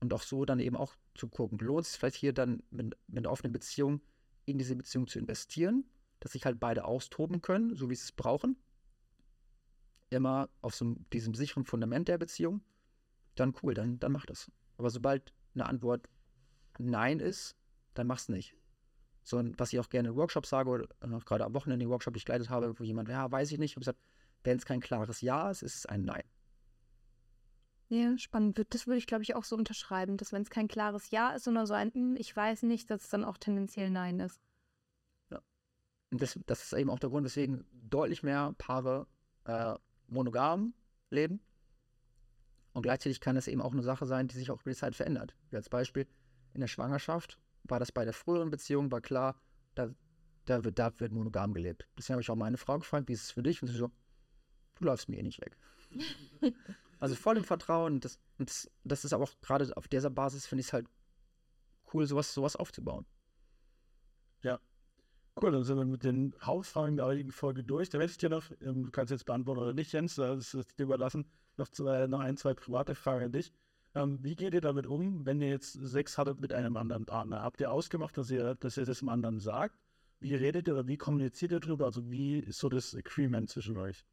Und 0.00 0.12
auch 0.12 0.22
so 0.22 0.44
dann 0.44 0.60
eben 0.60 0.76
auch 0.76 0.94
zu 1.14 1.28
gucken, 1.28 1.58
lohnt 1.58 1.86
es 1.86 1.96
vielleicht 1.96 2.16
hier 2.16 2.34
dann 2.34 2.62
mit, 2.70 2.96
mit 3.08 3.18
einer 3.18 3.30
offenen 3.30 3.52
Beziehung 3.52 4.02
in 4.44 4.58
diese 4.58 4.76
Beziehung 4.76 5.06
zu 5.06 5.18
investieren, 5.18 5.84
dass 6.20 6.32
sich 6.32 6.44
halt 6.44 6.60
beide 6.60 6.84
austoben 6.84 7.40
können, 7.40 7.74
so 7.74 7.88
wie 7.88 7.94
sie 7.94 8.04
es 8.04 8.12
brauchen. 8.12 8.56
Immer 10.10 10.50
auf 10.60 10.74
so 10.74 10.94
diesem 11.12 11.34
sicheren 11.34 11.64
Fundament 11.64 12.08
der 12.08 12.18
Beziehung. 12.18 12.60
Dann 13.36 13.54
cool, 13.62 13.74
dann, 13.74 13.98
dann 13.98 14.12
mach 14.12 14.26
das. 14.26 14.50
Aber 14.76 14.90
sobald 14.90 15.32
eine 15.54 15.66
Antwort 15.66 16.08
Nein 16.78 17.20
ist, 17.20 17.56
dann 17.94 18.06
mach's 18.06 18.28
nicht 18.28 18.54
so 19.26 19.42
was 19.58 19.72
ich 19.72 19.80
auch 19.80 19.88
gerne 19.88 20.10
in 20.10 20.16
Workshops 20.16 20.50
sage, 20.50 20.70
oder 20.70 20.84
äh, 21.00 21.18
gerade 21.24 21.44
am 21.44 21.54
Wochenende 21.54 21.84
den 21.84 21.90
Workshop, 21.90 22.14
den 22.14 22.18
ich 22.18 22.24
geleitet 22.24 22.48
habe, 22.48 22.78
wo 22.78 22.84
jemand, 22.84 23.08
ja, 23.08 23.30
weiß 23.30 23.50
ich 23.50 23.58
nicht, 23.58 23.72
ich 23.72 23.76
habe 23.76 23.80
gesagt, 23.80 23.98
wenn 24.44 24.56
es 24.56 24.64
kein 24.64 24.80
klares 24.80 25.20
Ja 25.20 25.50
ist, 25.50 25.62
ist 25.62 25.74
es 25.74 25.86
ein 25.86 26.04
Nein. 26.04 26.22
Ja, 27.88 28.16
spannend. 28.18 28.64
Das 28.70 28.86
würde 28.86 28.98
ich, 28.98 29.06
glaube 29.06 29.24
ich, 29.24 29.34
auch 29.34 29.44
so 29.44 29.56
unterschreiben, 29.56 30.16
dass 30.16 30.32
wenn 30.32 30.42
es 30.42 30.50
kein 30.50 30.68
klares 30.68 31.10
Ja 31.10 31.30
ist, 31.30 31.44
sondern 31.44 31.66
so 31.66 31.74
ein 31.74 31.92
hm, 31.92 32.16
Ich 32.16 32.34
weiß 32.34 32.62
nicht, 32.62 32.88
dass 32.88 33.02
es 33.02 33.08
dann 33.10 33.24
auch 33.24 33.36
tendenziell 33.36 33.90
Nein 33.90 34.20
ist. 34.20 34.40
Ja. 35.30 35.40
Und 36.10 36.22
das, 36.22 36.38
das 36.46 36.62
ist 36.62 36.72
eben 36.72 36.90
auch 36.90 37.00
der 37.00 37.10
Grund, 37.10 37.24
weswegen 37.24 37.64
deutlich 37.72 38.22
mehr 38.22 38.54
Paare 38.58 39.08
äh, 39.44 39.74
monogam 40.06 40.72
leben. 41.10 41.40
Und 42.76 42.82
gleichzeitig 42.82 43.20
kann 43.20 43.38
es 43.38 43.48
eben 43.48 43.62
auch 43.62 43.72
eine 43.72 43.82
Sache 43.82 44.04
sein, 44.04 44.28
die 44.28 44.36
sich 44.36 44.50
auch 44.50 44.60
über 44.60 44.70
die 44.70 44.76
Zeit 44.76 44.94
verändert. 44.94 45.34
Wie 45.48 45.56
als 45.56 45.70
Beispiel 45.70 46.06
in 46.52 46.60
der 46.60 46.68
Schwangerschaft 46.68 47.40
war 47.64 47.78
das 47.80 47.90
bei 47.90 48.04
der 48.04 48.12
früheren 48.12 48.50
Beziehung, 48.50 48.92
war 48.92 49.00
klar, 49.00 49.40
da, 49.74 49.88
da, 50.44 50.62
wird, 50.62 50.78
da 50.78 50.92
wird 51.00 51.10
monogam 51.10 51.54
gelebt. 51.54 51.88
Deswegen 51.96 52.16
habe 52.16 52.20
ich 52.20 52.30
auch 52.30 52.36
meine 52.36 52.58
Frau 52.58 52.78
gefragt, 52.78 53.08
wie 53.08 53.14
ist 53.14 53.22
es 53.22 53.30
für 53.30 53.42
dich? 53.42 53.62
Und 53.62 53.68
sie 53.68 53.76
so, 53.76 53.90
du 54.74 54.84
läufst 54.84 55.08
mir 55.08 55.16
eh 55.16 55.22
nicht 55.22 55.40
weg. 55.40 55.56
also 57.00 57.14
voll 57.14 57.38
im 57.38 57.44
Vertrauen. 57.44 58.00
Das, 58.00 58.18
das, 58.36 58.70
das 58.84 59.06
ist 59.06 59.14
aber 59.14 59.24
auch 59.24 59.40
gerade 59.40 59.74
auf 59.74 59.88
dieser 59.88 60.10
Basis, 60.10 60.46
finde 60.46 60.60
ich 60.60 60.66
es 60.66 60.72
halt 60.74 60.86
cool, 61.94 62.06
sowas, 62.06 62.34
sowas 62.34 62.56
aufzubauen. 62.56 63.06
Ja. 64.42 64.60
Cool, 65.40 65.52
dann 65.52 65.64
sind 65.64 65.76
wir 65.76 65.84
mit 65.84 66.02
den 66.02 66.34
Hauptfragen 66.40 66.96
der 66.96 67.04
heutigen 67.04 67.30
Folge 67.30 67.62
durch. 67.62 67.90
Da 67.90 67.98
werde 67.98 68.10
ich 68.10 68.16
dir 68.16 68.30
noch, 68.30 68.50
ähm, 68.62 68.84
du 68.84 68.90
kannst 68.90 69.10
jetzt 69.10 69.26
beantworten 69.26 69.60
oder 69.60 69.74
nicht, 69.74 69.92
Jens, 69.92 70.14
das 70.14 70.54
ist 70.54 70.78
dir 70.78 70.84
überlassen, 70.84 71.30
noch, 71.58 71.68
zwei, 71.68 72.06
noch 72.06 72.20
ein, 72.20 72.38
zwei 72.38 72.54
private 72.54 72.94
Fragen 72.94 73.26
an 73.26 73.32
dich. 73.32 73.52
Ähm, 73.94 74.18
wie 74.22 74.34
geht 74.34 74.54
ihr 74.54 74.62
damit 74.62 74.86
um, 74.86 75.26
wenn 75.26 75.42
ihr 75.42 75.50
jetzt 75.50 75.72
Sex 75.74 76.16
hattet 76.16 76.40
mit 76.40 76.54
einem 76.54 76.78
anderen 76.78 77.04
Partner? 77.04 77.42
Habt 77.42 77.60
ihr 77.60 77.70
ausgemacht, 77.70 78.16
dass 78.16 78.30
ihr, 78.30 78.54
dass 78.54 78.78
ihr 78.78 78.86
das 78.86 79.00
dem 79.00 79.10
anderen 79.10 79.38
sagt? 79.38 79.78
Wie 80.20 80.34
redet 80.34 80.68
ihr 80.68 80.74
oder 80.74 80.88
wie 80.88 80.96
kommuniziert 80.96 81.52
ihr 81.52 81.60
darüber? 81.60 81.84
Also 81.84 82.10
wie 82.10 82.38
ist 82.38 82.58
so 82.58 82.70
das 82.70 82.94
Agreement 82.94 83.50
zwischen 83.50 83.76
euch? 83.76 84.06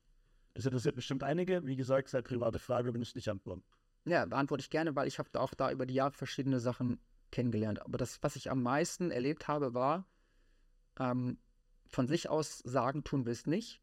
Das 0.55 0.65
interessiert 0.65 0.95
bestimmt 0.95 1.23
einige. 1.23 1.65
Wie 1.65 1.77
gesagt, 1.77 2.09
seid 2.09 2.25
private 2.25 2.59
Frage, 2.59 2.93
wenn 2.93 3.01
ich 3.01 3.15
nicht 3.15 3.29
antworten. 3.29 3.63
Ja, 4.05 4.25
beantworte 4.25 4.61
ich 4.61 4.69
gerne, 4.69 4.93
weil 4.95 5.07
ich 5.07 5.19
habe 5.19 5.29
auch 5.39 5.53
da 5.53 5.71
über 5.71 5.85
die 5.85 5.93
Jahre 5.93 6.11
verschiedene 6.11 6.59
Sachen 6.59 6.99
kennengelernt. 7.31 7.81
Aber 7.81 7.97
das, 7.97 8.21
was 8.21 8.35
ich 8.35 8.51
am 8.51 8.61
meisten 8.61 9.09
erlebt 9.09 9.47
habe, 9.47 9.73
war, 9.73 10.05
ähm, 10.99 11.37
von 11.87 12.07
sich 12.07 12.29
aus 12.29 12.59
sagen, 12.59 13.03
tun 13.03 13.25
wir 13.25 13.31
es 13.31 13.45
nicht, 13.45 13.81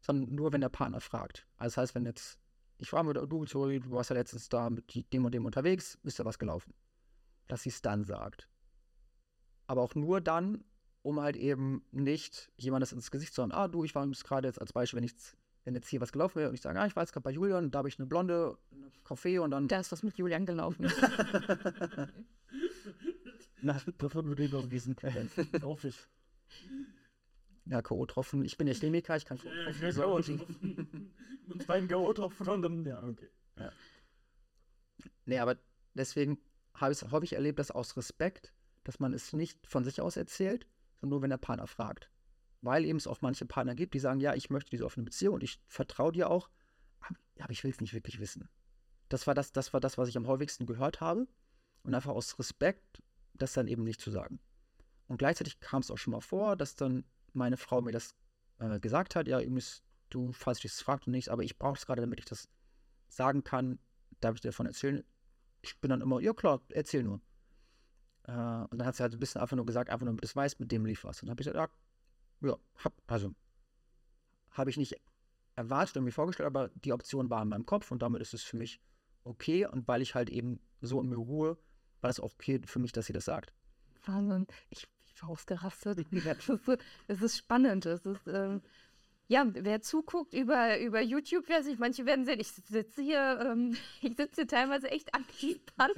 sondern 0.00 0.34
nur, 0.34 0.52
wenn 0.52 0.60
der 0.60 0.68
Partner 0.68 1.00
fragt. 1.00 1.46
Also 1.56 1.74
das 1.74 1.82
heißt, 1.82 1.94
wenn 1.94 2.06
jetzt 2.06 2.38
ich 2.78 2.90
frage 2.90 3.08
mich, 3.08 3.28
du, 3.28 3.46
sorry, 3.46 3.80
du 3.80 3.90
warst 3.92 4.10
ja 4.10 4.16
letztens 4.16 4.48
da 4.48 4.68
mit 4.68 5.12
dem 5.12 5.24
und 5.24 5.32
dem 5.32 5.46
unterwegs, 5.46 5.98
ist 6.02 6.18
da 6.18 6.24
was 6.24 6.38
gelaufen? 6.38 6.74
Dass 7.46 7.62
sie 7.62 7.68
es 7.70 7.82
dann 7.82 8.04
sagt. 8.04 8.48
aber 9.66 9.82
auch 9.82 9.94
nur 9.94 10.20
dann, 10.20 10.64
um 11.02 11.20
halt 11.20 11.36
eben 11.36 11.84
nicht 11.90 12.50
jemandes 12.56 12.92
ins 12.92 13.10
Gesicht 13.10 13.34
zu 13.34 13.42
hauen. 13.42 13.52
Ah, 13.52 13.68
du, 13.68 13.84
ich 13.84 13.94
war 13.94 14.06
gerade 14.06 14.48
jetzt 14.48 14.60
als 14.60 14.72
Beispiel, 14.72 14.98
wenn 14.98 15.04
ich 15.04 15.14
wenn 15.64 15.74
jetzt 15.74 15.88
hier 15.88 16.00
was 16.02 16.12
gelaufen 16.12 16.36
wäre 16.36 16.50
und 16.50 16.54
ich 16.54 16.60
sage, 16.60 16.78
ah, 16.78 16.86
ich 16.86 16.94
war 16.94 17.02
jetzt 17.02 17.12
gerade 17.12 17.24
bei 17.24 17.30
Julian, 17.30 17.70
da 17.70 17.78
habe 17.78 17.88
ich 17.88 17.98
eine 17.98 18.06
blonde 18.06 18.58
eine 18.70 18.90
Kaffee 19.02 19.38
und 19.38 19.50
dann. 19.50 19.66
Da 19.68 19.80
ist 19.80 19.92
was 19.92 20.02
mit 20.02 20.18
Julian 20.18 20.44
gelaufen. 20.44 20.84
Na, 23.64 23.80
davon 23.96 24.26
würde 24.26 24.44
ich 24.44 24.52
noch 24.52 24.68
diesen. 24.68 24.94
Hoffe 25.62 25.88
ich. 25.88 25.96
Ja, 27.64 27.80
K.O.-Tropfen. 27.80 28.44
Ich 28.44 28.58
bin 28.58 28.66
ja 28.66 28.74
Chemiker, 28.74 29.16
ich 29.16 29.24
kann 29.24 29.38
K.O.-Tropfen. 29.38 30.40
Und 31.48 31.62
zwei 31.62 31.80
K.O.-Tropfen 31.80 32.48
und 32.48 32.62
dann, 32.62 32.84
ja, 32.84 33.02
okay. 33.02 33.28
Ja. 33.58 33.72
Nee, 35.24 35.38
aber 35.38 35.56
deswegen 35.94 36.38
habe 36.74 36.92
ich 36.92 37.00
es 37.00 37.10
häufig 37.10 37.34
erlebt, 37.34 37.58
dass 37.58 37.70
aus 37.70 37.96
Respekt, 37.96 38.52
dass 38.82 39.00
man 39.00 39.12
es 39.14 39.32
nicht 39.32 39.66
von 39.66 39.84
sich 39.84 40.00
aus 40.00 40.16
erzählt, 40.16 40.66
sondern 41.00 41.16
nur, 41.16 41.22
wenn 41.22 41.30
der 41.30 41.38
Partner 41.38 41.66
fragt. 41.66 42.10
Weil 42.60 42.84
eben 42.84 42.98
es 42.98 43.06
auch 43.06 43.20
manche 43.20 43.46
Partner 43.46 43.74
gibt, 43.74 43.94
die 43.94 43.98
sagen, 43.98 44.20
ja, 44.20 44.34
ich 44.34 44.50
möchte 44.50 44.70
diese 44.70 44.84
offene 44.86 45.04
Beziehung 45.04 45.34
und 45.34 45.42
ich 45.42 45.60
vertraue 45.68 46.12
dir 46.12 46.30
auch, 46.30 46.48
aber 47.38 47.50
ich 47.50 47.62
will 47.64 47.70
es 47.70 47.80
nicht 47.80 47.94
wirklich 47.94 48.20
wissen. 48.20 48.48
Das 49.08 49.26
war 49.26 49.34
das, 49.34 49.52
das 49.52 49.72
war 49.72 49.80
das, 49.80 49.98
was 49.98 50.08
ich 50.08 50.16
am 50.16 50.26
häufigsten 50.26 50.66
gehört 50.66 51.00
habe. 51.00 51.26
Und 51.82 51.94
einfach 51.94 52.12
aus 52.12 52.38
Respekt, 52.38 53.02
das 53.34 53.52
dann 53.52 53.68
eben 53.68 53.84
nicht 53.84 54.00
zu 54.00 54.10
sagen. 54.10 54.40
Und 55.08 55.18
gleichzeitig 55.18 55.60
kam 55.60 55.80
es 55.80 55.90
auch 55.90 55.98
schon 55.98 56.12
mal 56.12 56.20
vor, 56.20 56.56
dass 56.56 56.76
dann 56.76 57.04
meine 57.32 57.56
Frau 57.56 57.82
mir 57.82 57.92
das 57.92 58.14
äh, 58.58 58.80
gesagt 58.80 59.16
hat, 59.16 59.28
ja, 59.28 59.40
übrigens, 59.40 59.82
du, 60.10 60.32
falls 60.32 60.60
dich 60.60 60.72
das 60.72 60.80
fragt 60.80 61.06
und 61.06 61.12
nichts, 61.12 61.28
aber 61.28 61.42
ich 61.42 61.58
brauche 61.58 61.76
es 61.76 61.86
gerade, 61.86 62.00
damit 62.00 62.20
ich 62.20 62.26
das 62.26 62.48
sagen 63.08 63.44
kann, 63.44 63.78
darf 64.20 64.36
ich 64.36 64.40
dir 64.40 64.48
davon 64.48 64.66
erzählen? 64.66 65.04
Ich 65.62 65.78
bin 65.80 65.90
dann 65.90 66.00
immer, 66.00 66.20
ja 66.20 66.32
klar, 66.32 66.62
erzähl 66.70 67.02
nur. 67.02 67.20
Äh, 68.24 68.32
und 68.32 68.78
dann 68.78 68.86
hat 68.86 68.96
sie 68.96 69.02
halt 69.02 69.12
ein 69.12 69.18
bisschen 69.18 69.40
einfach 69.40 69.56
nur 69.56 69.66
gesagt, 69.66 69.90
einfach 69.90 70.06
nur, 70.06 70.16
das 70.16 70.34
weiß, 70.34 70.58
mit 70.58 70.72
dem 70.72 70.86
lief 70.86 71.04
was. 71.04 71.22
Und 71.22 71.26
dann 71.26 71.32
habe 71.32 71.42
ich 71.42 71.48
gesagt, 71.48 71.72
ja, 72.42 72.48
ja, 72.48 72.58
hab, 72.82 72.94
also, 73.06 73.34
habe 74.50 74.70
ich 74.70 74.76
nicht 74.76 75.00
erwartet 75.56 75.96
und 75.96 76.04
mir 76.04 76.12
vorgestellt, 76.12 76.46
aber 76.46 76.68
die 76.68 76.92
Option 76.92 77.30
war 77.30 77.42
in 77.42 77.48
meinem 77.48 77.66
Kopf 77.66 77.90
und 77.90 78.02
damit 78.02 78.22
ist 78.22 78.34
es 78.34 78.42
für 78.42 78.56
mich 78.56 78.80
okay. 79.24 79.66
Und 79.66 79.86
weil 79.88 80.02
ich 80.02 80.14
halt 80.14 80.30
eben 80.30 80.60
so 80.80 81.00
in 81.00 81.08
mir 81.08 81.16
ruhe, 81.16 81.58
war 82.04 82.10
es 82.10 82.20
auch 82.20 82.34
okay 82.34 82.60
für 82.66 82.78
mich, 82.78 82.92
dass 82.92 83.06
sie 83.06 83.12
das 83.14 83.24
sagt. 83.24 83.52
Wahnsinn. 84.04 84.46
Ich, 84.68 84.86
ich 85.06 85.22
war 85.22 85.30
ausgerastet. 85.30 86.06
Das 86.12 86.48
ist, 86.48 86.68
das 87.08 87.22
ist 87.22 87.38
spannend. 87.38 87.86
Das 87.86 88.04
ist, 88.04 88.26
ähm, 88.26 88.60
ja, 89.26 89.46
wer 89.54 89.80
zuguckt 89.80 90.34
über, 90.34 90.78
über 90.80 91.00
YouTube, 91.00 91.48
weiß 91.48 91.66
ich, 91.68 91.78
manche 91.78 92.04
werden 92.04 92.26
sehen, 92.26 92.40
ich 92.40 92.48
sitze 92.48 93.00
hier, 93.00 93.40
ähm, 93.40 93.74
ich 94.02 94.16
sitze 94.16 94.42
hier 94.42 94.46
teilweise 94.46 94.90
echt 94.90 95.14
angespannt. 95.14 95.94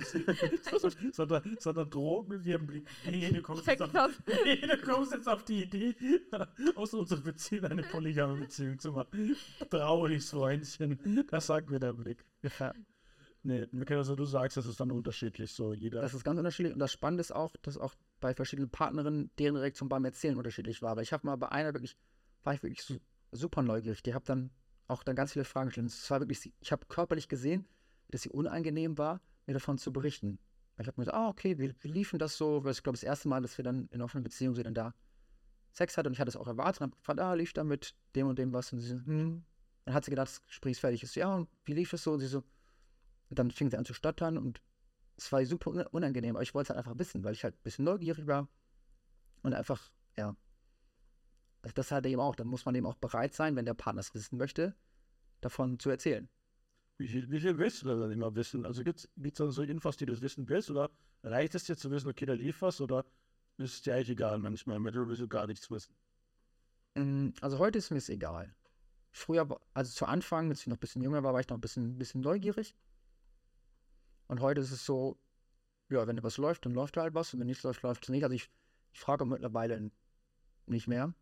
sondern, 1.13 1.57
sondern 1.59 1.91
droht 1.91 2.29
mit 2.29 2.47
ihrem 2.47 2.69
Blick. 2.69 2.87
Nee, 3.05 3.29
du 3.29 3.43
kommst, 3.43 3.67
jetzt 3.67 3.83
auf, 3.83 4.23
nee, 4.45 4.59
du 4.59 4.79
kommst 4.79 5.13
jetzt 5.13 5.29
auf 5.29 5.45
die 5.45 5.65
Idee, 5.65 5.97
aus 6.77 6.95
unserer 6.95 7.21
Beziehung 7.21 7.65
eine 7.65 7.83
polygame 7.83 8.37
Beziehung 8.37 8.79
zu 8.79 8.93
machen. 8.93 9.37
Trauriges 9.71 10.31
Freundchen. 10.31 11.27
Das 11.29 11.49
sagt 11.49 11.69
mir 11.69 11.81
der 11.81 11.95
Blick. 11.95 12.25
Ja. 12.61 12.73
Nee, 13.47 13.65
also 13.91 14.17
du 14.17 14.25
sagst, 14.25 14.57
das 14.57 14.67
ist 14.67 14.81
dann 14.81 14.91
unterschiedlich, 14.91 15.53
so 15.53 15.73
jeder. 15.73 16.01
Das 16.01 16.15
ist 16.15 16.25
ganz 16.25 16.37
unterschiedlich 16.37 16.73
und 16.73 16.81
das 16.81 16.91
Spannende 16.91 17.21
ist 17.21 17.31
auch, 17.31 17.55
dass 17.63 17.79
auch 17.79 17.95
bei 18.19 18.35
verschiedenen 18.35 18.71
Partnerinnen 18.71 19.31
deren 19.39 19.55
Reaktion 19.55 19.89
beim 19.89 20.05
Erzählen 20.05 20.37
unterschiedlich 20.37 20.83
war. 20.83 20.91
Aber 20.91 21.03
ich 21.03 21.13
habe 21.13 21.25
mal 21.25 21.37
bei 21.37 21.49
einer 21.51 21.73
wirklich, 21.73 21.97
war 22.43 22.55
ich 22.55 22.63
wirklich 22.65 23.01
super 23.31 23.63
neugierig. 23.63 24.03
Die 24.03 24.15
habe 24.15 24.25
dann 24.25 24.51
auch 24.89 25.05
dann 25.05 25.15
ganz 25.15 25.35
viele 25.35 25.45
Fragen 25.45 25.69
gestellt. 25.69 25.87
Es 25.87 26.11
war 26.11 26.19
wirklich, 26.19 26.53
ich 26.59 26.73
habe 26.73 26.87
körperlich 26.87 27.29
gesehen, 27.29 27.69
dass 28.09 28.23
sie 28.23 28.31
unangenehm 28.31 28.99
war, 28.99 29.21
mir 29.47 29.53
davon 29.53 29.79
zu 29.79 29.93
berichten. 29.93 30.41
Ich 30.79 30.89
habe 30.89 31.01
mir 31.01 31.05
gesagt, 31.05 31.17
ah, 31.17 31.29
okay, 31.29 31.57
wie, 31.61 31.73
wie 31.83 31.89
liefen 31.89 32.19
das 32.19 32.37
so? 32.37 32.65
Weil 32.65 32.73
ich 32.73 32.83
glaube, 32.83 32.97
das 32.97 33.05
erste 33.05 33.29
Mal, 33.29 33.43
dass 33.43 33.57
wir 33.59 33.65
dann 33.65 33.89
in 33.93 34.03
offener 34.03 34.25
Beziehung 34.25 34.57
sie 34.57 34.65
dann 34.65 34.75
da 34.75 34.93
Sex 35.71 35.97
hatten 35.97 36.09
und 36.09 36.15
ich 36.15 36.21
hatte 36.21 36.31
es 36.31 36.37
auch 36.37 36.49
erwartet 36.49 36.81
und 36.81 36.87
habe 36.87 36.97
gefragt, 36.97 37.21
ah, 37.21 37.35
lief 37.35 37.53
da 37.53 37.63
mit 37.63 37.95
dem 38.17 38.27
und 38.27 38.41
dem 38.41 38.53
was? 38.53 38.73
Und 38.73 38.81
sie 38.81 38.89
so, 38.89 38.97
hm. 38.97 39.45
Dann 39.85 39.95
hat 39.95 40.05
sie 40.05 40.11
gedacht, 40.11 40.29
das 40.29 40.45
Gespräch 40.47 40.73
ist 40.73 40.81
fertig. 40.81 41.09
So, 41.09 41.21
ja, 41.21 41.33
und 41.33 41.49
wie 41.65 41.75
lief 41.75 41.93
es 41.93 42.03
so? 42.03 42.13
Und 42.13 42.19
sie 42.19 42.27
so, 42.27 42.39
und 42.39 42.45
dann 43.31 43.51
fing 43.51 43.71
sie 43.71 43.77
an 43.77 43.85
zu 43.85 43.95
stottern 43.95 44.39
und 44.39 44.63
es 45.17 45.33
war 45.33 45.45
super 45.47 45.93
unangenehm, 45.93 46.37
aber 46.37 46.43
ich 46.43 46.55
wollte 46.55 46.67
es 46.67 46.77
halt 46.77 46.79
einfach 46.79 46.99
wissen, 46.99 47.25
weil 47.25 47.33
ich 47.33 47.45
halt 47.45 47.55
ein 47.55 47.63
bisschen 47.63 47.85
neugierig 47.85 48.27
war 48.27 48.49
und 49.43 49.55
einfach, 49.55 49.91
ja, 50.17 50.37
also 51.63 51.75
das 51.75 51.91
halt 51.91 52.07
eben 52.07 52.21
auch, 52.21 52.37
dann 52.37 52.47
muss 52.47 52.65
man 52.65 52.75
eben 52.75 52.87
auch 52.87 52.95
bereit 52.95 53.35
sein, 53.35 53.57
wenn 53.57 53.65
der 53.65 53.75
Partner 53.75 54.01
es 54.01 54.15
wissen 54.15 54.37
möchte, 54.37 54.77
davon 55.41 55.79
zu 55.79 55.91
erzählen. 55.91 56.29
Wie 56.99 57.09
viel, 57.09 57.31
wie 57.31 57.41
viel 57.41 57.59
willst 57.59 57.83
du 57.83 57.89
dann 57.89 58.11
immer 58.11 58.35
wissen? 58.35 58.65
Also 58.65 58.85
gibt 58.85 59.01
es 59.01 59.09
dann 59.35 59.51
so 59.51 59.63
Infos, 59.63 59.97
die 59.97 60.07
du 60.07 60.19
wissen 60.21 60.49
willst? 60.49 60.71
Oder 60.71 60.91
reicht 61.23 61.55
es 61.55 61.65
dir 61.65 61.77
zu 61.77 61.91
wissen, 61.91 62.09
okay, 62.09 62.25
da 62.25 62.33
lief 62.33 62.63
was? 62.63 62.81
Oder 62.81 63.05
ist 63.59 63.75
es 63.75 63.83
dir 63.83 63.95
eigentlich 63.95 64.11
egal 64.11 64.39
manchmal, 64.39 64.79
du 64.93 65.07
willst 65.09 65.21
du 65.21 65.29
gar 65.29 65.47
nichts 65.47 65.71
wissen? 65.71 65.95
Mm, 66.95 67.31
also 67.41 67.59
heute 67.59 67.79
ist 67.79 67.91
mir 67.91 67.99
es 67.99 68.09
egal. 68.09 68.55
Früher, 69.11 69.47
also 69.75 69.93
zu 69.93 70.07
Anfang, 70.07 70.51
als 70.51 70.61
ich 70.61 70.67
noch 70.69 70.77
ein 70.77 70.81
bisschen 70.81 71.03
jünger 71.03 71.23
war, 71.23 71.33
war 71.33 71.41
ich 71.41 71.49
noch 71.49 71.57
ein 71.57 71.61
bisschen, 71.61 71.95
ein 71.95 71.99
bisschen 71.99 72.21
neugierig. 72.21 72.75
Und 74.29 74.41
heute 74.41 74.61
ist 74.61 74.73
es 74.73 74.85
so, 74.85 75.19
ja, 75.89 76.07
wenn 76.07 76.19
etwas 76.19 76.37
läuft, 76.37 76.67
dann 76.67 76.75
läuft 76.75 76.97
halt 76.97 77.15
was. 77.15 77.33
Und 77.33 77.41
wenn 77.41 77.47
nichts 77.47 77.63
läuft, 77.63 77.83
läuft 77.83 78.05
es 78.05 78.09
nicht. 78.09 78.25
Also 78.25 78.35
ich, 78.35 78.51
ich 78.93 79.01
frage 79.01 79.25
mittlerweile 79.25 79.91
nicht 80.67 80.89
mehr. 80.89 81.15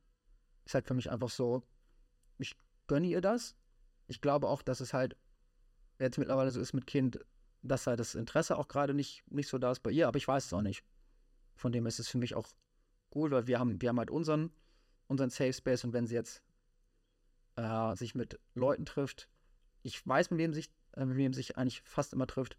Ist 0.64 0.74
halt 0.74 0.86
für 0.86 0.94
mich 0.94 1.10
einfach 1.10 1.28
so, 1.28 1.62
ich 2.38 2.56
gönne 2.86 3.06
ihr 3.06 3.20
das. 3.20 3.56
Ich 4.06 4.20
glaube 4.20 4.48
auch, 4.48 4.62
dass 4.62 4.80
es 4.80 4.94
halt 4.94 5.16
jetzt 5.98 6.18
mittlerweile 6.18 6.50
so 6.50 6.60
ist 6.60 6.72
mit 6.72 6.86
Kind, 6.86 7.18
dass 7.62 7.86
halt 7.86 8.00
das 8.00 8.14
Interesse 8.14 8.58
auch 8.58 8.68
gerade 8.68 8.94
nicht, 8.94 9.24
nicht 9.30 9.48
so 9.48 9.58
da 9.58 9.72
ist 9.72 9.80
bei 9.80 9.90
ihr, 9.90 10.08
aber 10.08 10.18
ich 10.18 10.28
weiß 10.28 10.46
es 10.46 10.52
auch 10.52 10.62
nicht. 10.62 10.84
Von 11.54 11.72
dem 11.72 11.86
ist 11.86 11.98
es 11.98 12.08
für 12.08 12.18
mich 12.18 12.34
auch 12.34 12.48
gut, 13.10 13.30
weil 13.30 13.46
wir 13.46 13.58
haben, 13.58 13.80
wir 13.80 13.88
haben 13.88 13.98
halt 13.98 14.10
unseren, 14.10 14.50
unseren 15.06 15.30
Safe 15.30 15.52
Space 15.52 15.84
und 15.84 15.92
wenn 15.92 16.06
sie 16.06 16.14
jetzt 16.14 16.42
äh, 17.56 17.94
sich 17.96 18.14
mit 18.14 18.38
Leuten 18.54 18.84
trifft, 18.84 19.28
ich 19.82 20.06
weiß, 20.06 20.30
mit 20.30 20.38
wem 20.38 20.52
sich, 20.52 20.70
äh, 20.92 21.04
mit 21.04 21.16
wem 21.16 21.32
sich 21.32 21.56
eigentlich 21.56 21.82
fast 21.82 22.12
immer 22.12 22.26
trifft, 22.26 22.58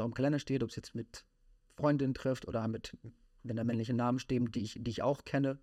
auch 0.00 0.06
im 0.06 0.14
Kalender 0.14 0.38
steht, 0.38 0.62
ob 0.62 0.70
es 0.70 0.76
jetzt 0.76 0.94
mit 0.94 1.24
Freundinnen 1.76 2.14
trifft 2.14 2.46
oder 2.46 2.66
mit, 2.68 2.96
wenn 3.42 3.56
da 3.56 3.64
männliche 3.64 3.94
Namen 3.94 4.18
stehen, 4.18 4.50
die 4.50 4.62
ich, 4.62 4.78
die 4.78 4.90
ich 4.90 5.02
auch 5.02 5.24
kenne, 5.24 5.58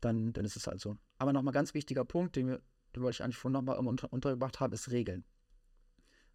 dann, 0.00 0.32
dann 0.32 0.44
ist 0.44 0.56
es 0.56 0.66
halt 0.66 0.80
so. 0.80 0.96
Aber 1.18 1.32
nochmal 1.32 1.52
ganz 1.52 1.74
wichtiger 1.74 2.04
Punkt, 2.04 2.36
den, 2.36 2.48
wir, 2.48 2.62
den 2.94 3.02
wollte 3.02 3.16
ich 3.16 3.22
eigentlich 3.22 3.36
vorhin 3.36 3.52
nochmal 3.52 3.78
unter, 3.78 4.12
untergebracht 4.12 4.60
haben, 4.60 4.72
ist 4.72 4.90
Regeln. 4.90 5.24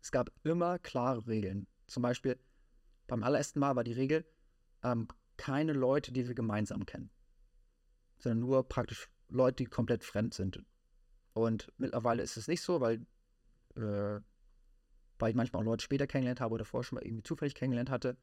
Es 0.02 0.12
gab 0.12 0.32
immer 0.44 0.78
klare 0.80 1.26
Regeln. 1.28 1.68
Zum 1.88 2.04
Beispiel 2.04 2.40
beim 3.08 3.24
allerersten 3.24 3.60
Mal 3.60 3.76
war 3.76 3.84
die 3.84 3.94
Regel, 3.94 4.26
ähm, 4.84 5.08
keine 5.38 5.74
Leute, 5.74 6.12
die 6.12 6.28
wir 6.28 6.36
gemeinsam 6.36 6.86
kennen, 6.86 7.10
sondern 8.20 8.40
nur 8.40 8.68
praktisch 8.68 9.10
Leute, 9.30 9.58
die 9.58 9.66
komplett 9.66 10.04
fremd 10.04 10.34
sind. 10.34 10.64
Und 11.34 11.72
mittlerweile 11.78 12.24
ist 12.24 12.38
es 12.38 12.48
nicht 12.48 12.62
so, 12.62 12.80
weil, 12.82 13.06
äh, 13.76 14.22
weil 15.20 15.30
ich 15.30 15.36
manchmal 15.36 15.62
auch 15.62 15.66
Leute 15.66 15.84
später 15.84 16.08
kennengelernt 16.08 16.42
habe 16.42 16.54
oder 16.54 16.66
vorher 16.66 16.84
schon 16.84 16.98
mal 16.98 17.06
irgendwie 17.06 17.24
zufällig 17.24 17.56
kennengelernt 17.56 17.90
hatte, 17.90 18.18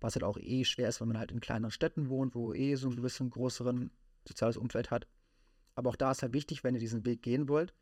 was 0.00 0.14
halt 0.14 0.24
auch 0.24 0.38
eh 0.38 0.64
schwer 0.64 0.88
ist, 0.88 1.00
wenn 1.00 1.08
man 1.08 1.18
halt 1.18 1.32
in 1.32 1.40
kleineren 1.40 1.70
Städten 1.70 2.08
wohnt, 2.08 2.34
wo 2.34 2.52
eh 2.52 2.74
so 2.74 2.88
ein 2.88 3.00
bisschen 3.00 3.30
größeren 3.30 3.90
soziales 4.26 4.56
Umfeld 4.56 4.90
hat. 4.90 5.06
Aber 5.74 5.90
auch 5.90 5.96
da 5.96 6.10
ist 6.10 6.22
halt 6.22 6.34
wichtig, 6.34 6.64
wenn 6.64 6.74
ihr 6.74 6.80
diesen 6.80 7.04
Weg 7.06 7.22
gehen 7.22 7.48
wollt, 7.48 7.74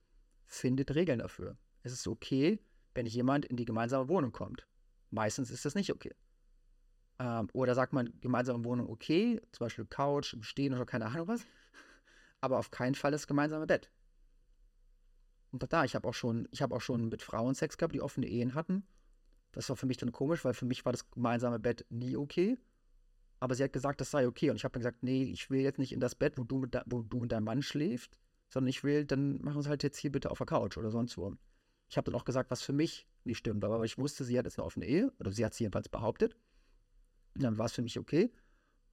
findet 0.47 0.95
Regeln 0.95 1.18
dafür. 1.18 1.57
Es 1.82 1.93
ist 1.93 2.07
okay, 2.07 2.61
wenn 2.95 3.07
jemand 3.07 3.47
in 3.47 3.57
die 3.57 3.64
gemeinsame 3.64 4.09
Wohnung 4.09 4.32
kommt. 4.32 4.66
Meistens 5.11 5.51
ist 5.51 5.64
das 5.64 5.74
nicht 5.74 5.93
okay. 5.93 6.14
Ähm, 7.18 7.49
oder 7.53 7.74
sagt 7.74 7.93
man 7.93 8.12
gemeinsame 8.20 8.64
Wohnung 8.64 8.88
okay, 8.88 9.41
zum 9.53 9.66
Beispiel 9.66 9.84
Couch, 9.86 10.36
Stehen 10.41 10.74
oder 10.74 10.86
keine 10.86 11.07
Ahnung 11.07 11.28
was. 11.28 11.43
Aber 12.41 12.59
auf 12.59 12.70
keinen 12.70 12.95
Fall 12.95 13.11
das 13.11 13.26
gemeinsame 13.26 13.66
Bett. 13.66 13.91
Und 15.53 15.72
da, 15.72 15.84
ich 15.84 15.94
habe 15.94 16.07
auch 16.09 16.14
schon, 16.14 16.48
ich 16.51 16.62
habe 16.62 16.74
auch 16.74 16.80
schon 16.80 17.09
mit 17.09 17.22
Frauen 17.22 17.55
Sex 17.55 17.76
gehabt, 17.76 17.94
die 17.94 18.01
offene 18.01 18.26
Ehen 18.26 18.55
hatten. 18.55 18.84
Das 19.53 19.68
war 19.68 19.76
für 19.76 19.86
mich 19.86 19.96
dann 19.96 20.12
komisch, 20.12 20.44
weil 20.44 20.55
für 20.55 20.64
mich 20.64 20.84
war 20.84 20.92
das 20.92 21.11
gemeinsame 21.11 21.59
Bett 21.59 21.84
nie 21.90 22.16
okay. 22.16 22.57
Aber 23.40 23.55
sie 23.55 23.64
hat 23.64 23.72
gesagt, 23.72 24.01
das 24.01 24.11
sei 24.11 24.26
okay. 24.26 24.51
Und 24.51 24.57
ich 24.57 24.64
habe 24.64 24.72
dann 24.72 24.80
gesagt, 24.80 25.03
nee, 25.03 25.24
ich 25.24 25.51
will 25.51 25.61
jetzt 25.61 25.78
nicht 25.78 25.92
in 25.92 26.01
das 26.01 26.14
Bett, 26.14 26.38
wo 26.38 26.44
du 26.44 26.59
mit, 26.59 26.76
wo 26.86 27.03
du 27.03 27.18
und 27.18 27.32
dein 27.32 27.42
Mann 27.42 27.62
schläft, 27.62 28.16
sondern 28.48 28.68
ich 28.68 28.84
will, 28.84 29.05
dann 29.05 29.40
machen 29.42 29.57
wir 29.57 29.61
es 29.61 29.68
halt 29.68 29.82
jetzt 29.82 29.96
hier 29.96 30.12
bitte 30.12 30.30
auf 30.30 30.38
der 30.38 30.46
Couch 30.46 30.76
oder 30.76 30.90
sonst 30.90 31.16
wo. 31.16 31.34
Ich 31.88 31.96
habe 31.96 32.11
dann 32.11 32.20
auch 32.20 32.24
gesagt, 32.24 32.51
was 32.51 32.62
für 32.62 32.72
mich 32.72 33.09
nicht 33.24 33.38
stimmt, 33.38 33.64
aber 33.64 33.82
ich 33.84 33.98
wusste, 33.98 34.24
sie 34.24 34.38
hat 34.38 34.44
jetzt 34.44 34.59
eine 34.59 34.66
offene 34.66 34.86
Ehe, 34.86 35.12
oder 35.18 35.32
sie 35.32 35.44
hat 35.44 35.53
es 35.53 35.59
jedenfalls 35.59 35.88
behauptet. 35.88 36.36
Und 37.34 37.42
dann 37.42 37.59
war 37.59 37.66
es 37.66 37.72
für 37.72 37.82
mich 37.82 37.98
okay. 37.98 38.30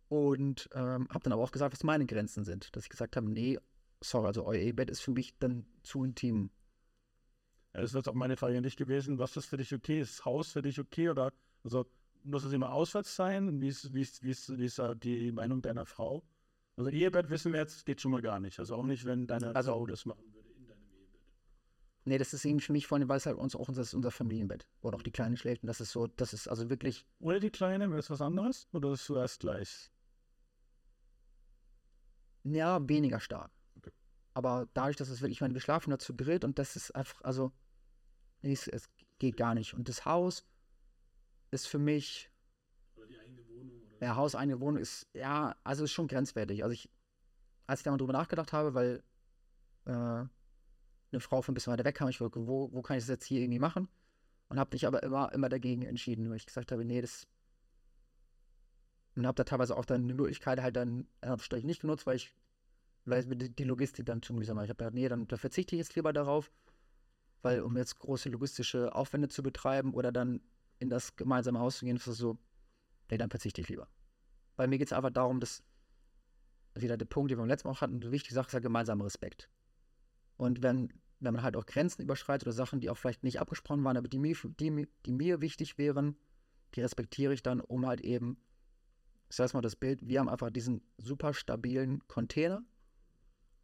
Und 0.09 0.69
ähm, 0.73 1.07
habe 1.09 1.23
dann 1.23 1.33
aber 1.33 1.43
auch 1.43 1.51
gesagt, 1.51 1.73
was 1.73 1.83
meine 1.83 2.05
Grenzen 2.05 2.45
sind. 2.45 2.75
Dass 2.75 2.83
ich 2.83 2.89
gesagt 2.89 3.15
habe, 3.15 3.29
nee, 3.29 3.59
sorry, 4.01 4.27
also 4.27 4.45
euer 4.45 4.59
Ehebett 4.59 4.89
ist 4.89 5.01
für 5.01 5.11
mich 5.11 5.37
dann 5.39 5.65
zu 5.83 6.03
intim. 6.03 6.49
Ja, 7.73 7.81
das 7.81 7.93
wird 7.93 8.07
auch 8.07 8.13
meine 8.13 8.37
Frage 8.37 8.61
nicht 8.61 8.77
gewesen. 8.77 9.19
Was 9.19 9.37
ist 9.37 9.45
für 9.45 9.57
dich 9.57 9.73
okay? 9.73 9.99
Ist 9.99 10.25
Haus 10.25 10.51
für 10.51 10.61
dich 10.61 10.79
okay? 10.79 11.09
Oder 11.09 11.31
also 11.63 11.85
muss 12.23 12.43
es 12.43 12.53
immer 12.53 12.71
auswärts 12.71 13.15
sein? 13.15 13.61
Wie 13.61 13.67
ist, 13.67 13.93
wie 13.93 14.01
ist, 14.01 14.23
wie 14.23 14.31
ist, 14.31 14.57
wie 14.57 14.65
ist 14.65 14.81
die 15.03 15.31
Meinung 15.31 15.61
deiner 15.61 15.85
Frau? 15.85 16.23
Also 16.75 16.91
Ehebett 16.91 17.29
wissen 17.29 17.53
wir 17.53 17.59
jetzt, 17.59 17.85
geht 17.85 18.01
schon 18.01 18.11
mal 18.11 18.21
gar 18.21 18.39
nicht. 18.39 18.59
Also 18.59 18.75
auch 18.75 18.83
nicht, 18.83 19.05
wenn 19.05 19.25
deine 19.27 19.55
also, 19.55 19.71
Frau 19.71 19.85
das 19.87 20.05
machen 20.05 20.23
würde 20.33 20.49
in 20.49 20.67
deinem 20.67 20.89
Ehebett. 20.91 21.21
Nee, 22.05 22.17
das 22.17 22.33
ist 22.33 22.45
eben 22.45 22.59
für 22.59 22.71
mich 22.71 22.85
vorhin, 22.87 23.09
weil 23.09 23.17
es 23.17 23.25
halt 23.25 23.37
uns 23.37 23.55
auch 23.55 23.67
unser, 23.67 23.95
unser 23.95 24.11
Familienbett, 24.11 24.67
wo 24.81 24.89
auch 24.89 25.01
die 25.01 25.11
Kleine 25.11 25.37
schläft. 25.37 25.63
Und 25.63 25.67
das 25.67 25.81
ist 25.81 25.91
so, 25.91 26.07
das 26.07 26.33
ist 26.33 26.47
also 26.47 26.69
wirklich. 26.69 27.05
Oder 27.19 27.39
die 27.39 27.49
Kleine, 27.49 27.89
wäre 27.89 27.99
es 27.99 28.09
was 28.09 28.21
anderes? 28.21 28.67
Oder 28.73 28.91
ist 28.91 29.05
zuerst 29.05 29.39
gleich? 29.39 29.91
Ja, 32.43 32.79
weniger 32.87 33.19
stark. 33.19 33.51
Aber 34.37 34.67
dadurch, 34.75 34.97
dass 34.97 35.09
es 35.09 35.19
wirklich, 35.21 35.37
ich 35.37 35.41
meine, 35.41 35.55
wir 35.55 35.61
schlafen 35.61 35.89
da 35.89 35.97
zu 35.97 36.13
dritt 36.13 36.43
und 36.43 36.59
das 36.59 36.75
ist 36.75 36.91
einfach, 36.91 37.19
also, 37.23 37.51
es, 38.43 38.67
es 38.67 38.87
geht 39.17 39.35
gar 39.35 39.55
nicht. 39.55 39.73
Und 39.73 39.89
das 39.89 40.05
Haus 40.05 40.45
ist 41.49 41.65
für 41.65 41.79
mich, 41.79 42.29
Oder 42.95 43.07
die 43.07 43.17
eigene 43.17 43.47
Wohnung 43.47 43.81
oder 43.81 44.05
ja, 44.05 44.15
Haus, 44.15 44.35
eigene 44.35 44.59
Wohnung 44.59 44.79
ist, 44.79 45.07
ja, 45.15 45.55
also 45.63 45.85
ist 45.85 45.91
schon 45.91 46.07
grenzwertig. 46.07 46.61
Also 46.61 46.73
ich, 46.73 46.87
als 47.65 47.79
ich 47.79 47.83
da 47.85 47.89
mal 47.89 47.97
drüber 47.97 48.13
nachgedacht 48.13 48.53
habe, 48.53 48.75
weil 48.75 49.03
äh, 49.85 49.89
eine 49.91 50.29
Frau 51.19 51.41
von 51.41 51.53
ein 51.53 51.55
bisschen 51.55 51.73
weiter 51.73 51.83
weg 51.85 51.95
kam, 51.95 52.07
ich 52.09 52.21
wollte, 52.21 52.45
wo, 52.45 52.71
wo 52.71 52.83
kann 52.83 52.97
ich 52.97 53.05
das 53.05 53.09
jetzt 53.09 53.25
hier 53.25 53.41
irgendwie 53.41 53.57
machen? 53.57 53.89
Und 54.49 54.59
habe 54.59 54.75
mich 54.75 54.85
aber 54.85 55.01
immer, 55.01 55.33
immer 55.33 55.49
dagegen 55.49 55.81
entschieden, 55.81 56.29
weil 56.29 56.37
ich 56.37 56.45
gesagt 56.45 56.71
habe, 56.71 56.85
nee, 56.85 57.01
das. 57.01 57.27
Und 59.15 59.25
habe 59.25 59.35
da 59.35 59.45
teilweise 59.45 59.75
auch 59.75 59.85
dann 59.85 60.07
die 60.07 60.13
Möglichkeit 60.13 60.61
halt 60.61 60.75
dann 60.75 61.07
Anführungsstrichen 61.21 61.65
nicht 61.65 61.81
genutzt, 61.81 62.05
weil 62.05 62.17
ich, 62.17 62.35
weil 63.07 63.23
die, 63.25 63.49
die 63.49 63.63
Logistik 63.63 64.05
dann 64.05 64.21
zu 64.21 64.33
mühsam 64.33 64.57
war. 64.57 64.63
Ich 64.63 64.69
habe 64.69 64.77
gedacht, 64.77 64.93
nee, 64.93 65.07
dann 65.07 65.27
da 65.27 65.37
verzichte 65.37 65.75
ich 65.75 65.79
jetzt 65.79 65.95
lieber 65.95 66.13
darauf, 66.13 66.51
weil 67.41 67.61
um 67.61 67.77
jetzt 67.77 67.99
große 67.99 68.29
logistische 68.29 68.93
Aufwände 68.93 69.29
zu 69.29 69.43
betreiben 69.43 69.93
oder 69.93 70.11
dann 70.11 70.41
in 70.79 70.89
das 70.89 71.15
gemeinsame 71.15 71.59
Haus 71.59 71.77
zu 71.77 71.85
gehen, 71.85 71.97
ist 71.97 72.07
das 72.07 72.17
so, 72.17 72.37
nee, 73.09 73.17
dann 73.17 73.29
verzichte 73.29 73.61
ich 73.61 73.69
lieber. 73.69 73.87
Weil 74.55 74.67
mir 74.67 74.77
geht 74.77 74.87
es 74.87 74.93
einfach 74.93 75.11
darum, 75.11 75.39
dass 75.39 75.63
wieder 76.75 76.97
der 76.97 77.05
Punkt, 77.05 77.31
den 77.31 77.37
wir 77.37 77.41
beim 77.41 77.49
letzten 77.49 77.67
Mal 77.67 77.73
auch 77.73 77.81
hatten, 77.81 78.01
eine 78.01 78.11
wichtige 78.11 78.35
Sache 78.35 78.47
ist 78.47 78.53
ja 78.53 78.59
gemeinsamer 78.59 79.05
Respekt. 79.05 79.49
Und 80.35 80.61
wenn, 80.61 80.93
wenn 81.19 81.33
man 81.33 81.43
halt 81.43 81.55
auch 81.55 81.65
Grenzen 81.65 82.03
überschreitet 82.03 82.47
oder 82.47 82.53
Sachen, 82.53 82.79
die 82.79 82.89
auch 82.89 82.97
vielleicht 82.97 83.23
nicht 83.23 83.39
abgesprochen 83.39 83.83
waren, 83.83 83.97
aber 83.97 84.07
die 84.07 84.19
mir, 84.19 84.35
die, 84.59 84.87
die 85.05 85.11
mir 85.11 85.41
wichtig 85.41 85.77
wären, 85.77 86.17
die 86.75 86.81
respektiere 86.81 87.33
ich 87.33 87.41
dann, 87.41 87.61
um 87.61 87.87
halt 87.87 88.01
eben, 88.01 88.37
ich 89.29 89.35
sag 89.35 89.53
mal 89.53 89.61
das 89.61 89.75
Bild, 89.75 90.07
wir 90.07 90.19
haben 90.19 90.29
einfach 90.29 90.51
diesen 90.51 90.81
super 90.97 91.33
stabilen 91.33 92.07
Container 92.07 92.63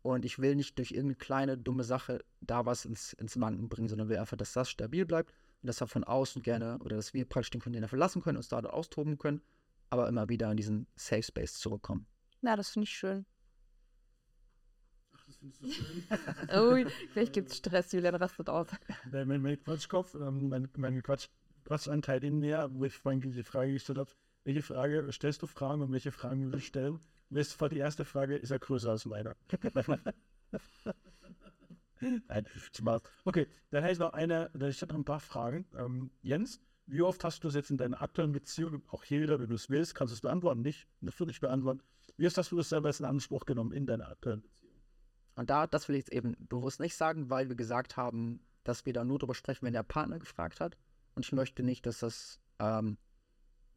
und 0.03 0.25
ich 0.25 0.37
will 0.37 0.55
nicht 0.55 0.77
durch 0.77 0.91
irgendeine 0.91 1.15
kleine, 1.15 1.57
dumme 1.57 1.83
Sache 1.83 2.23
da 2.41 2.65
was 2.65 2.85
ins, 2.85 3.13
ins 3.13 3.39
Wanken 3.39 3.69
bringen, 3.69 3.87
sondern 3.87 4.09
will 4.09 4.17
einfach, 4.17 4.37
dass 4.37 4.53
das 4.53 4.69
stabil 4.69 5.05
bleibt 5.05 5.33
und 5.61 5.67
dass 5.67 5.79
wir 5.79 5.87
von 5.87 6.03
außen 6.03 6.43
gerne 6.43 6.77
oder 6.79 6.97
dass 6.97 7.13
wir 7.13 7.25
praktisch 7.25 7.51
den 7.51 7.61
Container 7.61 7.87
verlassen 7.87 8.21
können, 8.21 8.37
uns 8.37 8.49
da 8.49 8.59
austoben 8.59 9.17
können, 9.17 9.41
aber 9.89 10.07
immer 10.09 10.27
wieder 10.29 10.51
in 10.51 10.57
diesen 10.57 10.87
Safe 10.95 11.23
Space 11.23 11.53
zurückkommen. 11.53 12.05
Ja, 12.41 12.55
das 12.57 12.71
finde 12.71 12.83
ich 12.83 12.91
schön. 12.91 13.25
Ach, 15.15 15.25
das 15.25 15.37
findest 15.37 15.63
du 15.63 15.71
schön. 15.71 16.03
Oh, 16.53 16.89
vielleicht 17.13 17.33
gibt 17.33 17.49
es 17.49 17.57
Stress, 17.57 17.93
Julian 17.93 18.15
rastet 18.15 18.49
aus. 18.49 18.67
mein, 19.09 19.27
mein, 19.27 19.41
mein 19.41 19.63
Quatschkopf, 19.63 20.15
ähm, 20.15 20.49
mein, 20.49 20.67
mein 20.75 21.01
Quatsch, 21.01 21.29
Quatschanteil 21.63 22.21
in 22.25 22.39
mir, 22.39 22.69
wo 22.73 22.83
ich 22.83 22.93
vorhin 22.93 23.21
diese 23.21 23.45
Frage 23.45 23.71
gestellt 23.71 23.99
habe, 23.99 24.11
welche 24.43 24.61
Frage 24.61 25.09
stellst 25.13 25.41
du 25.41 25.47
Fragen 25.47 25.81
und 25.81 25.93
welche 25.93 26.11
Fragen 26.11 26.51
will 26.51 26.59
ich 26.59 26.67
stellen? 26.67 26.99
Ist 27.35 27.53
vor 27.53 27.69
die 27.69 27.77
erste 27.77 28.05
Frage, 28.05 28.35
ist 28.35 28.51
er 28.51 28.59
größer 28.59 28.91
als 28.91 29.05
meiner? 29.05 29.35
Nein, 32.27 32.45
Spaß. 32.75 33.01
Okay, 33.23 33.47
dann 33.71 33.81
hätte 33.81 33.93
ich 33.93 33.99
noch 33.99 34.13
eine, 34.13 34.49
dann 34.53 34.69
ich 34.69 34.81
noch 34.81 34.95
ein 34.95 35.05
paar 35.05 35.19
Fragen. 35.19 35.65
Ähm, 35.77 36.11
Jens, 36.21 36.59
wie 36.85 37.01
oft 37.01 37.23
hast 37.23 37.43
du 37.43 37.47
das 37.47 37.55
jetzt 37.55 37.71
in 37.71 37.77
deiner 37.77 38.01
aktuellen 38.01 38.33
Beziehung, 38.33 38.83
auch 38.89 39.03
hier 39.03 39.21
wieder, 39.21 39.39
wenn 39.39 39.47
du 39.47 39.55
es 39.55 39.69
willst, 39.69 39.95
kannst 39.95 40.11
du 40.11 40.15
es 40.15 40.21
beantworten, 40.21 40.61
nicht, 40.61 40.87
natürlich 40.99 41.39
beantworten. 41.39 41.81
Wie 42.17 42.27
oft 42.27 42.37
hast 42.37 42.51
du 42.51 42.57
das 42.57 42.69
selber 42.69 42.87
als 42.87 42.99
in 42.99 43.05
Anspruch 43.05 43.45
genommen 43.45 43.71
in 43.71 43.85
deiner 43.85 44.09
aktuellen 44.09 44.41
Beziehung? 44.41 44.73
Und 45.35 45.49
da, 45.49 45.65
das 45.65 45.87
will 45.87 45.95
ich 45.95 46.01
jetzt 46.01 46.13
eben 46.13 46.35
bewusst 46.47 46.79
nicht 46.79 46.95
sagen, 46.95 47.29
weil 47.29 47.49
wir 47.49 47.55
gesagt 47.55 47.97
haben, 47.97 48.41
dass 48.63 48.85
wir 48.85 48.93
da 48.93 49.03
nur 49.03 49.19
drüber 49.19 49.33
sprechen, 49.33 49.65
wenn 49.65 49.73
der 49.73 49.83
Partner 49.83 50.19
gefragt 50.19 50.59
hat. 50.59 50.77
Und 51.15 51.25
ich 51.25 51.31
möchte 51.31 51.63
nicht, 51.63 51.85
dass 51.85 51.99
das 51.99 52.39
ähm, 52.59 52.97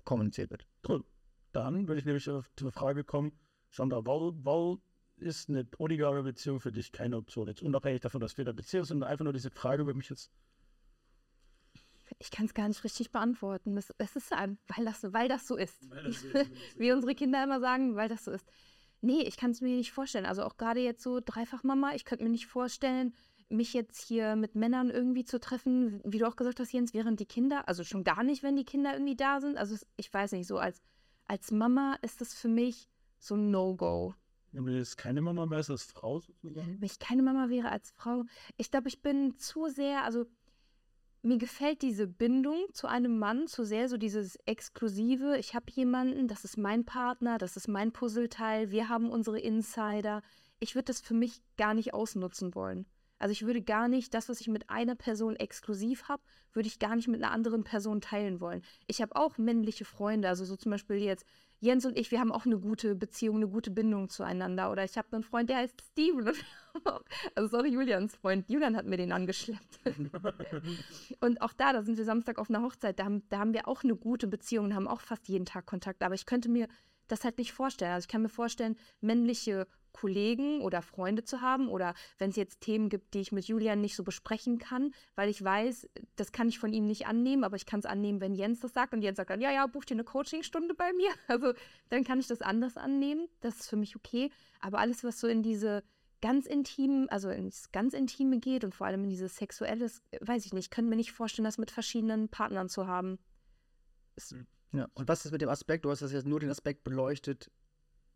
kommuniziert 0.05 0.51
wird. 0.51 0.67
Cool. 0.87 1.05
Dann 1.53 1.89
würde 1.89 1.99
ich 1.99 2.05
nämlich 2.05 2.29
auf 2.29 2.51
die 2.59 2.71
Frage 2.71 3.05
kommen, 3.05 3.33
Sandra, 3.77 4.01
warum, 4.05 4.81
ist 5.19 5.49
eine 5.49 5.65
polygame 5.65 6.23
Beziehung 6.23 6.61
für 6.61 6.73
dich 6.73 6.93
keine 6.93 7.17
Option? 7.19 7.47
Jetzt 7.49 7.63
unabhängig 7.63 8.01
davon, 8.01 8.21
dass 8.21 8.37
wir 8.37 8.45
einer 8.45 8.55
Beziehung 8.55 8.85
sind, 8.85 9.03
einfach 9.03 9.25
nur 9.25 9.33
diese 9.35 9.51
Frage 9.51 9.85
würde 9.87 9.99
mich 9.99 10.09
jetzt. 10.09 10.31
Ich 12.19 12.31
kann 12.31 12.47
es 12.47 12.55
gar 12.55 12.69
nicht 12.69 12.85
richtig 12.85 13.11
beantworten. 13.11 13.77
Es, 13.77 13.93
es 13.99 14.17
ist 14.17 14.33
ein, 14.33 14.59
weil 14.75 14.85
das, 14.85 15.01
so- 15.03 15.13
weil 15.13 15.29
das 15.29 15.47
so 15.47 15.57
ist. 15.57 15.77
Wie 16.79 16.93
unsere 16.93 17.15
Kinder 17.15 17.43
immer 17.45 17.61
sagen, 17.61 17.97
weil 17.97 18.09
das 18.09 18.25
so 18.25 18.31
ist. 18.31 18.47
Nee, 19.03 19.23
ich 19.23 19.37
kann 19.37 19.51
es 19.51 19.61
mir 19.61 19.77
nicht 19.77 19.93
vorstellen. 19.93 20.25
Also 20.25 20.43
auch 20.43 20.57
gerade 20.57 20.81
jetzt 20.81 21.03
so 21.03 21.21
Dreifachmama, 21.21 21.95
ich 21.95 22.05
könnte 22.05 22.25
mir 22.25 22.31
nicht 22.31 22.47
vorstellen, 22.47 23.15
mich 23.49 23.75
jetzt 23.75 24.01
hier 24.01 24.37
mit 24.37 24.55
Männern 24.55 24.91
irgendwie 24.91 25.25
zu 25.25 25.39
treffen, 25.39 26.01
wie 26.05 26.19
du 26.19 26.27
auch 26.27 26.37
gesagt 26.37 26.59
hast, 26.61 26.73
Jens, 26.73 26.95
während 26.95 27.21
die 27.21 27.27
Kinder, 27.27 27.69
also 27.69 27.85
schon 27.85 28.05
gar 28.05 28.23
nicht, 28.25 28.43
wenn 28.43 28.57
die 28.57 28.65
Kinder 28.65 28.95
irgendwie 28.95 29.17
da 29.17 29.41
sind. 29.41 29.59
Also 29.59 29.77
ich 29.97 30.13
weiß 30.13 30.33
nicht, 30.33 30.47
so 30.47 30.59
als, 30.59 30.81
als 31.27 31.51
Mama 31.51 31.99
ist 32.03 32.21
das 32.21 32.35
für 32.35 32.49
mich 32.49 32.89
so 33.19 33.35
ein 33.35 33.51
No-Go. 33.51 34.15
Du 34.53 34.67
jetzt 34.69 34.97
keine 34.97 35.21
Mama 35.21 35.45
mehr 35.45 35.59
ist 35.59 35.71
als 35.71 35.85
Frau 35.85 36.21
sozusagen. 36.21 36.81
Wenn 36.81 36.87
ich 36.87 36.99
keine 36.99 37.23
Mama 37.23 37.51
wäre 37.51 37.71
als 37.71 37.91
Frau, 37.91 38.25
ich 38.57 38.71
glaube, 38.71 38.89
ich 38.89 39.03
bin 39.03 39.37
zu 39.37 39.69
sehr, 39.69 40.05
also 40.05 40.25
mir 41.23 41.39
gefällt 41.39 41.83
diese 41.83 42.07
Bindung 42.07 42.67
zu 42.73 42.87
einem 42.87 43.19
Mann 43.19 43.49
zu 43.49 43.65
sehr, 43.65 43.89
so 43.89 43.97
dieses 43.97 44.37
Exklusive. 44.47 45.37
Ich 45.39 45.55
habe 45.55 45.67
jemanden, 45.71 46.29
das 46.29 46.45
ist 46.45 46.57
mein 46.57 46.85
Partner, 46.85 47.37
das 47.37 47.57
ist 47.57 47.69
mein 47.69 47.93
Puzzleteil, 47.93 48.71
wir 48.71 48.89
haben 48.89 49.11
unsere 49.11 49.41
Insider. 49.41 50.23
Ich 50.59 50.75
würde 50.75 50.87
das 50.87 51.01
für 51.01 51.15
mich 51.15 51.43
gar 51.59 51.75
nicht 51.75 51.93
ausnutzen 51.93 52.55
wollen. 52.55 52.87
Also 53.19 53.33
ich 53.33 53.45
würde 53.45 53.63
gar 53.63 53.89
nicht 53.89 54.15
das, 54.15 54.29
was 54.29 54.41
ich 54.41 54.49
mit 54.49 54.69
einer 54.71 54.95
Person 54.95 55.37
exklusiv 55.37 56.09
habe, 56.09 56.23
würde 56.53 56.69
ich 56.69 56.79
gar 56.79 56.97
nicht 56.97 57.09
mit 57.09 57.23
einer 57.23 57.33
anderen 57.33 57.65
Person 57.65 58.01
teilen 58.01 58.41
wollen. 58.41 58.63
Ich 58.87 59.01
habe 59.03 59.17
auch 59.17 59.39
männliche 59.39 59.85
Freunde, 59.85 60.29
also 60.29 60.45
so 60.45 60.57
zum 60.57 60.71
Beispiel 60.71 60.97
jetzt 60.97 61.25
Jens 61.67 61.85
und 61.85 61.99
ich, 61.99 62.11
wir 62.11 62.21
haben 62.21 62.33
auch 62.33 62.47
eine 62.47 62.59
gute 62.59 62.95
Beziehung, 62.95 63.37
eine 63.37 63.49
gute 63.49 63.71
Bindung 63.71 64.09
zueinander. 64.09 64.71
Oder 64.71 64.85
ich 64.85 64.97
habe 64.97 65.09
einen 65.13 65.25
Freund, 65.25 65.51
der 65.51 65.59
heißt 65.59 65.83
Steven. 65.93 66.33
Also 67.35 67.57
sorry, 67.57 67.71
Julians 67.71 68.15
Freund. 68.17 68.51
Julian 68.51 68.77
hat 68.77 68.85
mir 68.85 68.99
den 68.99 69.11
angeschleppt. 69.11 69.81
Und 71.21 71.41
auch 71.41 71.55
da, 71.55 71.73
da 71.73 71.83
sind 71.83 71.97
wir 71.97 72.05
Samstag 72.05 72.39
auf 72.39 72.51
einer 72.51 72.61
Hochzeit, 72.61 72.99
da 72.99 73.07
haben, 73.07 73.23
da 73.31 73.39
haben 73.39 73.55
wir 73.55 73.67
auch 73.67 73.83
eine 73.83 73.97
gute 73.97 74.27
Beziehung 74.27 74.67
und 74.67 74.75
haben 74.75 74.87
auch 74.87 75.01
fast 75.01 75.27
jeden 75.27 75.47
Tag 75.47 75.65
Kontakt. 75.65 76.03
Aber 76.03 76.15
ich 76.15 76.27
könnte 76.27 76.51
mir 76.51 76.69
das 77.09 77.25
halt 77.25 77.39
nicht 77.39 77.53
vorstellen. 77.53 77.93
Also 77.93 78.05
ich 78.05 78.09
kann 78.09 78.23
mir 78.23 78.29
vorstellen, 78.29 78.77
männliche 79.01 79.67
Kollegen 79.97 80.61
oder 80.61 80.83
Freunde 80.83 81.25
zu 81.25 81.41
haben 81.41 81.69
oder 81.69 81.95
wenn 82.19 82.31
es 82.31 82.37
jetzt 82.37 82.61
Themen 82.61 82.91
gibt, 82.91 83.15
die 83.15 83.21
ich 83.21 83.33
mit 83.33 83.47
Julian 83.47 83.81
nicht 83.81 83.97
so 83.97 84.05
besprechen 84.05 84.59
kann, 84.59 84.93
weil 85.15 85.31
ich 85.31 85.43
weiß, 85.43 85.89
das 86.17 86.33
kann 86.33 86.49
ich 86.49 86.59
von 86.59 86.73
ihm 86.73 86.87
nicht 86.87 87.07
annehmen, 87.07 87.45
aber 87.45 87.57
ich 87.57 87.65
kann 87.65 87.81
es 87.81 87.87
annehmen, 87.87 88.21
wenn 88.21 88.35
Jens 88.35 88.61
das 88.61 88.75
sagt 88.75 88.93
und 88.93 89.01
Jens 89.01 89.17
sagt 89.17 89.31
dann, 89.31 89.41
ja, 89.41 89.51
ja, 89.51 89.67
buch 89.67 89.85
dir 89.85 89.95
eine 89.95 90.05
Coachingstunde 90.05 90.75
bei 90.75 90.93
mir. 90.93 91.11
Also 91.29 91.53
dann 91.89 92.05
kann 92.05 92.21
ich 92.21 92.29
das 92.29 92.41
anders 92.41 92.77
annehmen. 92.77 93.29
Das 93.41 93.57
ist 93.57 93.69
für 93.69 93.77
mich 93.77 93.97
okay. 93.97 94.31
Aber 94.61 94.79
alles, 94.79 95.03
was 95.03 95.19
so 95.19 95.27
in 95.27 95.43
diese 95.43 95.83
ganz 96.21 96.47
intimen, 96.47 97.09
also 97.09 97.31
ins 97.31 97.73
ganz 97.73 97.93
Intime 97.95 98.39
geht 98.39 98.65
und 98.65 98.75
vor 98.75 98.87
allem 98.87 99.05
in 99.05 99.11
dieses 99.11 99.37
Sexuelles, 99.37 100.03
äh, 100.11 100.19
weiß 100.21 100.47
ich 100.47 100.53
nicht, 100.53 100.71
können 100.71 100.89
mir 100.89 100.97
nicht 100.97 101.13
vorstellen, 101.13 101.45
das 101.45 101.59
mit 101.59 101.71
verschiedenen 101.71 102.29
Partnern 102.29 102.69
zu 102.69 102.87
haben. 102.87 103.19
Ja. 104.77 104.89
Und 104.93 105.09
was 105.09 105.25
ist 105.25 105.33
mit 105.33 105.41
dem 105.41 105.49
Aspekt? 105.49 105.87
Du 105.87 105.91
hast 105.91 106.03
das 106.03 106.13
jetzt 106.13 106.27
nur 106.27 106.39
den 106.39 106.51
Aspekt 106.51 106.85
beleuchtet 106.85 107.51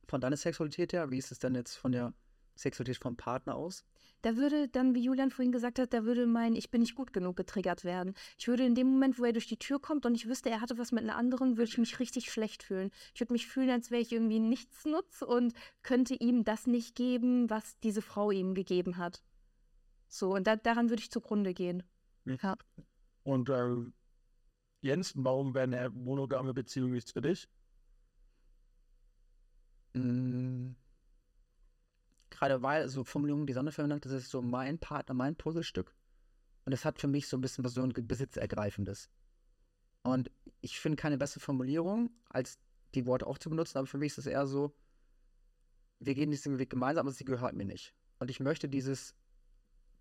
von 0.07 0.21
deiner 0.21 0.37
Sexualität 0.37 0.93
her. 0.93 1.11
Wie 1.11 1.17
ist 1.17 1.33
es 1.33 1.39
denn 1.39 1.55
jetzt 1.55 1.77
von 1.77 1.93
der 1.93 2.13
Sexualität 2.55 3.03
vom 3.03 3.17
Partner 3.17 3.55
aus? 3.55 3.83
Da 4.21 4.37
würde 4.37 4.69
dann, 4.69 4.95
wie 4.95 5.03
Julian 5.03 5.31
vorhin 5.31 5.53
gesagt 5.53 5.79
hat, 5.79 5.95
da 5.95 6.05
würde 6.05 6.27
mein 6.27 6.55
Ich 6.55 6.71
bin 6.71 6.83
nicht 6.83 6.95
gut 6.95 7.15
genug 7.15 7.37
getriggert 7.37 7.85
werden. 7.85 8.13
Ich 8.39 8.47
würde 8.47 8.67
in 8.67 8.75
dem 8.75 8.89
Moment, 8.89 9.19
wo 9.19 9.25
er 9.25 9.33
durch 9.33 9.47
die 9.47 9.57
Tür 9.57 9.81
kommt 9.81 10.05
und 10.05 10.15
ich 10.15 10.29
wüsste, 10.29 10.51
er 10.51 10.61
hatte 10.61 10.77
was 10.77 10.93
mit 10.93 11.03
einer 11.03 11.17
anderen, 11.17 11.57
würde 11.57 11.71
ich 11.71 11.79
mich 11.79 11.99
richtig 11.99 12.31
schlecht 12.31 12.63
fühlen. 12.63 12.91
Ich 13.15 13.21
würde 13.21 13.33
mich 13.33 13.47
fühlen, 13.47 13.71
als 13.71 13.91
wäre 13.91 14.03
ich 14.03 14.13
irgendwie 14.13 14.41
nichtsnutz 14.41 15.23
und 15.23 15.55
könnte 15.83 16.15
ihm 16.15 16.45
das 16.45 16.67
nicht 16.67 16.95
geben, 16.95 17.49
was 17.49 17.79
diese 17.81 18.03
Frau 18.03 18.31
ihm 18.31 18.55
gegeben 18.55 18.99
hat. 18.99 19.23
So, 20.09 20.35
und 20.35 20.47
da, 20.47 20.57
daran 20.57 20.91
würde 20.91 21.01
ich 21.01 21.11
zugrunde 21.11 21.55
gehen. 21.55 21.83
Ja. 22.27 22.57
Und 23.23 23.49
äh, 23.49 23.77
Jens, 24.81 25.13
warum 25.17 25.55
wäre 25.55 25.65
eine 25.65 25.91
monogame 25.91 26.55
Beziehung 26.55 26.93
nichts 26.93 27.13
für 27.13 27.21
dich? 27.21 27.49
Mm. 29.95 30.71
Gerade 32.31 32.63
weil, 32.63 32.89
so 32.89 33.05
Formulierungen, 33.05 33.47
die 33.47 33.53
Sonne 33.53 33.73
verwendet, 33.73 34.07
das 34.07 34.13
ist 34.13 34.31
so 34.31 34.41
mein 34.41 34.79
Partner, 34.79 35.15
mein 35.15 35.37
Puzzlestück. 35.37 35.95
Und 36.65 36.73
es 36.73 36.85
hat 36.85 36.99
für 36.99 37.09
mich 37.09 37.29
so 37.29 37.37
ein 37.37 37.41
bisschen 37.41 37.65
was 37.65 37.75
so 37.75 37.83
ein 37.83 37.93
Besitzergreifendes. 37.93 39.11
Und 40.03 40.31
ich 40.63 40.81
finde 40.81 40.97
keine 40.97 41.19
bessere 41.19 41.41
Formulierung, 41.41 42.11
als 42.29 42.59
die 42.95 43.07
Worte 43.07 43.27
auch 43.27 43.39
zu 43.39 43.51
benutzen, 43.51 43.79
aber 43.79 43.87
für 43.87 43.99
mich 43.99 44.13
ist 44.13 44.19
es 44.19 44.27
eher 44.27 44.47
so, 44.47 44.75
wir 45.99 46.15
gehen 46.15 46.31
diesen 46.31 46.59
Weg 46.59 46.71
gemeinsam, 46.71 47.07
aber 47.07 47.13
sie 47.13 47.25
gehört 47.25 47.55
mir 47.55 47.67
nicht. 47.67 47.95
Und 48.19 48.31
ich 48.31 48.41
möchte 48.41 48.69
dieses, 48.69 49.15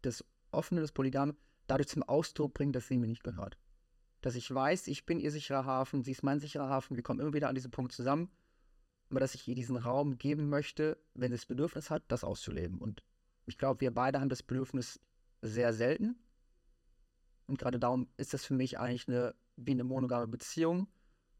das 0.02 0.24
Offene, 0.52 0.82
das 0.82 0.94
Polygame, 0.94 1.36
dadurch 1.68 1.90
zum 1.90 2.04
Ausdruck 2.04 2.54
bringen, 2.54 2.72
dass 2.72 2.88
sie 2.88 2.98
mir 2.98 3.08
nicht 3.08 3.24
gehört. 3.24 3.58
Dass 4.22 4.36
ich 4.36 4.53
weiß, 4.53 4.88
ich 4.88 5.05
bin 5.05 5.20
ihr 5.20 5.32
sicherer 5.32 5.65
Hafen, 5.65 6.03
sie 6.03 6.11
ist 6.11 6.24
mein 6.24 6.39
sicherer 6.39 6.70
Hafen, 6.70 6.95
wir 6.95 7.03
kommen 7.03 7.20
immer 7.20 7.34
wieder 7.34 7.49
an 7.49 7.55
diesen 7.55 7.72
Punkt 7.72 7.91
zusammen 7.91 8.30
aber 9.09 9.20
dass 9.20 9.36
ich 9.36 9.47
ihr 9.47 9.55
diesen 9.55 9.78
Raum 9.78 10.17
geben 10.17 10.49
möchte, 10.49 10.97
wenn 11.13 11.32
sie 11.32 11.38
das 11.38 11.45
Bedürfnis 11.45 11.89
hat, 11.89 12.03
das 12.07 12.24
auszuleben. 12.24 12.78
Und 12.78 13.03
ich 13.45 13.57
glaube, 13.57 13.82
wir 13.82 13.93
beide 13.93 14.20
haben 14.20 14.30
das 14.30 14.43
Bedürfnis 14.43 14.99
sehr 15.41 15.74
selten. 15.74 16.15
Und 17.47 17.57
gerade 17.57 17.80
darum 17.80 18.07
ist 18.17 18.34
das 18.34 18.45
für 18.45 18.53
mich 18.53 18.78
eigentlich 18.78 19.07
eine, 19.07 19.34
wie 19.55 19.72
eine 19.72 19.84
monogame 19.84 20.28
Beziehung 20.28 20.88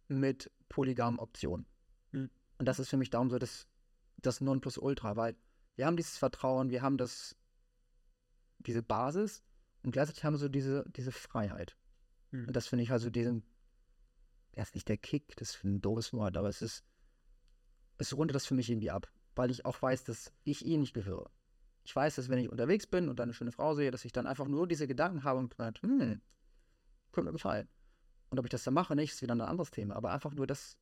mit 0.08 0.52
polygamen 0.68 1.20
Optionen. 1.20 1.68
Hm. 2.12 2.32
Und 2.58 2.66
das 2.66 2.80
ist 2.80 2.90
für 2.90 2.98
mich 2.98 3.12
darum 3.12 3.30
so 3.30 3.38
das 3.38 3.68
das 4.22 4.42
Nonplusultra, 4.42 5.16
weil 5.16 5.38
wir 5.76 5.86
haben 5.86 5.96
dieses 5.96 6.18
Vertrauen, 6.18 6.72
wir 6.72 6.82
haben 6.82 6.98
das, 6.98 7.38
diese 8.58 8.84
Basis 8.84 9.44
und 9.82 9.92
gleichzeitig 9.92 10.26
haben 10.26 10.34
wir 10.34 10.40
so 10.40 10.50
diese, 10.50 10.84
diese 10.90 11.14
Freiheit. 11.14 11.78
Hm. 12.32 12.48
Und 12.48 12.56
das 12.56 12.68
finde 12.68 12.84
ich 12.84 12.92
also 12.92 13.10
diesen, 13.10 13.44
ja, 14.56 14.64
ist 14.64 14.76
nicht 14.76 14.90
der 14.90 14.98
Kick, 14.98 15.36
das 15.38 15.56
ist 15.56 15.64
ein 15.64 15.82
doofes 15.82 16.14
Wort, 16.14 16.38
aber 16.38 16.50
es 16.50 16.62
ist, 16.62 16.84
es 17.98 18.16
rundet 18.16 18.36
das 18.36 18.46
für 18.46 18.54
mich 18.54 18.70
irgendwie 18.70 18.92
ab, 18.92 19.12
weil 19.36 19.52
ich 19.52 19.66
auch 19.66 19.82
weiß, 19.82 20.04
dass 20.06 20.32
ich 20.44 20.66
ihr 20.66 20.78
nicht 20.78 20.94
gehöre. 20.94 21.30
Ich 21.84 21.96
weiß, 21.96 22.16
dass 22.16 22.30
wenn 22.30 22.40
ich 22.40 22.50
unterwegs 22.50 22.88
bin 22.88 23.10
und 23.10 23.20
eine 23.20 23.34
schöne 23.34 23.52
Frau 23.52 23.74
sehe, 23.74 23.92
dass 23.92 24.06
ich 24.06 24.12
dann 24.12 24.28
einfach 24.28 24.48
nur 24.48 24.68
diese 24.68 24.88
Gedanken 24.88 25.24
habe 25.24 25.40
und 25.40 25.54
sagt, 25.56 25.82
hm, 25.82 26.22
könnte 27.12 27.26
mir 27.30 27.34
gefallen. 27.34 27.68
Und 28.30 28.40
ob 28.40 28.46
ich 28.46 28.52
das 28.52 28.64
dann 28.64 28.74
mache, 28.74 28.96
nicht, 28.96 29.14
ist 29.14 29.22
wieder 29.22 29.34
ein 29.34 29.42
anderes 29.42 29.72
Thema. 29.72 29.96
Aber 29.96 30.12
einfach 30.12 30.34
nur 30.34 30.46
das 30.46 30.78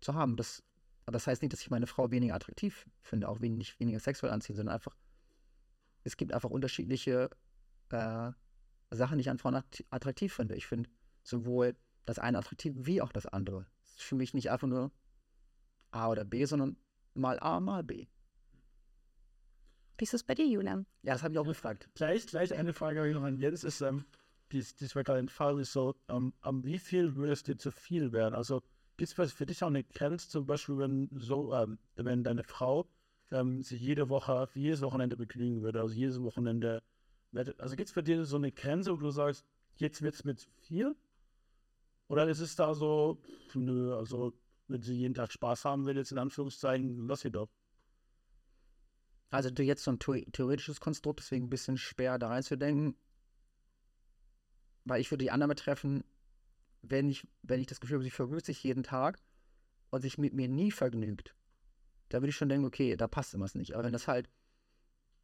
zu 0.00 0.14
haben, 0.14 0.36
das, 0.36 0.62
das 1.04 1.26
heißt 1.26 1.42
nicht, 1.42 1.52
dass 1.52 1.60
ich 1.60 1.70
meine 1.70 1.86
Frau 1.86 2.10
weniger 2.10 2.34
attraktiv 2.34 2.86
finde, 3.02 3.28
auch 3.28 3.40
wenig, 3.40 3.78
weniger 3.78 4.00
sexuell 4.00 4.32
anziehen, 4.32 4.56
sondern 4.56 4.76
einfach, 4.76 4.96
es 6.04 6.16
gibt 6.16 6.32
einfach 6.32 6.50
unterschiedliche 6.50 7.30
äh, 7.90 8.32
Sachen, 8.90 9.18
die 9.18 9.22
ich 9.22 9.30
an 9.30 9.38
Frauen 9.38 9.62
attraktiv 9.90 10.32
finde. 10.32 10.54
Ich 10.56 10.66
finde 10.66 10.88
sowohl 11.22 11.76
das 12.04 12.18
eine 12.18 12.38
attraktiv 12.38 12.74
wie 12.76 13.02
auch 13.02 13.12
das 13.12 13.26
andere. 13.26 13.66
Es 13.84 13.92
ist 13.92 14.02
für 14.02 14.14
mich 14.14 14.34
nicht 14.34 14.50
einfach 14.50 14.68
nur 14.68 14.92
A 15.90 16.08
oder 16.08 16.24
B, 16.24 16.44
sondern 16.44 16.76
mal 17.14 17.38
A, 17.40 17.60
mal 17.60 17.82
B. 17.82 18.06
Wie 19.98 20.04
ist 20.04 20.12
das 20.12 20.22
bei 20.22 20.34
dir, 20.34 20.46
Julian? 20.46 20.86
Ja, 21.02 21.14
das 21.14 21.22
habe 21.22 21.32
ich 21.32 21.38
auch 21.38 21.46
gefragt. 21.46 21.88
Gleich, 21.94 22.26
gleich 22.26 22.54
eine 22.54 22.74
Frage 22.74 22.98
habe 22.98 23.08
ich 23.08 23.14
noch 23.14 23.22
an 23.22 23.38
Jens. 23.38 23.64
Ist, 23.64 23.80
ähm, 23.80 24.04
dies, 24.52 24.74
dies 24.76 24.94
war 24.94 25.04
gerade 25.04 25.20
ein 25.20 25.28
Fall, 25.28 25.58
ist 25.58 25.72
so, 25.72 25.96
ähm, 26.08 26.34
um 26.44 26.64
wie 26.64 26.78
viel 26.78 27.16
würde 27.16 27.32
es 27.32 27.42
dir 27.42 27.56
zu 27.56 27.70
viel 27.70 28.12
werden? 28.12 28.34
Also 28.34 28.62
gibt 28.96 29.18
es 29.18 29.32
für 29.32 29.46
dich 29.46 29.62
auch 29.62 29.68
eine 29.68 29.84
Grenze, 29.84 30.28
zum 30.28 30.46
Beispiel, 30.46 30.78
wenn 30.78 31.08
so, 31.14 31.54
ähm, 31.54 31.78
wenn 31.96 32.24
deine 32.24 32.44
Frau 32.44 32.86
ähm, 33.30 33.62
sich 33.62 33.80
jede 33.80 34.08
Woche, 34.08 34.48
jedes 34.54 34.82
Wochenende 34.82 35.16
begnügen 35.16 35.62
würde, 35.62 35.80
also 35.80 35.94
jedes 35.94 36.20
Wochenende, 36.22 36.82
also 37.32 37.76
gibt 37.76 37.88
es 37.88 37.92
für 37.92 38.02
dir 38.02 38.24
so 38.24 38.36
eine 38.36 38.52
Grenze, 38.52 38.92
wo 38.92 38.96
du 38.96 39.10
sagst, 39.10 39.44
jetzt 39.76 40.02
wird 40.02 40.14
es 40.14 40.24
mir 40.24 40.36
zu 40.36 40.48
viel? 40.62 40.96
Oder 42.08 42.28
ist 42.28 42.40
es 42.40 42.56
da 42.56 42.74
so, 42.74 43.20
nö, 43.54 43.94
also 43.94 44.32
wenn 44.68 44.82
sie 44.82 44.94
jeden 44.94 45.14
Tag 45.14 45.32
Spaß 45.32 45.64
haben 45.64 45.86
will, 45.86 45.96
jetzt 45.96 46.12
in 46.12 46.18
Anführungszeichen, 46.18 47.06
lass 47.08 47.20
sie 47.20 47.30
doch. 47.30 47.48
Also 49.30 49.50
jetzt 49.50 49.82
so 49.82 49.90
ein 49.90 49.98
theoretisches 49.98 50.80
Konstrukt, 50.80 51.20
deswegen 51.20 51.46
ein 51.46 51.50
bisschen 51.50 51.76
schwer 51.76 52.18
da 52.18 52.28
reinzudenken. 52.28 52.96
Weil 54.84 55.00
ich 55.00 55.10
würde 55.10 55.24
die 55.24 55.30
Annahme 55.32 55.56
treffen, 55.56 56.04
wenn 56.82 57.08
ich, 57.08 57.26
wenn 57.42 57.60
ich 57.60 57.66
das 57.66 57.80
Gefühl 57.80 57.96
habe, 57.96 58.04
sie 58.04 58.10
vergnügt 58.10 58.46
sich 58.46 58.62
jeden 58.62 58.84
Tag 58.84 59.18
und 59.90 60.00
sich 60.00 60.16
mit 60.16 60.32
mir 60.32 60.48
nie 60.48 60.70
vergnügt, 60.70 61.34
da 62.08 62.18
würde 62.18 62.30
ich 62.30 62.36
schon 62.36 62.48
denken, 62.48 62.66
okay, 62.66 62.96
da 62.96 63.08
passt 63.08 63.34
immer 63.34 63.48
nicht. 63.54 63.74
Aber 63.74 63.84
wenn 63.84 63.92
das 63.92 64.06
halt, 64.06 64.30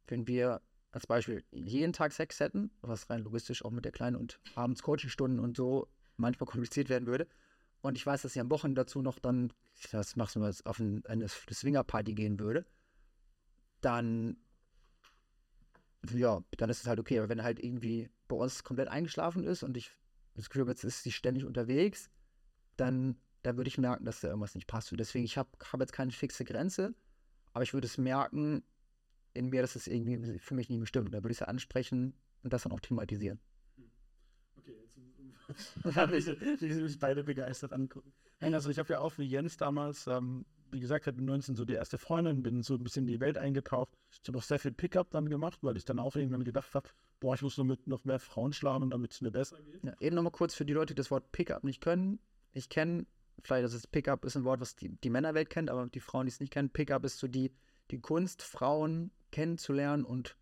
wenn 0.07 0.27
wir 0.27 0.61
als 0.93 1.07
Beispiel 1.07 1.43
jeden 1.51 1.91
Tag 1.91 2.13
Sex 2.13 2.39
hätten, 2.39 2.71
was 2.81 3.09
rein 3.09 3.23
logistisch 3.23 3.65
auch 3.65 3.71
mit 3.71 3.83
der 3.83 3.91
Kleinen 3.91 4.15
und 4.15 4.39
abends 4.55 4.81
Coachingstunden 4.83 5.39
und 5.39 5.57
so 5.57 5.87
manchmal 6.17 6.47
kompliziert 6.47 6.87
werden 6.87 7.07
würde, 7.07 7.27
und 7.83 7.97
ich 7.97 8.05
weiß, 8.05 8.21
dass 8.21 8.31
sie 8.31 8.39
am 8.39 8.49
Wochenende 8.49 8.79
dazu 8.79 9.01
noch 9.01 9.19
dann, 9.19 9.51
das 9.91 10.15
machst 10.15 10.35
du 10.35 10.39
mal, 10.39 10.53
auf 10.63 10.79
ein, 10.79 11.05
eine 11.05 11.27
Swinger-Party 11.27 12.13
gehen 12.13 12.39
würde, 12.39 12.65
dann, 13.81 14.37
ja, 16.13 16.41
dann 16.57 16.69
ist 16.69 16.79
es 16.79 16.87
halt 16.87 17.01
okay. 17.01 17.19
Aber 17.19 17.27
wenn 17.27 17.43
halt 17.43 17.61
irgendwie 17.61 18.09
bei 18.29 18.37
uns 18.37 18.63
komplett 18.63 18.87
eingeschlafen 18.87 19.43
ist 19.43 19.63
und 19.63 19.75
ich 19.75 19.91
das 20.33 20.49
Gefühl 20.49 20.61
habe, 20.61 20.71
jetzt 20.71 20.85
ist 20.85 21.03
sie 21.03 21.11
ständig 21.11 21.43
unterwegs, 21.43 22.09
dann, 22.77 23.17
dann 23.41 23.57
würde 23.57 23.67
ich 23.67 23.77
merken, 23.77 24.05
dass 24.05 24.21
da 24.21 24.29
irgendwas 24.29 24.55
nicht 24.55 24.67
passt. 24.67 24.93
Und 24.93 24.99
deswegen, 24.99 25.25
ich 25.25 25.37
habe 25.37 25.49
hab 25.69 25.81
jetzt 25.81 25.91
keine 25.91 26.11
fixe 26.11 26.45
Grenze, 26.45 26.95
aber 27.51 27.63
ich 27.63 27.73
würde 27.73 27.87
es 27.87 27.97
merken 27.97 28.63
in 29.33 29.49
mir, 29.49 29.61
dass 29.61 29.75
es 29.75 29.87
irgendwie 29.87 30.39
für 30.39 30.53
mich 30.53 30.69
nicht 30.69 30.79
bestimmt. 30.79 31.13
Da 31.13 31.17
würde 31.17 31.31
ich 31.31 31.37
es 31.37 31.41
ja 31.41 31.47
ansprechen 31.47 32.13
und 32.43 32.53
das 32.53 32.63
dann 32.63 32.71
auch 32.71 32.79
thematisieren. 32.79 33.39
Okay, 34.57 34.75
jetzt 35.83 35.95
habe 35.95 36.17
ich, 36.17 36.27
ich 36.27 36.61
mich 36.61 36.99
beide 36.99 37.23
begeistert 37.23 37.73
angucken. 37.73 38.13
Also 38.39 38.69
ich 38.69 38.79
habe 38.79 38.91
ja 38.93 38.99
auch 38.99 39.17
wie 39.17 39.23
Jens 39.23 39.55
damals 39.55 40.05
ähm, 40.07 40.45
wie 40.73 40.79
gesagt, 40.79 41.07
hatte 41.07 41.17
mit 41.17 41.25
19 41.27 41.55
so 41.55 41.65
die 41.65 41.73
erste 41.73 41.97
Freundin, 41.97 42.43
bin 42.43 42.63
so 42.63 42.73
ein 42.73 42.83
bisschen 42.83 43.07
in 43.07 43.13
die 43.13 43.19
Welt 43.19 43.37
eingetaucht. 43.37 43.89
Ich 44.11 44.27
habe 44.27 44.39
auch 44.39 44.43
sehr 44.43 44.59
viel 44.59 44.71
Pickup 44.71 45.11
dann 45.11 45.29
gemacht, 45.29 45.59
weil 45.61 45.77
ich 45.77 45.85
dann 45.85 45.99
auch 45.99 46.15
irgendwann 46.15 46.43
gedacht 46.43 46.73
habe, 46.73 46.89
boah, 47.19 47.35
ich 47.35 47.41
muss 47.41 47.57
nur 47.57 47.65
mit 47.65 47.87
noch 47.87 48.03
mehr 48.03 48.19
Frauen 48.19 48.51
schlagen, 48.51 48.89
damit 48.89 49.13
es 49.13 49.21
mir 49.21 49.31
besser 49.31 49.61
geht. 49.61 49.83
Ja, 49.83 49.93
eben 49.99 50.15
nochmal 50.15 50.31
kurz 50.31 50.55
für 50.55 50.65
die 50.65 50.73
Leute, 50.73 50.93
die 50.93 50.97
das 50.97 51.11
Wort 51.11 51.31
Pickup 51.31 51.63
nicht 51.63 51.79
können. 51.79 52.19
Ich 52.51 52.69
kenne, 52.69 53.05
vielleicht 53.43 53.65
ist 53.65 53.73
es 53.73 53.87
Pickup 53.87 54.25
ist 54.25 54.35
ein 54.35 54.43
Wort, 54.43 54.59
was 54.59 54.75
die, 54.75 54.89
die 54.89 55.09
Männerwelt 55.09 55.49
kennt, 55.49 55.69
aber 55.69 55.87
die 55.87 55.99
Frauen, 55.99 56.25
die 56.25 56.31
es 56.31 56.39
nicht 56.39 56.51
kennen, 56.51 56.69
Pickup 56.69 57.05
ist 57.05 57.19
so 57.19 57.27
die, 57.27 57.53
die 57.91 57.99
Kunst, 58.01 58.41
Frauen 58.41 59.11
kennenzulernen 59.33 60.05
und 60.05 60.37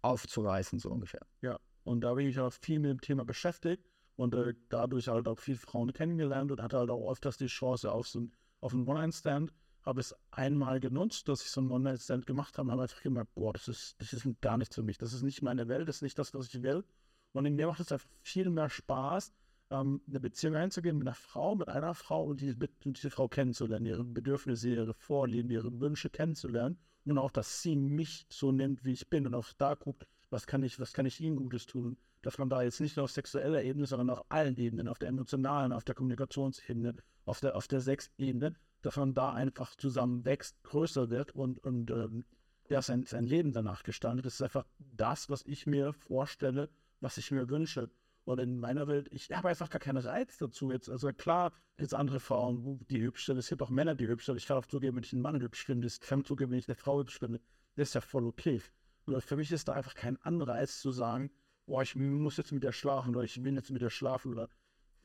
aufzureißen, 0.00 0.78
so 0.78 0.90
ungefähr. 0.90 1.26
Ja, 1.42 1.58
und 1.84 2.00
da 2.00 2.14
bin 2.14 2.26
ich 2.26 2.38
auch 2.38 2.52
viel 2.52 2.78
mit 2.78 2.90
dem 2.90 3.00
Thema 3.00 3.24
beschäftigt 3.24 3.84
und 4.16 4.34
äh, 4.34 4.54
dadurch 4.68 5.08
halt 5.08 5.28
auch 5.28 5.38
viele 5.38 5.58
Frauen 5.58 5.92
kennengelernt 5.92 6.50
und 6.50 6.62
hatte 6.62 6.78
halt 6.78 6.90
auch 6.90 7.10
öfters 7.10 7.36
die 7.36 7.46
Chance 7.46 7.92
auf 7.92 8.08
so 8.08 8.28
auf 8.60 8.72
einen 8.72 8.88
One-Night-Stand 8.88 9.52
habe 9.82 10.00
es 10.00 10.14
einmal 10.30 10.80
genutzt, 10.80 11.28
dass 11.28 11.42
ich 11.42 11.50
so 11.50 11.60
einen 11.60 11.70
One-Night-Stand 11.70 12.26
gemacht 12.26 12.58
habe 12.58 12.70
habe 12.70 12.82
einfach 12.82 13.02
gemerkt, 13.02 13.34
boah, 13.34 13.52
das 13.52 13.68
ist, 13.68 13.96
das 13.98 14.12
ist 14.12 14.26
gar 14.40 14.58
nichts 14.58 14.74
für 14.74 14.82
mich. 14.82 14.98
Das 14.98 15.12
ist 15.12 15.22
nicht 15.22 15.42
meine 15.42 15.68
Welt, 15.68 15.88
das 15.88 15.96
ist 15.96 16.02
nicht 16.02 16.18
das, 16.18 16.34
was 16.34 16.52
ich 16.52 16.62
will. 16.62 16.84
Und 17.32 17.44
mir 17.44 17.66
macht 17.66 17.80
es 17.80 17.92
einfach 17.92 18.08
viel 18.20 18.50
mehr 18.50 18.68
Spaß, 18.68 19.32
ähm, 19.70 20.00
eine 20.08 20.20
Beziehung 20.20 20.56
einzugehen 20.56 20.98
mit 20.98 21.06
einer 21.06 21.14
Frau, 21.14 21.54
mit 21.54 21.68
einer 21.68 21.94
Frau 21.94 22.24
und, 22.24 22.40
die, 22.40 22.54
mit, 22.54 22.70
diese 22.84 23.10
Frau 23.10 23.28
kennenzulernen, 23.28 23.86
ihre 23.86 24.04
Bedürfnisse, 24.04 24.70
ihre 24.70 24.94
Vorlieben, 24.94 25.50
ihre 25.50 25.80
Wünsche 25.80 26.10
kennenzulernen 26.10 26.78
und 27.04 27.18
auch, 27.18 27.30
dass 27.30 27.62
sie 27.62 27.76
mich 27.76 28.26
so 28.28 28.52
nimmt, 28.52 28.84
wie 28.84 28.92
ich 28.92 29.08
bin 29.08 29.26
und 29.26 29.34
auch 29.34 29.46
da 29.56 29.74
guckt, 29.74 30.06
was 30.30 30.46
kann 30.46 30.62
ich, 30.62 30.78
was 30.78 30.92
kann 30.92 31.06
ich 31.06 31.20
ihnen 31.20 31.36
Gutes 31.36 31.66
tun, 31.66 31.96
dass 32.22 32.38
man 32.38 32.48
da 32.48 32.62
jetzt 32.62 32.80
nicht 32.80 32.96
nur 32.96 33.04
auf 33.04 33.10
sexueller 33.10 33.62
Ebene, 33.62 33.86
sondern 33.86 34.10
auf 34.10 34.24
allen 34.28 34.56
Ebenen, 34.56 34.88
auf 34.88 34.98
der 34.98 35.08
emotionalen, 35.08 35.72
auf 35.72 35.84
der 35.84 35.94
Kommunikationsebene, 35.94 36.96
auf 37.24 37.40
der, 37.40 37.56
auf 37.56 37.68
der 37.68 37.80
Sexebene, 37.80 38.54
dass 38.82 38.96
man 38.96 39.14
da 39.14 39.32
einfach 39.32 39.74
zusammen 39.76 40.24
wächst, 40.24 40.62
größer 40.64 41.10
wird 41.10 41.34
und, 41.34 41.58
und 41.64 41.90
ähm, 41.90 42.24
ja, 42.68 42.82
sein, 42.82 43.04
sein 43.04 43.24
Leben 43.24 43.52
danach 43.52 43.82
gestaltet. 43.82 44.26
Das 44.26 44.34
ist 44.34 44.42
einfach 44.42 44.66
das, 44.78 45.30
was 45.30 45.42
ich 45.46 45.66
mir 45.66 45.92
vorstelle, 45.92 46.68
was 47.00 47.16
ich 47.16 47.30
mir 47.30 47.48
wünsche. 47.48 47.90
Und 48.28 48.40
in 48.40 48.58
meiner 48.58 48.86
Welt, 48.88 49.08
ich 49.10 49.30
habe 49.30 49.48
einfach 49.48 49.70
gar 49.70 49.78
keinen 49.78 49.96
Reiz 49.96 50.36
dazu 50.36 50.70
jetzt. 50.70 50.90
Also 50.90 51.10
klar, 51.14 51.50
jetzt 51.78 51.94
andere 51.94 52.20
Frauen, 52.20 52.78
die 52.90 53.00
hübsch 53.00 53.24
sind. 53.24 53.38
Es 53.38 53.48
gibt 53.48 53.62
auch 53.62 53.70
Männer, 53.70 53.94
die 53.94 54.06
hübsch 54.06 54.26
sind. 54.26 54.36
Ich 54.36 54.44
kann 54.44 54.58
auch 54.58 54.66
zugeben, 54.66 54.96
wenn 54.96 55.02
ich 55.02 55.14
einen 55.14 55.22
Mann 55.22 55.40
hübsch 55.40 55.64
finde. 55.64 55.86
Ich 55.86 55.98
kann 55.98 56.26
zugeben, 56.26 56.50
wenn 56.50 56.58
ich 56.58 56.68
eine 56.68 56.74
Frau 56.74 56.98
hübsch 56.98 57.18
finde. 57.18 57.40
Das 57.76 57.88
ist 57.88 57.94
ja 57.94 58.02
voll 58.02 58.26
okay. 58.26 58.60
Und 59.06 59.24
für 59.24 59.36
mich 59.36 59.50
ist 59.50 59.68
da 59.68 59.72
einfach 59.72 59.94
kein 59.94 60.18
Anreiz 60.18 60.78
zu 60.82 60.92
sagen, 60.92 61.30
boah, 61.64 61.80
ich 61.80 61.96
muss 61.96 62.36
jetzt 62.36 62.52
mit 62.52 62.62
der 62.64 62.72
schlafen 62.72 63.16
oder 63.16 63.24
ich 63.24 63.42
will 63.42 63.54
jetzt 63.54 63.70
mit 63.70 63.80
der 63.80 63.88
schlafen 63.88 64.32
oder 64.32 64.50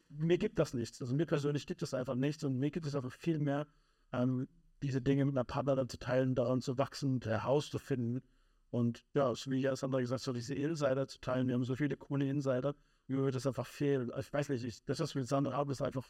mir 0.09 0.38
gibt 0.38 0.59
das 0.59 0.74
nichts. 0.74 1.01
Also 1.01 1.15
mir 1.15 1.26
persönlich 1.26 1.65
gibt 1.65 1.82
es 1.82 1.93
einfach 1.93 2.15
nichts 2.15 2.43
und 2.43 2.59
mir 2.59 2.71
gibt 2.71 2.86
es 2.86 2.93
einfach 2.93 3.13
viel 3.13 3.39
mehr, 3.39 3.67
ähm, 4.11 4.49
diese 4.82 5.01
Dinge 5.01 5.24
mit 5.24 5.38
einer 5.38 5.45
Partnerin 5.45 5.88
zu 5.88 5.97
teilen, 5.97 6.36
daran 6.36 6.59
zu 6.59 6.78
wachsen, 6.78 7.21
herauszufinden. 7.21 8.21
Und 8.69 9.05
ja, 9.13 9.32
wie 9.45 9.61
ja 9.61 9.69
das 9.69 9.86
andere 9.86 10.01
gesagt 10.01 10.24
so 10.24 10.34
diese 10.34 10.55
Insider 10.55 11.07
zu 11.07 11.21
teilen. 11.21 11.47
Wir 11.47 11.55
haben 11.55 11.63
so 11.63 11.78
viele 11.78 11.95
coole 11.95 12.28
Insider, 12.28 12.76
mir 13.14 13.24
würde 13.24 13.38
das 13.38 13.47
einfach 13.47 13.68
fehlen. 13.68 14.11
Ich 14.20 14.32
weiß 14.32 14.49
nicht, 14.49 14.64
ich, 14.64 14.84
das, 14.86 14.99
was 14.99 15.16
wir 15.16 15.22
mit 15.22 15.30
Sandra 15.30 15.53
haben, 15.53 15.72
ist 15.72 15.82
einfach 15.82 16.07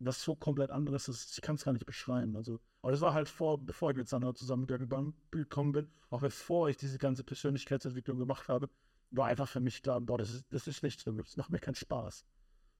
was 0.00 0.22
so 0.22 0.34
komplett 0.34 0.70
anderes 0.70 1.08
ist. 1.08 1.34
Ich 1.34 1.40
kann 1.40 1.56
es 1.56 1.64
gar 1.64 1.72
nicht 1.72 1.86
beschreiben. 1.86 2.36
Also, 2.36 2.60
aber 2.82 2.92
das 2.92 3.00
war 3.00 3.14
halt 3.14 3.28
vor, 3.28 3.58
bevor 3.58 3.90
ich 3.90 3.96
mit 3.96 4.08
Sandra 4.08 4.34
zusammen 4.34 4.66
gekommen 4.66 5.72
bin, 5.72 5.88
auch 6.10 6.20
bevor 6.20 6.68
ich 6.68 6.76
diese 6.76 6.98
ganze 6.98 7.24
Persönlichkeitsentwicklung 7.24 8.18
gemacht 8.18 8.48
habe, 8.48 8.68
war 9.10 9.26
einfach 9.26 9.48
für 9.48 9.60
mich 9.60 9.82
klar, 9.82 10.00
boah, 10.00 10.18
das 10.18 10.34
ist, 10.34 10.44
das 10.50 10.66
ist 10.66 10.82
nichts 10.82 11.02
für 11.02 11.12
mich. 11.12 11.26
Das 11.26 11.36
macht 11.36 11.50
mir 11.50 11.58
keinen 11.58 11.76
Spaß. 11.76 12.24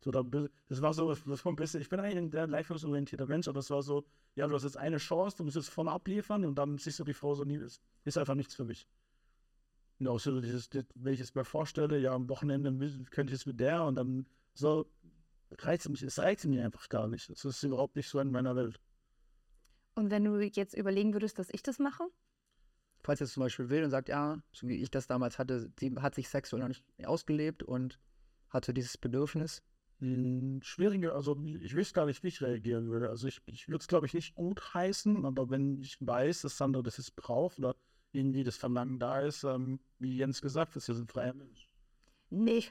So, 0.00 0.10
das 0.10 0.82
war 0.82 0.92
so, 0.92 1.14
das 1.14 1.44
war 1.44 1.52
ein 1.52 1.56
bisschen, 1.56 1.80
ich 1.80 1.88
bin 1.88 1.98
eigentlich 1.98 2.18
ein 2.18 2.30
sehr 2.30 2.46
leistungsorientierter 2.46 3.26
Mensch, 3.26 3.48
aber 3.48 3.60
das 3.60 3.70
war 3.70 3.82
so, 3.82 4.04
ja, 4.34 4.46
du 4.46 4.54
hast 4.54 4.64
jetzt 4.64 4.76
eine 4.76 4.98
Chance, 4.98 5.38
du 5.38 5.44
musst 5.44 5.56
jetzt 5.56 5.70
vorne 5.70 5.92
abliefern 5.92 6.44
und 6.44 6.56
dann 6.56 6.76
siehst 6.76 6.98
du 6.98 7.04
die 7.04 7.14
Frau 7.14 7.34
so 7.34 7.44
nie, 7.44 7.56
ist, 7.56 7.80
ist 8.04 8.18
einfach 8.18 8.34
nichts 8.34 8.54
für 8.54 8.66
mich. 8.66 8.86
Und 10.04 10.10
auch 10.10 10.20
so 10.20 10.38
dieses, 10.38 10.68
wenn 10.96 11.14
ich 11.14 11.20
es 11.20 11.34
mir 11.34 11.46
vorstelle, 11.46 11.98
ja, 11.98 12.12
am 12.12 12.28
Wochenende 12.28 12.70
könnte 13.10 13.32
ich 13.32 13.40
es 13.40 13.46
mit 13.46 13.58
der 13.58 13.84
und 13.84 13.94
dann 13.94 14.26
so, 14.52 14.84
reizt 15.60 15.88
mich, 15.88 16.02
es 16.02 16.18
reizt 16.18 16.44
mich 16.44 16.60
einfach 16.60 16.90
gar 16.90 17.08
nicht. 17.08 17.30
Das 17.30 17.42
ist 17.42 17.62
überhaupt 17.62 17.96
nicht 17.96 18.10
so 18.10 18.20
in 18.20 18.30
meiner 18.30 18.54
Welt. 18.54 18.78
Und 19.94 20.10
wenn 20.10 20.24
du 20.24 20.38
jetzt 20.40 20.74
überlegen 20.74 21.14
würdest, 21.14 21.38
dass 21.38 21.48
ich 21.50 21.62
das 21.62 21.78
mache? 21.78 22.04
Falls 23.02 23.22
er 23.22 23.24
es 23.24 23.32
zum 23.32 23.44
Beispiel 23.44 23.70
will 23.70 23.82
und 23.82 23.88
sagt, 23.88 24.10
ja, 24.10 24.42
so 24.52 24.68
wie 24.68 24.82
ich 24.82 24.90
das 24.90 25.06
damals 25.06 25.38
hatte, 25.38 25.72
sie 25.80 25.94
hat 25.96 26.14
sich 26.14 26.28
sexuell 26.28 26.60
noch 26.60 26.68
nicht 26.68 26.84
ausgelebt 27.06 27.62
und 27.62 27.98
hatte 28.50 28.74
dieses 28.74 28.98
Bedürfnis, 28.98 29.62
schwieriger, 30.00 31.14
also 31.14 31.42
ich 31.62 31.74
weiß 31.74 31.94
gar 31.94 32.04
nicht, 32.04 32.22
wie 32.22 32.28
ich 32.28 32.42
reagieren 32.42 32.90
würde. 32.90 33.08
Also 33.08 33.26
ich, 33.26 33.40
ich 33.46 33.68
würde 33.68 33.80
es, 33.80 33.88
glaube 33.88 34.04
ich, 34.04 34.12
nicht 34.12 34.34
gut 34.34 34.74
heißen, 34.74 35.24
aber 35.24 35.48
wenn 35.48 35.80
ich 35.80 35.96
weiß, 35.98 36.42
dass 36.42 36.58
Sandra 36.58 36.82
das 36.82 36.98
jetzt 36.98 37.16
braucht 37.16 37.58
oder 37.58 37.74
irgendwie 38.14 38.44
das 38.44 38.56
Verlangen 38.56 38.98
da 38.98 39.20
ist, 39.20 39.44
ähm, 39.44 39.80
wie 39.98 40.16
Jens 40.16 40.40
gesagt, 40.40 40.76
ist 40.76 40.88
ja 40.88 40.94
ein 40.94 41.06
freier 41.06 41.34
Mensch. 41.34 41.68
Nee, 42.30 42.64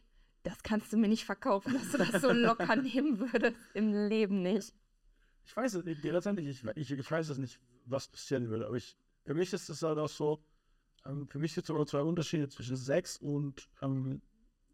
das 0.44 0.64
kannst 0.64 0.92
du 0.94 0.98
mir 0.98 1.08
nicht 1.08 1.26
verkaufen, 1.26 1.74
dass 1.74 1.92
du 1.92 1.98
das 1.98 2.22
so 2.22 2.32
locker 2.32 2.76
nehmen 2.82 3.20
würdest. 3.20 3.58
Im 3.74 3.94
Leben 4.08 4.42
nicht. 4.42 4.74
Ich 5.46 5.56
weiß 5.56 5.74
es 5.76 6.04
letztendlich, 6.04 6.48
ich, 6.48 6.78
ich, 6.78 6.92
ich 6.92 7.12
weiß 7.12 7.30
es 7.30 7.38
nicht, 7.38 7.60
was 7.86 8.08
passieren 8.08 8.50
würde, 8.50 8.68
aber 8.68 8.78
ich 8.78 8.98
für 9.26 9.34
mich 9.34 9.54
ist 9.54 9.70
es 9.70 9.82
halt 9.82 9.98
auch 9.98 10.10
so, 10.10 10.44
ähm, 11.06 11.28
für 11.28 11.40
mich 11.40 11.56
gibt 11.56 11.66
es 11.66 11.70
immer 11.70 11.86
zwei 11.86 12.02
Unterschiede 12.02 12.50
zwischen 12.50 12.76
Sex 12.76 13.18
und 13.18 13.70
ähm, 13.82 14.22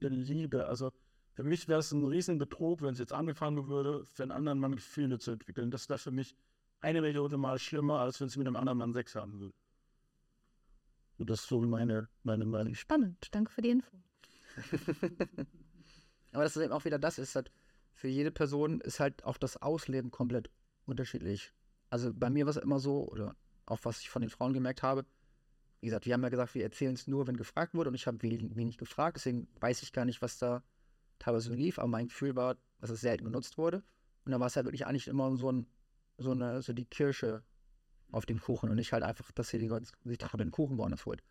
der 0.02 0.10
Liebe. 0.10 0.68
Also 0.68 0.92
für 1.34 1.44
mich 1.44 1.68
wäre 1.68 1.80
es 1.80 1.92
ein 1.92 2.06
Riesenbetrug, 2.06 2.82
wenn 2.82 2.94
es 2.94 3.00
jetzt 3.00 3.14
angefangen 3.14 3.68
würde, 3.68 4.06
für 4.06 4.24
einen 4.24 4.32
anderen 4.32 4.60
Mann 4.60 4.76
Gefühle 4.76 5.20
zu 5.20 5.32
entwickeln. 5.32 5.72
Das 5.72 5.88
wäre 5.90 6.00
für 6.00 6.12
mich 6.12 6.36
eine 6.82 7.02
Million 7.02 7.40
Mal 7.40 7.60
schlimmer, 7.60 8.00
als 8.00 8.20
wenn 8.20 8.30
sie 8.30 8.40
mit 8.40 8.48
einem 8.48 8.56
anderen 8.56 8.80
Mann 8.80 8.94
Sex 8.94 9.16
haben 9.16 9.40
würde. 9.40 9.54
Und 11.20 11.30
das 11.30 11.42
ist 11.42 11.50
so 11.50 11.62
meine, 11.62 12.08
meine 12.24 12.46
Meinung. 12.46 12.74
Spannend, 12.76 13.28
danke 13.32 13.52
für 13.52 13.62
die 13.62 13.72
Info. 13.72 13.98
Aber 16.32 16.44
das 16.44 16.56
ist 16.56 16.64
eben 16.64 16.74
auch 16.74 16.86
wieder 16.86 16.98
das, 16.98 17.20
ist 17.20 17.36
halt, 17.36 17.52
für 17.94 18.08
jede 18.08 18.32
Person 18.32 18.80
ist 18.82 19.00
halt 19.00 19.24
auch 19.26 19.38
das 19.38 19.58
Ausleben 19.62 20.12
komplett 20.12 20.50
unterschiedlich. 20.86 21.54
Also 21.90 22.14
bei 22.14 22.30
mir 22.30 22.46
war 22.46 22.52
es 22.52 22.58
immer 22.58 22.80
so, 22.80 23.08
oder 23.10 23.36
auch 23.66 23.80
was 23.84 24.00
ich 24.00 24.10
von 24.10 24.22
den 24.22 24.30
Frauen 24.30 24.54
gemerkt 24.54 24.82
habe, 24.82 25.06
wie 25.82 25.88
gesagt, 25.88 26.06
wir 26.06 26.14
haben 26.14 26.24
ja 26.24 26.30
gesagt, 26.30 26.56
wir 26.56 26.64
erzählen 26.64 26.94
es 26.94 27.08
nur, 27.08 27.28
wenn 27.28 27.38
gefragt 27.38 27.74
wurde 27.74 27.90
und 27.90 27.96
ich 27.96 28.08
habe 28.08 28.22
wenig, 28.22 28.56
wenig 28.56 28.78
gefragt, 28.78 29.18
deswegen 29.18 29.48
weiß 29.60 29.82
ich 29.84 29.94
gar 29.94 30.06
nicht, 30.06 30.22
was 30.22 30.38
da 30.38 30.64
teilweise 31.20 31.50
so 31.50 31.54
lief, 31.56 31.80
aber 31.80 31.88
mein 31.88 32.08
Gefühl 32.08 32.36
war, 32.36 32.58
dass 32.80 32.90
es 32.90 33.02
selten 33.02 33.26
genutzt 33.26 33.58
wurde. 33.58 33.84
Und 34.26 34.32
dann 34.32 34.40
war 34.40 34.48
es 34.48 34.56
halt 34.56 34.66
wirklich 34.66 34.86
eigentlich 34.86 35.08
immer 35.08 35.36
so, 35.38 35.52
ein, 35.52 35.68
so, 36.18 36.32
eine, 36.32 36.62
so 36.62 36.74
die 36.74 36.86
Kirsche 36.86 37.44
auf 38.12 38.26
dem 38.26 38.40
Kuchen 38.40 38.70
und 38.70 38.76
nicht 38.76 38.94
halt 38.94 39.04
einfach, 39.04 39.32
dass 39.32 39.54
ihr 39.54 39.60
die 39.60 39.68
Leute 39.68 39.86
sich 40.04 40.18
den 40.18 40.52
Kuchen 40.52 40.78
woanders 40.78 41.06
holt. 41.06 41.24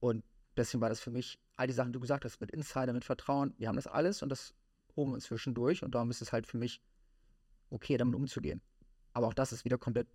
Und 0.00 0.24
deswegen 0.56 0.80
war 0.80 0.88
das 0.88 1.00
für 1.00 1.10
mich, 1.10 1.38
all 1.56 1.66
die 1.66 1.72
Sachen, 1.72 1.92
die 1.92 1.94
du 1.94 2.00
gesagt 2.00 2.24
hast, 2.24 2.40
mit 2.40 2.50
Insider, 2.50 2.92
mit 2.92 3.04
Vertrauen, 3.04 3.54
wir 3.58 3.68
haben 3.68 3.76
das 3.76 3.86
alles 3.86 4.22
und 4.22 4.28
das 4.28 4.54
holen 4.96 5.10
wir 5.10 5.14
uns 5.14 5.24
zwischendurch 5.24 5.82
und 5.82 5.94
darum 5.94 6.10
ist 6.10 6.22
es 6.22 6.32
halt 6.32 6.46
für 6.46 6.58
mich 6.58 6.80
okay, 7.70 7.96
damit 7.96 8.14
umzugehen. 8.14 8.60
Aber 9.12 9.26
auch 9.26 9.34
das 9.34 9.52
ist 9.52 9.64
wieder 9.64 9.78
komplett 9.78 10.08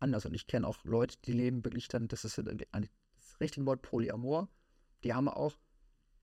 anders 0.00 0.26
und 0.26 0.34
ich 0.34 0.46
kenne 0.46 0.66
auch 0.66 0.84
Leute, 0.84 1.16
die 1.24 1.32
leben 1.32 1.64
wirklich 1.64 1.88
dann, 1.88 2.08
das 2.08 2.24
ist 2.24 2.38
das 2.38 3.40
richtige 3.40 3.66
Wort 3.66 3.82
Polyamor, 3.82 4.48
die 5.04 5.14
haben 5.14 5.28
auch 5.28 5.54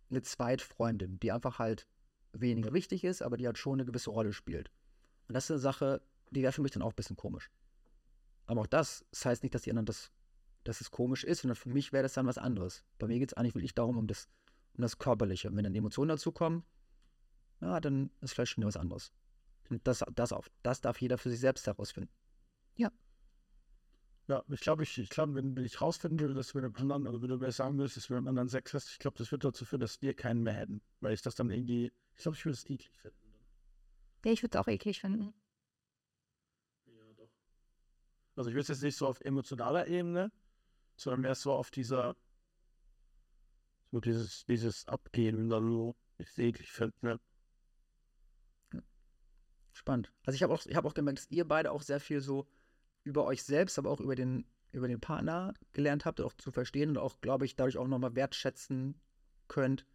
eine 0.10 0.22
Zweitfreundin, 0.22 1.20
die 1.20 1.32
einfach 1.32 1.60
halt 1.60 1.88
weniger 2.34 2.74
wichtig 2.74 3.04
ist, 3.04 3.22
aber 3.22 3.38
die 3.38 3.46
halt 3.46 3.58
schon 3.58 3.74
eine 3.74 3.86
gewisse 3.86 4.10
Rolle 4.10 4.34
spielt. 4.34 4.72
Und 5.28 5.34
das 5.34 5.46
ist 5.46 5.52
eine 5.52 5.60
Sache, 5.60 6.02
die 6.32 6.42
wäre 6.42 6.52
für 6.52 6.62
mich 6.62 6.72
dann 6.72 6.84
auch 6.84 6.92
ein 6.92 6.96
bisschen 6.96 7.16
komisch. 7.16 7.50
Aber 8.46 8.62
auch 8.62 8.68
das, 8.68 9.06
das 9.12 9.26
heißt 9.26 9.44
nicht, 9.44 9.56
dass 9.56 9.64
die 9.64 9.72
anderen 9.72 9.86
das, 9.86 10.12
dass 10.64 10.82
es 10.82 10.92
komisch 10.92 11.24
ist, 11.24 11.42
sondern 11.42 11.56
für 11.56 11.70
mich 11.70 11.94
wäre 11.94 12.04
das 12.04 12.14
dann 12.14 12.28
was 12.28 12.38
anderes. 12.38 12.84
Bei 13.00 13.08
mir 13.08 13.20
geht 13.20 13.32
es 13.32 13.34
eigentlich 13.34 13.56
wirklich 13.56 13.76
darum, 13.76 13.98
um 13.98 14.08
das, 14.08 14.30
um 14.76 14.82
das 14.82 14.98
Körperliche. 14.98 15.50
Und 15.50 15.56
wenn 15.56 15.64
dann 15.64 15.76
Emotionen 15.76 16.10
dazu 16.10 16.32
kommen, 16.32 16.64
ja, 17.62 17.80
dann 17.80 18.12
ist 18.22 18.34
vielleicht 18.34 18.52
schon 18.52 18.66
was 18.66 18.78
anderes. 18.78 19.12
Und 19.70 19.88
das, 19.88 20.04
das, 20.14 20.32
auf, 20.32 20.50
das 20.64 20.82
darf 20.82 21.02
jeder 21.02 21.18
für 21.18 21.30
sich 21.30 21.40
selbst 21.40 21.66
herausfinden. 21.66 22.12
Ja. 22.76 22.92
Ja, 24.28 24.44
ich 24.50 24.60
glaube, 24.60 24.84
ich, 24.84 24.98
ich 24.98 25.10
glaube, 25.10 25.36
wenn, 25.36 25.56
wenn 25.56 25.66
ich 25.66 25.82
rausfinden 25.82 26.20
würde, 26.20 26.34
dass 26.34 26.54
wir 26.54 26.64
einem 26.64 26.76
anderen, 26.76 27.08
also 27.08 27.22
wenn 27.22 27.30
du 27.30 27.38
mir 27.38 27.52
sagen 27.52 27.78
würdest, 27.78 27.98
dass 27.98 28.10
wir 28.10 28.18
einem 28.18 28.28
anderen 28.28 28.50
Sex 28.50 28.74
hast, 28.74 28.92
ich 28.92 29.00
glaube, 29.00 29.18
das 29.18 29.32
wird 29.32 29.44
dazu 29.44 29.66
führen, 29.66 29.82
dass 29.82 30.02
wir 30.02 30.16
keinen 30.16 30.44
mehr 30.44 30.54
hätten. 30.54 30.82
Weil 31.00 31.14
ich 31.14 31.22
das 31.22 31.36
dann 31.36 31.52
irgendwie, 31.52 31.92
ich 32.16 32.24
glaube, 32.24 32.38
ich 32.38 32.46
würde 32.46 32.54
es 32.54 32.66
eklig 32.70 32.98
finden. 33.00 33.18
Ja, 34.26 34.32
ich 34.32 34.42
würde 34.42 34.58
es 34.58 34.62
auch 34.62 34.68
eklig 34.68 35.00
finden. 35.00 35.34
Also 38.36 38.50
ich 38.50 38.56
würde 38.56 38.64
es 38.64 38.68
jetzt 38.68 38.84
nicht 38.84 38.98
so 38.98 39.08
auf 39.08 39.22
emotionaler 39.22 39.88
Ebene, 39.88 40.32
sondern 40.98 41.22
mehr 41.22 41.36
so 41.36 41.54
auf 41.54 41.72
dieser, 41.72 42.16
so 43.92 44.00
dieses, 44.00 44.46
dieses 44.46 44.88
Abgehen 44.88 45.40
und 45.40 45.50
dann 45.50 45.70
so, 45.70 45.96
ich 46.18 46.38
eklig 46.38 46.72
finde. 46.72 46.94
Ne? 47.02 47.20
Spannend. 49.74 50.12
Also 50.26 50.36
ich 50.36 50.44
habe 50.44 50.54
auch, 50.54 50.66
hab 50.66 50.86
auch 50.86 50.94
gemerkt, 50.94 51.20
dass 51.20 51.32
ihr 51.32 51.48
beide 51.48 51.72
auch 51.72 51.82
sehr 51.82 52.00
viel 52.00 52.22
so 52.22 52.48
über 53.04 53.26
euch 53.26 53.44
selbst, 53.44 53.78
aber 53.78 53.90
auch 53.90 54.00
über 54.00 54.16
den, 54.16 54.46
über 54.72 54.88
den 54.88 55.00
Partner 55.00 55.54
gelernt 55.74 56.06
habt, 56.06 56.22
auch 56.22 56.34
zu 56.34 56.52
verstehen 56.52 56.90
und 56.90 56.98
auch, 56.98 57.20
glaube 57.22 57.46
ich, 57.46 57.56
dadurch 57.56 57.78
auch 57.78 57.88
nochmal 57.88 58.16
wertschätzen 58.16 59.00
könnt, 59.48 59.86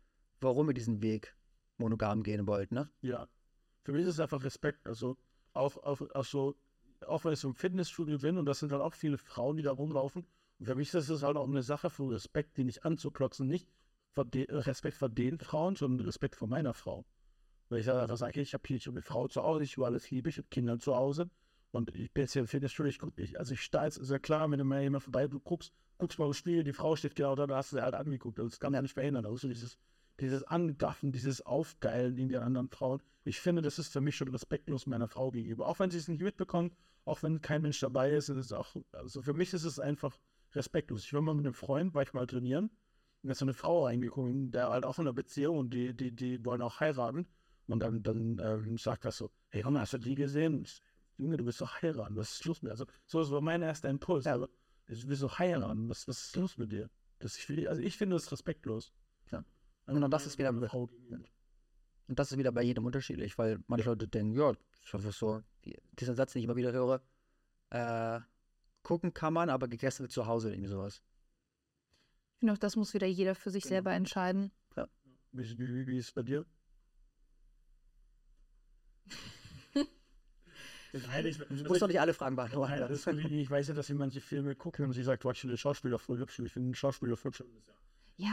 warum 0.40 0.68
ihr 0.68 0.74
diesen 0.74 1.02
Weg 1.02 1.34
monogam 1.78 2.22
gehen 2.22 2.46
wollt, 2.46 2.72
ne? 2.72 2.90
Ja. 3.00 3.28
Für 3.82 3.92
mich 3.92 4.02
ist 4.02 4.08
es 4.08 4.20
einfach 4.20 4.44
Respekt. 4.44 4.86
Also 4.86 5.16
auch, 5.54 5.76
auch, 5.78 6.00
auch 6.14 6.24
so, 6.24 6.54
auch 7.06 7.24
wenn 7.24 7.32
ich 7.32 7.40
so 7.40 7.48
im 7.48 7.54
Fitnessstudio 7.54 8.18
bin 8.18 8.38
und 8.38 8.46
das 8.46 8.58
sind 8.58 8.72
halt 8.72 8.82
auch 8.82 8.94
viele 8.94 9.18
Frauen, 9.18 9.56
die 9.56 9.62
da 9.62 9.72
rumlaufen. 9.72 10.26
Und 10.58 10.66
für 10.66 10.74
mich 10.74 10.92
ist 10.92 11.08
es 11.08 11.22
halt 11.22 11.36
auch 11.36 11.48
eine 11.48 11.62
Sache 11.62 11.90
von 11.90 12.10
Respekt, 12.10 12.56
die 12.56 12.64
nicht 12.64 12.84
anzuklotzen, 12.84 13.46
nicht 13.46 13.68
Respekt 14.16 14.96
vor 14.96 15.08
den 15.08 15.38
Frauen, 15.38 15.76
sondern 15.76 16.04
Respekt 16.06 16.36
vor 16.36 16.48
meiner 16.48 16.74
Frau. 16.74 17.06
Weil 17.68 17.80
ich 17.80 17.86
sage, 17.86 18.40
ich 18.40 18.52
habe 18.52 18.62
hier 18.66 18.80
eine 18.88 19.02
Frau 19.02 19.28
zu 19.28 19.42
Hause, 19.42 19.64
ich 19.64 19.76
habe 19.76 19.86
alles 19.86 20.10
liebe, 20.10 20.28
ich 20.28 20.38
habe 20.38 20.48
Kinder 20.50 20.78
zu 20.78 20.96
Hause. 20.96 21.30
Und 21.70 21.94
ich 21.94 22.12
bin 22.12 22.24
jetzt 22.24 22.32
hier 22.32 22.40
im 22.40 22.48
Fitnessstudio, 22.48 22.90
ich 22.90 22.98
gucke 22.98 23.20
nicht. 23.20 23.38
Also 23.38 23.54
ich 23.54 23.62
stehe 23.62 23.84
jetzt, 23.84 23.96
ist 23.96 24.10
ja 24.10 24.18
klar, 24.18 24.50
wenn 24.50 24.58
du 24.58 24.64
mal 24.64 24.82
jemand 24.82 25.04
vorbei, 25.04 25.28
du 25.28 25.38
guckst, 25.38 25.72
guckst 25.96 26.18
mal 26.18 26.26
im 26.26 26.32
Spiel, 26.32 26.64
die 26.64 26.72
Frau 26.72 26.96
steht 26.96 27.14
genau 27.14 27.36
da, 27.36 27.46
da 27.46 27.56
hast 27.56 27.72
du 27.72 27.76
sie 27.76 27.82
halt 27.82 27.94
angeguckt. 27.94 28.40
Das 28.40 28.58
kann 28.58 28.74
ja 28.74 28.82
nicht 28.82 28.94
verhindern. 28.94 29.24
Also 29.24 29.46
dieses, 29.46 29.78
dieses 30.18 30.42
Angaffen, 30.42 31.12
dieses 31.12 31.46
Aufgeilen 31.46 32.18
in 32.18 32.28
den 32.28 32.40
anderen 32.40 32.68
Frauen. 32.68 33.00
Ich 33.24 33.38
finde, 33.38 33.62
das 33.62 33.78
ist 33.78 33.92
für 33.92 34.00
mich 34.00 34.16
schon 34.16 34.28
respektlos 34.28 34.86
meiner 34.86 35.06
Frau 35.06 35.30
gegenüber. 35.30 35.68
Auch 35.68 35.78
wenn 35.78 35.90
sie 35.90 35.98
es 35.98 36.08
nicht 36.08 36.22
mitbekommt, 36.22 36.74
auch 37.04 37.22
wenn 37.22 37.40
kein 37.40 37.62
Mensch 37.62 37.80
dabei 37.80 38.10
ist, 38.10 38.28
ist 38.28 38.36
es 38.36 38.52
auch, 38.52 38.76
also 38.92 39.22
für 39.22 39.34
mich 39.34 39.52
ist 39.52 39.64
es 39.64 39.78
einfach 39.78 40.18
respektlos. 40.52 41.04
Ich 41.04 41.12
war 41.12 41.22
mal 41.22 41.34
mit 41.34 41.46
einem 41.46 41.54
Freund, 41.54 41.94
war 41.94 42.02
ich 42.02 42.12
mal 42.12 42.26
trainieren, 42.26 42.70
und 43.22 43.28
da 43.28 43.32
ist 43.32 43.38
so 43.38 43.44
eine 43.44 43.54
Frau 43.54 43.84
reingekommen, 43.84 44.50
der 44.50 44.70
halt 44.70 44.84
auch 44.84 44.98
in 44.98 45.02
einer 45.02 45.12
Beziehung 45.12 45.58
und 45.58 45.74
die, 45.74 45.94
die, 45.94 46.14
die 46.14 46.44
wollen 46.44 46.62
auch 46.62 46.80
heiraten. 46.80 47.26
Und 47.66 47.80
dann, 47.80 48.02
dann 48.02 48.40
ähm, 48.42 48.78
sagt 48.78 49.04
er 49.04 49.12
so, 49.12 49.30
hey 49.50 49.62
Junge, 49.62 49.80
hast 49.80 49.92
du 49.92 49.98
die 49.98 50.14
gesehen? 50.14 50.66
Junge, 51.18 51.36
du 51.36 51.44
bist 51.44 51.60
doch 51.60 51.82
heiraten, 51.82 52.16
was 52.16 52.32
ist 52.32 52.44
los 52.46 52.62
mit 52.62 52.70
dir? 52.70 52.72
Also, 52.72 52.86
so 53.06 53.20
ist 53.20 53.30
mein 53.42 53.62
erster 53.62 53.90
Impuls. 53.90 54.24
Ja. 54.24 54.38
Du 54.38 54.48
bist 54.86 55.22
doch 55.22 55.38
heiraten, 55.38 55.88
was, 55.88 56.08
was 56.08 56.24
ist 56.24 56.36
los 56.36 56.56
mit 56.56 56.72
dir? 56.72 56.90
Das, 57.18 57.36
ich, 57.36 57.68
also 57.68 57.82
ich 57.82 57.96
finde 57.96 58.16
das 58.16 58.32
respektlos. 58.32 58.92
Ja. 59.30 59.44
Und 59.86 60.10
das 60.10 60.26
ist 60.26 60.38
wieder 60.38 60.52
und 62.10 62.18
das 62.18 62.32
ist 62.32 62.38
wieder 62.38 62.50
bei 62.50 62.62
jedem 62.62 62.84
unterschiedlich, 62.84 63.38
weil 63.38 63.60
manche 63.68 63.88
Leute 63.88 64.08
denken, 64.08 64.36
ja, 64.36 64.52
ich 64.82 64.92
hoffe 64.92 65.12
so, 65.12 65.44
dieser 65.92 66.16
Satz, 66.16 66.32
den 66.32 66.40
ich 66.40 66.44
immer 66.44 66.56
wieder 66.56 66.72
höre, 66.72 67.00
äh, 67.70 68.18
gucken 68.82 69.14
kann 69.14 69.32
man, 69.32 69.48
aber 69.48 69.68
gegessen 69.68 70.00
wird 70.00 70.10
zu 70.10 70.26
Hause, 70.26 70.50
irgendwie 70.50 70.70
sowas. 70.70 71.02
Ich 72.32 72.40
finde 72.40 72.54
auch, 72.54 72.58
das 72.58 72.74
muss 72.74 72.94
wieder 72.94 73.06
jeder 73.06 73.36
für 73.36 73.50
sich 73.50 73.62
genau. 73.62 73.74
selber 73.74 73.92
entscheiden. 73.92 74.50
Ja. 74.76 74.88
Wie, 75.30 75.56
wie, 75.56 75.86
wie 75.86 75.98
ist 75.98 76.06
es 76.06 76.12
bei 76.12 76.24
dir? 76.24 76.44
Nein, 80.92 81.26
ich, 81.26 81.38
ich 81.38 81.68
muss 81.68 81.78
doch 81.78 81.86
nicht 81.86 82.00
alle 82.00 82.12
Fragen 82.12 82.34
beantworten. 82.34 82.72
Nein, 82.72 82.90
ist, 82.90 83.06
ich 83.06 83.50
weiß 83.50 83.68
ja, 83.68 83.74
dass 83.74 83.86
sie 83.86 83.94
manche 83.94 84.20
Filme 84.20 84.56
gucken 84.56 84.86
und 84.86 84.94
sie 84.94 85.04
sagt, 85.04 85.22
du 85.22 85.30
hast 85.30 85.42
den 85.42 85.56
Schauspieler 85.56 86.00
voll 86.00 86.18
hübsch. 86.18 86.40
Ich 86.40 86.52
finde 86.52 86.70
den 86.70 86.74
Schauspieler 86.74 87.16
voll 87.16 87.30
hübsch. 87.30 87.44
Ja, 87.46 87.74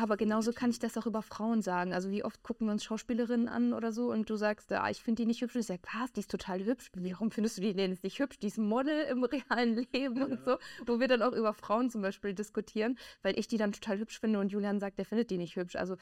aber 0.01 0.17
genauso 0.17 0.51
kann 0.51 0.69
ich 0.69 0.79
das 0.79 0.97
auch 0.97 1.05
über 1.05 1.21
Frauen 1.21 1.61
sagen. 1.61 1.93
Also 1.93 2.11
wie 2.11 2.23
oft 2.23 2.43
gucken 2.43 2.67
wir 2.67 2.71
uns 2.71 2.83
Schauspielerinnen 2.83 3.47
an 3.47 3.73
oder 3.73 3.91
so 3.91 4.11
und 4.11 4.29
du 4.29 4.35
sagst, 4.35 4.71
ah, 4.73 4.89
ich 4.89 5.01
finde 5.01 5.21
die 5.21 5.27
nicht 5.27 5.41
hübsch. 5.41 5.55
Und 5.55 5.61
ich 5.61 5.67
sage, 5.67 5.81
was, 5.93 6.11
die 6.11 6.19
ist 6.19 6.31
total 6.31 6.63
hübsch. 6.65 6.91
Warum 6.93 7.31
findest 7.31 7.57
du 7.57 7.61
die 7.61 7.73
denn 7.73 7.97
nicht 8.01 8.19
hübsch? 8.19 8.39
Die 8.39 8.47
ist 8.47 8.57
Model 8.57 9.03
im 9.05 9.23
realen 9.23 9.75
Leben 9.93 10.17
ja. 10.17 10.25
und 10.25 10.43
so. 10.43 10.57
Wo 10.85 10.99
wir 10.99 11.07
dann 11.07 11.21
auch 11.21 11.33
über 11.33 11.53
Frauen 11.53 11.89
zum 11.89 12.01
Beispiel 12.01 12.33
diskutieren, 12.33 12.97
weil 13.21 13.37
ich 13.39 13.47
die 13.47 13.57
dann 13.57 13.71
total 13.71 13.99
hübsch 13.99 14.19
finde 14.19 14.39
und 14.39 14.51
Julian 14.51 14.79
sagt, 14.79 14.97
der 14.97 15.05
findet 15.05 15.29
die 15.29 15.37
nicht 15.37 15.55
hübsch. 15.55 15.75
Also 15.75 15.95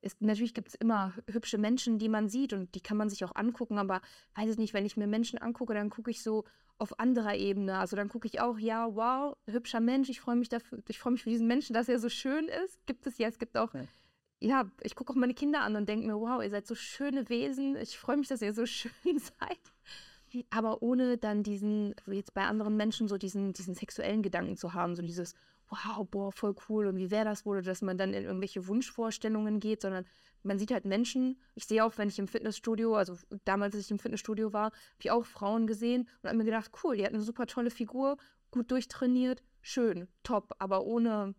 ist, 0.00 0.20
natürlich 0.20 0.54
gibt 0.54 0.68
es 0.68 0.74
immer 0.74 1.12
hübsche 1.30 1.58
Menschen, 1.58 1.98
die 1.98 2.08
man 2.08 2.28
sieht 2.28 2.52
und 2.52 2.74
die 2.74 2.80
kann 2.80 2.96
man 2.96 3.10
sich 3.10 3.24
auch 3.24 3.34
angucken, 3.34 3.78
aber 3.78 4.00
weiß 4.36 4.50
ich 4.50 4.58
nicht, 4.58 4.74
wenn 4.74 4.86
ich 4.86 4.96
mir 4.96 5.06
Menschen 5.06 5.38
angucke, 5.38 5.74
dann 5.74 5.90
gucke 5.90 6.10
ich 6.10 6.22
so 6.22 6.44
auf 6.78 6.98
anderer 7.00 7.34
Ebene. 7.34 7.78
Also 7.78 7.96
dann 7.96 8.08
gucke 8.08 8.28
ich 8.28 8.40
auch, 8.40 8.58
ja, 8.58 8.94
wow, 8.94 9.36
hübscher 9.46 9.80
Mensch, 9.80 10.08
ich 10.08 10.20
freue 10.20 10.36
mich 10.36 10.48
dafür, 10.48 10.78
ich 10.88 10.98
freue 10.98 11.12
mich 11.12 11.22
für 11.22 11.30
diesen 11.30 11.48
Menschen, 11.48 11.74
dass 11.74 11.88
er 11.88 11.98
so 11.98 12.08
schön 12.08 12.46
ist. 12.64 12.86
Gibt 12.86 13.06
es 13.06 13.18
ja, 13.18 13.28
es 13.28 13.38
gibt 13.38 13.56
auch, 13.56 13.74
ja, 13.74 13.84
ja 14.40 14.70
ich 14.82 14.94
gucke 14.94 15.12
auch 15.12 15.16
meine 15.16 15.34
Kinder 15.34 15.62
an 15.62 15.74
und 15.76 15.88
denke 15.88 16.06
mir, 16.06 16.18
wow, 16.18 16.42
ihr 16.42 16.50
seid 16.50 16.66
so 16.66 16.76
schöne 16.76 17.28
Wesen, 17.28 17.76
ich 17.76 17.98
freue 17.98 18.16
mich, 18.16 18.28
dass 18.28 18.42
ihr 18.42 18.54
so 18.54 18.66
schön 18.66 19.18
seid. 19.18 19.58
Aber 20.50 20.82
ohne 20.82 21.16
dann 21.16 21.42
diesen, 21.42 21.94
wie 22.06 22.16
jetzt 22.16 22.34
bei 22.34 22.44
anderen 22.44 22.76
Menschen, 22.76 23.08
so 23.08 23.16
diesen, 23.16 23.54
diesen 23.54 23.74
sexuellen 23.74 24.22
Gedanken 24.22 24.56
zu 24.56 24.74
haben, 24.74 24.94
so 24.94 25.02
dieses, 25.02 25.34
wow, 25.70 26.06
boah, 26.08 26.32
voll 26.32 26.54
cool 26.68 26.86
und 26.86 26.96
wie 26.96 27.10
wäre 27.10 27.24
das 27.24 27.44
wohl, 27.44 27.62
dass 27.62 27.82
man 27.82 27.98
dann 27.98 28.14
in 28.14 28.24
irgendwelche 28.24 28.66
Wunschvorstellungen 28.66 29.60
geht, 29.60 29.82
sondern 29.82 30.06
man 30.42 30.58
sieht 30.58 30.70
halt 30.70 30.84
Menschen. 30.84 31.40
Ich 31.54 31.66
sehe 31.66 31.84
auch, 31.84 31.98
wenn 31.98 32.08
ich 32.08 32.18
im 32.18 32.28
Fitnessstudio, 32.28 32.94
also 32.94 33.16
damals, 33.44 33.74
als 33.74 33.84
ich 33.84 33.90
im 33.90 33.98
Fitnessstudio 33.98 34.52
war, 34.52 34.66
habe 34.66 34.74
ich 35.00 35.10
auch 35.10 35.24
Frauen 35.24 35.66
gesehen 35.66 36.08
und 36.22 36.28
habe 36.28 36.38
mir 36.38 36.44
gedacht, 36.44 36.70
cool, 36.82 36.96
die 36.96 37.04
hat 37.04 37.12
eine 37.12 37.22
super 37.22 37.46
tolle 37.46 37.70
Figur, 37.70 38.16
gut 38.50 38.70
durchtrainiert, 38.70 39.42
schön, 39.60 40.08
top, 40.22 40.54
aber 40.58 40.84
ohne, 40.84 41.34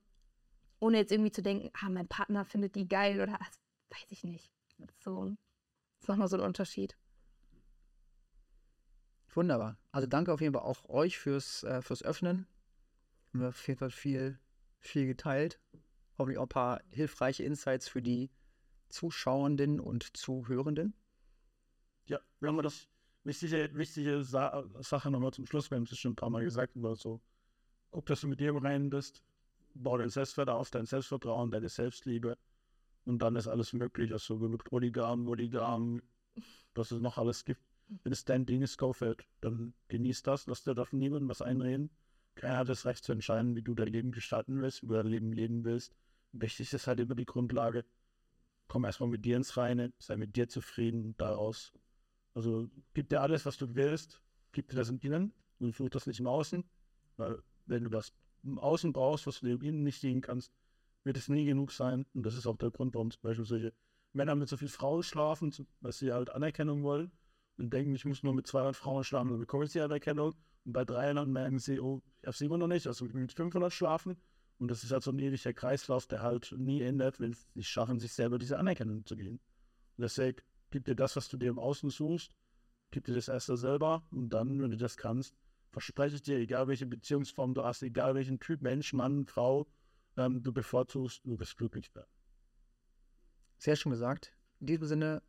ohne 0.80 0.98
jetzt 0.98 1.12
irgendwie 1.12 1.32
zu 1.32 1.42
denken, 1.42 1.72
ah, 1.74 1.90
mein 1.90 2.08
Partner 2.08 2.46
findet 2.46 2.76
die 2.76 2.88
geil 2.88 3.22
oder 3.22 3.40
also, 3.40 3.60
weiß 3.90 4.12
ich 4.12 4.24
nicht. 4.24 4.52
So, 5.00 5.26
das 5.26 6.04
ist 6.04 6.08
nochmal 6.08 6.28
so 6.28 6.38
ein 6.38 6.44
Unterschied. 6.44 6.96
Wunderbar. 9.34 9.78
Also 9.92 10.08
danke 10.08 10.34
auf 10.34 10.42
jeden 10.42 10.54
Fall 10.54 10.64
auch 10.64 10.88
euch 10.90 11.18
fürs, 11.18 11.64
äh, 11.64 11.82
fürs 11.82 12.04
Öffnen 12.04 12.48
wir 13.34 13.50
auf 13.50 13.68
jeden 13.68 13.80
Fall 13.80 13.92
viel, 13.92 14.40
viel 14.80 15.06
geteilt. 15.06 15.60
Hoffentlich 16.18 16.38
auch 16.38 16.44
ein 16.44 16.50
paar 16.50 16.82
hilfreiche 16.90 17.44
Insights 17.44 17.88
für 17.88 18.02
die 18.02 18.30
Zuschauenden 18.90 19.80
und 19.80 20.18
Zuhörenden. 20.18 20.94
Ja, 22.08 22.20
wir 22.40 22.50
haben 22.50 22.62
das 22.62 22.88
wichtige, 23.24 23.70
wichtige 23.74 24.24
Sa 24.24 24.66
Sache 24.80 25.12
nochmal 25.12 25.32
zum 25.32 25.46
Schluss. 25.46 25.70
Wir 25.70 25.78
haben 25.78 25.84
es 25.84 25.98
schon 25.98 26.14
ein 26.14 26.16
paar 26.16 26.30
Mal 26.30 26.44
gesagt, 26.44 26.76
über 26.76 26.96
so 26.96 27.22
guck, 27.92 28.06
dass 28.06 28.22
du 28.22 28.28
mit 28.28 28.40
dir 28.40 28.50
im 28.50 28.58
Reinen 28.58 28.90
bist, 28.90 29.24
bau 29.74 29.98
dein 29.98 30.10
Selbstwert 30.10 30.50
auf, 30.50 30.70
dein 30.72 30.86
Selbstvertrauen, 30.86 31.52
deine 31.52 31.70
Selbstliebe 31.70 32.38
und 33.06 33.20
dann 33.20 33.36
ist 33.36 33.48
alles 33.48 33.74
möglich, 33.74 34.12
also 34.12 34.38
genug 34.38 34.64
Polygam, 34.64 35.26
Polygam, 35.26 36.02
was 36.76 36.92
es 36.92 37.02
noch 37.02 37.18
alles 37.18 37.46
gibt. 37.46 37.62
Wenn 38.04 38.12
es 38.12 38.24
dein 38.24 38.46
Ding 38.46 38.62
ist, 38.62 38.78
Go-Feld, 38.78 39.26
dann 39.42 39.74
genieß 39.88 40.22
das, 40.22 40.46
lass 40.46 40.64
dir 40.64 40.76
davon 40.76 41.00
niemandem 41.00 41.30
was 41.30 41.42
einreden. 41.42 41.90
Keiner 42.40 42.60
hat 42.60 42.70
das 42.70 42.86
Recht 42.86 43.04
zu 43.04 43.12
entscheiden, 43.12 43.58
wie 43.58 43.62
du 43.62 43.76
dein 43.76 43.90
Leben 43.90 44.14
gestalten 44.14 44.62
willst, 44.62 44.82
wie 44.82 44.88
du 44.88 44.94
dein 44.94 45.08
Leben 45.08 45.34
leben 45.34 45.66
willst. 45.66 45.94
Wichtig 46.32 46.72
ist 46.72 46.88
halt 46.88 47.02
immer 47.02 47.16
die 47.16 47.26
Grundlage. 47.26 47.84
Komm 48.70 48.86
erstmal 48.86 49.10
mit 49.10 49.26
dir 49.26 49.36
ins 49.36 49.58
Reine, 49.58 49.92
sei 50.00 50.16
mit 50.16 50.38
dir 50.38 50.48
zufrieden 50.48 51.16
daraus. 51.18 51.74
Also 52.34 52.70
gib 52.94 53.10
dir 53.10 53.20
alles, 53.20 53.46
was 53.46 53.58
du 53.58 53.76
willst, 53.76 54.22
gib 54.54 54.70
dir 54.70 54.78
das 54.78 54.88
im 54.88 55.00
Innen 55.02 55.34
und 55.60 55.76
such 55.76 55.90
das 55.90 56.08
nicht 56.08 56.22
im 56.22 56.28
Außen. 56.28 56.64
Weil 57.18 57.44
wenn 57.66 57.84
du 57.84 57.90
das 57.90 58.14
im 58.44 58.58
Außen 58.58 58.94
brauchst, 58.94 59.28
was 59.28 59.42
du 59.42 59.48
im 59.48 59.62
Innen 59.62 59.84
nicht 59.84 60.00
sehen 60.00 60.22
kannst, 60.22 60.54
wird 61.04 61.18
es 61.18 61.28
nie 61.28 61.44
genug 61.44 61.74
sein. 61.74 62.06
Und 62.14 62.26
das 62.26 62.36
ist 62.36 62.48
auch 62.48 62.56
der 62.56 62.72
Grund, 62.72 62.94
warum 62.94 63.12
zum 63.12 63.22
Beispiel 63.22 63.46
solche 63.46 63.74
Männer 64.14 64.36
mit 64.36 64.48
so 64.48 64.56
viel 64.56 64.70
Frauen 64.70 65.04
schlafen, 65.04 65.54
weil 65.82 65.92
sie 65.92 66.14
halt 66.14 66.30
Anerkennung 66.30 66.84
wollen 66.84 67.12
und 67.58 67.74
denken, 67.74 67.96
ich 67.96 68.06
muss 68.06 68.24
nur 68.24 68.34
mit 68.34 68.48
200 68.48 68.78
Frauen 68.78 69.04
schlafen, 69.04 69.32
dann 69.32 69.40
bekomme 69.40 69.66
ich 69.66 69.74
die 69.74 69.82
Anerkennung. 69.82 70.36
Und 70.66 70.74
bei 70.74 70.86
300 70.86 71.28
merken 71.28 71.60
sie, 71.60 71.80
oh, 71.80 72.02
ich 72.22 72.28
habe 72.28 72.38
sie 72.38 72.46
immer 72.46 72.58
noch 72.58 72.68
nicht, 72.68 72.88
also 72.88 73.06
mit 73.06 73.34
500 73.34 73.72
schlafen. 73.72 74.18
Und 74.60 74.70
das 74.70 74.84
ist 74.84 74.92
halt 74.92 75.04
so 75.04 75.12
ein 75.12 75.20
ewiger 75.20 75.54
Kreislauf, 75.54 76.06
der 76.08 76.22
halt 76.22 76.54
nie 76.58 76.82
endet, 76.82 77.20
wenn 77.20 77.34
sie 77.34 77.60
es 77.60 77.68
schaffen, 77.68 78.00
sich 78.00 78.12
selber 78.12 78.38
diese 78.38 78.60
Anerkennung 78.60 79.06
zu 79.06 79.16
geben. 79.16 79.40
Und 79.98 80.02
deswegen 80.02 80.42
gib 80.70 80.86
dir 80.86 80.96
das, 80.96 81.16
was 81.16 81.30
du 81.30 81.38
dir 81.38 81.50
im 81.50 81.60
Außen 81.60 81.90
suchst, 81.90 82.32
gib 82.92 83.06
dir 83.06 83.16
das 83.16 83.30
erst 83.30 83.48
selber 83.48 84.04
und 84.12 84.30
dann, 84.30 84.62
wenn 84.62 84.72
du 84.72 84.78
das 84.78 84.98
kannst, 84.98 85.34
verspreche 85.72 86.16
ich 86.16 86.24
dir, 86.24 86.38
egal 86.38 86.68
welche 86.68 86.86
Beziehungsform 86.86 87.54
du 87.54 87.64
hast, 87.64 87.84
egal 87.84 88.16
welchen 88.16 88.40
Typ 88.40 88.62
Mensch, 88.62 88.92
Mann, 88.94 89.26
Frau 89.28 89.68
ähm, 90.18 90.44
du 90.44 90.52
bevorzugst, 90.52 91.22
du 91.26 91.40
wirst 91.40 91.58
glücklich 91.58 91.94
werden. 91.96 92.10
Sehr 93.58 93.76
schön 93.76 93.92
gesagt. 93.92 94.34
In 94.60 94.68
diesem 94.68 94.88
Sinne 94.88 95.22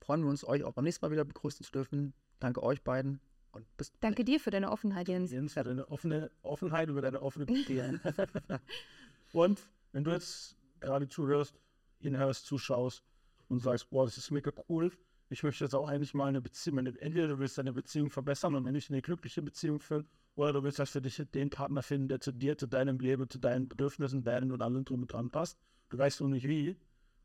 freuen 0.00 0.22
wir 0.22 0.30
uns, 0.30 0.44
euch 0.44 0.64
auch 0.64 0.72
beim 0.72 0.84
nächsten 0.84 1.04
Mal 1.04 1.10
wieder 1.10 1.24
begrüßen 1.24 1.64
zu 1.64 1.72
dürfen. 1.72 2.14
Danke 2.38 2.62
euch 2.62 2.82
beiden 2.82 3.20
und 3.58 3.92
Danke 4.00 4.24
dir 4.24 4.40
für 4.40 4.50
deine 4.50 4.70
Offenheit, 4.70 5.08
Jens. 5.08 5.30
Jens, 5.30 5.54
für 5.54 5.64
deine 5.64 5.88
offene 5.88 6.30
Offenheit 6.42 6.88
über 6.88 7.02
deine 7.02 7.22
offene 7.22 7.46
Beziehung. 7.46 8.00
und 9.32 9.60
wenn 9.92 10.04
du 10.04 10.10
jetzt 10.10 10.56
gerade 10.80 11.08
zuhörst, 11.08 11.58
hinhörst, 12.00 12.46
zuschaust 12.46 13.02
und 13.48 13.60
sagst, 13.60 13.90
boah, 13.90 14.04
das 14.04 14.18
ist 14.18 14.30
mega 14.30 14.52
cool, 14.68 14.92
ich 15.30 15.42
möchte 15.42 15.64
jetzt 15.64 15.74
auch 15.74 15.88
eigentlich 15.88 16.14
mal 16.14 16.26
eine 16.26 16.40
Beziehung, 16.40 16.78
entweder 16.78 17.28
du 17.28 17.38
willst 17.38 17.58
deine 17.58 17.72
Beziehung 17.72 18.10
verbessern 18.10 18.54
und 18.54 18.66
endlich 18.66 18.88
eine 18.88 19.02
glückliche 19.02 19.42
Beziehung 19.42 19.80
führen, 19.80 20.08
oder 20.36 20.52
du 20.52 20.62
willst 20.62 20.78
halt 20.78 20.88
für 20.88 21.02
dich 21.02 21.20
den 21.34 21.50
Partner 21.50 21.82
finden, 21.82 22.08
der 22.08 22.20
zu 22.20 22.32
dir, 22.32 22.56
zu 22.56 22.66
deinem 22.66 22.98
Leben, 22.98 23.28
zu 23.28 23.38
deinen 23.38 23.68
Bedürfnissen, 23.68 24.22
deinen 24.22 24.52
und 24.52 24.62
allem 24.62 24.84
drum 24.84 25.02
und 25.02 25.12
dran 25.12 25.30
passt. 25.30 25.58
Du 25.90 25.98
weißt 25.98 26.20
noch 26.20 26.28
nicht 26.28 26.46
wie, 26.46 26.76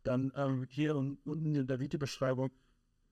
dann 0.03 0.33
ähm, 0.35 0.65
hier 0.69 0.95
unten 0.95 1.55
in 1.55 1.67
der 1.67 1.79
Videobeschreibung 1.79 2.51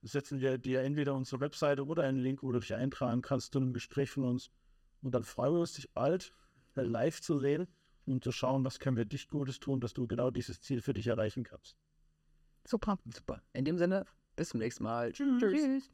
setzen 0.02 0.40
wir 0.40 0.58
dir 0.58 0.82
entweder 0.82 1.14
unsere 1.14 1.42
Webseite 1.42 1.86
oder 1.86 2.04
einen 2.04 2.18
Link, 2.18 2.44
wo 2.44 2.52
du 2.52 2.60
dich 2.60 2.74
eintragen 2.74 3.22
kannst 3.22 3.54
zu 3.54 3.60
einem 3.60 3.74
Gespräch 3.74 4.12
von 4.12 4.24
uns. 4.26 4.50
Und 5.02 5.14
dann 5.14 5.24
freuen 5.24 5.54
wir 5.54 5.60
uns, 5.62 5.74
dich 5.74 5.92
bald 5.92 6.34
live 6.76 7.22
zu 7.22 7.40
sehen 7.40 7.68
und 8.06 8.24
zu 8.24 8.32
schauen, 8.32 8.64
was 8.64 8.80
können 8.80 8.98
wir 8.98 9.06
dich 9.06 9.28
Gutes 9.28 9.60
tun, 9.60 9.80
dass 9.80 9.94
du 9.94 10.08
genau 10.08 10.32
dieses 10.32 10.62
Ziel 10.62 10.82
für 10.82 10.94
dich 10.94 11.08
erreichen 11.08 11.44
kannst. 11.44 11.76
Super. 12.66 12.98
Super. 13.14 13.42
In 13.54 13.66
dem 13.66 13.78
Sinne, 13.78 14.06
bis 14.36 14.50
zum 14.50 14.60
nächsten 14.60 14.84
Mal. 14.84 15.12
Tschüss. 15.12 15.40
Tschüss. 15.40 15.92